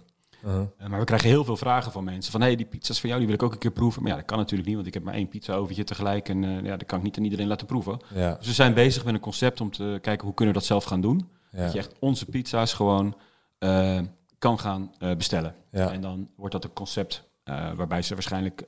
Uh-huh. 0.45 0.67
Eh, 0.79 0.87
maar 0.87 0.99
we 0.99 1.05
krijgen 1.05 1.29
heel 1.29 1.45
veel 1.45 1.57
vragen 1.57 1.93
van 1.93 2.05
mensen. 2.05 2.33
Van, 2.33 2.41
hey, 2.41 2.57
die 2.57 2.67
pizza's 2.67 3.01
van 3.01 3.09
jou, 3.09 3.21
die 3.21 3.29
wil 3.29 3.39
ik 3.39 3.45
ook 3.45 3.53
een 3.53 3.59
keer 3.59 3.71
proeven. 3.71 4.03
Maar 4.03 4.11
ja, 4.11 4.17
dat 4.17 4.27
kan 4.27 4.39
natuurlijk 4.39 4.67
niet, 4.67 4.77
want 4.77 4.87
ik 4.87 4.95
heb 4.95 5.03
maar 5.03 5.15
één 5.15 5.29
pizza-overtje 5.29 5.85
tegelijk. 5.85 6.29
En 6.29 6.45
eh, 6.45 6.65
ja, 6.65 6.77
dat 6.77 6.87
kan 6.87 6.99
ik 6.99 7.05
niet 7.05 7.19
aan 7.19 7.25
iedereen 7.25 7.47
laten 7.47 7.67
proeven. 7.67 8.01
Ja. 8.15 8.35
Dus 8.35 8.47
we 8.47 8.53
zijn 8.53 8.75
bezig 8.75 9.05
met 9.05 9.15
een 9.15 9.21
concept 9.21 9.61
om 9.61 9.71
te 9.71 9.99
kijken 10.03 10.27
hoe 10.27 10.35
kunnen 10.35 10.55
we 10.55 10.61
dat 10.61 10.69
zelf 10.69 10.85
gaan 10.85 11.01
doen. 11.01 11.29
Ja. 11.51 11.63
Dat 11.63 11.73
je 11.73 11.79
echt 11.79 11.95
onze 11.99 12.25
pizza's 12.25 12.73
gewoon 12.73 13.17
eh, 13.59 14.01
kan 14.39 14.59
gaan 14.59 14.95
bestellen. 15.17 15.55
Ja. 15.71 15.93
En 15.93 16.01
dan 16.01 16.29
wordt 16.37 16.53
dat 16.53 16.65
een 16.65 16.73
concept 16.73 17.25
waarbij 17.77 18.03
ze 18.03 18.15
waarschijnlijk 18.15 18.67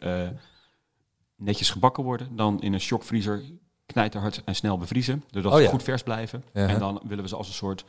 netjes 1.37 1.71
gebakken 1.71 2.05
worden. 2.05 2.37
Dan 2.37 2.61
in 2.63 2.73
een 2.73 2.81
shockvriezer 2.81 3.43
knijterhard 3.87 4.43
en 4.45 4.55
snel 4.55 4.79
bevriezen. 4.79 5.25
Zodat 5.31 5.53
Oh 5.53 5.59
ze 5.59 5.67
goed 5.67 5.83
vers 5.83 6.03
blijven. 6.03 6.45
En 6.53 6.79
dan 6.79 7.01
willen 7.07 7.23
we 7.23 7.29
ze 7.29 7.37
als 7.37 7.49
een 7.49 7.55
soort, 7.55 7.85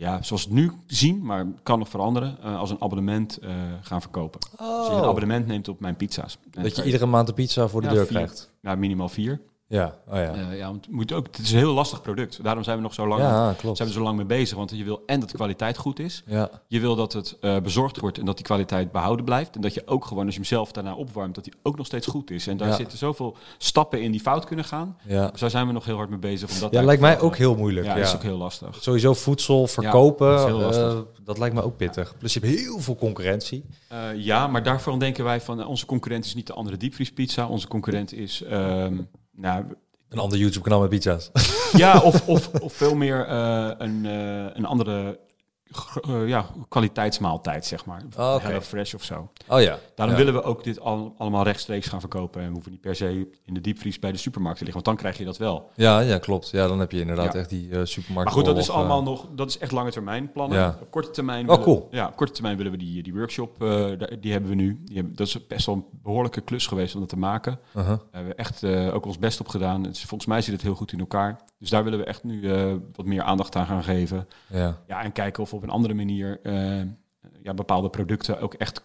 ja, 0.00 0.22
zoals 0.22 0.46
we 0.46 0.50
het 0.54 0.58
nu 0.60 0.72
zien, 0.86 1.22
maar 1.24 1.46
kan 1.62 1.78
nog 1.78 1.88
veranderen, 1.88 2.36
eh, 2.42 2.58
als 2.58 2.70
een 2.70 2.80
abonnement 2.82 3.36
eh, 3.38 3.50
gaan 3.82 4.00
verkopen. 4.00 4.40
Dus 4.40 4.58
je 4.58 4.92
een 4.92 5.00
Oh. 5.00 5.06
abonnement 5.08 5.46
neemt 5.46 5.68
op 5.68 5.80
mijn 5.80 5.96
pizza's. 5.96 6.38
En 6.50 6.62
Dat 6.62 6.70
je 6.70 6.76
kan 6.76 6.84
iedere 6.84 7.06
maand 7.06 7.28
een 7.28 7.34
pizza 7.34 7.68
voor 7.68 7.80
de 7.80 7.86
Ja, 7.86 7.92
deur 7.92 8.06
vier. 8.06 8.16
krijgt. 8.16 8.52
Nou, 8.60 8.76
minimaal 8.78 9.08
vier. 9.08 9.40
Ja, 9.70 9.94
oh 10.08 10.14
ja. 10.16 10.34
Eh, 10.34 10.58
ja, 10.58 10.66
want 10.66 10.84
het, 10.84 10.94
moet 10.94 11.12
ook, 11.12 11.26
het 11.26 11.38
is 11.38 11.52
een 11.52 11.58
heel 11.58 11.72
lastig 11.72 12.02
product. 12.02 12.42
Daarom 12.42 12.64
zijn 12.64 12.76
we 12.76 12.82
nog 12.82 12.94
zo 12.94 13.06
lang, 13.08 13.20
Ja, 13.20 13.54
klopt. 13.58 13.76
zijn 13.76 13.88
we 13.88 13.94
zo 13.94 14.02
lang 14.02 14.16
mee 14.16 14.26
bezig. 14.26 14.56
Want 14.56 14.70
je 14.70 14.84
wil 14.84 15.02
en 15.06 15.20
dat 15.20 15.30
de 15.30 15.36
kwaliteit 15.36 15.76
goed 15.78 15.98
is. 15.98 16.22
Ja, 16.26 16.50
Je 16.66 16.80
wil 16.80 16.96
dat 16.96 17.12
het 17.12 17.36
eh, 17.40 17.56
bezorgd 17.60 18.00
wordt 18.00 18.18
en 18.18 18.24
dat 18.24 18.36
die 18.36 18.44
kwaliteit 18.44 18.92
behouden 18.92 19.24
blijft. 19.24 19.54
En 19.54 19.60
dat 19.60 19.74
je 19.74 19.82
ook 19.86 20.04
gewoon, 20.04 20.24
als 20.24 20.34
je 20.34 20.40
hem 20.40 20.48
zelf 20.48 20.72
daarna 20.72 20.94
opwarmt, 20.94 21.34
dat 21.34 21.44
hij 21.44 21.54
ook 21.62 21.76
nog 21.76 21.86
steeds 21.86 22.06
goed 22.06 22.30
is. 22.30 22.46
En 22.46 22.56
daar 22.56 22.68
Ja. 22.68 22.74
zitten 22.74 22.98
zoveel 22.98 23.36
stappen 23.58 24.02
in 24.02 24.10
die 24.10 24.20
fout 24.20 24.44
kunnen 24.44 24.64
gaan. 24.64 24.96
ja. 25.06 25.28
Dus 25.30 25.40
daar 25.40 25.50
zijn 25.50 25.66
we 25.66 25.72
nog 25.72 25.84
heel 25.84 25.96
hard 25.96 26.10
mee 26.10 26.18
bezig. 26.18 26.50
Om 26.52 26.58
dat 26.60 26.72
ja 26.72 26.82
lijkt 26.82 27.00
mij 27.02 27.20
ook 27.20 27.36
heel 27.36 27.54
moeilijk. 27.56 27.86
Ja, 27.86 27.96
Ja, 27.96 28.02
is 28.02 28.14
ook 28.14 28.22
heel 28.22 28.38
lastig. 28.38 28.76
Sowieso 28.82 29.14
voedsel 29.14 29.66
verkopen, 29.66 30.36
dat 30.60 30.76
eh, 30.76 30.98
dat 31.24 31.38
lijkt 31.38 31.54
me 31.54 31.62
ook 31.62 31.76
pittig. 31.76 32.14
Plus 32.18 32.34
je 32.34 32.40
hebt 32.40 32.58
heel 32.58 32.78
veel 32.80 32.96
concurrentie. 32.96 33.64
Ja, 34.16 34.46
maar 34.46 34.62
daarvan 34.62 34.98
denken 34.98 35.24
wij 35.24 35.40
van, 35.40 35.66
onze 35.66 35.86
concurrent 35.86 36.24
is 36.24 36.34
niet 36.34 36.46
de 36.46 36.52
andere 36.52 36.76
diepvriespizza. 36.76 37.46
Onze 37.46 37.68
concurrent 37.68 38.12
is, 38.12 38.42
ehm, 38.42 38.94
nou, 39.32 39.64
Een 40.08 40.18
ander 40.18 40.38
YouTube 40.38 40.64
kanaal 40.64 40.80
met 40.80 40.88
pizza's. 40.88 41.30
ja, 41.72 41.98
of, 42.08 42.28
of, 42.28 42.48
of 42.48 42.72
veel 42.72 42.94
meer 42.94 43.26
eh, 43.26 43.70
een, 43.78 44.06
eh, 44.06 44.56
een 44.56 44.64
andere 44.64 45.18
eh, 46.08 46.28
ja, 46.28 46.46
kwaliteitsmaaltijd, 46.68 47.66
zeg 47.66 47.84
maar. 47.86 48.02
Oh, 48.18 48.34
oké. 48.34 48.46
Hello 48.46 48.60
Fresh 48.60 48.94
of 48.94 49.02
zo. 49.04 49.30
Oh 49.48 49.60
ja. 49.60 49.78
Daarom 49.94 50.16
Ja. 50.16 50.24
willen 50.24 50.40
we 50.40 50.46
ook 50.46 50.64
dit 50.64 50.80
al, 50.80 51.14
allemaal 51.18 51.42
rechtstreeks 51.44 51.86
gaan 51.88 52.00
verkopen. 52.00 52.40
En 52.40 52.46
we 52.46 52.52
hoeven 52.52 52.70
niet 52.70 52.80
per 52.80 52.96
se 52.96 53.28
in 53.44 53.54
de 53.54 53.60
diepvries 53.60 53.98
bij 53.98 54.12
de 54.12 54.18
supermarkt 54.18 54.58
te 54.58 54.64
liggen. 54.64 54.82
Want 54.84 54.96
dan 54.96 55.04
krijg 55.04 55.18
je 55.18 55.24
dat 55.24 55.38
wel. 55.38 55.70
Ja, 55.74 56.00
ja, 56.00 56.18
klopt. 56.18 56.50
Ja, 56.50 56.66
dan 56.68 56.78
heb 56.80 56.92
je 56.92 57.00
inderdaad 57.00 57.32
Ja. 57.32 57.38
echt 57.38 57.48
die 57.50 57.70
eh 57.70 57.80
supermarkt. 57.84 58.24
Maar 58.34 58.38
goed, 58.38 58.44
dat 58.54 58.58
is 58.58 58.68
eh, 58.68 58.74
allemaal 58.74 59.02
nog, 59.02 59.26
dat 59.34 59.48
is 59.48 59.58
echt 59.58 59.72
lange 59.72 59.90
termijn 59.90 60.32
plannen. 60.32 60.58
Ja. 60.58 60.78
Op 60.80 60.90
korte 60.90 61.10
termijn, 61.10 61.42
Oh, 61.44 61.48
willen, 61.48 61.62
cool. 61.64 61.88
ja, 61.90 62.06
op 62.06 62.16
korte 62.16 62.32
termijn 62.32 62.56
willen 62.56 62.72
we 62.72 62.78
die, 62.78 63.02
die 63.02 63.14
workshop, 63.14 63.58
die 64.20 64.32
hebben 64.32 64.50
we 64.50 64.56
nu. 64.56 64.80
Die 64.84 64.96
hebben, 64.96 65.14
dat 65.16 65.26
is 65.26 65.46
best 65.46 65.66
wel 65.66 65.74
een 65.74 65.84
behoorlijke 66.02 66.40
klus 66.40 66.66
geweest 66.66 66.94
om 66.94 67.00
dat 67.00 67.08
te 67.08 67.18
maken. 67.18 67.58
uh-huh. 67.76 67.86
Daar 67.88 67.98
hebben 68.10 68.30
we 68.32 68.38
echt 68.38 68.64
ook 68.94 69.06
ons 69.06 69.18
best 69.18 69.40
op 69.40 69.48
gedaan. 69.48 69.84
Volgens 69.92 70.26
mij 70.26 70.40
zit 70.40 70.52
het 70.52 70.62
heel 70.62 70.74
goed 70.74 70.92
in 70.92 70.98
elkaar. 71.00 71.40
Dus 71.60 71.70
daar 71.70 71.84
willen 71.84 71.98
we 71.98 72.04
echt 72.04 72.24
nu 72.24 72.52
eh, 72.52 72.74
wat 72.92 73.06
meer 73.06 73.22
aandacht 73.22 73.56
aan 73.56 73.66
gaan 73.66 73.82
geven. 73.82 74.28
Ja. 74.46 74.78
Ja, 74.86 75.02
en 75.02 75.12
kijken 75.12 75.42
of 75.42 75.50
we 75.50 75.56
op 75.56 75.62
een 75.62 75.70
andere 75.70 75.94
manier 75.94 76.40
eh, 76.42 76.82
ja, 77.42 77.54
bepaalde 77.54 77.90
producten 77.90 78.40
ook 78.40 78.54
echt 78.54 78.82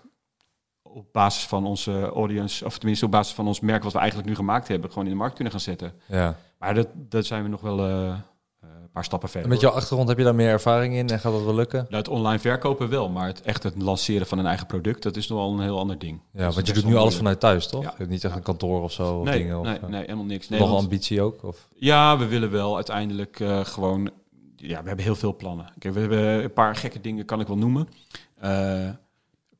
op 0.81 1.13
basis 1.13 1.45
van 1.45 1.65
onze 1.65 2.01
audience, 2.01 2.65
of 2.65 2.77
tenminste 2.77 3.05
op 3.05 3.11
basis 3.11 3.33
van 3.33 3.47
ons 3.47 3.59
merk 3.59 3.83
wat 3.83 3.93
we 3.93 3.99
eigenlijk 3.99 4.29
nu 4.29 4.35
gemaakt 4.35 4.67
hebben, 4.67 4.89
gewoon 4.89 5.05
in 5.05 5.11
de 5.11 5.17
markt 5.17 5.35
kunnen 5.35 5.53
gaan 5.53 5.61
zetten. 5.61 5.93
ja. 6.05 6.37
Maar 6.59 6.73
dat, 6.73 6.87
dat 6.93 7.25
zijn 7.25 7.43
we 7.43 7.49
nog 7.49 7.61
wel 7.61 7.79
eh, 7.79 8.15
paar 8.95 9.03
stappen 9.03 9.29
verder. 9.29 9.49
En 9.49 9.53
met 9.55 9.63
jouw 9.63 9.71
achtergrond 9.71 10.07
heb 10.09 10.17
je 10.17 10.23
daar 10.23 10.35
meer 10.35 10.49
ervaring 10.49 10.93
in 10.95 11.09
en 11.09 11.19
gaat 11.19 11.31
dat 11.31 11.43
wel 11.43 11.55
lukken? 11.55 11.79
Nou, 11.89 11.95
het 11.95 12.07
online 12.07 12.39
verkopen 12.39 12.89
wel, 12.89 13.09
maar 13.09 13.27
het 13.27 13.41
echt 13.41 13.63
het 13.63 13.81
lanceren 13.81 14.27
van 14.27 14.37
een 14.39 14.45
eigen 14.45 14.67
product, 14.67 15.03
dat 15.03 15.15
is 15.15 15.27
nog 15.27 15.37
wel 15.39 15.51
een 15.53 15.59
heel 15.61 15.79
ander 15.79 15.97
ding. 15.99 16.19
Ja, 16.33 16.45
Dat 16.45 16.55
want 16.55 16.67
je 16.67 16.73
doet 16.73 16.85
nu 16.85 16.95
alles 16.95 17.15
vanuit 17.15 17.39
thuis, 17.39 17.67
toch? 17.67 17.83
Ja. 17.83 17.89
Je 17.89 17.97
hebt 17.97 18.09
niet 18.09 18.23
echt 18.23 18.35
een 18.35 18.41
kantoor 18.41 18.81
of 18.81 18.91
zo? 18.91 19.17
Of 19.19 19.25
Nee, 19.25 19.37
dingen, 19.37 19.59
of, 19.59 19.65
nee, 19.65 19.77
eh, 19.77 19.87
nee, 19.87 20.01
helemaal 20.01 20.25
niks. 20.25 20.49
Nee, 20.49 20.59
nog 20.59 20.69
want- 20.69 20.83
ambitie 20.83 21.21
ook? 21.21 21.43
Of? 21.43 21.67
Ja, 21.75 22.17
we 22.17 22.25
willen 22.25 22.51
wel 22.51 22.75
uiteindelijk 22.75 23.39
eh, 23.39 23.65
gewoon. 23.65 24.09
Ja, 24.55 24.81
we 24.81 24.87
hebben 24.87 25.05
heel 25.05 25.15
veel 25.15 25.35
plannen. 25.35 25.65
Kijk, 25.79 25.93
we 25.93 25.99
hebben 25.99 26.43
een 26.43 26.53
paar 26.53 26.75
gekke 26.75 27.01
dingen, 27.01 27.25
kan 27.25 27.39
ik 27.39 27.47
wel 27.47 27.57
noemen. 27.57 27.87
Eh, 28.39 28.89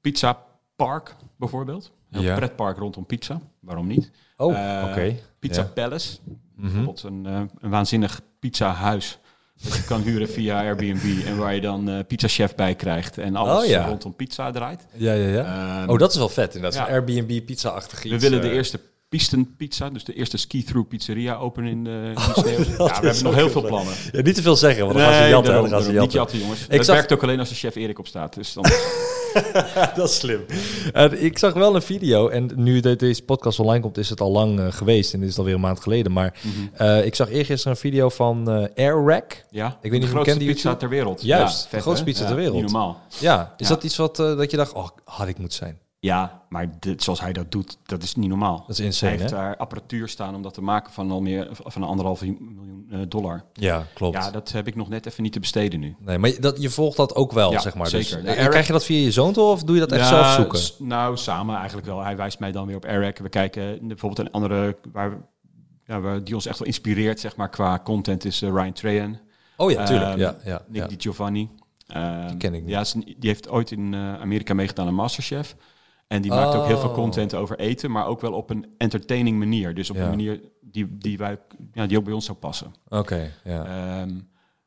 pizza 0.02 0.44
Park 0.76 1.16
bijvoorbeeld. 1.38 1.92
Een 2.12 2.22
Ja. 2.22 2.36
pretpark 2.36 2.78
rondom 2.78 3.06
pizza. 3.06 3.42
Waarom 3.60 3.88
niet? 3.88 4.12
Oh, 4.38 4.48
oké. 4.90 5.16
Pizza 5.40 5.62
Ja. 5.62 5.68
Palace. 5.68 6.18
Mhm. 6.26 6.38
Bijvoorbeeld 6.62 7.04
een, 7.04 7.26
eh, 7.26 7.42
een 7.60 7.70
waanzinnig 7.70 8.22
pizza 8.40 8.72
huis. 8.74 9.20
Dat 9.64 9.76
je 9.76 9.84
kan 9.84 10.02
huren 10.02 10.30
via 10.30 10.60
Airbnb. 10.60 11.26
En 11.26 11.38
waar 11.38 11.56
je 11.56 11.62
dan 11.62 11.90
eh 11.90 12.00
pizza 12.08 12.28
chef 12.28 12.56
bij 12.56 12.76
krijgt. 12.76 13.18
En 13.18 13.36
alles 13.36 13.64
Oh, 13.64 13.70
ja. 13.70 13.86
rondom 13.88 14.16
pizza 14.16 14.52
draait. 14.52 14.86
Ja, 14.94 15.14
ja, 15.14 15.28
ja. 15.28 15.80
Ehm, 15.82 15.90
oh, 15.90 15.98
dat 16.00 16.12
is 16.12 16.18
wel 16.18 16.30
vet 16.30 16.56
inderdaad. 16.56 16.88
ja. 16.88 16.94
Airbnb 16.94 17.46
pizza-achtig 17.46 18.04
iets. 18.04 18.14
we 18.14 18.20
willen 18.20 18.42
de 18.42 18.50
eh, 18.50 18.56
eerste 18.56 18.80
Pisten 19.10 19.56
Pizza, 19.58 19.90
dus 19.90 20.04
de 20.04 20.14
eerste 20.14 20.38
ski-through 20.38 20.88
pizzeria 20.88 21.36
open 21.36 21.66
in 21.66 21.84
de, 21.84 21.90
in 21.90 22.14
de 22.14 22.22
sneeuw. 22.42 22.88
ja, 22.88 23.00
we 23.00 23.06
hebben 23.08 23.24
nog 23.24 23.36
heel 23.36 23.50
veel 23.50 23.62
plannen. 23.62 23.94
Ja, 24.12 24.22
niet 24.22 24.36
te 24.36 24.42
veel 24.42 24.56
zeggen, 24.56 24.84
want 24.86 24.98
dan 24.98 25.08
gaan 25.08 25.24
ze 25.24 25.30
jatten. 25.30 25.52
daarom, 25.52 25.70
Dan 25.70 25.74
gaan 25.80 25.88
ze 25.88 25.92
daarom. 25.94 26.04
niet 26.08 26.14
jatten. 26.14 26.40
jatten, 26.40 26.40
jongens. 26.40 26.78
Ik 26.80 26.84
zag- 26.84 26.96
werkt 26.96 27.14
ook 27.14 27.24
alleen 27.24 27.40
als 27.40 27.50
de 27.50 27.56
chef 27.56 27.76
Erik 27.76 28.00
op 28.00 28.08
staat. 28.08 28.34
Dus 28.36 28.54
dan, 28.54 28.64
dat 29.96 30.10
is 30.10 30.16
slim. 30.16 30.46
Eh, 30.94 31.24
ik 31.24 31.38
zag 31.38 31.54
wel 31.54 31.76
een 31.76 31.82
video 31.82 32.28
en 32.28 32.52
nu 32.56 32.80
de, 32.80 32.96
deze 32.96 33.24
podcast 33.24 33.60
online 33.60 33.82
komt 33.82 33.98
is 33.98 34.10
het 34.10 34.22
al 34.22 34.32
lang 34.32 34.60
eh, 34.60 34.72
geweest 34.72 35.14
en 35.14 35.20
dit 35.20 35.30
is 35.30 35.38
alweer 35.38 35.54
een 35.54 35.60
maand 35.60 35.80
geleden. 35.82 36.12
Maar 36.12 36.34
eh, 36.74 37.06
ik 37.06 37.16
zag 37.16 37.30
eergisteren 37.30 37.72
een 37.74 37.80
video 37.82 38.10
van 38.10 38.50
eh 38.52 38.86
Air 38.86 39.04
Rack. 39.06 39.46
ja, 39.50 39.78
weet 39.82 39.92
niet 39.92 40.02
of 40.02 40.08
je 40.08 40.14
grootste 40.14 40.30
kent 40.32 40.40
die 40.46 40.54
pizza 40.54 40.76
ter 40.76 40.90
wereld. 40.90 41.22
Juist, 41.22 41.68
Ja, 41.72 41.78
de 41.78 41.82
grootste 41.84 42.04
pizza 42.06 42.22
Ja, 42.22 42.28
ter 42.28 42.38
wereld. 42.38 42.62
Normaal. 42.62 43.02
Ja, 43.20 43.54
is 43.58 43.68
Ja. 43.68 43.74
dat 43.74 43.84
iets 43.84 43.96
wat 43.96 44.20
eh, 44.20 44.38
dat 44.38 44.52
je 44.52 44.58
dacht, 44.58 44.74
oh, 44.74 44.88
had 45.06 45.28
ik 45.28 45.38
moeten 45.38 45.58
zijn? 45.58 45.80
Ja, 46.06 46.42
maar 46.50 46.70
dit, 46.80 47.04
zoals 47.04 47.22
hij 47.22 47.34
dat 47.34 47.52
doet, 47.52 47.78
dat 47.86 48.04
is 48.04 48.16
niet 48.16 48.30
normaal. 48.30 48.64
Dat 48.68 48.80
is 48.80 48.86
insane, 48.86 49.12
Hij 49.12 49.20
heeft 49.20 49.32
hè? 49.32 49.38
daar 49.38 49.58
apparatuur 49.58 50.08
staan 50.10 50.36
om 50.36 50.42
dat 50.42 50.54
te 50.54 50.62
maken 50.62 50.94
van 50.94 51.12
al 51.12 51.22
meer 51.22 51.48
van 51.52 51.82
een 51.82 51.88
anderhalf 51.88 52.22
miljoen 52.22 52.88
eh, 52.92 53.00
dollar. 53.08 53.44
Ja, 53.54 53.84
klopt. 53.94 54.16
Ja, 54.18 54.32
dat 54.32 54.52
heb 54.52 54.68
ik 54.68 54.76
nog 54.76 54.90
net 54.90 55.06
even 55.06 55.24
niet 55.24 55.34
te 55.34 55.40
besteden 55.40 55.80
nu. 55.80 55.96
Nee, 56.00 56.18
maar 56.18 56.30
je- 56.30 56.40
dat, 56.40 56.62
je 56.62 56.70
volgt 56.70 56.98
dat 56.98 57.16
ook 57.16 57.32
wel, 57.32 57.52
Ja, 57.52 57.60
zeg 57.60 57.76
maar. 57.76 57.88
zeker. 57.88 58.22
Dus, 58.24 58.34
eh, 58.34 58.40
Air- 58.40 58.50
krijg 58.50 58.66
je 58.68 58.72
dat 58.74 58.86
via 58.86 59.04
je 59.04 59.12
zoon 59.12 59.34
toe 59.34 59.44
of 59.44 59.64
doe 59.64 59.76
je 59.76 59.82
dat 59.82 59.92
echt 59.92 60.02
Ja, 60.02 60.08
zelf 60.08 60.28
zoeken? 60.34 60.60
s- 60.60 60.76
Nou, 60.80 61.18
samen 61.18 61.56
eigenlijk 61.56 61.88
wel. 61.88 62.00
Hij 62.04 62.16
wijst 62.18 62.40
mij 62.40 62.52
dan 62.52 62.68
weer 62.68 62.76
op 62.76 62.86
Eric. 62.86 63.18
We 63.18 63.30
kijken 63.30 63.88
bijvoorbeeld 63.88 64.28
een 64.28 64.34
andere 64.34 64.78
waar, 64.92 65.12
ja, 65.86 66.00
waar 66.00 66.24
die 66.24 66.34
ons 66.36 66.46
echt 66.46 66.58
wel 66.60 66.68
inspireert, 66.68 67.20
zeg 67.20 67.36
maar, 67.36 67.50
qua 67.50 67.80
content 67.84 68.26
is 68.26 68.42
eh, 68.42 68.50
Ryan 68.50 68.74
Trahan. 68.74 69.20
Oh 69.58 69.72
ja, 69.72 69.84
tuurlijk. 69.86 70.10
Ehm, 70.10 70.20
ja, 70.20 70.36
ja, 70.46 70.62
Nick. 70.68 70.90
Di 70.90 70.96
Giovanni. 70.98 71.50
Ehm, 71.88 72.28
Die 72.28 72.38
ken 72.38 72.54
ik 72.54 72.62
niet. 72.64 72.70
Ja, 72.70 72.84
die 73.04 73.30
heeft 73.30 73.50
ooit 73.50 73.72
in 73.72 73.94
eh, 73.94 74.22
Amerika 74.22 74.54
meegedaan 74.54 74.88
aan 74.88 74.94
Masterchef. 74.94 75.56
En 76.08 76.22
die 76.22 76.32
maakt 76.32 76.56
ook 76.56 76.66
heel 76.66 76.78
veel 76.80 76.90
Oh. 76.90 76.96
content 76.96 77.34
over 77.34 77.60
eten, 77.60 77.92
maar 77.92 78.06
ook 78.08 78.22
wel 78.22 78.34
op 78.34 78.50
een 78.50 78.66
entertaining 78.78 79.38
manier. 79.40 79.74
Dus 79.76 79.90
op 79.90 79.96
Ja. 79.96 80.04
een 80.04 80.10
manier 80.10 80.42
die, 80.62 80.98
die, 80.98 81.18
wij, 81.18 81.38
ja, 81.74 81.86
die 81.86 81.98
ook 81.98 82.04
bij 82.04 82.14
ons 82.14 82.26
zou 82.26 82.38
passen. 82.38 82.74
Oké, 82.90 83.32
ja. 83.44 83.66
Ehm, 84.02 84.10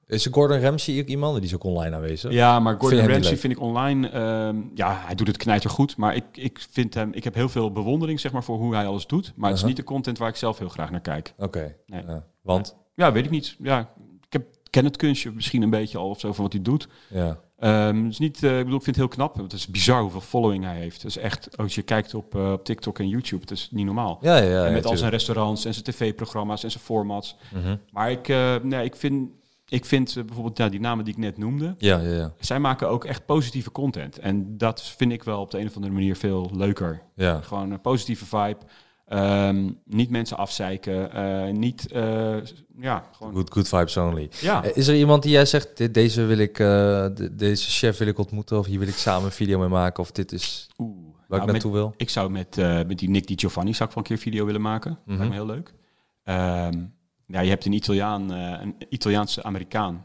Is 0.07 0.27
Gordon 0.27 0.61
Ramsay 0.61 1.01
ook 1.01 1.07
iemand? 1.07 1.35
Die 1.37 1.45
is 1.45 1.55
ook 1.55 1.65
online 1.65 1.97
aanwezig. 1.97 2.33
ja, 2.33 2.61
maar 2.61 2.77
Gordon 2.79 3.07
Ramsay 3.09 3.37
vind 3.37 3.53
ik 3.53 3.61
online... 3.61 4.09
ehm, 4.09 4.57
ja, 4.75 5.01
hij 5.05 5.15
doet 5.15 5.27
het 5.27 5.37
knijtergoed. 5.37 5.97
Maar 5.97 6.15
ik, 6.15 6.25
ik 6.33 6.67
vind 6.71 6.95
hem... 6.95 7.13
Ik 7.13 7.25
heb 7.25 7.35
heel 7.35 7.49
veel 7.49 7.73
bewondering 7.73 8.21
zeg 8.21 8.33
maar, 8.33 8.45
voor 8.45 8.57
hoe 8.59 8.75
hij 8.75 8.87
alles 8.87 9.07
doet. 9.07 9.33
Maar 9.37 9.49
het 9.51 9.59
is 9.59 9.65
Uh-huh. 9.65 9.67
niet 9.67 9.77
de 9.77 9.93
content 9.93 10.19
waar 10.19 10.29
ik 10.29 10.37
zelf 10.37 10.59
heel 10.59 10.69
graag 10.69 10.91
naar 10.91 11.01
kijk. 11.01 11.35
Oké, 11.39 11.77
Nee. 11.87 12.03
ja. 12.07 12.25
want? 12.43 12.77
Ja, 12.95 13.13
weet 13.13 13.25
ik 13.25 13.31
niet. 13.31 13.57
Ja, 13.59 13.89
ken 14.71 14.85
het 14.85 14.97
kunstje 14.97 15.31
misschien 15.31 15.63
een 15.63 15.71
beetje 15.71 15.99
al 15.99 16.09
of 16.09 16.21
zo 16.21 16.33
van 16.33 16.45
wat 16.45 16.53
hij 16.53 16.63
doet. 16.63 16.89
Ja. 17.09 17.39
Is 18.09 18.19
niet, 18.19 18.43
eh, 18.43 18.59
ik 18.59 18.65
bedoel, 18.65 18.79
ik 18.79 18.85
vind 18.85 18.97
het 18.97 19.05
heel 19.05 19.09
knap. 19.15 19.37
Het 19.37 19.53
is 19.53 19.67
bizar 19.67 20.01
hoeveel 20.01 20.21
following 20.21 20.65
hij 20.65 20.77
heeft. 20.77 21.03
Het 21.03 21.11
is 21.11 21.17
echt, 21.17 21.57
als 21.57 21.75
je 21.75 21.83
kijkt 21.83 22.15
op, 22.15 22.35
eh, 22.35 22.53
op 22.53 22.65
TikTok 22.65 22.99
en 22.99 23.09
YouTube, 23.09 23.41
het 23.41 23.51
is 23.51 23.69
niet 23.71 23.85
normaal. 23.85 24.19
Ja, 24.21 24.37
ja, 24.37 24.43
ja. 24.43 24.49
en 24.49 24.63
met 24.63 24.65
al 24.65 24.73
tuurlijk. 24.73 24.99
zijn 24.99 25.11
restaurants 25.11 25.65
en 25.65 25.73
zijn 25.73 25.85
tv-programma's 25.85 26.63
en 26.65 26.71
zijn 26.71 26.83
formats. 26.83 27.37
Mhm. 27.55 27.77
Maar 27.91 28.11
ik, 28.11 28.29
eh, 28.29 28.57
nee, 28.63 28.85
ik 28.85 28.97
vind, 28.97 29.31
ik 29.69 29.85
vind 29.85 30.15
bijvoorbeeld 30.15 30.59
ja, 30.59 30.69
die 30.69 30.81
namen 30.81 31.05
die 31.05 31.15
ik 31.15 31.21
net 31.21 31.39
noemde, 31.39 31.75
Ja, 31.79 31.99
ja, 31.99 32.15
ja. 32.15 32.33
zij 32.39 32.59
maken 32.59 32.89
ook 32.89 33.05
echt 33.05 33.27
positieve 33.27 33.73
content. 33.73 34.19
En 34.19 34.59
dat 34.59 34.83
vind 34.83 35.13
ik 35.13 35.23
wel 35.23 35.41
op 35.41 35.51
de 35.51 35.59
een 35.59 35.67
of 35.67 35.75
andere 35.75 35.93
manier 35.95 36.17
veel 36.17 36.51
leuker. 36.53 37.03
Ja, 37.15 37.41
Gewoon 37.41 37.71
een 37.71 37.81
positieve 37.81 38.27
vibe. 38.27 38.59
Ehm, 39.09 39.71
niet 39.85 40.11
mensen 40.11 40.37
afzeiken. 40.37 41.13
eh, 41.13 41.53
niet, 41.53 41.93
eh, 41.93 42.37
ja, 42.81 43.05
gewoon... 43.13 43.35
good, 43.35 43.53
good 43.53 43.69
vibes 43.69 43.97
only. 43.97 44.29
Ja. 44.41 44.65
Eh, 44.65 44.77
Is 44.77 44.87
er 44.89 44.97
iemand 44.97 45.23
die 45.23 45.33
jij 45.33 45.45
zegt, 45.47 45.77
dit, 45.77 45.95
deze 45.95 46.23
wil 46.25 46.39
ik, 46.39 46.57
de- 46.57 47.31
deze 47.37 47.71
chef 47.71 47.99
wil 47.99 48.09
ik 48.09 48.19
ontmoeten, 48.19 48.59
of 48.59 48.67
hier 48.67 48.79
wil 48.79 48.89
ik 48.89 48.95
samen 48.95 49.25
een 49.25 49.31
video 49.33 49.59
mee 49.59 49.69
maken, 49.69 50.03
of 50.03 50.11
dit 50.13 50.33
is 50.33 50.69
Oeh. 50.79 50.91
waar 50.97 51.05
Nou, 51.29 51.41
ik 51.41 51.47
met- 51.47 51.53
naartoe 51.53 51.73
wil? 51.73 51.95
Ik 51.97 52.11
zou 52.11 52.31
met, 52.31 52.57
met 52.87 52.99
die 52.99 53.11
Nick 53.11 53.27
Di 53.27 53.35
Giovanni 53.39 53.75
zou 53.75 53.89
ik 53.89 53.95
wel 53.95 54.05
een 54.05 54.11
keer 54.11 54.19
video 54.23 54.45
willen 54.45 54.61
maken. 54.61 54.99
Lijkt 55.05 55.23
me 55.29 55.33
heel 55.33 55.47
leuk. 55.47 55.75
Ehm, 56.25 56.85
ja, 57.27 57.41
je 57.41 57.49
hebt 57.51 57.65
een 57.65 57.73
Italiaan, 57.73 58.31
een 58.31 58.75
Italiaanse 58.89 59.43
Amerikaan. 59.43 60.05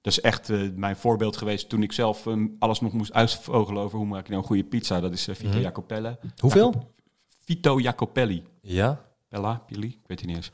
Dat 0.00 0.12
is 0.12 0.20
echt 0.20 0.48
mijn 0.76 0.96
voorbeeld 0.96 1.36
geweest 1.36 1.68
toen 1.68 1.82
ik 1.82 1.92
zelf 1.92 2.26
ehm, 2.26 2.46
alles 2.58 2.80
nog 2.80 2.92
moest 2.92 3.12
uitvogelen 3.12 3.82
over 3.82 3.98
hoe 3.98 4.06
maak 4.06 4.20
ik 4.20 4.28
nou 4.28 4.40
een 4.40 4.46
goede 4.46 4.64
pizza. 4.64 5.00
Dat 5.00 5.12
is 5.12 5.24
Vito 5.32 5.48
Mhm. 5.48 5.60
Jacopelle. 5.60 6.18
Hoeveel? 6.38 6.92
Vito 7.44 7.80
Jacopelli. 7.80 8.42
Ja? 8.60 9.00
Pella, 9.28 9.62
Pili, 9.66 9.86
ik 9.86 9.98
weet 10.06 10.18
het 10.18 10.28
niet 10.28 10.36
eens. 10.36 10.50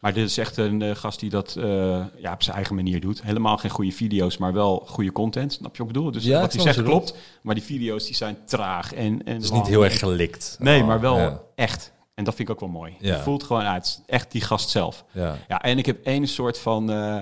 Maar 0.00 0.12
dit 0.12 0.24
is 0.24 0.38
echt 0.38 0.56
een 0.56 0.82
eh, 0.82 0.94
gast 0.94 1.20
die 1.20 1.30
dat 1.30 1.56
eh, 1.56 2.04
ja, 2.16 2.32
op 2.32 2.42
zijn 2.42 2.56
eigen 2.56 2.74
manier 2.74 3.00
doet. 3.00 3.22
Helemaal 3.22 3.56
geen 3.56 3.70
goede 3.70 3.92
video's, 3.92 4.36
maar 4.36 4.52
wel 4.52 4.82
goede 4.86 5.12
content. 5.12 5.52
Snap 5.52 5.76
je 5.76 5.78
wat 5.82 5.86
ik 5.88 5.94
bedoel? 5.96 6.10
Dus 6.12 6.24
Ja, 6.24 6.40
wat 6.40 6.52
hij 6.52 6.62
zegt 6.62 6.82
klopt, 6.82 7.14
maar 7.42 7.54
die 7.54 7.64
video's 7.64 8.04
die 8.06 8.14
zijn 8.14 8.36
traag 8.44 8.94
en, 8.94 9.24
en 9.24 9.34
Het 9.34 9.42
is 9.42 9.48
lang. 9.50 9.60
niet 9.62 9.70
heel 9.70 9.84
erg 9.84 9.98
gelikt. 9.98 10.56
Nee, 10.60 10.80
Oh, 10.80 10.86
maar 10.86 11.00
wel 11.00 11.16
Ja, 11.18 11.42
echt. 11.54 11.92
En 12.14 12.24
dat 12.24 12.34
vind 12.34 12.48
ik 12.48 12.54
ook 12.54 12.60
wel 12.60 12.68
mooi. 12.68 12.96
Ja. 12.98 13.16
Je 13.16 13.22
voelt 13.22 13.42
gewoon 13.42 13.62
uit. 13.62 14.02
Echt 14.06 14.32
die 14.32 14.40
gast 14.40 14.68
zelf. 14.68 15.04
ja. 15.12 15.36
Ja, 15.48 15.62
en 15.62 15.78
ik 15.78 15.86
heb 15.86 16.04
één 16.04 16.26
soort 16.26 16.58
van 16.58 16.90
eh, 16.92 17.18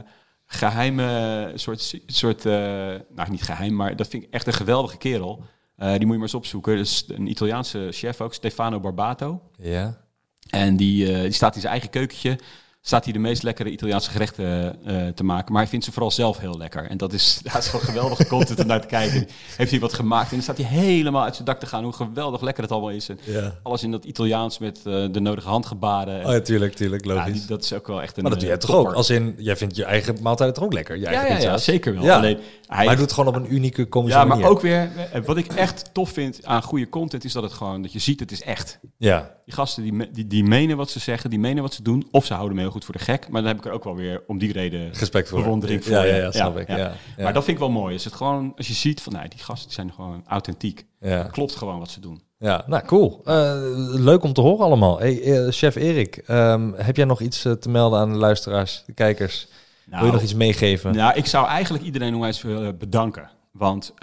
geheime, 0.47 1.53
soort, 1.55 2.01
soort 2.07 2.45
nou 2.45 3.31
niet 3.31 3.43
geheim, 3.43 3.75
maar 3.75 3.97
dat 3.97 4.09
vind 4.09 4.23
ik 4.23 4.31
echt 4.33 4.47
een 4.47 4.53
geweldige 4.53 4.97
kerel. 4.97 5.43
Eh, 5.77 5.89
die 5.89 5.99
moet 5.99 6.01
je 6.01 6.07
maar 6.13 6.21
eens 6.21 6.35
opzoeken. 6.35 6.77
Dat 6.77 6.87
is 6.87 7.05
een 7.09 7.27
Italiaanse 7.27 7.89
chef 7.91 8.21
ook, 8.21 8.35
Stefano 8.35 8.81
Barbato. 8.81 9.43
ja. 9.59 10.05
En 10.47 10.77
die, 10.77 11.13
eh, 11.13 11.21
die 11.21 11.33
staat 11.33 11.55
in 11.55 11.61
zijn 11.61 11.73
eigen 11.73 11.91
keukentje. 11.91 12.39
Staat 12.87 13.05
hij 13.05 13.13
de 13.13 13.19
meest 13.19 13.43
lekkere 13.43 13.71
Italiaanse 13.71 14.11
gerechten 14.11 14.77
eh, 14.87 15.07
te 15.09 15.25
maken. 15.25 15.53
Maar 15.53 15.61
hij 15.63 15.71
vindt 15.71 15.85
ze 15.85 15.93
vooral 15.93 16.11
zelf 16.11 16.39
heel 16.39 16.59
lekker. 16.59 16.91
En 16.91 16.97
dat 16.97 17.13
is, 17.13 17.39
dat 17.53 17.63
is 17.63 17.69
gewoon 17.69 17.85
geweldige 17.87 18.27
content 18.27 18.61
om 18.61 18.67
naar 18.67 18.81
te 18.81 18.87
kijken. 18.87 19.27
Heeft 19.57 19.71
hij 19.71 19.81
wat 19.81 19.93
gemaakt. 19.93 20.29
En 20.29 20.35
dan 20.35 20.43
staat 20.43 20.57
hij 20.57 20.67
helemaal 20.67 21.23
uit 21.23 21.35
zijn 21.35 21.47
dak 21.47 21.61
te 21.61 21.67
gaan. 21.67 21.85
Hoe 21.85 21.93
geweldig 21.93 22.41
lekker 22.41 22.63
het 22.63 22.73
allemaal 22.73 22.91
is. 22.91 23.09
En 23.09 23.19
Ja. 23.25 23.55
alles 23.63 23.83
in 23.83 23.91
dat 23.91 24.05
Italiaans 24.05 24.59
met 24.59 24.77
eh, 24.79 25.07
de 25.11 25.21
nodige 25.21 25.49
handgebaren. 25.49 26.25
Oh 26.27 26.33
ja, 26.33 26.41
tuurlijk, 26.41 26.75
tuurlijk, 26.75 27.05
Ja, 27.05 27.15
logisch. 27.15 27.33
die- 27.33 27.47
dat 27.47 27.65
is 27.65 27.73
ook 27.73 27.87
wel 27.87 28.03
echt 28.03 28.17
een 28.17 28.23
maar 28.23 28.31
dat 28.33 28.41
doe 28.41 28.49
jij 28.49 28.59
eh, 28.59 28.65
toch 28.65 28.75
topper. 28.75 28.91
ook? 28.91 28.97
Als 28.97 29.11
in, 29.11 29.35
jij 29.39 29.57
vindt 29.57 29.77
je 29.77 29.85
eigen 29.85 30.17
maaltijden 30.23 30.55
toch 30.55 30.65
ook 30.65 30.73
lekker? 30.73 30.95
Je 30.97 31.03
Ja, 31.03 31.09
eigen 31.11 31.41
ja, 31.43 31.51
ja, 31.51 31.59
zeker 31.59 31.95
wel. 31.95 32.05
Ja. 32.05 32.17
Alleen, 32.17 32.37
Maar 32.69 32.77
hij, 32.77 32.87
hij 32.87 32.95
doet 32.95 33.05
het 33.05 33.13
gewoon 33.13 33.35
op 33.35 33.41
een 33.43 33.55
unieke 33.55 33.85
komische 33.87 34.19
ja, 34.19 34.25
maar 34.25 34.37
manier. 34.37 34.53
ook 34.53 34.61
weer, 34.61 34.91
wat 35.25 35.37
ik 35.37 35.47
echt 35.47 35.91
tof 35.93 36.11
vind 36.11 36.45
aan 36.45 36.63
goede 36.63 36.89
content, 36.89 37.25
is 37.25 37.33
dat 37.33 37.43
het 37.43 37.53
gewoon, 37.53 37.83
dat 37.83 37.93
je 37.93 37.99
ziet, 37.99 38.21
het 38.21 38.33
is 38.33 38.43
echt. 38.43 38.79
Ja, 38.97 39.36
Die 39.47 39.55
gasten 39.55 39.83
die, 39.83 40.11
die, 40.11 40.27
die 40.27 40.45
menen 40.45 40.77
wat 40.77 40.91
ze 40.91 40.99
zeggen, 40.99 41.31
die 41.31 41.39
menen 41.39 41.63
wat 41.63 41.75
ze 41.75 41.83
doen. 41.83 42.09
Of 42.11 42.25
ze 42.25 42.35
houden 42.35 42.57
me 42.57 42.63
heel 42.63 42.71
goed 42.71 42.85
voor 42.85 42.95
de 42.95 43.01
gek. 43.05 43.29
Maar 43.29 43.41
dan 43.43 43.51
heb 43.51 43.59
ik 43.59 43.65
er 43.65 43.73
ook 43.73 43.85
wel 43.85 43.97
weer 43.97 44.23
om 44.27 44.39
die 44.39 44.53
reden 44.53 44.93
respect 44.93 45.29
voor. 45.29 45.43
bewondering 45.43 45.85
voor. 45.85 45.93
Ja, 45.93 46.03
ja, 46.05 46.17
ja, 46.17 46.33
snap 46.33 46.59
ik. 46.59 46.69
ja. 46.69 46.77
Ja. 46.77 46.93
Ja. 47.17 47.23
Maar 47.23 47.33
dat 47.33 47.45
vind 47.45 47.57
ik 47.57 47.63
wel 47.63 47.73
mooi. 47.73 47.95
Is 47.95 48.05
het 48.05 48.13
gewoon, 48.15 48.53
als 48.57 48.67
je 48.69 48.75
ziet 48.75 49.03
van, 49.03 49.13
nee, 49.13 49.29
die 49.29 49.39
gasten 49.39 49.73
zijn 49.73 49.93
gewoon 49.93 50.23
authentiek. 50.27 50.87
Ja. 51.01 51.23
Klopt 51.23 51.57
gewoon 51.57 51.79
wat 51.79 51.91
ze 51.91 52.01
doen. 52.01 52.21
Ja, 52.39 52.65
nou 52.67 52.85
cool. 52.85 53.21
Eh, 53.25 53.53
leuk 53.91 54.23
om 54.23 54.33
te 54.33 54.41
horen 54.41 54.65
allemaal. 54.65 54.99
Hey, 54.99 55.23
eh, 55.23 55.53
chef 55.53 55.75
Erik, 55.77 56.17
ehm, 56.17 56.73
heb 56.73 56.97
jij 56.97 57.05
nog 57.05 57.21
iets 57.21 57.45
eh, 57.45 57.53
te 57.53 57.69
melden 57.69 57.99
aan 57.99 58.13
de 58.13 58.19
luisteraars, 58.19 58.83
de 58.87 58.93
kijkers? 58.93 59.49
Nou, 59.85 59.99
Wil 59.99 60.07
je 60.07 60.15
nog 60.15 60.23
iets 60.25 60.35
meegeven? 60.35 60.95
Nou, 60.95 61.15
ik 61.17 61.27
zou 61.27 61.47
eigenlijk 61.47 61.85
iedereen 61.85 62.15
onwijs 62.15 62.43
willen 62.43 62.79
bedanken. 62.79 63.31
Want 63.53 63.95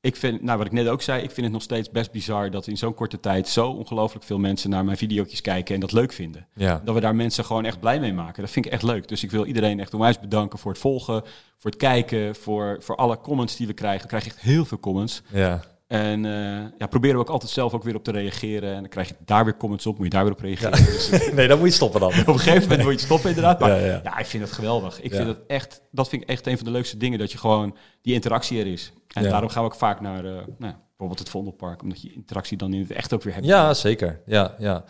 ik 0.00 0.16
vind, 0.16 0.42
nou 0.42 0.58
wat 0.58 0.66
ik 0.66 0.72
net 0.72 0.88
ook 0.88 1.02
zei, 1.02 1.22
ik 1.22 1.30
vind 1.30 1.46
het 1.46 1.52
nog 1.54 1.62
steeds 1.62 1.90
best 1.90 2.12
bizar 2.12 2.50
dat 2.50 2.66
in 2.66 2.76
zo'n 2.76 2.94
korte 2.94 3.20
tijd 3.20 3.48
zo 3.48 3.68
ongelooflijk 3.68 4.24
veel 4.24 4.38
mensen 4.38 4.70
naar 4.70 4.84
mijn 4.84 4.96
video's 4.96 5.40
kijken 5.40 5.74
en 5.74 5.80
dat 5.80 5.92
leuk 5.92 6.12
vinden. 6.12 6.46
Ja. 6.54 6.80
Dat 6.84 6.94
we 6.94 7.00
daar 7.00 7.14
mensen 7.14 7.44
gewoon 7.44 7.64
echt 7.64 7.80
blij 7.80 8.00
mee 8.00 8.12
maken. 8.12 8.42
Dat 8.42 8.50
vind 8.50 8.66
ik 8.66 8.72
echt 8.72 8.82
leuk. 8.82 9.08
Dus 9.08 9.22
ik 9.22 9.30
wil 9.30 9.44
iedereen 9.44 9.80
echt 9.80 9.94
onwijs 9.94 10.20
bedanken 10.20 10.58
voor 10.58 10.70
het 10.70 10.80
volgen, 10.80 11.22
voor 11.56 11.70
het 11.70 11.76
kijken, 11.76 12.34
voor, 12.34 12.76
voor 12.80 12.96
alle 12.96 13.20
comments 13.20 13.56
die 13.56 13.66
we 13.66 13.72
krijgen. 13.72 14.02
We 14.02 14.08
krijgen 14.08 14.30
echt 14.30 14.40
heel 14.40 14.64
veel 14.64 14.80
comments. 14.80 15.22
Ja. 15.32 15.60
En 15.90 16.24
eh, 16.24 16.70
ja, 16.78 16.86
proberen 16.86 17.16
we 17.16 17.22
ook 17.22 17.28
altijd 17.28 17.50
zelf 17.50 17.74
ook 17.74 17.82
weer 17.82 17.94
op 17.94 18.04
te 18.04 18.10
reageren. 18.10 18.74
En 18.74 18.80
dan 18.80 18.88
krijg 18.88 19.08
je 19.08 19.14
daar 19.24 19.44
weer 19.44 19.56
comments 19.56 19.86
op, 19.86 19.96
moet 19.96 20.04
je 20.04 20.10
daar 20.12 20.22
weer 20.24 20.32
op 20.32 20.40
reageren. 20.40 20.84
Dus, 20.84 21.10
eh, 21.10 21.32
Nee, 21.36 21.48
dan 21.48 21.58
moet 21.58 21.68
je 21.68 21.74
stoppen 21.74 22.00
dan. 22.00 22.08
op 22.20 22.26
een 22.26 22.38
gegeven 22.38 22.62
moment 22.62 22.82
wil 22.82 22.90
je 22.90 22.98
stoppen 22.98 23.28
inderdaad. 23.28 23.60
Maar 23.60 23.70
Ja, 23.70 23.76
ja, 23.76 24.00
ja. 24.04 24.18
ik 24.18 24.26
vind 24.26 24.42
het 24.42 24.52
geweldig. 24.52 25.00
Ik 25.00 25.14
vind 25.14 25.26
het 25.26 25.38
echt, 25.46 25.82
dat 25.90 26.08
vind 26.08 26.22
ik 26.22 26.28
echt 26.28 26.46
een 26.46 26.56
van 26.56 26.64
de 26.64 26.70
leukste 26.70 26.96
dingen. 26.96 27.18
Dat 27.18 27.32
je 27.32 27.38
gewoon 27.38 27.76
die 28.02 28.14
interactie 28.14 28.60
er 28.60 28.66
is. 28.66 28.92
En 29.08 29.22
daarom 29.22 29.48
gaan 29.48 29.62
we 29.62 29.68
ook 29.68 29.74
vaak 29.74 30.00
naar 30.00 30.24
eh, 30.24 30.32
nou, 30.58 30.74
bijvoorbeeld 30.88 31.18
het 31.18 31.28
Vondelpark. 31.28 31.82
Omdat 31.82 32.02
je 32.02 32.12
interactie 32.12 32.56
dan 32.56 32.72
in 32.72 32.80
het 32.80 32.90
echt 32.90 33.12
ook 33.14 33.22
weer 33.22 33.34
hebt. 33.34 33.46
Ja, 33.46 33.74
zeker. 33.74 34.20
Ja, 34.26 34.54
ja. 34.58 34.84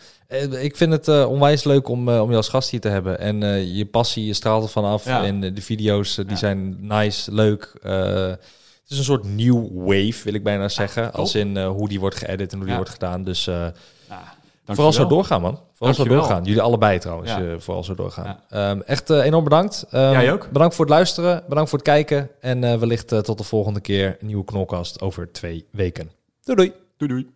Ik 0.59 0.75
vind 0.75 0.91
het 0.91 1.25
onwijs 1.25 1.63
leuk 1.63 1.87
om, 1.87 2.09
om 2.09 2.29
je 2.29 2.35
als 2.35 2.49
gast 2.49 2.69
hier 2.69 2.81
te 2.81 2.89
hebben. 2.89 3.19
En 3.19 3.39
je 3.75 3.85
passie, 3.85 4.25
je 4.25 4.33
straalt 4.33 4.63
ervan 4.63 4.85
af. 4.85 5.05
En 5.05 5.39
de 5.39 5.61
video's, 5.61 6.15
die 6.15 6.37
zijn 6.37 6.87
nice, 6.87 7.33
leuk. 7.33 7.73
Is 8.91 8.97
een 8.97 9.03
soort 9.03 9.23
new 9.23 9.67
wave, 9.73 10.23
wil 10.23 10.33
ik 10.33 10.43
bijna 10.43 10.69
zeggen. 10.69 11.13
Als 11.13 11.35
in 11.35 11.57
eh, 11.57 11.67
hoe 11.67 11.87
die 11.89 11.99
wordt 11.99 12.15
geëdit 12.15 12.51
en 12.51 12.57
hoe 12.57 12.67
die 12.67 12.75
wordt 12.75 12.89
gedaan. 12.91 13.23
Dus 13.23 13.47
eh, 13.47 13.67
Ja, 14.09 14.23
vooral 14.65 14.93
zo 14.93 15.07
doorgaan, 15.07 15.41
man. 15.41 15.59
Vooral 15.73 15.95
zo 15.95 16.03
Dankjewel. 16.03 16.17
doorgaan. 16.27 16.43
Jullie 16.43 16.61
allebei 16.61 16.99
trouwens. 16.99 17.31
Eh, 17.31 17.53
vooral 17.57 17.83
zo 17.83 17.95
doorgaan. 17.95 18.39
Ehm, 18.49 18.79
echt 18.85 19.09
enorm 19.09 19.43
bedankt. 19.43 19.85
Ehm, 19.91 20.11
Jij 20.11 20.31
ook. 20.33 20.49
Bedankt 20.51 20.75
voor 20.75 20.85
het 20.85 20.93
luisteren. 20.93 21.43
Bedankt 21.47 21.69
voor 21.69 21.79
het 21.79 21.87
kijken. 21.87 22.29
En 22.39 22.61
wellicht 22.79 23.07
tot 23.07 23.37
de 23.37 23.43
volgende 23.43 23.79
keer. 23.79 24.17
Een 24.19 24.27
nieuwe 24.27 24.43
knolkast 24.45 25.01
over 25.01 25.31
twee 25.31 25.65
weken. 25.71 26.11
Doei 26.43 26.57
doei. 26.57 26.73
Doei 26.97 27.11
doei. 27.11 27.31